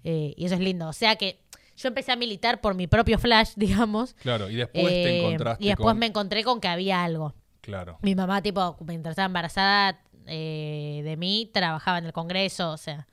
[0.05, 0.89] Eh, y eso es lindo.
[0.89, 1.41] O sea que
[1.77, 4.15] yo empecé a militar por mi propio flash, digamos.
[4.15, 5.99] Claro, y después te eh, encontraste y después con...
[5.99, 7.35] me encontré con que había algo.
[7.61, 7.99] Claro.
[8.03, 13.07] Mi mamá, tipo, mientras estaba embarazada eh, de mí, trabajaba en el Congreso, o sea,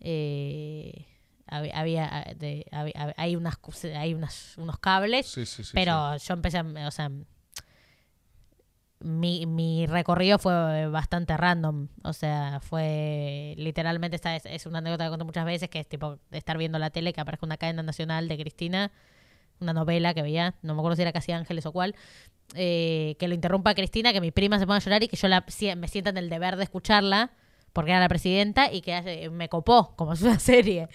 [0.00, 1.06] eh,
[1.46, 3.58] hab- había, de- había- hay, unas,
[3.96, 5.70] hay unas, unos cables, Sí, sí, sí.
[5.74, 7.10] pero yo empecé, a- o sea,
[9.00, 15.10] mi, mi recorrido fue bastante random, o sea, fue literalmente, esta es, una anécdota que
[15.10, 17.82] cuento muchas veces, que es tipo de estar viendo la tele, que aparezca una cadena
[17.82, 18.92] nacional de Cristina,
[19.58, 21.94] una novela que veía, no me acuerdo si era Casi Ángeles o cuál,
[22.54, 25.28] eh, que lo interrumpa Cristina, que mi prima se ponga a llorar y que yo
[25.28, 25.44] la,
[25.76, 27.30] me sienta en el deber de escucharla,
[27.72, 30.88] porque era la presidenta, y que me copó, como es una serie.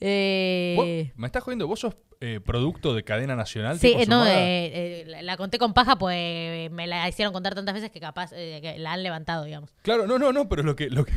[0.00, 1.66] Eh, ¿Vos- ¿Me estás jodiendo?
[1.66, 3.78] ¿Vos sos eh, producto de cadena nacional?
[3.78, 7.74] Sí, tipo eh, no, eh, la- conté con paja, pues me la hicieron contar tantas
[7.74, 9.70] veces que capaz que la han levantado, digamos.
[9.82, 11.12] Claro, no, no, no, pero lo que, lo que,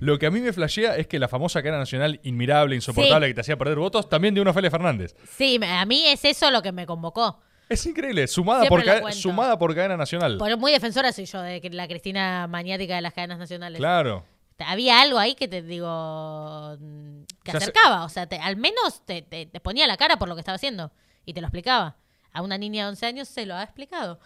[0.00, 3.34] lo que a mí me flashea es que la famosa cadena nacional inmirable, insoportable, que
[3.34, 5.14] te hacía perder votos, también de una Ofelia Fernández.
[5.30, 7.38] Sí, a mí es eso lo que me convocó.
[7.70, 10.36] Es increíble, sumada, Siempre por, ca- sumada por cadena nacional.
[10.38, 13.78] Pero muy defensora soy yo de la Cristina maniática de las cadenas nacionales.
[13.78, 14.24] Claro.
[14.58, 19.22] Había algo ahí que te digo mm, se- acercaba, o sea, te- al menos te,
[19.22, 20.92] te- te ponía la cara por lo que estaba haciendo
[21.24, 21.96] y te lo explicaba.
[22.32, 24.20] A una niña de 11 años se lo ha explicado.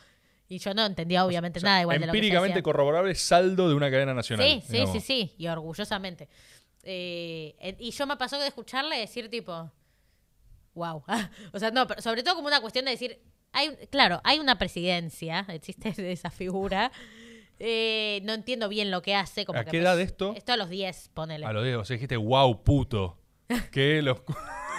[0.49, 3.69] Y yo no entendía obviamente O sea, nada igual de lo que empíricamente corroborable saldo
[3.69, 4.47] de una cadena nacional.
[4.47, 4.93] Sí, sí, digamos.
[4.95, 6.29] sí, sí, y orgullosamente.
[6.83, 9.71] Eh, eh, y yo me pasó de escucharle decir tipo,
[10.75, 11.03] wow.
[11.53, 13.21] o sea, no, pero sobre todo como una cuestión de decir,
[13.53, 16.91] hay, claro, hay una presidencia, existe esa figura.
[17.61, 19.45] Eh, no entiendo bien lo que hace.
[19.45, 20.35] Como ¿A que qué me- edad esto?
[20.37, 21.47] Esto a los 10, ponele.
[21.47, 23.19] A lo de, o sea, dijiste, wow, puto.
[23.71, 24.21] Que los...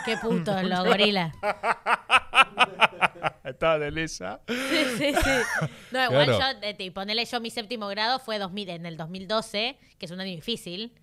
[0.06, 1.33] Qué puto, los gorilas.
[3.43, 4.41] Estaba de lesa.
[4.48, 5.67] Sí, sí, sí.
[5.91, 6.59] No, igual Claro.
[6.61, 10.19] yo, eh, ponele yo mi séptimo grado fue 2000, en el 2012, que es un
[10.19, 10.93] año difícil.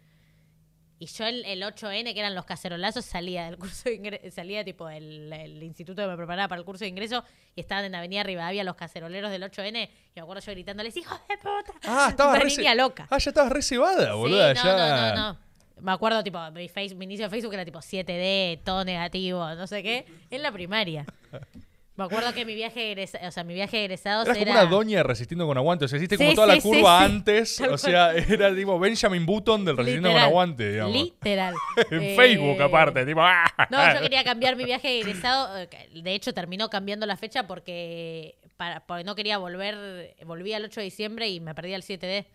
[1.03, 4.63] Y yo el, el 8N, que eran los cacerolazos, salía del curso de ingreso, salía
[4.65, 7.25] tipo el, el instituto que me preparaba para el curso de ingreso
[7.57, 11.19] y estaban en Avenida Rivadavia los caceroleros del 8N y me acuerdo yo gritándoles, hijos
[11.29, 11.73] de puta.
[11.83, 13.09] Ah, estabas Una re niña loca.
[13.11, 14.55] Ah, ya estabas recebada, boluda.
[14.55, 15.13] sí, no, ya...
[15.13, 15.39] no, no, no.
[15.81, 19.67] Me acuerdo, tipo, mi, face- mi inicio de Facebook era tipo 7D, todo negativo, no
[19.67, 21.05] sé qué, en la primaria.
[22.09, 24.47] Me acuerdo que mi viaje egresado, o sea, mi viaje de egresados Eras era...
[24.53, 25.85] como una doña resistiendo con aguante.
[25.85, 27.05] O sea, hiciste como Sí, toda la sí, curva sí.
[27.05, 27.61] antes.
[27.61, 30.95] O sea, era tipo Benjamin Button del resistiendo con aguante, digamos.
[30.95, 31.55] Literal.
[31.91, 33.05] En Eh, Facebook, aparte.
[33.07, 33.45] Tipo, ¡ah!
[33.71, 35.59] No, yo quería cambiar mi viaje de egresado.
[35.59, 35.69] eh,
[36.03, 40.15] De hecho, terminó cambiando la fecha porque, para, porque no quería volver.
[40.27, 42.27] Volví al 8 de diciembre y me perdí el 7D.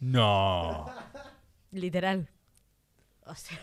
[0.00, 0.86] No.
[1.70, 2.28] Literal.
[3.26, 3.58] O sea.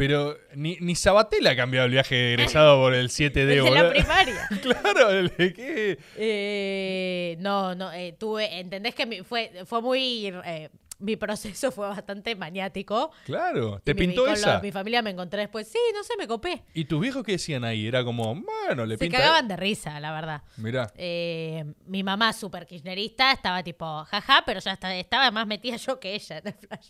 [0.00, 3.90] Pero ni, ni Sabatel ha cambiado el viaje de egresado por el 7D, Desde la
[3.90, 4.48] primaria.
[4.62, 5.98] Claro, qué.
[6.16, 10.70] Eh, no, no, eh, tuve, entendés que mi- fue, fue muy, eh,
[11.00, 13.10] mi proceso fue bastante maniático.
[13.26, 14.58] Claro, te pintó con esa.
[14.60, 15.68] mi familia me encontré después.
[15.68, 16.62] Sí, no sé, me copé.
[16.72, 17.86] ¿Y tus viejos qué decían ahí?
[17.86, 19.18] Era como, bueno, le Se pinta.
[19.18, 20.42] cagaban de risa, la verdad.
[20.56, 20.90] Mirá.
[20.96, 26.14] Eh, mi mamá, súper kirchnerista, estaba tipo, jaja, pero ya estaba más metida yo que
[26.14, 26.88] ella en el flash.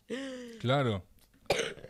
[0.61, 1.05] Claro.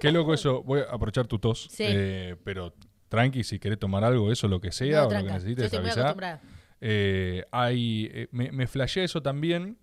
[0.00, 0.62] Qué loco eso.
[0.62, 1.68] Voy a aprovechar tu tos.
[1.70, 1.84] Sí.
[1.86, 2.74] eh, pero
[3.08, 5.24] tranqui, si querés tomar algo, eso, lo que sea, No, o lo que.
[5.26, 6.00] Yo necesites, estoy muy avisá.
[6.02, 6.40] acostumbrada.
[6.80, 9.78] Eh, hay, eh, me, me flashea eso también.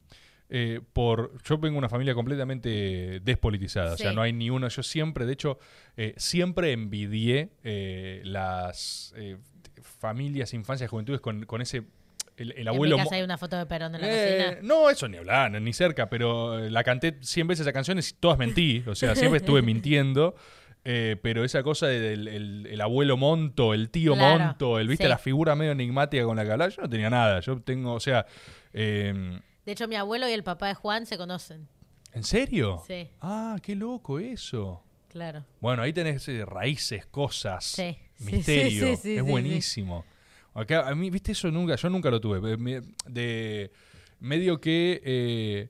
[0.50, 4.68] eh, por yo vengo de una familia completamente despolitizada, o sea, no hay ni uno.
[4.68, 5.58] Yo siempre, de hecho,
[5.98, 9.14] eh, siempre envidié eh, las
[9.82, 11.84] familias, infancias, juventudes con, con ese.
[12.38, 12.96] El, el En abuelo.
[12.98, 14.60] mi mo- casa hay una foto de Perón en la eh, cocina.
[14.64, 18.02] no, eso ni hablar, ni cerca, pero eh, la canté 100 veces esa canción y
[18.20, 20.36] todas mentí, o sea, siempre estuve mintiendo.
[20.86, 24.88] eh, pero esa cosa de- del el, el abuelo Monto, el tío Claro, Monto, el
[24.88, 25.10] viste sí.
[25.10, 27.40] la figura medio enigmática con la que hablaba, yo no tenía nada.
[27.40, 28.26] Yo tengo, o sea,
[28.74, 31.68] eh, De hecho, mi abuelo y el papá de Juan se conocen.
[32.14, 32.84] ¿en serio?
[32.86, 34.84] Sí, Ah, qué loco eso.
[35.10, 35.46] claro.
[35.62, 38.88] Bueno, ahí tenés eh, raíces, cosas, Sí, misterio.
[38.88, 40.06] sí, sí, sí, es buenísimo.
[40.54, 42.54] A mí, viste, eso nunca, yo nunca lo tuve.
[42.54, 43.72] Eh, De
[44.20, 45.02] medio que.
[45.04, 45.70] eh,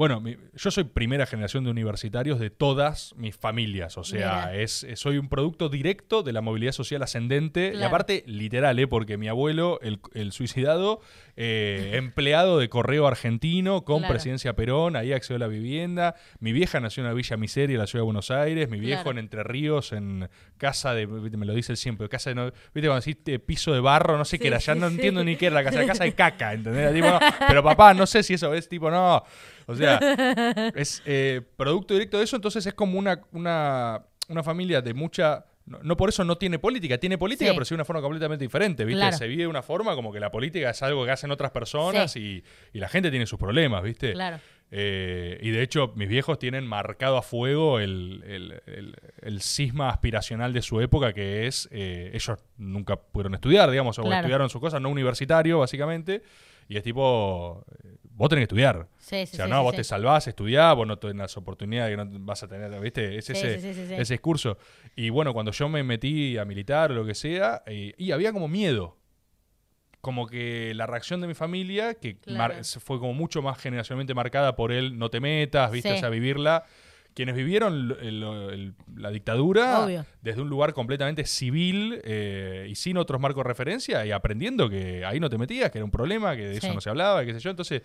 [0.00, 3.98] bueno, mi- yo soy primera generación de universitarios de todas mis familias.
[3.98, 7.74] O sea, es, es- soy un producto directo de la movilidad social ascendente.
[7.78, 8.86] Y aparte, literal, ¿eh?
[8.86, 11.02] porque mi abuelo, el, el suicidado,
[11.36, 14.14] eh, empleado de correo argentino con Claro.
[14.14, 16.14] presidencia Perón, ahí accedió a la vivienda.
[16.38, 18.70] Mi vieja nació en una villa miseria en la ciudad de Buenos Aires.
[18.70, 19.18] Mi viejo Claro.
[19.18, 21.06] en Entre Ríos, en casa de.
[21.06, 22.08] Me lo dice él siempre.
[22.08, 22.36] Casa de.
[22.36, 24.16] no- ¿Viste cuando decís eh, piso de barro?
[24.16, 24.56] No sé Sí, qué era.
[24.60, 24.94] Ya sí, no sí.
[24.94, 25.78] entiendo ni qué era la casa.
[25.78, 26.80] La casa de caca, ¿entendés?
[26.80, 29.22] Era tipo, no, pero papá, no sé si eso es tipo, no.
[29.70, 29.98] O sea,
[30.74, 32.36] es eh, producto directo de eso.
[32.36, 35.44] Entonces es como una, una, una familia de mucha.
[35.66, 37.54] No, no por eso no tiene política, tiene política, Sí.
[37.54, 39.00] pero sí de una forma completamente diferente, ¿viste?
[39.00, 39.16] Claro.
[39.16, 42.16] Se vive de una forma como que la política es algo que hacen otras personas
[42.16, 42.42] y,
[42.72, 44.12] y la gente tiene sus problemas, ¿viste?
[44.12, 44.40] Claro.
[44.72, 49.90] Eh, y de hecho, mis viejos tienen marcado a fuego el, el- el- el cisma
[49.90, 54.16] aspiracional de su época, que es, eh, ellos nunca pudieron estudiar, digamos, o Claro.
[54.20, 56.22] estudiaron sus cosas, no universitario, básicamente,
[56.68, 57.64] y es tipo,
[58.20, 58.86] vos tenés que estudiar.
[58.98, 61.96] Sí, sí, o sea, sí, no, vos te salvás, estudiás, vos no tenés las oportunidades
[61.96, 63.16] que no vas a tener, ¿viste?
[63.16, 63.54] Es ese,
[63.98, 64.58] ese discurso.
[64.94, 68.32] Y bueno, cuando yo me metí a militar o lo que sea, eh, y había
[68.32, 68.98] como miedo.
[70.02, 72.54] Como que la reacción de mi familia, que Claro.
[72.64, 75.92] fue como mucho más generacionalmente marcada por el no te metas, ¿viste?
[75.92, 76.64] O sea, vivirla.
[77.14, 80.06] Quienes vivieron el- el- la dictadura Obvio.
[80.22, 85.04] desde un lugar completamente civil eh, y sin otros marcos de referencia y aprendiendo que
[85.04, 87.32] ahí no te metías, que era un problema, que de eso no se hablaba, qué
[87.34, 87.50] sé yo.
[87.50, 87.82] Entonces,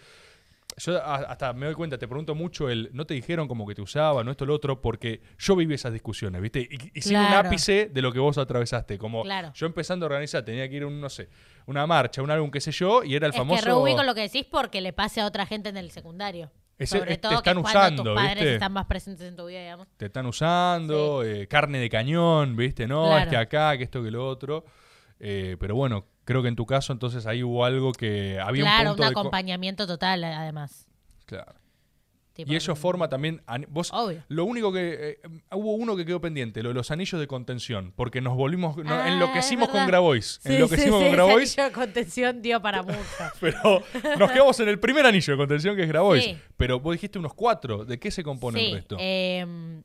[0.78, 3.82] yo hasta me doy cuenta, te pregunto mucho el, no te dijeron como que te
[3.82, 6.60] usaban, no esto, lo otro, porque yo viví esas discusiones, ¿viste?
[6.70, 9.52] Y, y sin un ápice de lo que vos atravesaste, como Claro.
[9.56, 11.30] yo empezando a organizar, tenía que ir a un, no sé,
[11.66, 13.64] una marcha, un álbum, qué sé yo, y era el Es famoso...
[13.64, 16.52] que reubico lo que decís porque le pase a otra gente en el secundario.
[16.78, 18.54] Ese- Sobre te todo están usando, tus padres ¿viste?
[18.56, 19.88] están más presentes en tu vida, digamos.
[19.95, 22.86] te están usando, eh, carne de cañón, ¿viste?
[22.88, 23.24] No, Claro.
[23.24, 24.66] es que acá, que esto, que lo otro.
[25.22, 28.82] Eh, pero bueno, creo que en tu caso entonces ahí hubo algo que había claro,
[28.84, 29.14] un un, punto de...
[29.14, 30.86] co- acompañamiento total, además.
[31.26, 31.54] Claro.
[32.36, 33.42] Tipo, Y eso forma también...
[33.70, 34.22] Vos, Obvio.
[34.28, 35.18] Lo único que...
[35.24, 38.76] eh, hubo uno que quedó pendiente, lo de los anillos de contención, porque nos volvimos...
[38.86, 39.88] Ah, enloquecimos con.
[39.88, 40.42] Grabois.
[40.44, 41.50] Sí, enloquecimos sí, con sí, Grabois.
[41.50, 43.00] ese anillo de contención dio para mucho.
[43.40, 43.82] Pero
[44.20, 46.36] nos quedamos en el primer anillo de contención que es Grabois.
[46.58, 47.86] Pero vos dijiste unos cuatro.
[47.86, 48.98] ¿De qué se compone el resto?
[49.00, 49.82] eh,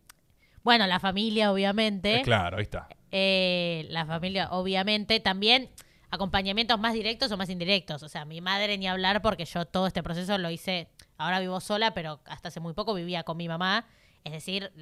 [0.62, 2.16] bueno, la familia, obviamente.
[2.16, 2.88] Eh, claro, ahí está.
[3.12, 5.20] Eh, la familia, obviamente.
[5.20, 5.70] También
[6.10, 8.02] acompañamientos más directos o más indirectos.
[8.02, 10.88] O sea, mi madre ni hablar porque yo todo este proceso lo hice.
[11.20, 13.86] Ahora vivo sola, pero hasta hace muy poco vivía con mi mamá.
[14.24, 14.72] Es decir,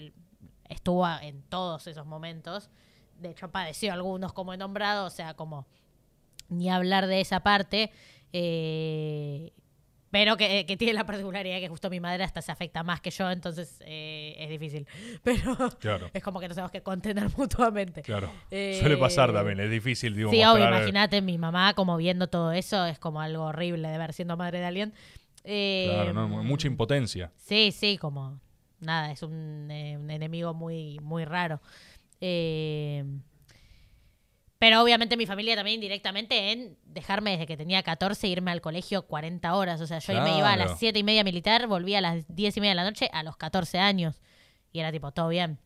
[0.68, 2.70] estuvo en todos esos momentos.
[3.18, 5.06] De hecho, padeció algunos, como he nombrado.
[5.06, 5.66] O sea, como
[6.48, 7.90] ni hablar de esa parte.
[8.32, 9.52] Eh,
[10.10, 13.10] pero que, que tiene la particularidad que justo mi madre hasta se afecta más que
[13.10, 14.86] yo, entonces eh, es difícil.
[15.22, 16.08] Pero Claro.
[16.14, 18.00] es como que nos tenemos que contener mutuamente.
[18.00, 18.30] Claro.
[18.50, 22.26] Eh, Suele pasar también, es difícil, digo, Sí, obvio, mostrar- imagínate mi mamá como viendo
[22.28, 24.94] todo eso, es como algo horrible de ver siendo madre de alguien.
[25.50, 26.28] Eh, Claro, ¿no?
[26.44, 27.32] mucha impotencia.
[27.36, 28.38] Sí, sí, como
[28.80, 31.60] nada, es un, eh, un enemigo muy, muy raro.
[32.20, 33.02] Eh,
[34.58, 39.06] pero obviamente mi familia también directamente en dejarme desde que tenía 14 irme al colegio
[39.06, 39.80] 40 horas.
[39.80, 42.56] O sea, yo me iba a las 7 y media militar, volvía a las 10
[42.56, 44.20] y media de la noche a los 14 años.
[44.72, 45.58] Y era tipo, todo bien.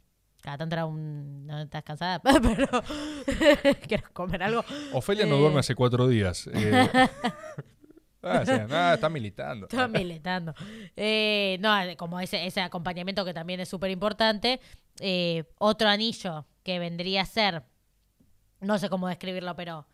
[0.42, 1.46] Cada tanto era un...
[1.46, 2.66] No estás cansada, pero
[3.88, 4.64] quiero comer algo.
[4.92, 5.40] Ofelia no Eh.
[5.40, 6.48] duerme hace cuatro días.
[8.22, 9.66] ah, sí, ah, está militando.
[9.66, 10.54] Estaba militando.
[10.96, 14.60] Eh, no, como ese, ese acompañamiento que también es súper importante.
[15.00, 17.62] Eh, otro anillo que vendría a ser,
[18.60, 19.86] no sé cómo describirlo, pero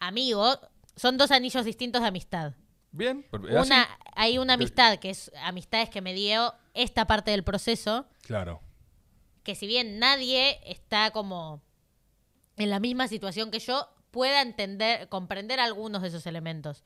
[0.00, 0.58] amigo,
[0.96, 2.52] son dos anillos distintos de amistad.
[2.92, 3.26] Bien.
[3.32, 8.60] Una, hay una amistad que es amistades que me dio esta parte del proceso, Claro.
[9.42, 11.62] que si bien nadie está como
[12.56, 16.84] en la misma situación que yo, pueda entender, comprender algunos de esos elementos.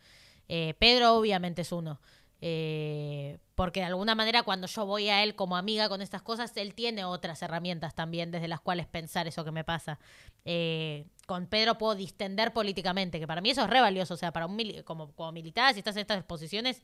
[0.48, 2.00] Eh, Pedro obviamente es uno.
[2.40, 6.52] Eh, porque de alguna manera cuando yo voy a él como amiga con estas cosas,
[6.56, 9.98] él tiene otras herramientas también desde las cuales pensar eso que me pasa.
[10.44, 14.14] Eh, con Pedro puedo distender políticamente, que para mí eso es re valioso.
[14.14, 16.82] O sea, para un mili- como, como militar, si estás en estas posiciones,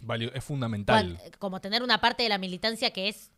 [0.00, 1.16] Valio- es fundamental.
[1.18, 3.30] cual- como tener una parte de la militancia que es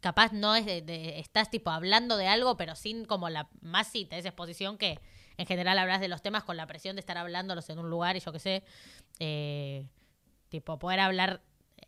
[0.00, 3.88] capaz no es de, de- estás tipo hablando de algo pero sin como la más
[3.88, 5.00] sí esa exposición que
[5.38, 8.16] en general hablas de los temas con la presión de estar hablándolos en un lugar
[8.16, 8.62] y yo qué sé
[9.18, 9.86] eh,
[10.48, 11.42] tipo poder hablar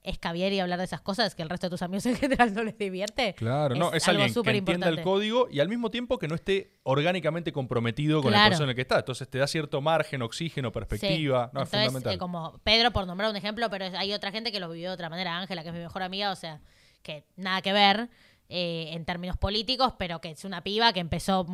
[0.05, 2.63] escabiar y hablar de esas cosas que el resto de tus amigos en general no
[2.63, 6.19] les divierte Claro, no, es algo alguien que entienda el código y al mismo tiempo
[6.19, 8.47] que no esté orgánicamente comprometido con el Claro.
[8.51, 8.99] proceso en el que está.
[8.99, 11.47] Entonces te da cierto margen, oxígeno, perspectiva.
[11.47, 11.51] Sí.
[11.55, 12.15] No, es Entonces, fundamental.
[12.15, 14.89] eh, como Pedro, por nombrar un ejemplo, pero es- hay otra gente que lo vivió
[14.91, 15.37] de otra manera.
[15.39, 16.61] Ángela, que es mi mejor amiga, o sea,
[17.03, 18.09] que nada que ver
[18.51, 21.47] eh, en términos políticos, pero que es una piba que empezó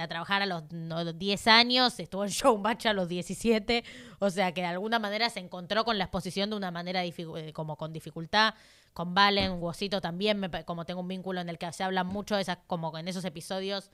[0.00, 3.84] a trabajar a los no, 10 años, estuvo en Showmatch a los 17,
[4.18, 7.52] o sea, que de alguna manera se encontró con la exposición de una manera eh,
[7.52, 8.54] como con dificultad.
[8.92, 12.34] Con Valen, Guosito también, me como tengo un vínculo en el que se habla mucho
[12.34, 13.92] de esas, como en esos episodios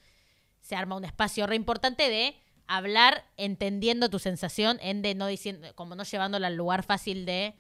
[0.62, 2.36] se arma un espacio re importante de
[2.66, 7.54] hablar entendiendo tu sensación, en de no diciendo, como no llevándola al lugar fácil de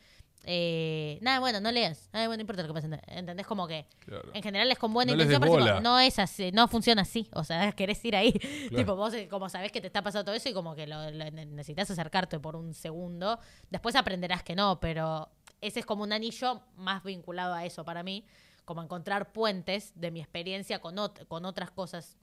[0.44, 3.46] eh, nada, bueno, no leas, nada, bueno, no importa lo que pase, ¿entendés?
[3.46, 4.30] Como que Claro.
[4.32, 7.28] en general es con buena No intención, pero tipo, no es así, no funciona así,
[7.32, 8.32] o sea, querés ir ahí,
[8.74, 11.10] tipo, vos eh, como sabés que te está pasando todo eso y como que lo,
[11.10, 13.40] lo ne- necesitas acercarte por un segundo,
[13.70, 15.28] después aprenderás que no, pero
[15.60, 18.24] ese es como un anillo más vinculado a eso para mí,
[18.64, 22.16] como encontrar puentes de mi experiencia con, ot- con otras cosas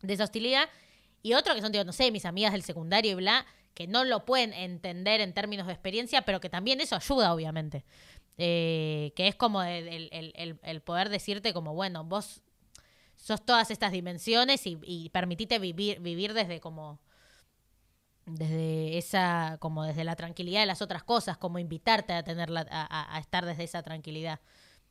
[0.00, 0.68] de esa hostilidad.
[1.22, 3.44] Y otro que son, digo, no sé, mis amigas del secundario y bla,
[3.78, 7.84] que no lo pueden entender en términos de experiencia, pero que también eso ayuda, obviamente.
[8.36, 10.08] Eh, que es como el,
[10.62, 12.42] el- poder decirte como, bueno, vos
[13.14, 16.98] sos todas estas dimensiones y, y permitite vivir, vivir desde como
[18.26, 23.16] desde esa como desde la tranquilidad de las otras cosas como invitarte a tenerla a-
[23.16, 24.40] a estar desde esa tranquilidad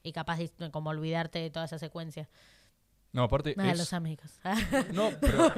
[0.02, 2.30] y capaz de como olvidarte de toda esa secuencia
[3.14, 4.40] No, aparte Ah, es, los amigos
[4.94, 5.52] no, pero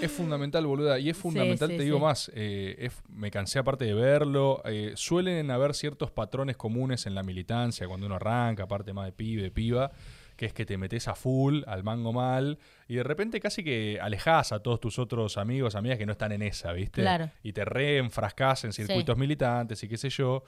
[0.00, 0.98] es fundamental, boluda.
[0.98, 2.02] Y es fundamental, sí, te digo sí.
[2.02, 2.30] más.
[2.34, 4.62] eh, es- me cansé aparte de verlo.
[4.64, 9.12] eh, suelen haber ciertos patrones comunes en la militancia cuando uno arranca, aparte más de
[9.12, 9.90] pibe, piba,
[10.36, 12.58] que es que te metes a full, al mango mal,
[12.88, 16.32] y de repente casi que alejás a todos tus otros amigos, amigas que no están
[16.32, 17.02] en esa, ¿viste?
[17.02, 17.30] Claro.
[17.42, 20.42] Y te reenfrascás en circuitos militantes y qué sé yo.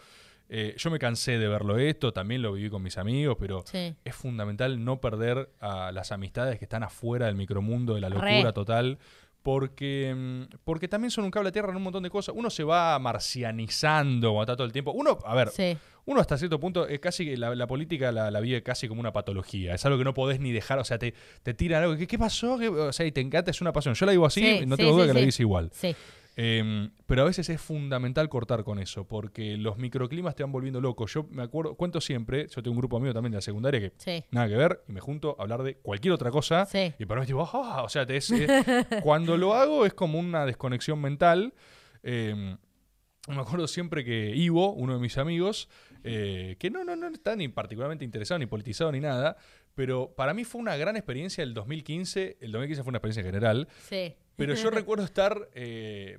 [0.48, 3.94] Eh, yo me cansé de verlo esto, también lo viví con mis amigos, pero sí
[4.04, 8.14] es fundamental no perder a las amistades que están afuera del micromundo de la Re.
[8.32, 8.98] locura total.
[9.42, 12.34] Porque, mm, porque también son un cable a tierra en un montón de cosas.
[12.36, 14.92] Uno se va marcianizando cuando está todo el tiempo.
[14.92, 15.76] Uno, a ver, sí
[16.08, 19.00] uno hasta cierto punto es casi que la, la política la, la vive casi como
[19.00, 19.74] una patología.
[19.74, 20.78] Es algo que no podés ni dejar.
[20.78, 21.96] O sea, te, te tiran algo.
[21.96, 22.56] ¿Qué, qué pasó?
[22.58, 23.94] ¿Qué- o sea, y te encanta, es una pasión.
[23.96, 25.70] Yo la digo así Sí, no tengo duda que la dices igual.
[25.72, 25.96] sí
[26.38, 30.80] Eh, pero a veces es fundamental cortar con eso, porque los microclimas te van volviendo
[30.82, 31.06] loco.
[31.06, 33.92] Yo me acuerdo, cuento siempre, yo tengo un grupo amigo también de la secundaria que
[33.96, 36.66] sí nada que ver, y me junto a hablar de cualquier otra cosa.
[36.66, 36.92] Sí.
[36.98, 38.50] Y para mí, tipo, "Ah", o sea, te es- es-
[39.02, 41.54] cuando lo hago es como una desconexión mental.
[42.02, 42.56] Eh,
[43.28, 45.68] me acuerdo siempre que Ivo, uno de mis amigos,
[46.04, 49.36] eh, que no, no, no está ni particularmente interesado, ni politizado, ni nada,
[49.74, 52.36] pero para mí fue una gran experiencia el 2015.
[52.40, 55.48] El 2015 fue una experiencia general, sí pero yo recuerdo estar.
[55.54, 56.18] eh,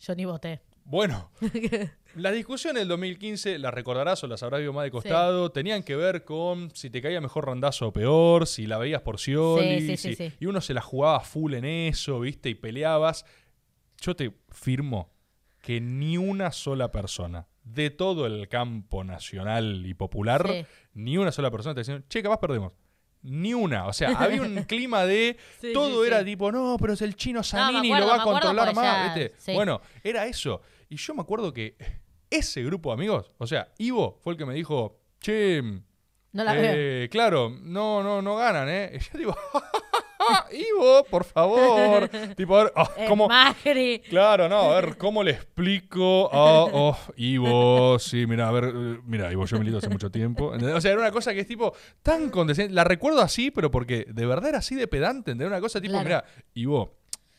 [0.00, 1.32] yo ni voté bueno,
[2.14, 5.96] las discusiones del 2015, las recordarás o las habrás visto más de costado, tenían que
[5.96, 9.86] ver con si te caía mejor randazo o peor, si la veías por Scioli, Sí,
[9.88, 10.36] sí, sí, si- sí.
[10.38, 12.50] y uno se la jugaba full en eso, ¿viste?
[12.50, 13.24] Y peleabas.
[14.00, 15.12] Yo te firmo
[15.60, 21.50] que ni una sola persona de todo el campo nacional y popular, ni una sola
[21.50, 22.74] persona te decía, che, capaz perdemos.
[23.26, 23.86] Ni una.
[23.86, 25.36] O sea, había un clima de.
[25.60, 26.24] Sí, todo sí, era sí.
[26.26, 28.84] tipo, no, pero es el chino Zanini acuerdo, lo va a controlar más.
[28.84, 29.34] ya- ¿viste?
[29.38, 29.52] sí.
[29.52, 30.62] Bueno, era eso.
[30.88, 31.76] Y yo me acuerdo que
[32.30, 35.62] ese grupo de amigos, o sea, Ivo fue el que me dijo, che,
[36.32, 38.92] no la eh, claro, no, no, no ganan, ¿eh?
[38.94, 39.36] Y yo digo,
[40.52, 42.08] Ivo, por favor.
[42.36, 43.28] tipo, a ver, ah, ¿cómo?
[43.28, 44.00] Macri.
[44.08, 46.28] Claro, no, a ver, ¿cómo le explico?
[46.32, 50.52] Oh, oh, Ivo, sí, mira, a ver, eh, mira, Ivo, yo milito hace mucho tiempo.
[50.74, 52.74] O sea, era una cosa que es tipo tan condescendiente.
[52.74, 55.48] La recuerdo así, pero porque de verdad era así de pedante, ¿entendés?
[55.48, 56.04] Una cosa tipo, Claro.
[56.04, 56.96] mira, Ivo,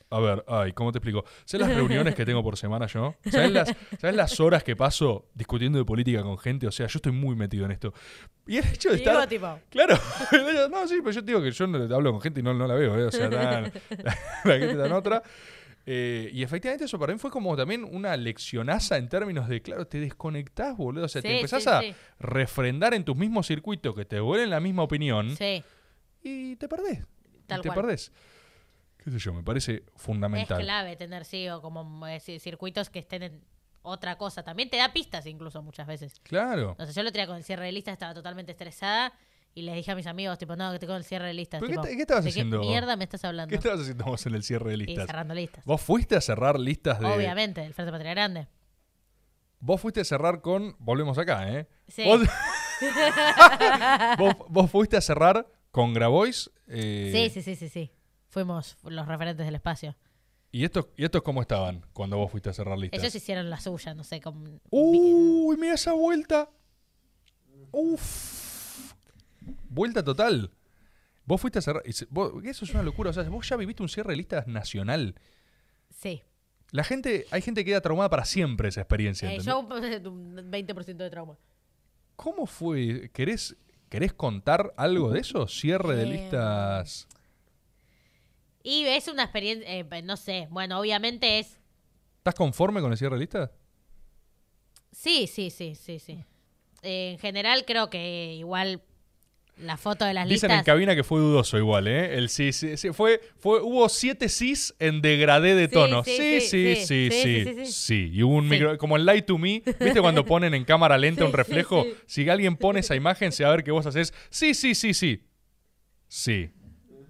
[0.09, 1.25] a ver, ay, ¿cómo te explico?
[1.45, 3.15] ¿Sabes las reuniones que tengo por semana yo?
[3.29, 6.65] ¿Sabes las, ¿Sabes las horas que paso discutiendo de política con gente?
[6.67, 7.93] O sea, yo estoy muy metido en esto.
[8.47, 9.27] Y el hecho de Y digo, estar...
[9.27, 9.97] tipo, Claro,
[10.71, 12.65] no, sí, pero yo te digo que yo no hablo con gente y no, no
[12.67, 13.03] la veo, ¿eh?
[13.05, 13.63] o sea, tan-
[14.45, 15.21] la, gente está en otra.
[15.89, 19.87] Eh, y efectivamente eso para mí fue como también una leccionaza en términos de, claro,
[19.87, 21.05] te desconectás, boludo.
[21.05, 21.93] O sea, te empezás sí, a sí.
[22.19, 25.63] refrendar en tus mismos circuitos que te vuelven la misma opinión Sí,
[26.23, 26.99] y te perdés.
[26.99, 27.81] y Tal te cual.
[27.81, 28.11] perdés.
[29.07, 30.59] Qué sé yo, me parece fundamental.
[30.59, 33.41] es clave tener, sí, o como eh, ci- circuitos que estén en
[33.81, 34.43] otra cosa.
[34.43, 36.19] También te da pistas incluso muchas veces.
[36.23, 36.75] Claro.
[36.77, 39.13] No sé, yo lo tenía con el cierre de listas, estaba totalmente estresada
[39.55, 41.61] y les dije a mis amigos, tipo, no, que con el cierre de listas.
[41.65, 42.59] ¿Pero qué estabas ¿de haciendo?
[42.59, 43.49] qué mierda me estás hablando?
[43.49, 45.05] ¿Qué estabas haciendo vos en el cierre de y listas?
[45.05, 45.63] cerrando listas.
[45.63, 47.05] ¿Vos fuiste a cerrar listas de...?
[47.07, 48.47] Obviamente, del Frente Patria Grande.
[49.61, 50.75] Vos fuiste a cerrar con...
[50.79, 51.65] Volvemos acá, ¿eh?
[51.87, 52.03] Sí.
[52.03, 52.19] Vos,
[54.17, 56.51] vos, vos fuiste a cerrar con Grabois.
[56.67, 57.91] eh, Sí, sí, sí, sí, sí.
[58.29, 59.95] Fuimos los referentes del espacio.
[60.51, 62.99] ¿Y estos, ¿Y estos cómo estaban cuando vos fuiste a cerrar listas?
[62.99, 64.59] Ellos hicieron la suya, no sé cómo.
[64.69, 66.49] Uy, mira esa vuelta.
[67.71, 68.93] Uf.
[69.69, 70.51] Vuelta total.
[71.25, 71.83] Vos fuiste a cerrar...
[72.09, 73.09] vos- eso es una locura.
[73.09, 75.15] O sea, vos ya viviste un cierre de listas nacional.
[75.89, 76.23] Sí.
[76.71, 77.25] La gente...
[77.31, 79.31] Hay gente que queda traumada para siempre esa experiencia.
[79.31, 79.67] Eh, yo un
[80.51, 81.37] 20% de trauma.
[82.15, 83.09] ¿Cómo fue?
[83.13, 83.55] ¿Querés,
[83.89, 85.47] ¿Querés contar algo de eso?
[85.47, 87.07] Cierre de Eh, listas...
[88.69, 91.57] Y es una experiencia, eh, no sé, bueno, obviamente es...
[92.17, 93.49] ¿Estás conforme con el cierre de listas?
[94.91, 96.25] Sí, sí, sí, sí, sí.
[96.83, 98.81] Eh, en general creo que igual
[99.55, 100.65] la foto de las Dicen en listas...
[100.65, 102.17] cabina que fue dudoso igual, ¿eh?
[102.17, 102.91] El sí, sí, sí.
[102.91, 106.03] Fue, fue, hubo siete sís en degradé de tono.
[106.03, 110.01] sí, Sí, sí, sí, sí, y hubo un micro, como en Light to Me, ¿viste
[110.01, 111.85] cuando ponen en cámara lenta un reflejo?
[112.05, 114.93] Si alguien pone esa imagen, se va a ver que vos haces sí, sí, sí,
[114.93, 115.23] sí.
[116.09, 116.49] Sí.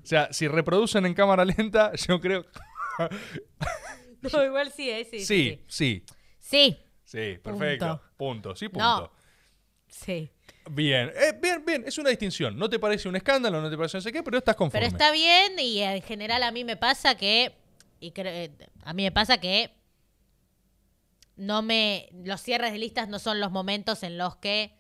[0.07, 2.45] O sea, si reproducen en cámara lenta, yo creo...
[4.33, 5.63] No, igual sí, eh, sí, sí.
[5.67, 6.05] Sí,
[6.39, 6.77] sí.
[7.03, 8.01] Sí, perfecto.
[8.15, 8.55] Punto.
[8.55, 8.79] Sí, punto.
[9.01, 9.11] No.
[9.89, 10.31] sí.
[10.71, 12.57] Bien, eh, bien, bien, es una distinción.
[12.57, 14.87] No te parece un escándalo, no te parece no sé qué, pero estás conforme.
[14.87, 17.53] Pero está bien y en general a mí me pasa que...
[17.99, 18.51] Y creo- eh,
[18.83, 19.71] a mí me pasa que
[21.35, 24.73] no me los cierres de listas no son los momentos en los que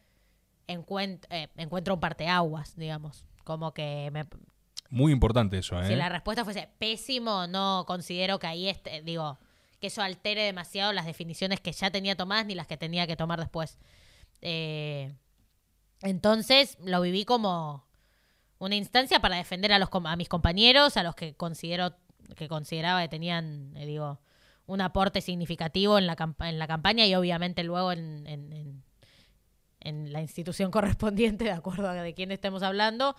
[0.67, 3.25] encuent- eh, encuentro un parteaguas, digamos.
[3.43, 4.25] Como que me,
[4.89, 5.87] Muy importante eso, ¿eh?
[5.87, 9.37] si la respuesta fuese pésimo, no considero que ahí esté, digo,
[9.79, 13.15] que eso altere demasiado las definiciones que ya tenía tomadas ni las que tenía que
[13.15, 13.77] tomar después.
[14.41, 15.13] Eh,
[16.01, 17.85] entonces lo viví como
[18.59, 21.95] una instancia para defender a los a mis compañeros, a los que considero
[22.35, 24.19] que consideraba que tenían, eh, digo,
[24.65, 28.83] un aporte significativo en la, en la campaña y obviamente luego en, en- en-
[29.79, 33.15] en la institución correspondiente, de acuerdo a de quién estemos hablando.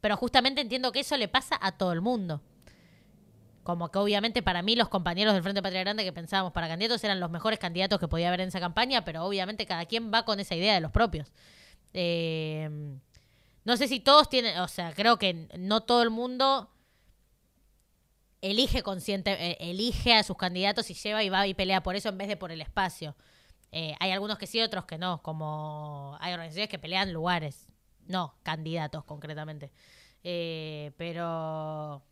[0.00, 2.40] Pero justamente entiendo que eso le pasa a todo el mundo.
[3.62, 7.02] Como que obviamente para mí los compañeros del Frente Patria Grande que pensábamos para candidatos
[7.04, 10.24] eran los mejores candidatos que podía haber en esa campaña, pero obviamente cada quien va
[10.24, 11.32] con esa idea de los propios.
[11.92, 12.70] Eh,
[13.64, 16.70] no sé si todos tienen, o sea, creo que no todo el mundo
[18.40, 22.08] elige consciente, eh, elige a sus candidatos y lleva y va y pelea por eso
[22.08, 23.16] en vez de por el espacio.
[23.72, 27.68] Eh, hay algunos que sí, otros que no, como hay organizaciones que pelean lugares,
[28.08, 29.70] no, candidatos concretamente.
[30.24, 32.02] Eh, pero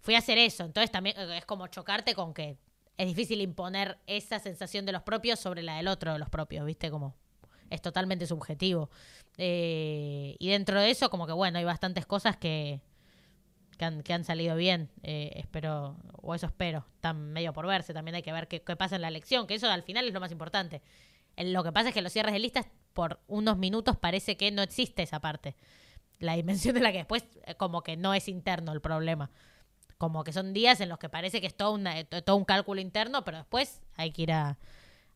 [0.00, 2.58] fui a hacer eso, entonces también eh, es como chocarte con que
[2.96, 6.66] es difícil imponer esa sensación de los propios sobre la del otro de los propios,
[6.66, 6.90] ¿viste?
[6.90, 7.14] Como
[7.70, 8.90] es totalmente subjetivo.
[9.36, 12.80] Eh, y dentro de eso, como que bueno, hay bastantes cosas que,
[13.78, 14.90] que, han, que han salido bien.
[15.02, 16.86] eh, espero, o eso espero.
[16.96, 17.92] Están medio por verse.
[17.92, 20.14] También hay que ver qué, qué pasa en la elección, que eso al final es
[20.14, 20.82] lo más importante.
[21.36, 24.62] Lo que pasa es que los cierres de listas, por unos minutos, parece que no
[24.62, 25.54] existe esa parte.
[26.20, 29.30] La dimensión de la que después, eh, como que no es interno el problema.
[29.98, 32.44] Como que son días en los que parece que es todo, una- eh, todo un
[32.44, 34.58] cálculo interno, pero después hay que ir a,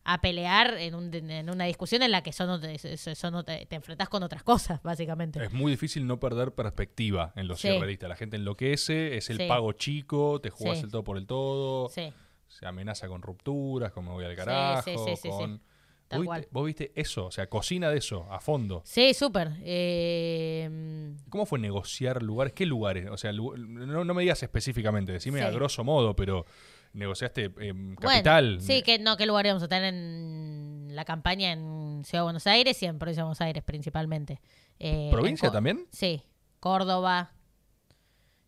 [0.05, 4.09] a pelear en, un- en una discusión en la que son, son ot- te enfrentas
[4.09, 5.43] con otras cosas, básicamente.
[5.43, 7.69] Es muy difícil no perder perspectiva en los Sí.
[8.01, 9.47] La gente enloquece, es el Sí.
[9.47, 10.85] pago chico, te jugás Sí.
[10.85, 14.89] el todo por el todo, se amenaza con rupturas, con me voy al carajo,
[15.29, 15.61] con...
[16.09, 16.39] Tal ¿Vos, cual.
[16.41, 17.27] viste, vos viste eso?
[17.27, 18.81] O sea, cocina de eso, a fondo.
[18.83, 19.51] Sí, súper.
[19.61, 22.51] Eh, ¿Cómo fue negociar lugares?
[22.53, 23.07] ¿Qué lugares?
[23.09, 26.45] O sea, lu- no, no me digas específicamente, decime a grosso modo, pero
[26.93, 28.55] negociaste en capital.
[28.57, 32.25] Bueno, sí, que no, qué lugar íbamos a tener en la campaña en Ciudad de
[32.25, 34.41] Buenos Aires y en Provincia de Buenos Aires principalmente.
[34.79, 35.85] Eh, ¿Provincia también?
[35.91, 36.23] Sí,
[36.59, 37.31] Córdoba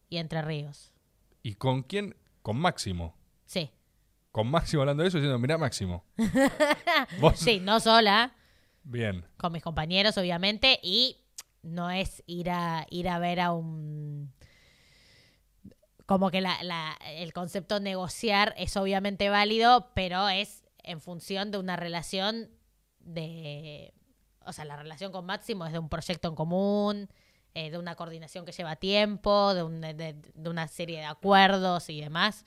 [0.09, 0.91] y Entre Ríos.
[1.43, 2.15] ¿Y con quién?
[2.41, 3.15] Con Máximo.
[4.31, 6.05] Con Máximo hablando de eso, diciendo, mirá Máximo.
[7.19, 8.33] Vos- Sí, no sola,
[8.83, 9.25] Bien.
[9.37, 11.17] con mis compañeros obviamente y
[11.63, 14.33] no es ir a ir a ver a un
[16.05, 21.57] como que la, la- el concepto negociar es obviamente válido, pero es en función de
[21.59, 22.49] una relación
[22.99, 23.93] de
[24.45, 27.09] o sea, la relación con Máximo es de un proyecto en común,
[27.53, 31.89] eh, de una coordinación que lleva tiempo, de, un- de- de una serie de acuerdos
[31.89, 32.43] y demás,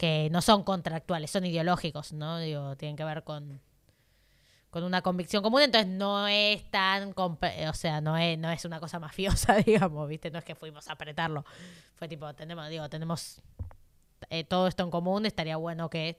[0.00, 2.38] que no son contractuales, son ideológicos, ¿no?
[2.38, 3.60] Digo, tienen que ver con,
[4.70, 7.38] con una convicción común, entonces no es tan, o
[7.74, 10.30] sea, no es, no es una cosa mafiosa, digamos, ¿viste?
[10.30, 11.44] No es que fuimos a apretarlo.
[11.96, 13.42] Fue tipo, tenemos, digo, tenemos
[14.30, 16.18] eh, todo esto en común, estaría bueno que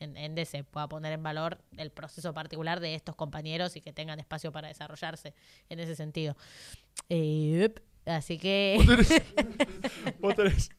[0.00, 3.92] en, en se pueda poner en valor el proceso particular de estos compañeros y que
[3.92, 5.34] tengan espacio para desarrollarse
[5.68, 6.36] en ese sentido.
[7.08, 7.72] Eh,
[8.06, 8.76] así que...
[10.18, 10.70] Vos tenés-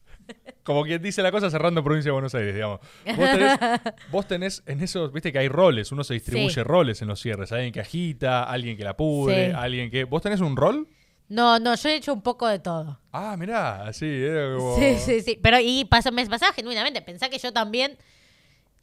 [0.62, 2.80] como quien dice la cosa cerrando provincia de Buenos Aires, digamos.
[3.16, 3.58] Vos tenés,
[4.10, 6.62] vos tenés en esos, viste que hay roles, uno se distribuye Sí.
[6.62, 7.50] roles en los cierres.
[7.52, 9.52] Alguien que agita, alguien que la pudre, Sí.
[9.56, 10.04] alguien que.
[10.04, 10.88] ¿Vos tenés un rol?
[11.28, 13.00] No, no, yo he hecho un poco de todo.
[13.10, 14.76] Ah, mirá, así, era como.
[14.76, 15.38] Sí, sí, sí.
[15.42, 17.00] Pero y pasa, me pasaba genuinamente.
[17.00, 17.96] Pensá que yo también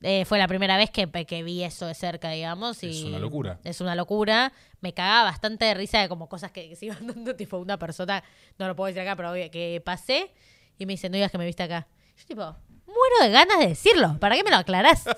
[0.01, 2.81] eh, fue la primera vez que, que vi eso de cerca, digamos.
[2.83, 3.59] Y Es una locura.
[3.63, 4.51] Es una locura.
[4.81, 7.77] Me cagaba bastante de risa de como cosas que, que se iban dando, tipo una
[7.77, 8.23] persona,
[8.57, 10.31] no lo puedo decir acá, pero que pasé
[10.79, 11.87] y me dice, no digas que me viste acá.
[12.17, 12.41] Yo tipo,
[12.87, 14.17] muero de ganas de decirlo.
[14.19, 15.03] ¿Para qué me lo aclarás?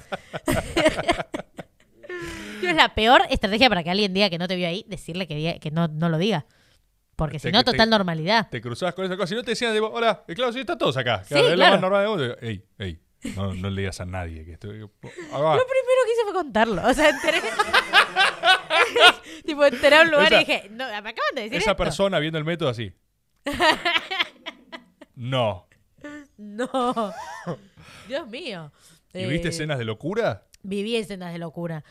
[2.62, 5.28] Yo es la peor estrategia para que alguien diga que no te vio ahí, decirle
[5.28, 6.46] que, diga- que no, no lo diga.
[7.16, 8.50] Porque si no, te- total normalidad.
[8.50, 9.28] Te cruzabas con esa cosa.
[9.28, 11.24] Si no te decían, tipo, hola, y claro, sí, están todos acá.
[11.24, 11.72] Sí, es lo claro.
[11.74, 12.38] más normal del mundo.
[12.42, 13.00] Ey, ey,
[13.36, 14.80] no, no le digas a nadie que estoy.
[14.82, 15.56] Ah.
[15.56, 16.88] Lo primero que hice fue contarlo.
[16.88, 17.42] O sea, entré.
[19.46, 21.58] tipo, entré a un lugar Esa- y dije, no, me acaban de decir.
[21.58, 21.84] Esa esto.
[21.84, 22.92] persona viendo el método así.
[25.16, 25.68] No.
[26.38, 27.14] No.
[28.08, 28.72] Dios mío.
[29.14, 30.48] ¿Y viste Eh, escenas de locura?
[30.64, 31.84] Viví escenas de locura.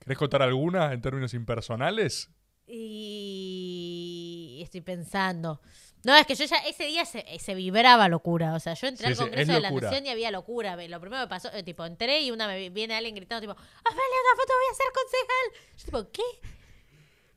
[0.00, 2.28] ¿Querés contar alguna en términos impersonales?
[2.66, 5.60] Y estoy pensando.
[6.04, 8.54] No, es que yo ya ese día se, se vibraba locura.
[8.54, 9.88] O sea, yo entré Sí, al sí, Congreso es de la locura.
[9.90, 10.74] Nación y había locura.
[10.88, 13.52] Lo primero que pasó, eh, tipo, entré y una me vi- viene alguien gritando, tipo,
[13.52, 15.46] ¡Amelia, una foto, voy a ser concejal!
[15.78, 16.22] Yo, tipo, ¿qué?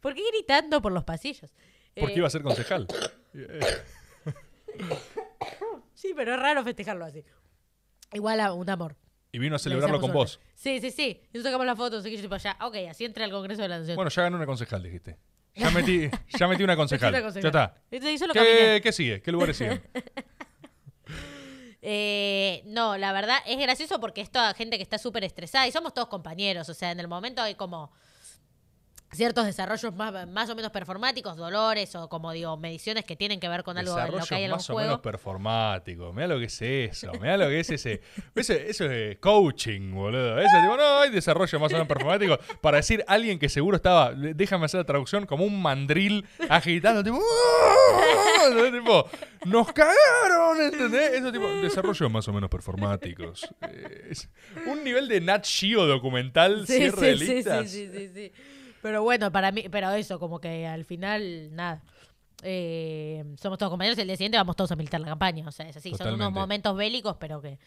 [0.01, 1.51] ¿Por qué gritando por los pasillos?
[1.95, 2.87] Porque Eh, iba a ser concejal.
[3.37, 3.59] Eh,
[5.93, 7.23] Sí, pero es raro festejarlo así.
[8.13, 8.95] Igual a un amor.
[9.31, 10.39] y vino a Le celebrarlo con vos.
[10.53, 11.21] Sí, sí, sí.
[11.33, 13.61] Y nos sacamos la foto, así que yo tipo ya, ok, así entré al Congreso
[13.61, 13.95] de la Nación.
[13.95, 15.17] Bueno, ya ganó una concejal, dijiste.
[15.57, 17.13] Ya metí, ya metí una concejal.
[17.13, 17.51] Metí una concejal.
[17.51, 17.81] Ya está.
[17.89, 18.81] Entonces, yo lo ¿Qué, caminé.
[18.81, 19.21] qué sigue?
[19.21, 19.81] ¿Qué lugares siguen?
[21.87, 25.71] Eh, no, la verdad es gracioso porque es toda gente que está súper estresada y
[25.71, 26.67] somos todos compañeros.
[26.67, 27.91] O sea, en el momento hay como
[29.15, 33.49] ciertos desarrollos más, más o menos performáticos, dolores o como digo, mediciones que tienen que
[33.49, 35.01] ver con algo de lo que hay en los más o menos juegos.
[35.01, 36.13] performáticos.
[36.13, 37.11] Mirá lo que es eso.
[37.21, 38.01] Mirá lo que es ese.
[38.35, 40.39] eso es coaching, boludo.
[40.39, 44.13] Eso, tipo, no, hay desarrollo más o menos performático para decir alguien que seguro estaba,
[44.13, 47.19] déjame hacer la traducción, como un mandril agitando, tipo,
[48.53, 48.71] ¿no?
[48.71, 49.09] Tipo,
[49.45, 51.13] nos cagaron, ¿entendés?
[51.13, 53.47] Eso tipo, desarrollos más o menos performáticos.
[53.61, 54.29] Eh, es
[54.67, 58.31] un nivel de Nat Geo documental Sí, sí, sí, sí, sí, sí, sí.
[58.85, 61.81] Pero bueno, para mí, pero eso, como que al final, nada.
[62.43, 65.47] Eh, somos todos compañeros y el día siguiente vamos todos a militar la campaña.
[65.47, 65.89] O sea, es así.
[65.97, 67.57] Son unos momentos bélicos, pero que,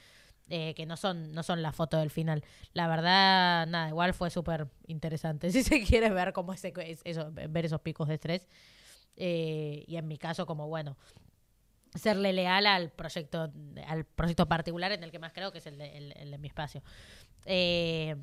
[0.48, 2.44] eh, que no son, no son la foto del final.
[2.72, 5.50] La verdad, nada, igual fue súper interesante.
[5.52, 6.62] Si se quiere ver cómo es-
[7.02, 8.46] eso, ver esos picos de estrés.
[9.16, 10.96] Eh, y en mi caso, como bueno,
[11.96, 13.50] serle leal al proyecto,
[13.88, 16.38] al proyecto particular en el que más creo, que es el de, el- el de
[16.38, 16.80] mi espacio.
[17.44, 18.14] Eh,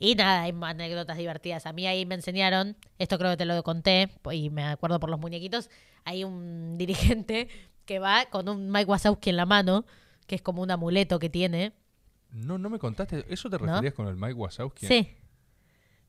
[0.00, 1.66] y nada, hay anécdotas divertidas.
[1.66, 5.10] A mí ahí me enseñaron, esto creo que te lo conté, y me acuerdo por
[5.10, 5.70] los muñequitos,
[6.04, 7.48] hay un dirigente
[7.84, 9.84] que va con un Mike Wazowski en la mano,
[10.26, 11.72] que es como un amuleto que tiene.
[12.30, 13.24] No, no me contaste.
[13.32, 13.66] ¿Eso te ¿No?
[13.66, 14.86] referías con el Mike Wazowski?
[14.86, 15.08] Sí.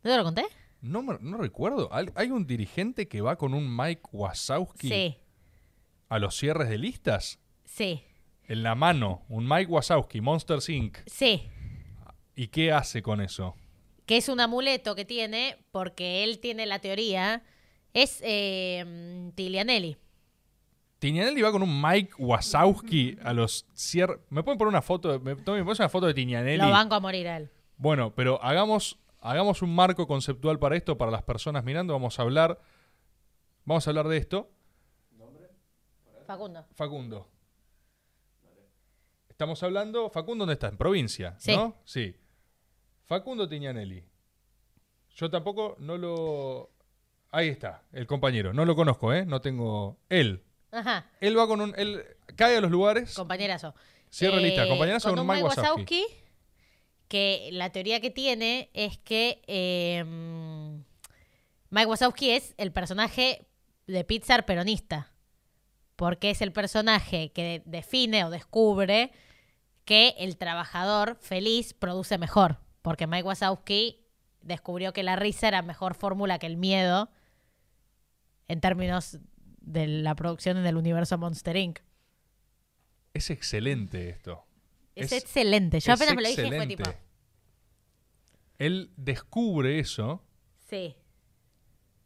[0.03, 0.43] ¿No te lo conté?
[0.81, 1.89] No, me- no recuerdo.
[1.93, 5.17] Hay hay un dirigente que va con un Mike Wazowski Sí,
[6.09, 7.39] a los cierres de listas.
[7.65, 8.03] sí,
[8.43, 10.97] En la mano, un Mike Wazowski, Monster Inc.
[11.05, 11.47] sí.
[12.35, 13.55] ¿Y qué hace con eso?
[14.09, 17.43] Que es un amuleto que tiene, porque él tiene la teoría,
[17.93, 19.97] es eh, Tilianelli.
[20.97, 24.17] Tinianelli va con un Mike Wazowski a los cierres.
[24.31, 25.19] ¿Me pueden poner una foto?
[25.19, 26.57] ¿Me, Tommy, ¿me pones una foto de Tinianelli?
[26.57, 27.51] Lo banco a morir a él.
[27.77, 31.93] Bueno, pero hagamos, hagamos un marco conceptual para esto, para las personas mirando.
[31.93, 32.59] Vamos a hablar.
[33.63, 34.49] Vamos a hablar de esto.
[36.25, 36.65] Facundo.
[36.73, 37.29] Facundo.
[39.29, 40.09] Estamos hablando.
[40.09, 40.67] Facundo, ¿dónde está?
[40.69, 41.55] En provincia, Sí.
[41.55, 41.77] ¿no?
[41.85, 42.15] Sí.
[43.09, 44.03] Facundo Tiñanelli.
[45.15, 46.69] Yo tampoco no lo.
[47.31, 48.53] Ahí está, el compañero.
[48.53, 49.25] No lo conozco, ¿eh?
[49.25, 49.97] No tengo.
[50.09, 50.43] Él.
[50.71, 51.73] Ajá, Él va con un.
[51.75, 52.05] Él
[52.35, 53.15] cae a los lugares.
[53.15, 53.73] compañerazo.
[54.11, 54.67] Cierra lista.
[54.67, 55.69] Compañerazo con con un Mike Wazowski.
[55.71, 56.05] Wazowski,
[57.07, 60.03] que la teoría que tiene es que eh,
[61.71, 63.47] Mike Wazowski es el personaje
[63.87, 65.11] de Pixar peronista.
[65.95, 69.11] Porque es el personaje que define o descubre
[69.83, 72.59] que el trabajador feliz produce mejor.
[72.81, 74.05] Porque Mike Wazowski
[74.41, 77.09] descubrió que la risa era mejor fórmula que el miedo
[78.47, 79.19] en términos
[79.61, 81.79] de la producción en el universo Monster Inc.
[83.13, 84.45] Es excelente esto.
[84.95, 85.79] Es, Es- excelente.
[85.79, 86.89] Yo es apenas me lo dije y fue tipo.
[88.57, 90.23] Él descubre eso.
[90.69, 90.95] Sí.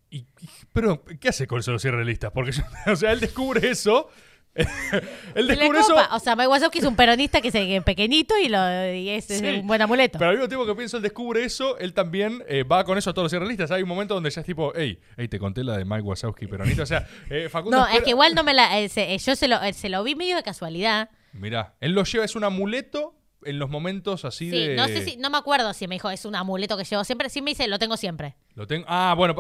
[0.10, 0.28] Y,
[0.72, 2.32] pero, ¿qué hace con los surrealistas?
[2.32, 4.10] Porque, yo- o sea, él descubre eso.
[5.36, 5.96] él descubre eso.
[6.12, 8.58] O sea, Mike Wazowski es un peronista que es pequeñito y, lo,
[8.94, 10.20] y es, un buen amuleto.
[10.20, 13.10] Pero al mismo tiempo que pienso, él descubre eso, él también eh, va con eso
[13.10, 13.72] a todos los surrealistas.
[13.72, 16.48] Hay un momento donde ya es tipo, hey, hey, te conté la de Mike Wazowski
[16.48, 16.84] peronista.
[16.84, 17.78] O sea, eh, Facundo.
[17.78, 18.80] no, es que igual no me la.
[18.80, 21.10] eh, se- eh, yo se lo, se lo vi medio de casualidad.
[21.34, 23.16] Mirá, él lo lleva, es un amuleto
[23.46, 24.76] en los momentos así Sí, de.
[24.76, 27.30] no sé si, no me acuerdo si me dijo es un amuleto que llevo siempre.
[27.30, 28.36] Sí me dice, lo tengo siempre.
[28.56, 28.86] Lo tengo.
[28.88, 29.36] Ah, bueno,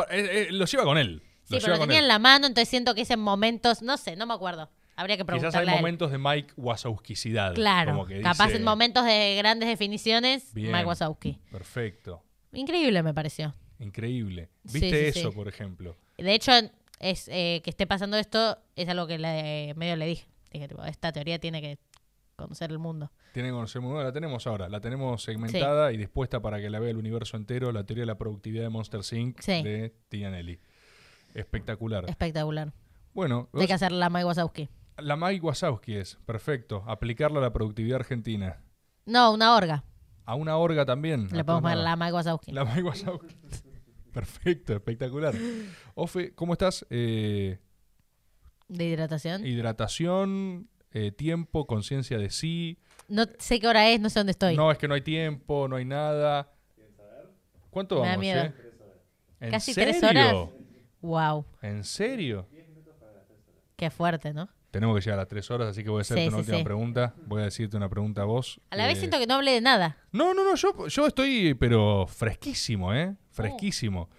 [0.49, 1.21] lo lleva con él.
[1.43, 2.05] Sí, Lo pero lo tenía él.
[2.05, 4.69] en la mano, entonces siento que es en momentos, no sé, no me acuerdo.
[4.95, 5.81] Habría que Quizás preguntarle hay a él.
[5.81, 7.55] momentos de Mike Wazowskicidad.
[7.55, 10.71] Claro, como que capaz dice, en momentos de grandes definiciones, Bien.
[10.71, 11.39] Mike Wazowski.
[11.51, 12.23] Perfecto.
[12.51, 13.53] Increíble me pareció.
[13.79, 14.49] Increíble.
[14.63, 15.35] ¿Viste sí, eso, sí.
[15.35, 15.97] por ejemplo?
[16.17, 16.51] De hecho,
[16.99, 20.27] es eh, que esté pasando esto es algo que le- medio le dije.
[20.51, 21.79] Dije, tipo, esta teoría tiene que
[22.35, 23.11] conocer el mundo.
[23.33, 24.03] Tiene que conocer muy bien.
[24.05, 24.69] La tenemos ahora.
[24.69, 27.71] La tenemos segmentada y dispuesta para que la vea el universo entero.
[27.71, 29.41] La teoría de la productividad de Monster Inc.
[29.43, 30.59] De Tianelli.
[31.33, 32.07] Espectacular.
[32.07, 32.71] Espectacular.
[33.13, 34.69] Bueno, Hay que hacer la Mike Wazowski.
[34.97, 36.83] La Mike Wazowski es perfecto.
[36.87, 38.61] Aplicarla a la productividad argentina.
[39.05, 39.83] No, una orga.
[40.25, 41.27] A una orga también.
[41.31, 42.51] Le a podemos toda poner la Mike Wazowski.
[42.51, 43.35] La Mike Wazowski.
[44.13, 45.33] Perfecto, espectacular.
[45.95, 46.85] Ofe, ¿cómo estás?
[46.91, 47.57] Eh,
[48.67, 49.43] De hidratación.
[49.45, 52.77] hidratación, eh, tiempo, conciencia de sí.
[53.07, 54.55] No sé qué hora es, no sé dónde estoy.
[54.55, 56.53] No, es que no hay tiempo, no hay nada.
[57.71, 58.43] ¿Cuánto Me da vamos, miedo.
[58.43, 58.53] eh?
[59.39, 59.91] ¿En Casi serio?
[59.99, 60.35] tres horas.
[61.01, 62.47] Wow, ¿En serio?
[63.75, 64.47] qué fuerte, ¿no?
[64.73, 66.39] Tenemos que llegar a las tres horas, así que voy a hacerte Sí, una sí,
[66.41, 66.63] última sí.
[66.63, 67.13] pregunta.
[67.27, 68.59] Voy a decirte una pregunta a vos.
[68.71, 69.97] A la vez Eh, siento que no hablé de nada.
[70.11, 73.15] No, no, no, yo, yo estoy, pero fresquísimo, ¿eh?
[73.29, 74.09] Fresquísimo.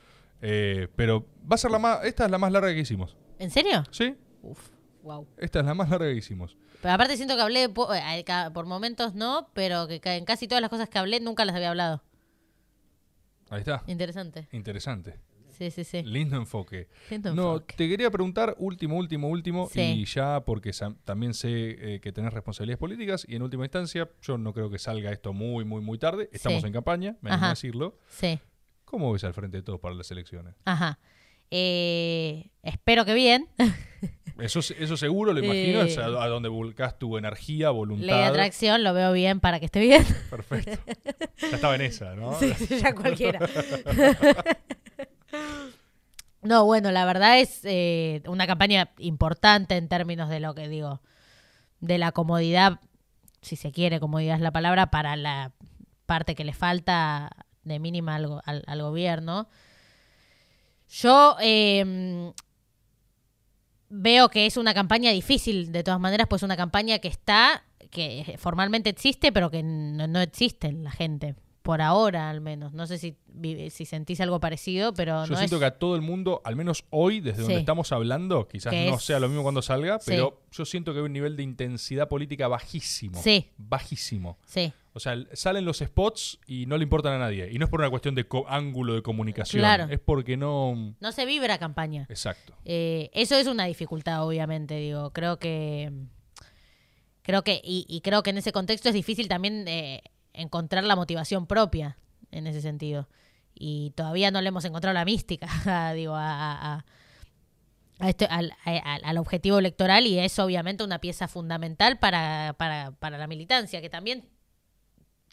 [0.40, 2.04] Eh, pero va a ser la más.
[2.04, 3.16] Esta es la más larga que hicimos.
[3.40, 3.82] ¿En serio?
[3.90, 4.14] ¿Sí?
[4.42, 4.60] Uf,
[5.02, 5.26] wow.
[5.38, 6.56] Esta es la más larga que hicimos.
[6.80, 8.24] Pero aparte siento que hablé po- eh,
[8.54, 11.70] por momentos no, pero que en casi todas las cosas que hablé nunca las había
[11.70, 12.04] hablado.
[13.50, 13.82] Ahí está.
[13.88, 14.46] Interesante.
[14.52, 15.18] Interesante.
[15.56, 16.02] Sí, sí, sí.
[16.02, 16.88] Lindo enfoque.
[17.10, 17.74] Lindo No, enfoque.
[17.76, 19.80] te quería preguntar, último, último, último, Sí.
[19.80, 20.72] y ya porque
[21.04, 21.48] también sé
[21.94, 25.32] eh, que tenés responsabilidades políticas, y en última instancia, yo no creo que salga esto
[25.32, 26.28] muy, muy, muy tarde.
[26.32, 26.66] Estamos Sí.
[26.66, 27.98] en campaña, me animo a decirlo.
[28.08, 28.38] Sí.
[28.84, 30.54] ¿Cómo ves al frente de todos para las elecciones?
[30.64, 30.98] Ajá.
[31.50, 33.48] Eh, espero que bien.
[34.36, 35.86] Eso, eso seguro, lo imagino, Eh.
[35.86, 38.24] es a, a donde volcás tu energía, Ley de voluntad.
[38.24, 40.04] atracción, lo veo bien para que esté bien.
[40.28, 40.72] Perfecto.
[41.40, 42.32] Ya estaba en esa, ¿no?
[42.40, 43.38] Sí, sí, ya cualquiera.
[46.42, 51.00] no, bueno, la verdad es eh, una campaña importante en términos de lo que digo,
[51.80, 52.80] de la comodidad,
[53.42, 55.52] si se quiere, comodidad es la palabra, para la
[56.06, 57.30] parte que le falta
[57.62, 59.48] de mínima al, al- gobierno.
[60.88, 62.32] Yo eh,
[63.88, 68.36] veo que es una campaña difícil, de todas maneras, pues una campaña que está, que
[68.38, 71.36] formalmente existe, pero que no, no existe en la gente.
[71.64, 72.74] Por ahora, al menos.
[72.74, 73.16] No sé si,
[73.70, 75.60] si sentís algo parecido, pero Yo no siento es...
[75.60, 78.96] que a todo el mundo, al menos hoy, desde donde estamos hablando, quizás Que no
[78.96, 80.10] es- sea lo mismo cuando salga, Sí.
[80.10, 83.18] pero yo siento que hay un nivel de intensidad política bajísimo.
[83.22, 83.50] Sí.
[83.56, 84.36] Bajísimo.
[84.44, 87.50] Sí, O sea, salen los spots y no le importan a nadie.
[87.50, 89.60] Y no es por una cuestión de co- ángulo de comunicación.
[89.62, 89.86] Claro.
[89.90, 90.94] Es porque no.
[91.00, 92.04] no se vibra campaña.
[92.10, 92.52] Exacto.
[92.66, 95.10] Eh, eso es una dificultad, obviamente, digo.
[95.14, 95.90] Creo que.
[97.22, 97.60] Creo que.
[97.64, 100.02] Y, y creo que en ese contexto es difícil también eh,
[100.34, 101.96] encontrar la motivación propia
[102.30, 103.08] en ese sentido.
[103.54, 106.84] Y todavía no le hemos encontrado la mística, digo, a,
[108.00, 113.80] este- al, objetivo electoral y es obviamente una pieza fundamental para, para, para la militancia,
[113.80, 114.28] que también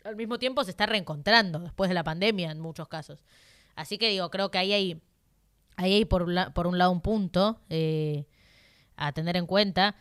[0.04, 3.24] al mismo tiempo se está reencontrando después de la pandemia en muchos casos.
[3.76, 5.02] Así que digo, creo que ahí hay,
[5.76, 8.26] ahí hay por, un por un lado un punto eh,
[8.96, 9.96] a tener en cuenta.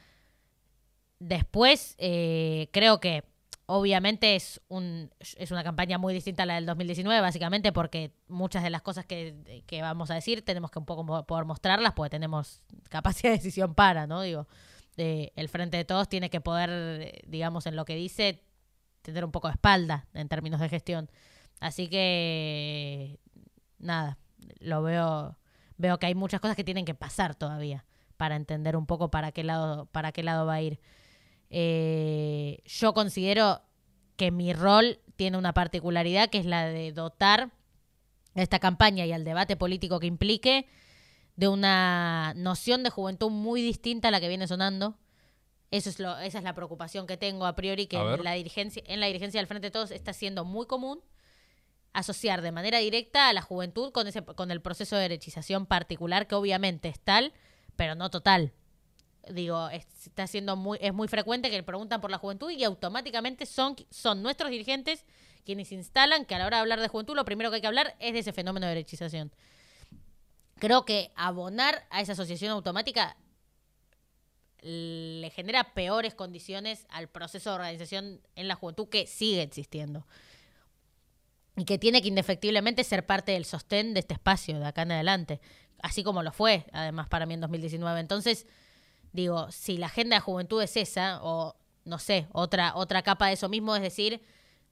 [1.18, 3.24] Después, eh, creo que
[3.72, 8.64] obviamente es, un, es una campaña muy distinta a la del 2019, básicamente porque muchas
[8.64, 12.10] de las cosas que, que vamos a decir tenemos que un poco poder mostrarlas, porque
[12.10, 14.22] tenemos capacidad de decisión para, ¿no?
[14.22, 14.48] Digo,
[14.96, 18.42] el Frente de Todos tiene que poder, digamos, en lo que dice,
[19.02, 21.08] tener un poco de espalda en términos de gestión.
[21.60, 23.20] Así que,
[23.78, 24.18] nada,
[24.58, 25.38] lo veo,
[25.76, 27.84] veo que hay muchas cosas que tienen que pasar todavía
[28.16, 30.80] para entender un poco para qué lado, para qué lado va a ir.
[31.50, 33.60] Eh, yo considero
[34.16, 37.50] que mi rol tiene una particularidad que es la de dotar
[38.34, 40.66] a esta campaña y al debate político que implique
[41.36, 44.96] de una noción de juventud muy distinta a la que viene sonando.
[45.70, 48.34] Eso es lo, esa es la preocupación que tengo a priori, que A en la,
[48.34, 51.00] dirigencia, en la dirigencia del Frente de Todos está siendo muy común
[51.92, 56.26] asociar de manera directa a la juventud con, ese, con el proceso de derechización particular,
[56.26, 57.32] que obviamente es tal,
[57.76, 58.52] pero no total.
[59.28, 63.46] Digo, está siendo muy, es muy frecuente que le preguntan por la juventud y automáticamente
[63.46, 65.04] son, son nuestros dirigentes
[65.44, 67.66] quienes instalan que a la hora de hablar de juventud lo primero que hay que
[67.66, 69.32] hablar es de ese fenómeno de derechización.
[70.58, 73.16] Creo que abonar a esa asociación automática
[74.62, 80.06] le genera peores condiciones al proceso de organización en la juventud que sigue existiendo.
[81.56, 84.92] Y que tiene que indefectiblemente ser parte del sostén de este espacio de acá en
[84.92, 85.40] adelante.
[85.82, 88.00] Así como lo fue, además, para mí en 2019.
[88.00, 88.46] Entonces,
[89.12, 93.34] digo, si la agenda de juventud es esa, o no sé, otra, otra capa de
[93.34, 94.22] eso mismo, es decir,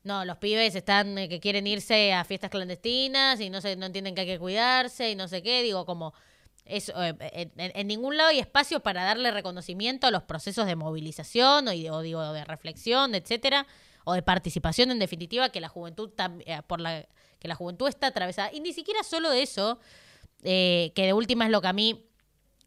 [0.05, 3.87] no, los pibes están eh, que quieren irse a fiestas clandestinas y no, se, no
[3.87, 6.15] entienden que hay que cuidarse y no sé qué, digo, como
[6.65, 11.69] es, eh, en, ningún lado hay espacio para darle reconocimiento a los procesos de movilización
[11.69, 13.67] o, digo de reflexión, etcétera,
[14.05, 16.11] o de participación en definitiva que la juventud
[16.47, 17.07] eh, por la
[17.39, 18.53] que la juventud está atravesada.
[18.53, 19.79] Y ni siquiera solo de eso,
[20.43, 22.08] que de última es lo que a mí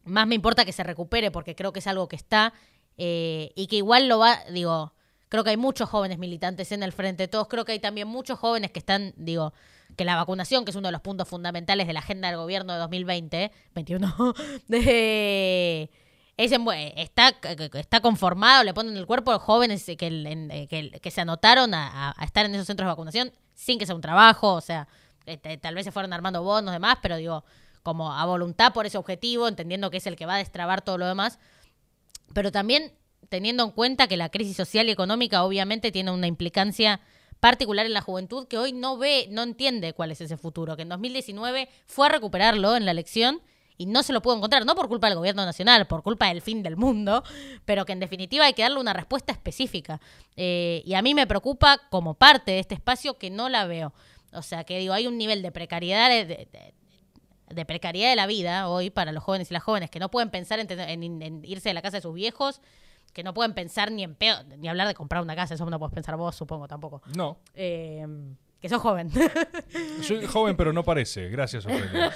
[0.04, 2.52] más me importa que se recupere porque creo que es algo que está
[2.96, 4.92] y que igual lo va, digo,
[5.32, 8.38] Creo que hay muchos jóvenes militantes en el frente, todos creo que hay también muchos
[8.38, 9.54] jóvenes que están, digo,
[9.96, 12.74] que la vacunación, que es uno de los puntos fundamentales de la agenda del gobierno
[12.74, 14.34] de 2020, 21,
[14.68, 15.90] de,
[16.36, 17.34] está,
[17.72, 22.44] está conformado, le ponen el cuerpo a jóvenes que, que, que se anotaron a, estar
[22.44, 24.86] en esos centros de vacunación sin que sea un trabajo, o sea,
[25.24, 27.42] este, tal vez se fueron armando bonos, demás, pero digo,
[27.82, 30.98] como a voluntad por ese objetivo, entendiendo que es el que va a destrabar todo
[30.98, 31.38] lo demás.
[32.32, 32.92] Pero también
[33.28, 37.00] teniendo en cuenta que la crisis social y económica obviamente tiene una implicancia
[37.40, 40.82] particular en la juventud que hoy no ve, no entiende cuál es ese futuro, que
[40.82, 43.40] en 2019 fue a recuperarlo en la elección
[43.76, 46.40] y no se lo pudo encontrar, no por culpa del gobierno nacional, por culpa del
[46.40, 47.24] fin del mundo,
[47.64, 50.00] pero que en definitiva hay que darle una respuesta específica.
[50.36, 53.92] Eh, y a mí me preocupa como parte de este espacio que no la veo.
[54.32, 56.10] O sea, que digo, hay un nivel de precariedad
[57.66, 60.58] precariedad de la vida hoy para los jóvenes y las jóvenes que no pueden pensar
[60.60, 62.60] en irse de la casa de sus viejos
[63.12, 65.78] que no pueden pensar ni en pedo, ni hablar de comprar una casa, eso no
[65.78, 67.02] puedes pensar vos, supongo, tampoco.
[67.16, 67.38] No.
[67.54, 68.06] Eh,
[68.60, 69.10] que sos joven.
[70.02, 71.28] Soy joven, pero no parece.
[71.28, 72.12] Gracias, Ofelia.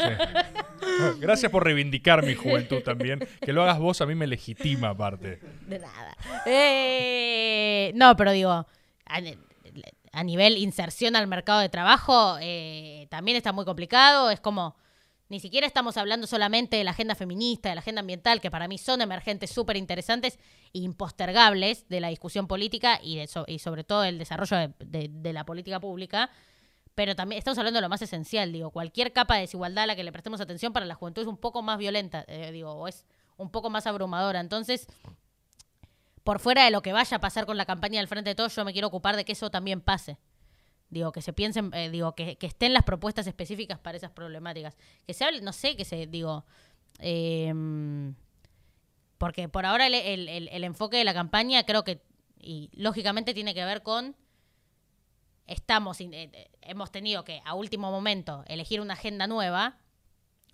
[1.18, 3.26] Gracias por reivindicar mi juventud también.
[3.40, 5.40] Que lo hagas vos a mí me legitima, aparte.
[5.66, 6.16] De nada.
[6.46, 8.66] Eh, no, pero digo,
[9.04, 14.30] a, nivel inserción al mercado de trabajo, eh, también está muy complicado.
[14.30, 14.76] Es como
[15.28, 18.68] ni siquiera estamos hablando solamente de la agenda feminista, de la agenda ambiental, que para
[18.68, 20.38] mí son emergentes súper interesantes
[20.72, 25.80] e impostergables de la discusión política y, y sobre todo el desarrollo de, la política
[25.80, 26.30] pública.
[26.94, 29.96] Pero también estamos hablando de lo más esencial, digo, cualquier capa de desigualdad a la
[29.96, 32.88] que le prestemos atención para la juventud es un poco más violenta, eh, digo, o
[32.88, 33.04] es
[33.36, 34.40] un poco más abrumadora.
[34.40, 34.86] Entonces,
[36.24, 38.54] por fuera de lo que vaya a pasar con la campaña del Frente de Todos,
[38.54, 40.16] yo me quiero ocupar de que eso también pase.
[40.88, 44.76] Digo, que se piensen, eh, digo, que, estén las propuestas específicas para esas problemáticas.
[45.06, 46.44] Que se hable, no sé, que se, digo,
[47.00, 48.14] em,
[49.18, 52.02] porque por ahora el, enfoque de la campaña creo que,
[52.38, 54.14] y lógicamente tiene que ver con,
[55.46, 59.78] estamos, eh, eh, hemos tenido que a último momento elegir una agenda nueva,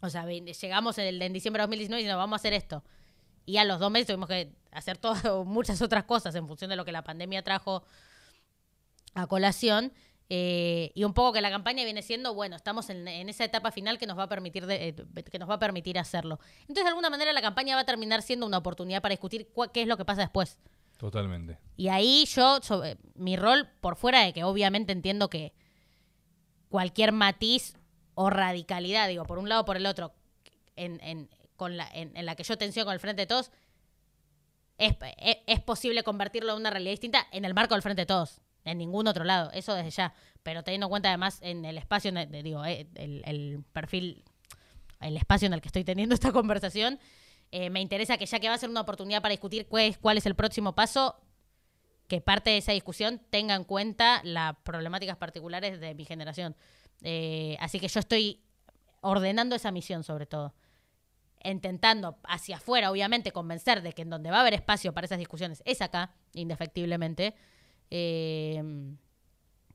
[0.01, 2.83] o sea, llegamos en, diciembre de 2019 y nos vamos a hacer esto.
[3.45, 6.77] Y a los dos meses tuvimos que hacer todas, muchas otras cosas en función de
[6.77, 7.85] lo que la pandemia trajo
[9.15, 9.93] a colación.
[10.35, 13.99] Eh, y un poco que la campaña viene siendo, bueno, estamos en, esa etapa final
[13.99, 14.95] que nos va a permitir eh,
[15.31, 16.41] que nos va a permitir hacerlo.
[16.61, 19.83] Entonces, de alguna manera, la campaña va a terminar siendo una oportunidad para discutir qué
[19.83, 20.59] es lo que pasa después.
[20.97, 21.59] Totalmente.
[21.77, 22.61] Y ahí yo,
[23.15, 25.53] mi rol, por fuera de que obviamente entiendo que
[26.71, 27.77] cualquier matiz
[28.15, 30.15] o radicalidad, digo, por un lado o por el otro,
[30.77, 33.51] en, con la, en, la que yo tensión con el Frente de Todos,
[34.79, 34.97] es,
[35.47, 38.79] es posible convertirlo en una realidad distinta en el marco del Frente de Todos en
[38.79, 40.15] ningún otro lado, eso desde ya.
[40.43, 44.25] Pero teniendo en cuenta además en el espacio, digo, eh, el, perfil,
[45.01, 46.99] el espacio en el que estoy teniendo esta conversación,
[47.51, 49.99] eh, me interesa que ya que va a ser una oportunidad para discutir cuál es,
[49.99, 51.17] cuál es el próximo paso,
[52.09, 56.57] que parte de esa discusión tenga en cuenta las problemáticas particulares de mi generación.
[57.03, 58.41] Eh, así que yo estoy
[59.01, 60.55] ordenando esa misión sobre todo.
[61.45, 65.19] Intentando hacia afuera, obviamente, convencer de que en donde va a haber espacio para esas
[65.19, 67.35] discusiones es acá, indefectiblemente.
[67.95, 68.97] Em,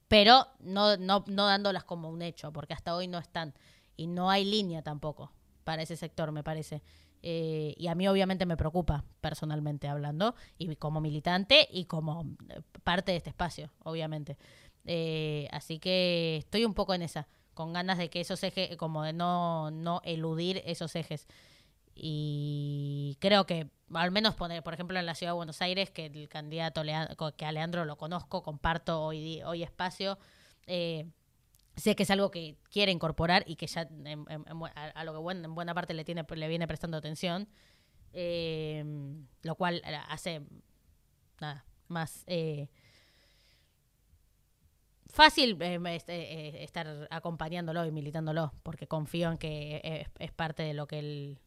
[0.07, 3.53] pero no, no, no dándolas como un hecho, porque hasta hoy no están.
[3.95, 5.31] Y no hay línea tampoco
[5.63, 6.81] para ese sector, me parece.
[7.21, 12.61] Eh, y a mí obviamente me preocupa, personalmente hablando, y como militante y como eh,
[12.83, 14.35] parte de este espacio, obviamente.
[14.85, 19.03] Eh, así que estoy un poco en esa, con ganas de que esos ejes, como
[19.03, 21.27] de no, no eludir esos ejes.
[21.99, 26.07] Y creo que al menos poner, por ejemplo, en la ciudad de Buenos Aires, que
[26.07, 26.83] el candidato
[27.35, 30.17] que a Leandro lo conozco, comparto hoy, hoy espacio,
[30.67, 31.07] eh,
[31.75, 33.87] sé que es algo que quiere incorporar y que ya
[34.75, 37.47] a, lo que en buena parte le tiene le viene prestando atención.
[38.13, 38.83] eh,
[39.43, 40.41] lo cual eh, hace
[41.39, 42.67] nada más eh,
[45.07, 50.87] fácil este, estar acompañándolo y militándolo, porque confío en que es, es parte de lo
[50.87, 51.39] que él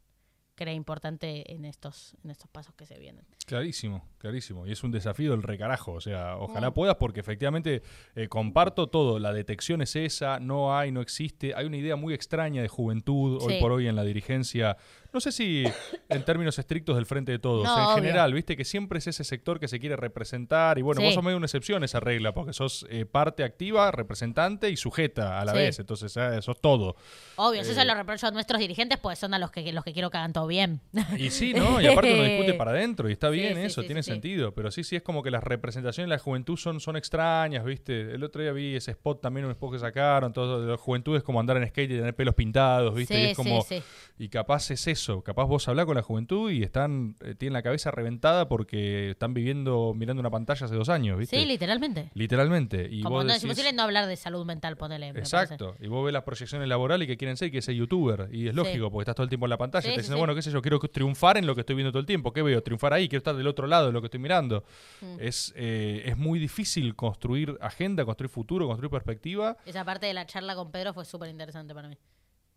[0.61, 3.25] cree importante en estos, en estos pasos que se vienen.
[3.47, 4.67] Clarísimo, clarísimo.
[4.67, 5.93] Y es un desafío del recarajo.
[5.93, 6.75] O sea, ojalá Mm.
[6.75, 7.83] puedas, porque efectivamente
[8.15, 9.19] eh, comparto todo.
[9.19, 11.55] La detección es esa, no hay, no existe.
[11.55, 14.77] Hay una idea muy extraña de juventud hoy por hoy en la dirigencia.
[15.13, 15.65] No sé si
[16.09, 17.65] en términos estrictos del frente de todos.
[17.65, 17.95] No, en obvio.
[17.97, 20.79] general, viste que siempre es ese sector que se quiere representar.
[20.79, 21.07] Y bueno, Sí.
[21.07, 24.77] vos sos medio una excepción a esa regla, porque sos eh, parte activa, representante y
[24.77, 25.59] sujeta a la Sí.
[25.59, 25.79] vez.
[25.81, 26.97] Entonces, eh, sos todo.
[27.37, 27.75] Obvio, yo Eh.
[27.75, 30.19] se lo reprocho a nuestros dirigentes, pues son a los que, los que quiero que
[30.19, 30.81] hagan todo bien.
[31.19, 31.81] Y sí, ¿no?
[31.81, 34.55] Y aparte uno discute para adentro y está Sí, bien eso, tiene sentido.
[34.55, 38.13] Pero sí, sí, es como que las representaciones de la juventud son, son extrañas, ¿viste?
[38.15, 41.23] El otro día vi ese spot también, un spot que sacaron, todo la juventud es
[41.23, 43.19] como andar en skate y tener pelos pintados, ¿viste?
[43.21, 43.63] y es como...
[43.63, 43.83] sí, sí.
[44.19, 47.63] Y capaz es eso, capaz vos hablás con la juventud y están, eh, tienen la
[47.63, 51.39] cabeza reventada porque están viviendo, mirando una pantalla hace dos años, ¿viste?
[51.39, 52.11] Sí, literalmente.
[52.15, 52.89] Literalmente.
[52.91, 55.13] Y Como vos no es imposible no hablar de salud mental, ponele.
[55.13, 55.19] me.
[55.19, 55.77] Exacto.
[55.81, 58.29] Y vos ves las proyecciones laborales que quieren ser que ser youtuber.
[58.33, 59.83] Y es lógico, porque estás todo el tiempo en la pantalla.
[59.83, 60.19] Sí, y diciendo, sí.
[60.19, 62.33] bueno, qué sé yo, quiero triunfar en lo que estoy viendo todo el tiempo.
[62.33, 62.63] ¿Qué veo?
[62.63, 64.65] Triunfar ahí, quiero estar del otro lado de lo que estoy mirando.
[65.01, 65.17] Mm.
[65.21, 69.57] Es, eh, es muy difícil construir agenda, construir futuro, construir perspectiva.
[69.65, 71.97] Esa parte de la charla con Pedro fue súper interesante para mí.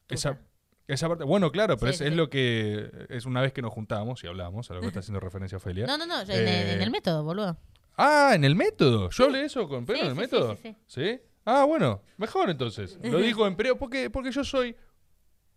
[0.10, 0.40] Esa.
[0.88, 3.62] Esa parte, bueno, claro, pero Sí, es, sí, es lo que es una vez que
[3.62, 5.86] nos juntamos y hablamos, a lo que está haciendo referencia Ofelia.
[5.88, 7.58] No, no, no, en, Eh, en el método, boludo.
[7.98, 9.10] Ah, en el método.
[9.12, 10.58] Yo hablé eso con Pedro en el método.
[10.88, 11.20] sí.
[11.46, 12.98] Ah, bueno, mejor entonces.
[13.04, 14.76] Lo dijo en periodo porque, porque yo soy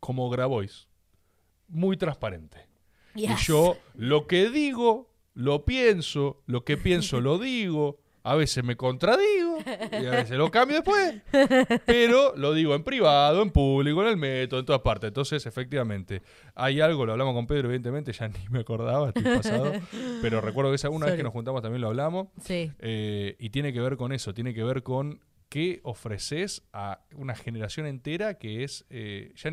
[0.01, 0.89] como Grabois,
[1.69, 2.67] muy transparente.
[3.15, 3.47] Y Yes.
[3.47, 8.01] yo lo que digo, lo pienso, lo que pienso lo digo.
[8.29, 9.59] A veces me contradigo
[9.93, 11.23] y a veces lo cambio después.
[11.87, 15.09] Pero lo digo en privado, en público, en el método, en todas partes.
[15.09, 16.23] Entonces, efectivamente,
[16.55, 19.73] hay algo, lo hablamos con Pedro, evidentemente, ya ni me acordaba, estoy pasado.
[20.23, 22.29] Pero recuerdo que esa una vez que nos juntamos también lo hablamos.
[22.43, 22.73] Sí.
[22.81, 27.37] Eh, y tiene que ver con eso, tiene que ver con qué ofreces a una
[27.37, 29.53] generación entera que es, eh, ya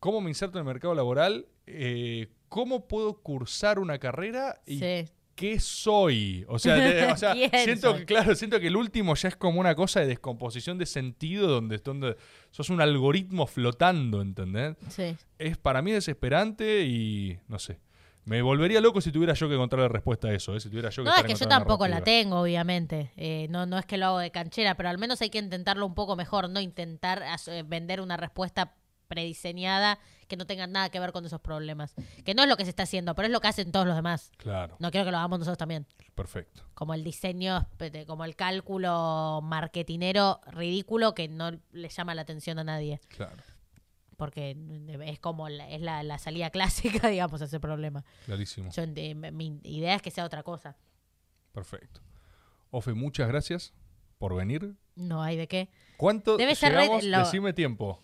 [0.00, 5.10] cómo me inserto en el mercado laboral, Eh, cómo puedo cursar una carrera y Sí.
[5.36, 6.44] Qué soy.
[6.48, 8.00] O sea, de- o sea, ¿Quién siento soy?
[8.00, 11.46] que, claro, siento que el último ya es como una cosa de descomposición de sentido
[11.46, 12.16] donde, donde
[12.50, 14.76] sos un algoritmo flotando, ¿entendés?
[14.88, 15.16] Sí.
[15.38, 17.78] es para mí desesperante y no sé.
[18.24, 20.58] Me volvería loco si tuviera yo que encontrar la respuesta a eso, ¿eh?
[20.58, 23.12] si tuviera yo que No, es que yo tampoco la tengo, obviamente.
[23.16, 25.86] Eh, no, no es que lo hago de canchera, pero al menos hay que intentarlo
[25.86, 27.22] un poco mejor, no intentar
[27.66, 28.74] vender una respuesta
[29.06, 29.98] prediseñada
[30.28, 31.94] que no tenga nada que ver con esos problemas.
[32.24, 33.94] Que no es lo que se está haciendo, pero es lo que hacen todos los
[33.96, 34.30] demás.
[34.36, 35.86] Claro, No quiero que lo hagamos nosotros también.
[36.14, 36.62] perfecto.
[36.74, 37.68] Como el diseño,
[38.06, 43.00] como el cálculo marketinero ridículo que no le llama la atención a nadie.
[43.08, 43.42] Claro,
[44.16, 44.56] Porque
[45.04, 48.04] es como la, es la, la salida clásica, digamos, a ese problema.
[48.24, 48.70] clarísimo.
[48.72, 50.76] Yo, ent- mi idea es que sea otra cosa.
[51.52, 52.00] Perfecto.
[52.70, 53.72] Ofe, muchas gracias
[54.18, 54.74] por venir.
[54.94, 55.68] No hay de qué.
[55.96, 58.02] ¿Cuánto Debe ser lo- Decime tiempo.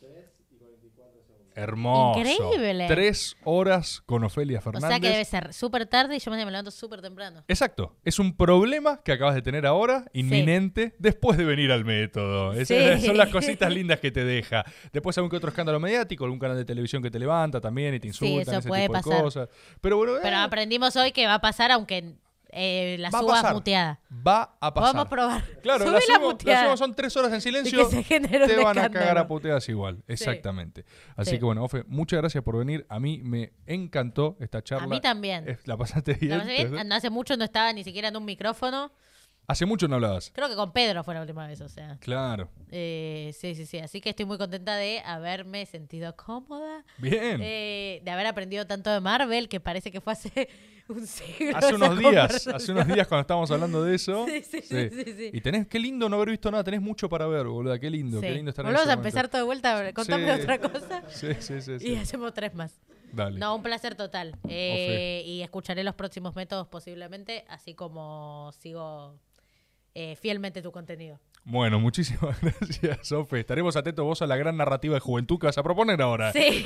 [1.55, 2.21] Hermoso.
[2.21, 2.87] Increíble.
[2.89, 4.89] Tres horas con Ofelia O Fernández.
[4.89, 7.45] sea que debe ser súper tarde y yo mañana me levanto súper temprano.
[7.49, 7.97] Exacto.
[8.05, 12.55] Es un problema que acabas de tener ahora, inminente, después de venir al método.
[12.65, 12.75] Sí.
[13.05, 14.65] son las cositas lindas que te deja.
[14.93, 18.01] Después algún que otro escándalo mediático, algún canal de televisión que te levanta también y
[18.01, 19.23] te Sí, insultan, eso ese puede tipo de pasar.
[19.23, 19.49] cosas.
[19.81, 22.15] Pero bueno, Pero eh, aprendimos hoy que va a pasar aunque
[22.53, 23.55] eh, la va a subas pasar.
[23.55, 24.01] muteada.
[24.27, 24.95] Va a pasar.
[24.95, 25.45] Vamos a probar.
[25.63, 26.65] Claro, Subí la, la subo, la muteada.
[26.67, 27.89] subo, son tres horas en Y silencio.
[27.89, 28.93] que se genere un te van a escándalo.
[28.93, 30.03] cagar a puteadas igual.
[30.07, 30.85] Exactamente.
[31.17, 31.39] Así Sí.
[31.39, 32.87] que bueno, Ofe, muchas gracias por venir.
[32.89, 34.85] A mí me encantó esta charla.
[34.85, 35.59] A mí también.
[35.65, 36.33] ¿La pasaste bien?
[36.33, 36.89] ¿La pasé bien?
[36.89, 38.93] No hace mucho no estaba ni siquiera en un micrófono.
[39.49, 40.31] Hace mucho no hablabas.
[40.33, 41.97] Creo que con Pedro fue la última vez, o sea.
[42.01, 42.49] Claro.
[42.71, 43.79] Eh, sí, sí, sí.
[43.81, 46.85] Así que estoy muy contenta de haberme sentido cómoda.
[46.99, 47.41] Bien.
[47.43, 50.49] eh, de haber aprendido tanto de Marvel, que parece que fue hace
[50.89, 51.57] un siglo.
[51.57, 54.27] Hace unos días, hace unos días cuando estábamos hablando de eso.
[54.33, 55.31] Sí, sí, sí, sí, sí.
[55.33, 58.21] Y tenés, qué lindo no haber visto nada, tenés mucho para ver, boluda, qué lindo,
[58.21, 61.03] qué lindo estar Volvemos a empezar todo de vuelta, contame otra cosa.
[61.09, 61.79] Sí, sí, sí.
[61.79, 61.89] sí.
[61.89, 62.81] Y hacemos tres más.
[63.13, 63.39] Dale.
[63.39, 64.37] No, un placer total.
[64.49, 69.15] Eh, y escucharé los próximos métodos posiblemente, así como sigo
[69.95, 71.21] eh, fielmente tu contenido.
[71.45, 73.41] Bueno, muchísimas gracias, Sofe.
[73.41, 76.33] Estaremos atentos vos a la gran narrativa de juventud que vas a proponer ahora.
[76.33, 76.65] Sí.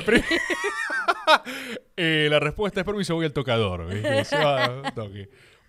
[1.98, 3.88] Eh, la respuesta es permiso, voy al tocador.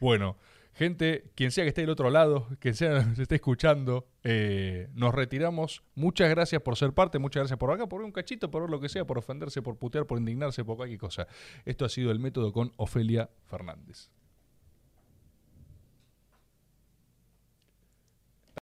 [0.01, 0.35] Bueno,
[0.73, 4.89] gente, quien sea que esté del otro lado, quien sea que nos esté escuchando, eh,
[4.93, 5.83] nos retiramos.
[5.95, 8.89] Muchas gracias por ser parte, muchas gracias por acá, por un cachito, por lo que
[8.89, 11.27] sea, por ofenderse, por putear, por indignarse, por cualquier cosa.
[11.63, 14.09] Esto ha sido el método con Ofelia Fernández.